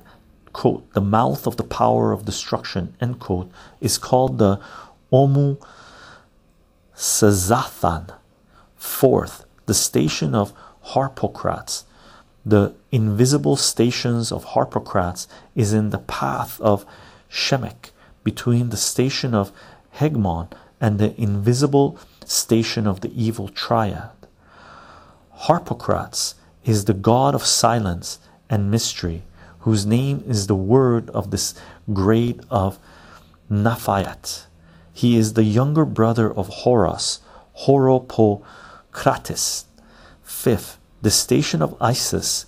quote, 0.53 0.93
the 0.93 1.01
mouth 1.01 1.47
of 1.47 1.57
the 1.57 1.65
power 1.65 2.13
of 2.13 2.25
destruction, 2.25 2.95
end 3.01 3.21
quote, 3.21 3.51
is 3.81 3.99
called 3.99 4.39
the 4.39 4.61
Omu 5.13 5.63
Sazathan. 6.97 8.15
Fourth, 8.77 9.45
the 9.67 9.75
station 9.75 10.35
of 10.35 10.53
Harpocrates, 10.81 11.85
the 12.45 12.75
invisible 12.91 13.57
stations 13.57 14.33
of 14.33 14.45
Harpocrates, 14.45 15.29
is 15.55 15.73
in 15.73 15.91
the 15.91 15.99
path 15.99 16.61
of 16.61 16.85
Shemek 17.31 17.91
between 18.25 18.71
the 18.71 18.77
station 18.77 19.35
of 19.35 19.53
Hegmon 19.97 20.51
and 20.81 20.99
the 20.99 21.21
invisible 21.21 21.99
station 22.25 22.87
of 22.87 23.01
the 23.01 23.13
evil 23.15 23.49
triad. 23.49 24.11
Harpocrates 25.47 26.37
is 26.65 26.85
the 26.85 26.95
god 26.95 27.35
of 27.35 27.45
silence 27.45 28.21
and 28.49 28.71
mystery, 28.71 29.25
whose 29.61 29.85
name 29.85 30.23
is 30.25 30.47
the 30.47 30.55
word 30.55 31.11
of 31.11 31.33
this 31.33 31.53
grade 31.93 32.41
of 32.49 32.79
Naphayat. 33.51 34.47
He 34.93 35.17
is 35.17 35.33
the 35.33 35.43
younger 35.43 35.85
brother 35.85 36.33
of 36.33 36.47
Horus, 36.49 37.19
Horopocrates. 37.67 39.65
Fifth, 40.23 40.79
the 41.03 41.11
station 41.11 41.61
of 41.61 41.77
Isis 41.81 42.47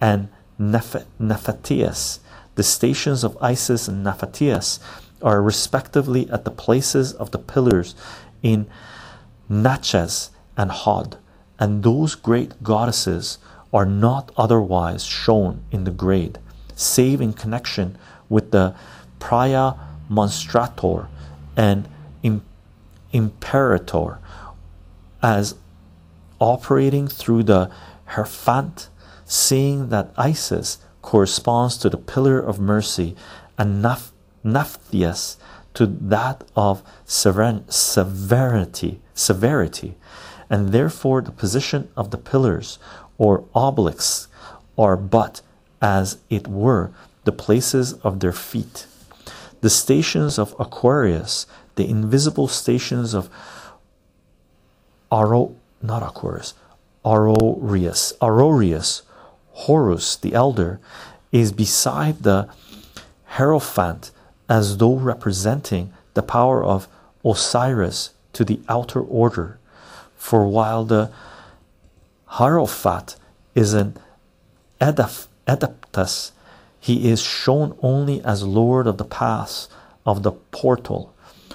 and 0.00 0.30
Neph 0.58 1.04
Nephatias. 1.20 2.20
The 2.54 2.62
stations 2.62 3.24
of 3.24 3.36
Isis 3.42 3.88
and 3.88 4.02
Nephatias 4.02 4.80
are 5.20 5.42
respectively 5.42 6.30
at 6.30 6.46
the 6.46 6.50
places 6.50 7.12
of 7.12 7.30
the 7.30 7.38
pillars 7.38 7.94
in 8.42 8.66
Netzach 9.50 10.30
and 10.56 10.70
Hod, 10.70 11.18
and 11.62 11.84
those 11.84 12.16
great 12.16 12.60
goddesses 12.64 13.38
are 13.72 13.86
not 13.86 14.32
otherwise 14.36 15.04
shown 15.04 15.62
in 15.70 15.84
the 15.84 15.92
grade, 15.92 16.40
save 16.74 17.20
in 17.20 17.32
connection 17.32 17.96
with 18.28 18.50
the 18.50 18.74
Praia 19.20 19.74
Monstrator 20.10 21.06
and 21.56 21.88
Imperator 23.12 24.18
as 25.22 25.54
operating 26.40 27.06
through 27.06 27.44
the 27.44 27.70
Herphant, 28.06 28.88
seeing 29.24 29.88
that 29.90 30.12
Isis 30.16 30.78
corresponds 31.00 31.76
to 31.76 31.88
the 31.88 31.96
pillar 31.96 32.40
of 32.40 32.58
mercy, 32.58 33.14
and 33.56 33.84
naph- 33.84 34.10
naphtheus 34.42 35.36
to 35.74 35.86
that 35.86 36.42
of 36.56 36.82
severity, 37.04 37.70
severity, 39.14 39.94
and 40.52 40.68
therefore 40.68 41.22
the 41.22 41.32
position 41.32 41.88
of 41.96 42.10
the 42.10 42.18
pillars 42.18 42.78
or 43.16 43.44
obelisks 43.54 44.28
are 44.76 44.98
but 44.98 45.40
as 45.80 46.18
it 46.28 46.46
were 46.46 46.90
the 47.24 47.32
places 47.32 47.94
of 48.04 48.20
their 48.20 48.32
feet. 48.32 48.86
The 49.62 49.70
stations 49.70 50.38
of 50.38 50.54
Aquarius, 50.58 51.46
the 51.76 51.88
invisible 51.88 52.48
stations 52.48 53.14
of 53.14 53.30
Aro, 55.10 55.54
not 55.80 56.02
Aquarius, 56.02 56.52
Aurorius, 57.04 58.12
Aurorius, 58.20 59.02
Horus 59.52 60.16
the 60.16 60.34
elder, 60.34 60.80
is 61.32 61.52
beside 61.52 62.22
the 62.22 62.48
Hierophant 63.24 64.10
as 64.48 64.76
though 64.76 64.96
representing 64.96 65.94
the 66.12 66.22
power 66.22 66.62
of 66.62 66.88
Osiris 67.24 68.10
to 68.34 68.44
the 68.44 68.60
outer 68.68 69.00
order. 69.00 69.58
For 70.22 70.46
while 70.46 70.84
the 70.84 71.10
Hierophant 72.38 73.16
is 73.56 73.74
an 73.74 73.98
Adeptus, 74.80 76.30
he 76.78 77.10
is 77.10 77.20
shown 77.20 77.76
only 77.82 78.22
as 78.24 78.44
Lord 78.44 78.86
of 78.86 78.98
the 78.98 79.04
pass 79.04 79.68
of 80.06 80.22
the 80.22 80.30
portal, 80.30 81.12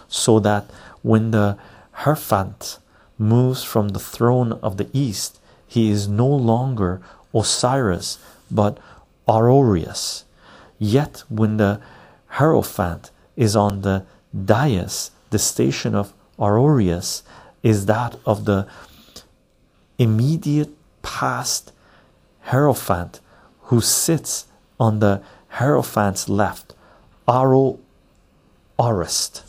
so 0.10 0.40
that 0.42 0.70
when 1.02 1.32
the 1.32 1.58
Hierophant 2.04 2.78
moves 3.18 3.64
from 3.64 3.88
the 3.90 4.00
throne 4.00 4.52
of 4.62 4.76
the 4.76 4.90
east, 4.92 5.40
he 5.66 5.90
is 5.90 6.10
no 6.10 6.28
longer 6.28 7.02
Osiris 7.34 8.20
but 8.52 8.78
Aurorius. 9.30 10.26
Yet 10.78 11.24
when 11.30 11.56
the 11.56 11.80
Hierophant 12.38 13.12
is 13.38 13.56
on 13.56 13.82
the 13.82 14.06
dais, 14.36 15.12
the 15.30 15.40
station 15.40 15.96
of 15.96 16.14
Aurorius 16.38 17.24
is 17.64 17.86
that 17.86 18.16
of 18.26 18.46
the 18.46 18.68
immediate 19.98 20.70
past 21.02 21.72
Hierophant 22.42 23.20
who 23.64 23.82
sits 23.82 24.46
on 24.80 25.00
the 25.00 25.22
Hierophant's 25.50 26.30
left, 26.30 26.74
Aro 27.28 27.80
Arist. 28.80 29.44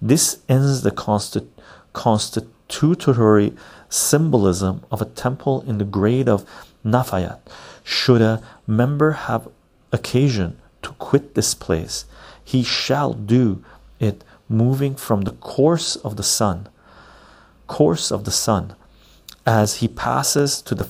This 0.00 0.38
ends 0.48 0.82
the 0.82 0.90
constit 0.90 1.46
constitutory 1.92 3.54
symbolism 3.88 4.84
of 4.90 5.00
a 5.02 5.06
temple 5.06 5.62
in 5.62 5.78
the 5.78 5.84
grade 5.84 6.28
of 6.28 6.44
Nafayat. 6.84 7.40
Should 7.82 8.22
a 8.22 8.42
member 8.66 9.12
have 9.12 9.48
occasion 9.90 10.58
to 10.82 10.90
quit 10.92 11.34
this 11.34 11.54
place, 11.54 12.04
he 12.44 12.62
shall 12.62 13.14
do 13.14 13.64
it 13.98 14.22
moving 14.48 14.94
from 14.94 15.22
the 15.22 15.32
course 15.32 15.96
of 15.96 16.16
the 16.16 16.22
sun, 16.22 16.68
course 17.68 18.10
of 18.10 18.24
the 18.24 18.32
sun, 18.32 18.74
as 19.46 19.76
he 19.76 19.86
passes 19.86 20.60
to 20.62 20.74
the 20.74 20.88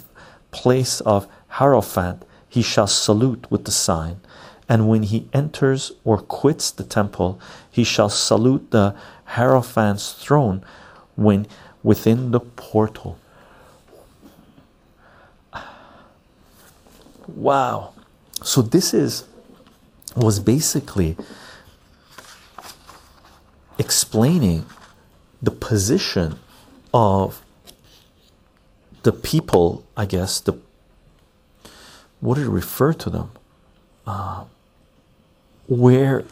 place 0.51 1.01
of 1.03 1.29
Hierophant, 1.49 2.25
he 2.49 2.63
shall 2.63 2.87
salute 2.87 3.47
with 3.51 3.67
the 3.67 3.71
sign. 3.71 4.21
And 4.69 4.89
when 4.89 5.03
he 5.03 5.29
enters 5.33 5.93
or 6.05 6.19
quits 6.19 6.71
the 6.71 6.85
temple, 6.85 7.41
he 7.71 7.85
shall 7.85 8.09
salute 8.09 8.71
the 8.71 8.95
Hierophant's 9.25 10.13
throne 10.13 10.65
when 11.17 11.47
within 11.83 12.31
the 12.31 12.41
portal. 12.41 13.19
Wow. 17.27 17.93
So 18.43 18.63
this 18.63 18.95
is 18.95 19.25
was 20.17 20.41
basically 20.41 21.17
explaining 23.79 24.67
the 25.41 25.51
position 25.51 26.39
of 26.93 27.43
the 29.03 29.13
people, 29.13 29.85
I 29.97 30.07
guess, 30.07 30.41
the 30.41 30.59
what 32.21 32.35
did 32.35 32.47
it 32.47 32.51
refer 32.51 32.93
to 32.93 33.11
them? 33.11 33.31
Uh, 34.07 34.45
where 35.69 36.25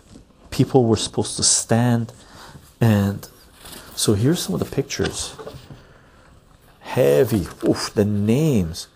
people 0.50 0.84
were 0.86 0.96
supposed 0.96 1.36
to 1.36 1.42
stand. 1.42 2.12
And 2.80 3.28
so 3.94 4.14
here's 4.14 4.40
some 4.40 4.54
of 4.54 4.60
the 4.60 4.66
pictures. 4.66 5.36
Heavy 6.80 7.46
oof 7.64 7.92
the 7.94 8.04
names. 8.04 8.88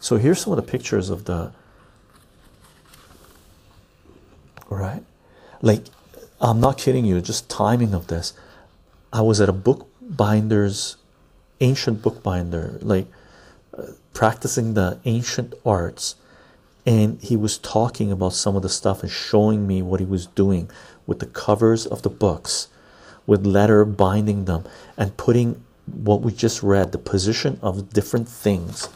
So 0.00 0.16
here's 0.16 0.40
some 0.40 0.52
of 0.52 0.56
the 0.56 0.70
pictures 0.70 1.10
of 1.10 1.24
the 1.24 1.52
right? 4.70 5.02
Like 5.62 5.84
i'm 6.40 6.60
not 6.60 6.78
kidding 6.78 7.04
you 7.04 7.20
just 7.20 7.48
timing 7.50 7.94
of 7.94 8.06
this. 8.06 8.32
I 9.12 9.22
was 9.22 9.40
at 9.40 9.48
a 9.48 9.52
bookbinder's 9.52 10.97
ancient 11.60 12.02
bookbinder 12.02 12.78
like 12.82 13.06
uh, 13.76 13.82
practicing 14.14 14.74
the 14.74 14.98
ancient 15.04 15.54
arts 15.64 16.14
and 16.86 17.20
he 17.20 17.36
was 17.36 17.58
talking 17.58 18.10
about 18.10 18.32
some 18.32 18.56
of 18.56 18.62
the 18.62 18.68
stuff 18.68 19.02
and 19.02 19.10
showing 19.10 19.66
me 19.66 19.82
what 19.82 20.00
he 20.00 20.06
was 20.06 20.26
doing 20.26 20.70
with 21.06 21.18
the 21.18 21.26
covers 21.26 21.86
of 21.86 22.02
the 22.02 22.10
books 22.10 22.68
with 23.26 23.46
letter 23.46 23.84
binding 23.84 24.44
them 24.46 24.64
and 24.96 25.16
putting 25.16 25.62
what 25.86 26.20
we 26.20 26.32
just 26.32 26.62
read 26.62 26.92
the 26.92 26.98
position 26.98 27.58
of 27.62 27.92
different 27.92 28.28
things 28.28 28.88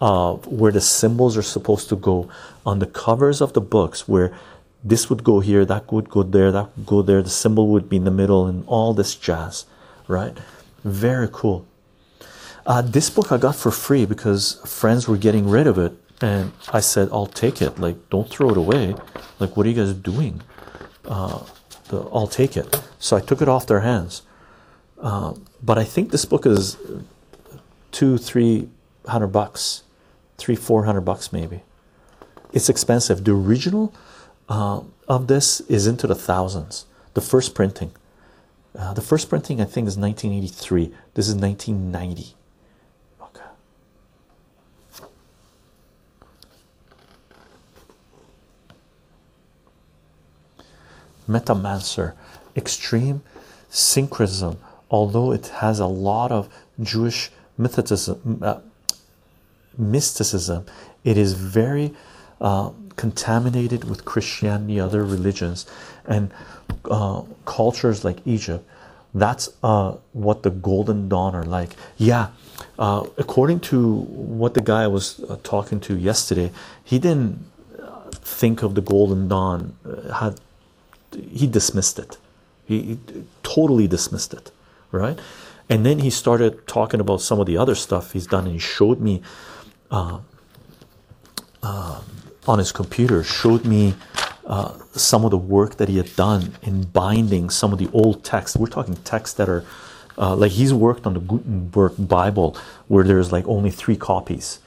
uh, 0.00 0.34
where 0.34 0.72
the 0.72 0.80
symbols 0.80 1.36
are 1.36 1.42
supposed 1.42 1.88
to 1.88 1.96
go 1.96 2.28
on 2.64 2.78
the 2.78 2.86
covers 2.86 3.40
of 3.40 3.52
the 3.52 3.60
books 3.60 4.08
where 4.08 4.36
this 4.84 5.08
would 5.08 5.22
go 5.22 5.40
here 5.40 5.64
that 5.64 5.90
would 5.92 6.08
go 6.08 6.22
there 6.22 6.50
that 6.50 6.68
would 6.76 6.86
go 6.86 7.02
there 7.02 7.22
the 7.22 7.30
symbol 7.30 7.68
would 7.68 7.88
be 7.88 7.96
in 7.96 8.04
the 8.04 8.10
middle 8.10 8.46
and 8.46 8.64
all 8.66 8.94
this 8.94 9.14
jazz 9.14 9.66
right? 10.08 10.36
Very 10.84 11.28
cool 11.32 11.66
uh, 12.66 12.82
this 12.82 13.10
book 13.10 13.32
I 13.32 13.38
got 13.38 13.56
for 13.56 13.70
free 13.70 14.06
because 14.06 14.60
friends 14.64 15.08
were 15.08 15.16
getting 15.16 15.48
rid 15.48 15.66
of 15.66 15.78
it 15.78 15.92
and 16.20 16.52
I 16.72 16.80
said 16.80 17.08
I'll 17.12 17.26
take 17.26 17.60
it. 17.60 17.78
Like 17.78 18.08
don't 18.10 18.28
throw 18.28 18.50
it 18.50 18.56
away. 18.56 18.94
Like 19.38 19.56
what 19.56 19.66
are 19.66 19.68
you 19.68 19.74
guys 19.74 19.92
doing? 19.94 20.42
Uh, 21.04 21.44
the, 21.88 22.02
I'll 22.12 22.28
take 22.28 22.56
it. 22.56 22.82
So 22.98 23.16
I 23.16 23.20
took 23.20 23.42
it 23.42 23.48
off 23.48 23.66
their 23.66 23.80
hands. 23.80 24.22
Uh, 25.00 25.34
but 25.62 25.78
I 25.78 25.84
think 25.84 26.10
this 26.10 26.24
book 26.24 26.46
is 26.46 26.76
two 27.90 28.18
three 28.18 28.68
hundred 29.06 29.28
bucks 29.28 29.82
three 30.38 30.56
four 30.56 30.84
hundred 30.84 31.02
bucks 31.02 31.32
maybe. 31.32 31.62
It's 32.52 32.68
expensive. 32.68 33.24
The 33.24 33.32
original 33.32 33.92
uh, 34.48 34.82
of 35.08 35.26
this 35.26 35.60
is 35.62 35.86
into 35.86 36.06
the 36.06 36.14
thousands. 36.14 36.86
The 37.14 37.20
first 37.20 37.54
printing. 37.54 37.92
Uh, 38.78 38.94
the 38.94 39.02
first 39.02 39.28
printing 39.28 39.60
I 39.60 39.64
think 39.64 39.86
is 39.86 39.98
1983 39.98 40.94
this 41.12 41.28
is 41.28 41.34
1990 41.34 42.34
Metamancer 51.28 52.14
extreme 52.56 53.22
syncretism 53.68 54.58
although 54.92 55.32
it 55.32 55.48
has 55.48 55.80
a 55.80 55.86
lot 55.86 56.30
of 56.30 56.48
Jewish 56.80 57.30
mysticism, 57.58 58.40
uh, 58.42 58.60
mysticism 59.76 60.66
it 61.02 61.16
is 61.16 61.32
very 61.32 61.92
uh, 62.40 62.70
contaminated 62.96 63.84
with 63.84 64.04
Christianity, 64.04 64.78
other 64.78 65.02
religions, 65.02 65.66
and 66.04 66.30
uh, 66.84 67.22
cultures 67.46 68.04
like 68.04 68.18
Egypt. 68.26 68.68
That's 69.14 69.48
uh, 69.62 69.96
what 70.12 70.42
the 70.42 70.50
Golden 70.50 71.08
Dawn 71.08 71.34
are 71.34 71.44
like. 71.44 71.70
Yeah, 71.96 72.28
uh, 72.78 73.06
according 73.18 73.60
to 73.60 73.94
what 74.02 74.54
the 74.54 74.60
guy 74.60 74.86
was 74.86 75.20
uh, 75.20 75.36
talking 75.42 75.80
to 75.80 75.96
yesterday, 75.96 76.50
he 76.84 76.98
didn't 76.98 77.44
think 78.10 78.62
of 78.62 78.74
the 78.74 78.80
Golden 78.80 79.28
Dawn. 79.28 79.74
had 80.14 80.38
he 81.14 81.46
dismissed 81.46 81.98
it? 81.98 82.18
He, 82.64 82.98
totally 83.42 83.86
dismissed 83.86 84.32
it 84.32 84.50
right? 84.92 85.18
And 85.68 85.84
then 85.84 85.98
he 85.98 86.10
started 86.10 86.66
talking 86.68 87.00
about 87.00 87.20
some 87.20 87.40
of 87.40 87.46
the 87.46 87.56
other 87.56 87.74
stuff 87.74 88.12
he's 88.12 88.26
done, 88.26 88.44
and 88.44 88.52
he 88.52 88.58
showed 88.58 89.00
me 89.00 89.22
uh, 89.90 90.20
uh, 91.62 92.02
on 92.46 92.58
his 92.58 92.70
computer, 92.70 93.24
showed 93.24 93.64
me 93.64 93.94
uh, 94.46 94.78
some 94.92 95.24
of 95.24 95.30
the 95.30 95.38
work 95.38 95.76
that 95.78 95.88
he 95.88 95.96
had 95.96 96.14
done 96.14 96.54
in 96.62 96.82
binding 96.84 97.48
some 97.50 97.72
of 97.72 97.78
the 97.78 97.88
old 97.92 98.22
texts. 98.22 98.56
We're 98.56 98.66
talking 98.66 98.96
texts 98.96 99.36
that 99.38 99.48
are 99.48 99.64
uh, 100.18 100.36
like 100.36 100.52
he's 100.52 100.74
worked 100.74 101.06
on 101.06 101.14
the 101.14 101.20
Gutenberg 101.20 101.94
Bible, 102.06 102.56
where 102.88 103.02
there's 103.02 103.32
like 103.32 103.48
only 103.48 103.70
three 103.70 103.96
copies. 103.96 104.58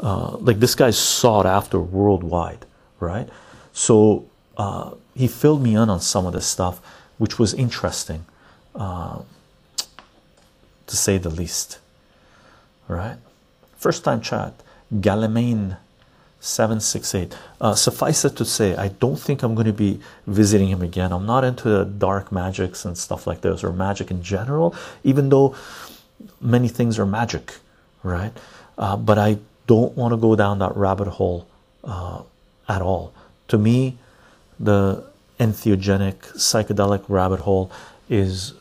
Uh, 0.00 0.36
like 0.38 0.60
this 0.60 0.74
guy's 0.74 0.98
sought 0.98 1.46
after 1.46 1.78
worldwide, 1.78 2.64
right? 3.00 3.28
So 3.72 4.28
uh, 4.56 4.94
he 5.14 5.26
filled 5.26 5.62
me 5.62 5.74
in 5.76 5.90
on 5.90 6.00
some 6.00 6.26
of 6.26 6.32
this 6.32 6.46
stuff, 6.46 6.80
which 7.18 7.38
was 7.38 7.54
interesting 7.54 8.24
to 10.86 10.96
say 10.96 11.18
the 11.18 11.30
least. 11.30 11.78
Right? 12.88 13.16
First 13.76 14.04
time 14.04 14.20
chat, 14.20 14.54
Galamain 14.92 15.76
768. 16.40 17.34
Uh, 17.60 17.74
suffice 17.74 18.24
it 18.24 18.36
to 18.36 18.44
say, 18.44 18.76
I 18.76 18.88
don't 18.88 19.16
think 19.16 19.42
I'm 19.42 19.54
going 19.54 19.66
to 19.66 19.72
be 19.72 20.00
visiting 20.26 20.68
him 20.68 20.82
again. 20.82 21.10
I'm 21.12 21.24
not 21.24 21.42
into 21.42 21.68
the 21.70 21.84
dark 21.84 22.30
magics 22.30 22.84
and 22.84 22.98
stuff 22.98 23.26
like 23.26 23.40
this 23.40 23.64
or 23.64 23.72
magic 23.72 24.10
in 24.10 24.22
general, 24.22 24.74
even 25.02 25.30
though 25.30 25.54
many 26.40 26.68
things 26.68 26.98
are 26.98 27.06
magic, 27.06 27.54
right? 28.02 28.32
Uh, 28.76 28.96
but 28.96 29.18
I 29.18 29.38
don't 29.66 29.96
want 29.96 30.12
to 30.12 30.18
go 30.18 30.36
down 30.36 30.58
that 30.58 30.76
rabbit 30.76 31.08
hole 31.08 31.46
uh, 31.82 32.22
at 32.68 32.82
all. 32.82 33.14
To 33.48 33.56
me, 33.56 33.96
the 34.58 35.04
entheogenic 35.38 36.16
psychedelic 36.36 37.04
rabbit 37.08 37.40
hole 37.40 37.70
is 38.08 38.54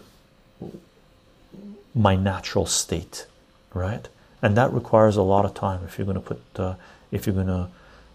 my 1.93 2.15
natural 2.15 2.65
state, 2.65 3.25
right? 3.73 4.07
And 4.41 4.57
that 4.57 4.73
requires 4.73 5.15
a 5.15 5.21
lot 5.21 5.45
of 5.45 5.53
time 5.53 5.81
if 5.85 5.97
you're 5.97 6.05
going 6.05 6.15
to 6.15 6.21
put, 6.21 6.41
uh, 6.55 6.75
if 7.11 7.25
you're 7.25 7.35
going 7.35 7.47
to 7.47 7.69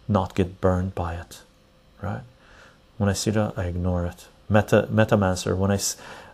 not 0.09 0.35
get 0.35 0.61
burned 0.61 0.95
by 0.95 1.15
it, 1.15 1.41
right? 2.03 2.23
When 2.97 3.09
I 3.09 3.13
see 3.13 3.31
that, 3.31 3.55
I 3.57 3.65
ignore 3.65 4.05
it. 4.07 4.27
Meta 4.49 4.89
Metamancer. 4.91 5.57
When 5.57 5.71
I, 5.71 5.79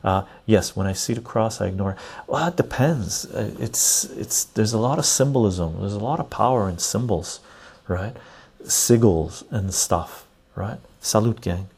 uh, 0.02 0.24
yes, 0.46 0.76
when 0.76 0.86
I 0.86 0.92
see 0.92 1.14
the 1.14 1.20
cross, 1.20 1.60
I 1.60 1.66
ignore. 1.66 1.92
It. 1.92 1.98
Well, 2.26 2.48
it 2.48 2.56
depends. 2.56 3.26
Uh, 3.26 3.50
it's 3.58 4.04
it's 4.04 4.44
there's 4.44 4.72
a 4.72 4.78
lot 4.78 4.98
of 4.98 5.04
symbolism. 5.04 5.80
There's 5.80 5.94
a 5.94 5.98
lot 5.98 6.20
of 6.20 6.30
power 6.30 6.68
in 6.68 6.78
symbols, 6.78 7.40
right? 7.88 8.16
Sigils 8.62 9.44
and 9.50 9.74
stuff, 9.74 10.26
right? 10.54 10.78
Salute, 11.04 11.42
gang. 11.42 11.68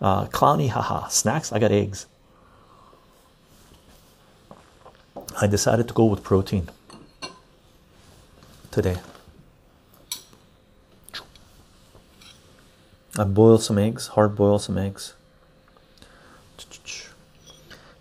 Uh, 0.00 0.24
clowny, 0.24 0.70
haha. 0.70 1.06
Snacks. 1.08 1.52
I 1.52 1.58
got 1.58 1.70
eggs. 1.70 2.06
I 5.38 5.46
decided 5.46 5.86
to 5.88 5.92
go 5.92 6.06
with 6.06 6.22
protein 6.24 6.70
today. 8.70 8.96
I 13.18 13.24
boiled 13.24 13.62
some 13.62 13.76
eggs, 13.76 14.06
hard 14.06 14.34
boiled 14.34 14.62
some 14.62 14.78
eggs. 14.78 15.12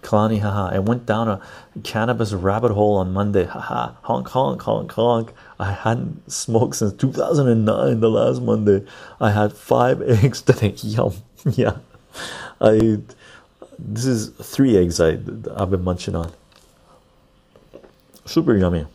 Kalani, 0.02 0.40
haha. 0.40 0.70
I 0.74 0.80
went 0.80 1.06
down 1.06 1.28
a 1.28 1.42
cannabis 1.84 2.32
rabbit 2.32 2.72
hole 2.72 2.96
on 2.96 3.12
Monday. 3.12 3.44
Haha. 3.44 3.96
Honk, 4.04 4.30
honk, 4.30 4.62
honk, 4.62 4.94
honk. 4.94 5.34
I 5.60 5.72
hadn't 5.72 6.32
smoked 6.32 6.76
since 6.76 6.94
2009, 6.94 8.00
the 8.00 8.10
last 8.10 8.42
Monday. 8.42 8.86
I 9.20 9.32
had 9.32 9.54
five 9.54 10.02
eggs 10.24 10.42
today. 10.42 10.74
Yum. 10.78 11.14
Yeah. 11.52 11.78
I. 12.60 13.00
This 13.80 14.06
is 14.06 14.30
three 14.30 14.76
eggs 14.76 15.00
I, 15.00 15.20
I've 15.56 15.70
been 15.70 15.84
munching 15.84 16.16
on. 16.16 16.32
Super 18.26 18.58
yummy. 18.58 18.86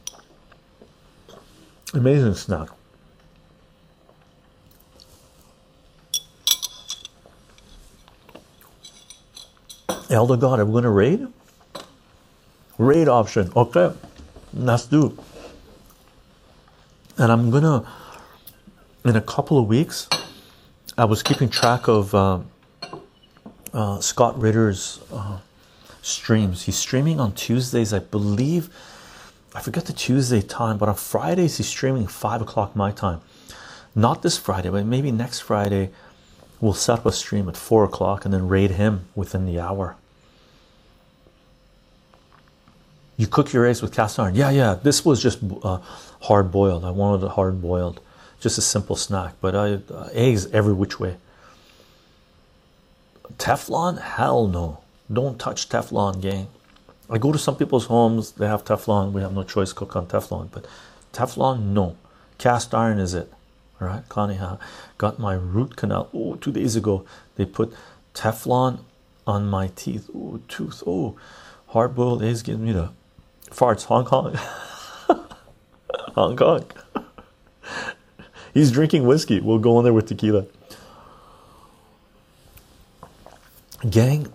Amazing 1.94 2.34
snack. 2.34 2.68
Elder 10.10 10.36
God, 10.36 10.60
I'm 10.60 10.72
going 10.72 10.84
to 10.84 10.90
raid. 10.90 11.26
Raid 12.76 13.09
option. 13.09 13.51
Okay, 13.56 13.93
let's 14.52 14.86
do. 14.86 15.16
And 17.18 17.30
I'm 17.30 17.51
to, 17.51 17.86
in 19.05 19.16
a 19.16 19.20
couple 19.20 19.59
of 19.59 19.66
weeks, 19.68 20.09
I 20.97 21.05
was 21.05 21.22
keeping 21.22 21.48
track 21.48 21.89
of 21.89 22.14
uh, 22.14 22.40
uh, 23.72 24.01
Scott 24.01 24.39
Ritter's 24.39 25.01
uh, 25.12 25.39
streams. 26.01 26.64
He's 26.64 26.76
streaming 26.76 27.20
on 27.20 27.32
Tuesdays, 27.32 27.93
I 27.93 27.98
believe. 27.98 28.70
I 29.55 29.60
forget 29.60 29.84
the 29.84 29.93
Tuesday 29.93 30.40
time, 30.40 30.78
but 30.78 30.89
on 30.89 30.94
Fridays 30.94 31.59
he's 31.59 31.68
streaming 31.68 32.06
five 32.06 32.40
o'clock 32.40 32.74
my 32.74 32.90
time. 32.90 33.20
Not 33.94 34.22
this 34.22 34.39
Friday, 34.39 34.70
but 34.70 34.86
maybe 34.86 35.12
next 35.12 35.40
Friday 35.40 35.90
we'll 36.60 36.72
set 36.72 37.01
up 37.01 37.06
a 37.06 37.12
stream 37.12 37.48
at 37.48 37.56
four 37.56 37.84
o'clock 37.84 38.24
and 38.24 38.32
then 38.32 38.48
raid 38.48 38.70
him 38.72 39.06
within 39.14 39.44
the 39.44 39.60
hour. 39.60 39.97
You 43.18 43.26
cook 43.26 43.52
your 43.52 43.66
eggs 43.66 43.82
with 43.82 43.93
cast 43.93 44.18
iron. 44.18 44.34
Yeah, 44.34 44.51
yeah. 44.51 44.74
This 44.82 45.05
was 45.05 45.22
just 45.22 45.40
uh, 45.62 45.78
hard 46.23 46.51
boiled. 46.51 46.85
I 46.85 46.90
wanted 46.90 47.27
it 47.27 47.32
hard 47.32 47.61
boiled, 47.61 48.01
just 48.40 48.59
a 48.59 48.62
simple 48.62 48.97
snack. 48.97 49.35
But 49.40 49.55
I 49.55 49.74
uh, 49.93 50.09
eggs 50.12 50.47
every 50.47 50.73
which 50.73 50.99
way. 50.99 51.16
Teflon? 53.39 54.01
Hell 54.01 54.47
no! 54.47 54.81
Don't 55.12 55.39
touch 55.39 55.69
Teflon, 55.69 56.20
gang. 56.20 56.49
I 57.11 57.19
go 57.19 57.32
to 57.32 57.39
some 57.39 57.57
people's 57.57 57.86
homes. 57.86 58.32
They 58.32 58.47
have 58.47 58.65
Teflon. 58.65 59.12
We 59.12 59.20
have 59.23 59.32
no 59.32 59.43
choice. 59.43 59.73
Cook 59.73 59.97
on 59.97 60.07
Teflon, 60.07 60.49
but 60.51 60.66
Teflon, 61.12 61.73
no. 61.73 61.97
Cast 62.39 62.74
iron 62.74 62.99
is 62.99 63.15
it. 63.15 63.32
All 63.81 63.89
right, 63.89 64.09
Connie, 64.09 64.39
got 64.99 65.19
my 65.19 65.35
root 65.35 65.77
canal. 65.77 66.09
Oh, 66.15 66.36
two 66.36 66.53
days 66.53 66.77
ago 66.77 67.05
they 67.36 67.44
put 67.44 67.74
Teflon 68.15 68.81
on 69.27 69.49
my 69.49 69.69
teeth. 69.74 70.09
Oh, 70.15 70.40
tooth. 70.49 70.82
Oh, 70.86 71.16
hard 71.69 71.94
boiled 71.94 72.23
eggs 72.23 72.43
gives 72.43 72.59
me 72.61 72.73
the 72.73 72.90
farts 73.51 73.85
Hong 73.85 74.05
Kong 74.05 74.39
Hong 76.14 76.36
Kong. 76.36 76.64
He's 78.55 78.70
drinking 78.70 79.06
whiskey. 79.06 79.40
We'll 79.40 79.59
go 79.59 79.78
in 79.78 79.84
there 79.84 79.93
with 79.93 80.06
tequila. 80.06 80.47
Gang 83.89 84.32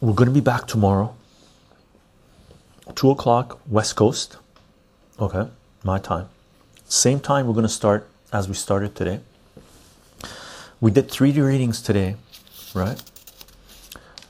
we're 0.00 0.12
going 0.12 0.28
to 0.28 0.34
be 0.34 0.40
back 0.40 0.66
tomorrow. 0.66 1.14
Two 2.94 3.10
o'clock 3.10 3.60
west 3.66 3.96
coast. 3.96 4.36
Okay 5.18 5.48
my 5.82 5.98
time. 5.98 6.28
Same 6.84 7.20
time 7.20 7.46
we're 7.46 7.54
going 7.54 7.62
to 7.62 7.68
start 7.68 8.08
as 8.32 8.48
we 8.48 8.54
started 8.54 8.94
today. 8.94 9.20
We 10.80 10.90
did 10.90 11.08
3d 11.08 11.44
readings 11.44 11.82
today 11.82 12.16
right? 12.74 13.02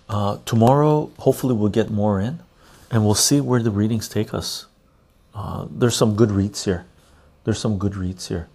Uh, 0.08 0.38
tomorrow 0.44 1.10
hopefully 1.18 1.54
we'll 1.54 1.68
get 1.68 1.90
more 1.90 2.20
in 2.20 2.40
and 2.90 3.04
we'll 3.04 3.14
see 3.14 3.40
where 3.40 3.62
the 3.62 3.70
readings 3.70 4.08
take 4.08 4.32
us. 4.32 4.66
Uh, 5.38 5.66
there's 5.70 5.94
some 5.94 6.16
good 6.16 6.32
reads 6.32 6.64
here. 6.64 6.84
There's 7.44 7.60
some 7.60 7.78
good 7.78 7.94
reads 7.94 8.26
here. 8.26 8.48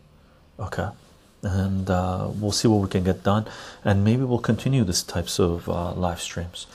Okay, 0.60 0.90
and 1.42 1.90
uh, 1.90 2.30
we'll 2.40 2.52
see 2.52 2.68
what 2.68 2.82
we 2.82 2.90
can 2.90 3.06
get 3.06 3.24
done, 3.24 3.46
and 3.86 4.04
maybe 4.04 4.24
we'll 4.24 4.46
continue 4.52 4.84
this 4.84 5.02
types 5.02 5.40
of 5.40 5.70
uh, 5.70 5.94
live 5.94 6.20
streams. 6.20 6.68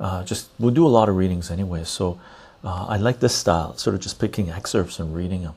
Uh, 0.00 0.24
just 0.24 0.48
we'll 0.58 0.74
do 0.74 0.84
a 0.84 0.94
lot 0.98 1.08
of 1.08 1.16
readings 1.16 1.50
anyway, 1.50 1.84
so 1.84 2.18
uh, 2.64 2.86
I 2.88 2.96
like 2.96 3.20
this 3.20 3.36
style, 3.36 3.76
sort 3.76 3.94
of 3.94 4.00
just 4.00 4.18
picking 4.18 4.50
excerpts 4.50 4.98
and 4.98 5.14
reading 5.14 5.42
them. 5.42 5.54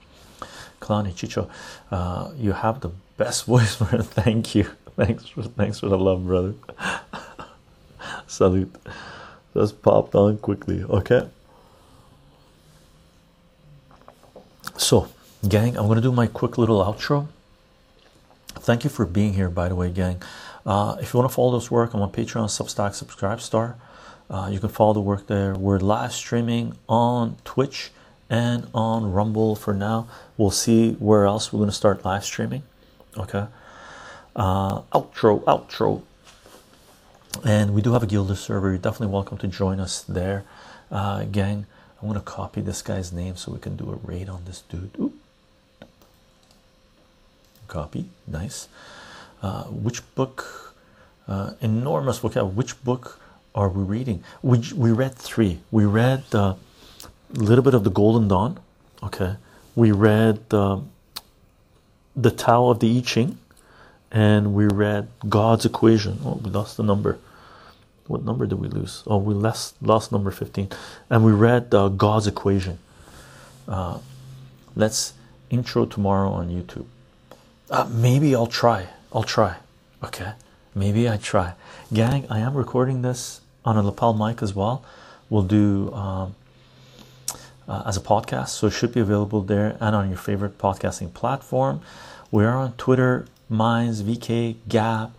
Kalani 0.79 1.13
Chycho, 1.13 1.49
uh, 1.91 2.29
you 2.37 2.51
have 2.51 2.81
the 2.81 2.91
best 3.17 3.45
voice 3.53 3.75
for 3.75 3.93
it. 3.95 4.03
Thank 4.03 4.53
you. 4.53 4.69
Thanks 4.95 5.27
for 5.27 5.43
thanks 5.43 5.79
for 5.79 5.89
the 5.89 5.97
love, 5.97 6.25
brother. 6.25 6.53
Salute. 8.27 8.73
Just 9.55 9.81
popped 9.81 10.13
on 10.13 10.37
quickly. 10.37 10.83
Okay. 10.83 11.27
So, 14.77 15.07
gang, 15.47 15.77
I'm 15.77 15.85
going 15.85 15.95
to 15.95 16.01
do 16.01 16.11
my 16.11 16.27
quick 16.27 16.57
little 16.57 16.83
outro. 16.83 17.27
Thank 18.49 18.83
you 18.83 18.89
for 18.89 19.05
being 19.05 19.33
here, 19.33 19.49
by 19.49 19.69
the 19.69 19.75
way, 19.75 19.89
gang. 19.89 20.21
Uh, 20.65 20.97
if 20.99 21.13
you 21.13 21.19
want 21.19 21.29
to 21.29 21.33
follow 21.33 21.57
this 21.57 21.71
work, 21.71 21.93
I'm 21.93 22.01
on 22.01 22.11
Patreon, 22.11 22.45
Substack, 22.45 22.93
Subscribe 22.93 23.39
Star. 23.39 23.77
Uh, 24.29 24.49
you 24.51 24.59
can 24.59 24.69
follow 24.69 24.93
the 24.93 24.99
work 24.99 25.27
there. 25.27 25.53
We're 25.53 25.79
live 25.79 26.11
streaming 26.11 26.75
on 26.89 27.37
Twitch 27.45 27.91
and 28.29 28.67
on 28.73 29.11
Rumble 29.11 29.55
for 29.55 29.73
now. 29.73 30.07
We'll 30.35 30.51
see 30.51 30.93
where 30.93 31.25
else 31.25 31.53
we're 31.53 31.59
going 31.59 31.69
to 31.69 31.75
start 31.75 32.03
live 32.03 32.25
streaming. 32.25 32.63
Okay. 33.17 33.45
Uh, 34.35 34.81
outro, 34.93 35.43
outro. 35.45 36.01
And 37.45 37.73
we 37.73 37.81
do 37.81 37.93
have 37.93 38.03
a 38.03 38.07
Guilded 38.07 38.37
server. 38.37 38.69
You're 38.69 38.77
definitely 38.77 39.13
welcome 39.13 39.37
to 39.37 39.47
join 39.47 39.79
us 39.79 40.01
there, 40.01 40.43
uh, 40.91 41.23
gang. 41.25 41.65
I'm 42.01 42.13
to 42.13 42.19
copy 42.19 42.61
this 42.61 42.81
guy's 42.81 43.11
name 43.11 43.35
so 43.35 43.51
we 43.51 43.59
can 43.59 43.75
do 43.75 43.91
a 43.91 44.07
raid 44.07 44.29
on 44.29 44.43
this 44.45 44.61
dude. 44.69 44.91
Ooh. 44.99 45.13
Copy, 47.67 48.09
nice. 48.27 48.67
Uh, 49.41 49.63
which 49.63 50.01
book? 50.15 50.75
Uh, 51.27 51.51
enormous 51.61 52.19
vocab. 52.19 52.53
Which 52.53 52.83
book 52.83 53.19
are 53.55 53.69
we 53.69 53.83
reading? 53.83 54.23
We 54.43 54.59
we 54.75 54.91
read 54.91 55.15
three. 55.15 55.59
We 55.71 55.85
read 55.85 56.23
a 56.33 56.37
uh, 56.37 56.55
little 57.33 57.63
bit 57.63 57.73
of 57.73 57.83
the 57.83 57.89
Golden 57.89 58.27
Dawn. 58.27 58.59
Okay. 59.01 59.35
We 59.75 59.91
read 59.91 60.39
uh, 60.51 60.79
the 62.15 62.31
Tao 62.31 62.69
of 62.69 62.79
the 62.79 62.97
I 62.97 63.01
Ching, 63.01 63.39
and 64.11 64.53
we 64.53 64.67
read 64.67 65.07
God's 65.27 65.65
Equation. 65.65 66.19
Oh, 66.23 66.39
we 66.43 66.51
lost 66.51 66.77
the 66.77 66.83
number 66.83 67.17
what 68.07 68.23
number 68.23 68.45
did 68.45 68.59
we 68.59 68.67
lose? 68.67 69.03
Oh, 69.07 69.17
we 69.17 69.33
lost 69.33 69.81
lost 69.81 70.11
number 70.11 70.31
15, 70.31 70.69
and 71.09 71.25
we 71.25 71.31
read 71.31 71.73
uh, 71.73 71.89
God's 71.89 72.27
equation. 72.27 72.77
Uh, 73.67 73.99
let's 74.75 75.13
intro 75.49 75.85
tomorrow 75.85 76.29
on 76.31 76.49
YouTube. 76.49 76.85
Uh, 77.69 77.87
maybe 77.89 78.35
I'll 78.35 78.47
try. 78.47 78.87
I'll 79.11 79.23
try. 79.23 79.57
Okay, 80.03 80.33
maybe 80.75 81.09
I 81.09 81.17
try. 81.17 81.53
Gang, 81.91 82.27
I 82.29 82.39
am 82.39 82.53
recording 82.53 83.01
this 83.01 83.41
on 83.63 83.75
a 83.77 83.81
lapel 83.81 84.13
mic 84.13 84.43
as 84.43 84.53
well. 84.53 84.85
We'll 85.29 85.43
do 85.43 85.91
um, 85.93 86.35
uh, 87.67 87.83
as 87.87 87.97
a 87.97 88.01
podcast, 88.01 88.49
so 88.49 88.67
it 88.67 88.71
should 88.71 88.93
be 88.93 88.99
available 88.99 89.41
there 89.41 89.77
and 89.79 89.95
on 89.95 90.09
your 90.09 90.19
favorite 90.19 90.59
podcasting 90.59 91.11
platform. 91.11 91.81
We 92.29 92.45
are 92.45 92.55
on 92.55 92.73
Twitter, 92.73 93.25
Minds, 93.49 94.03
VK, 94.03 94.57
Gab, 94.67 95.13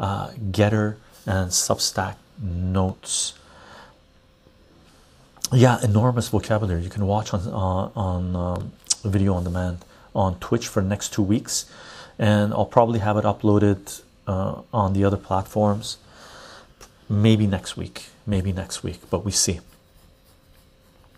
uh, 0.00 0.30
Gettr, 0.30 0.96
and 1.26 1.50
Substack 1.50 2.16
Notes. 2.40 3.34
Yeah, 5.52 5.78
enormous 5.82 6.28
vocabulary. 6.28 6.82
You 6.82 6.90
can 6.90 7.06
watch 7.06 7.32
on 7.32 7.40
uh, 7.46 7.98
on 7.98 8.36
um, 8.36 8.72
video 9.04 9.34
on 9.34 9.44
demand 9.44 9.84
on 10.14 10.38
Twitch 10.38 10.66
for 10.68 10.82
next 10.82 11.12
two 11.12 11.22
weeks, 11.22 11.70
and 12.18 12.52
I'll 12.52 12.66
probably 12.66 13.00
have 13.00 13.16
it 13.16 13.24
uploaded 13.24 14.02
uh, 14.26 14.62
on 14.72 14.94
the 14.94 15.04
other 15.04 15.16
platforms 15.16 15.98
maybe 17.08 17.46
next 17.46 17.76
week. 17.76 18.06
Maybe 18.26 18.52
next 18.52 18.82
week, 18.82 19.00
but 19.10 19.24
we 19.24 19.32
see. 19.32 19.60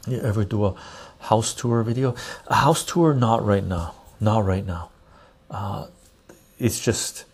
You 0.08 0.20
ever 0.20 0.44
do 0.44 0.64
a 0.64 0.74
house 1.20 1.54
tour 1.54 1.82
video? 1.82 2.14
A 2.48 2.56
house 2.56 2.84
tour, 2.84 3.14
not 3.14 3.44
right 3.44 3.64
now. 3.64 3.94
Not 4.20 4.44
right 4.44 4.66
now. 4.66 4.90
Uh, 5.50 5.86
it's 6.58 6.80
just 6.80 7.24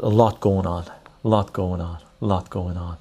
a 0.00 0.08
lot 0.08 0.40
going 0.40 0.66
on. 0.66 0.84
A 1.24 1.28
lot 1.28 1.52
going 1.52 1.80
on. 1.80 1.98
Lot 2.20 2.50
going 2.50 2.76
on. 2.76 2.98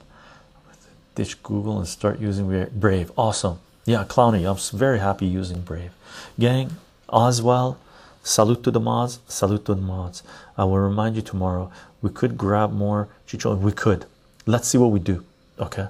Ditch 1.15 1.41
Google 1.41 1.80
and 1.80 1.88
start 1.88 2.19
using 2.19 2.68
Brave. 2.76 3.11
Awesome. 3.18 3.60
Yeah, 3.85 4.03
Clowny. 4.03 4.49
I'm 4.49 4.77
very 4.77 4.99
happy 4.99 5.26
using 5.26 5.61
Brave. 5.61 5.91
Gang, 6.39 6.77
Oswell, 7.10 7.77
salute 8.22 8.64
to 8.64 8.72
the 8.72 8.80
mods. 8.80 9.19
Salute 9.27 9.65
to 9.65 9.73
the 9.73 9.81
mods. 9.81 10.22
I 10.57 10.65
will 10.65 10.80
remind 10.80 11.15
you 11.15 11.22
tomorrow. 11.22 11.72
We 12.02 12.11
could 12.11 12.38
grab 12.38 12.72
more 12.72 13.07
Chycho. 13.27 13.57
We 13.57 13.72
could. 13.72 14.06
Let's 14.45 14.68
see 14.68 14.77
what 14.77 14.91
we 14.91 14.99
do. 14.99 15.23
Okay. 15.60 15.88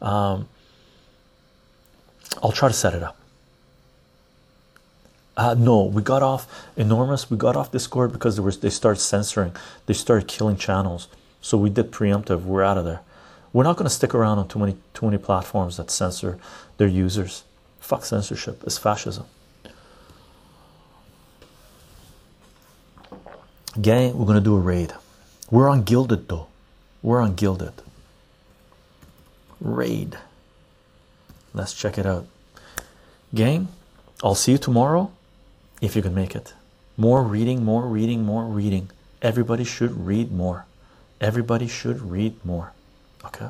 Um, 0.00 0.48
I'll 2.42 2.52
try 2.52 2.68
to 2.68 2.74
set 2.74 2.94
it 2.94 3.02
up. 3.02 3.16
Uh, 5.36 5.54
no, 5.54 5.84
we 5.84 6.02
got 6.02 6.22
off 6.22 6.68
enormous. 6.76 7.30
We 7.30 7.36
got 7.36 7.56
off 7.56 7.70
Discord 7.70 8.12
because 8.12 8.36
there 8.36 8.44
was 8.44 8.58
they 8.58 8.70
started 8.70 9.00
censoring, 9.00 9.54
they 9.86 9.94
started 9.94 10.26
killing 10.26 10.56
channels. 10.56 11.08
So 11.40 11.56
we 11.56 11.70
did 11.70 11.90
preemptive. 11.90 12.42
We're 12.42 12.62
out 12.62 12.78
of 12.78 12.84
there. 12.84 13.00
We're 13.52 13.64
not 13.64 13.76
going 13.76 13.88
to 13.88 13.94
stick 13.94 14.14
around 14.14 14.38
on 14.38 14.48
too 14.48 14.58
many 14.58 14.76
too 14.94 15.06
many 15.06 15.18
platforms 15.18 15.76
that 15.76 15.90
censor 15.90 16.38
their 16.76 16.88
users. 16.88 17.44
Fuck 17.80 18.04
censorship. 18.04 18.62
It's 18.64 18.78
fascism. 18.78 19.26
Gang, 23.80 24.18
we're 24.18 24.26
going 24.26 24.38
to 24.38 24.44
do 24.44 24.56
a 24.56 24.60
raid. 24.60 24.92
We're 25.50 25.68
on 25.68 25.82
Guilded 25.82 26.28
though. 26.28 26.48
We're 27.02 27.20
on 27.20 27.34
Guilded. 27.34 27.72
Raid. 29.60 30.18
Let's 31.54 31.72
check 31.72 31.96
it 31.96 32.06
out. 32.06 32.26
Gang, 33.34 33.68
I'll 34.22 34.34
see 34.34 34.52
you 34.52 34.58
tomorrow 34.58 35.10
if 35.80 35.96
you 35.96 36.02
can 36.02 36.14
make 36.14 36.34
it. 36.34 36.54
More 36.96 37.22
reading, 37.22 37.64
more 37.64 37.86
reading, 37.86 38.24
more 38.24 38.44
reading. 38.44 38.90
Everybody 39.22 39.64
should 39.64 40.06
read 40.06 40.32
more. 40.32 40.66
Everybody 41.20 41.66
should 41.66 42.00
read 42.00 42.44
more. 42.44 42.72
Okay. 43.24 43.48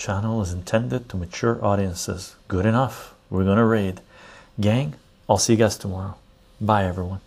Channel 0.00 0.40
is 0.40 0.50
intended 0.50 1.10
to 1.10 1.18
mature 1.18 1.62
audiences. 1.62 2.34
Good 2.48 2.64
enough. 2.64 3.14
We're 3.28 3.44
gonna 3.44 3.66
raid. 3.66 4.00
Gang, 4.58 4.94
I'll 5.28 5.36
see 5.36 5.52
you 5.52 5.58
guys 5.58 5.76
tomorrow. 5.76 6.16
Bye 6.58 6.86
everyone. 6.86 7.20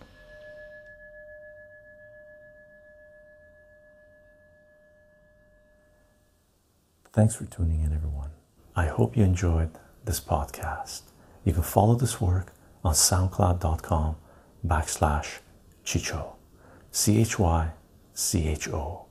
Thanks 7.12 7.36
for 7.36 7.44
tuning 7.44 7.80
in, 7.84 7.92
everyone. 7.94 8.30
I 8.74 8.86
hope 8.86 9.16
you 9.16 9.22
enjoyed 9.22 9.70
this 10.04 10.18
podcast. 10.18 11.02
You 11.44 11.52
can 11.52 11.62
follow 11.62 11.94
this 11.94 12.20
work 12.20 12.52
on 12.82 12.94
soundcloud.com 12.94 14.16
backslash 14.66 15.38
Chycho, 16.94 17.00
C 17.00 17.18
H 17.20 17.38
Y 17.38 17.72
C 18.14 18.48
H 18.48 18.68
O. 18.68 19.06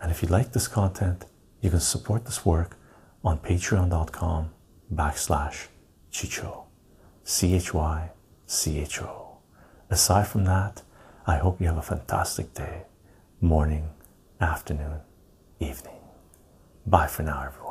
And 0.00 0.10
if 0.10 0.22
you 0.22 0.28
like 0.28 0.52
this 0.52 0.68
content, 0.68 1.26
you 1.60 1.70
can 1.70 1.80
support 1.80 2.24
this 2.24 2.46
work 2.46 2.76
on 3.24 3.38
patreon.com 3.38 4.50
backslash 4.94 5.66
Chycho, 6.12 6.66
C 7.24 7.54
H 7.54 7.74
Y 7.74 8.10
C 8.46 8.78
H 8.78 9.02
O. 9.02 9.38
Aside 9.90 10.28
from 10.28 10.44
that, 10.44 10.82
I 11.26 11.38
hope 11.38 11.60
you 11.60 11.66
have 11.66 11.78
a 11.78 11.82
fantastic 11.82 12.54
day, 12.54 12.82
morning, 13.40 13.90
afternoon, 14.40 15.00
evening. 15.58 16.00
Bye 16.86 17.06
for 17.06 17.22
now, 17.22 17.44
everyone. 17.46 17.63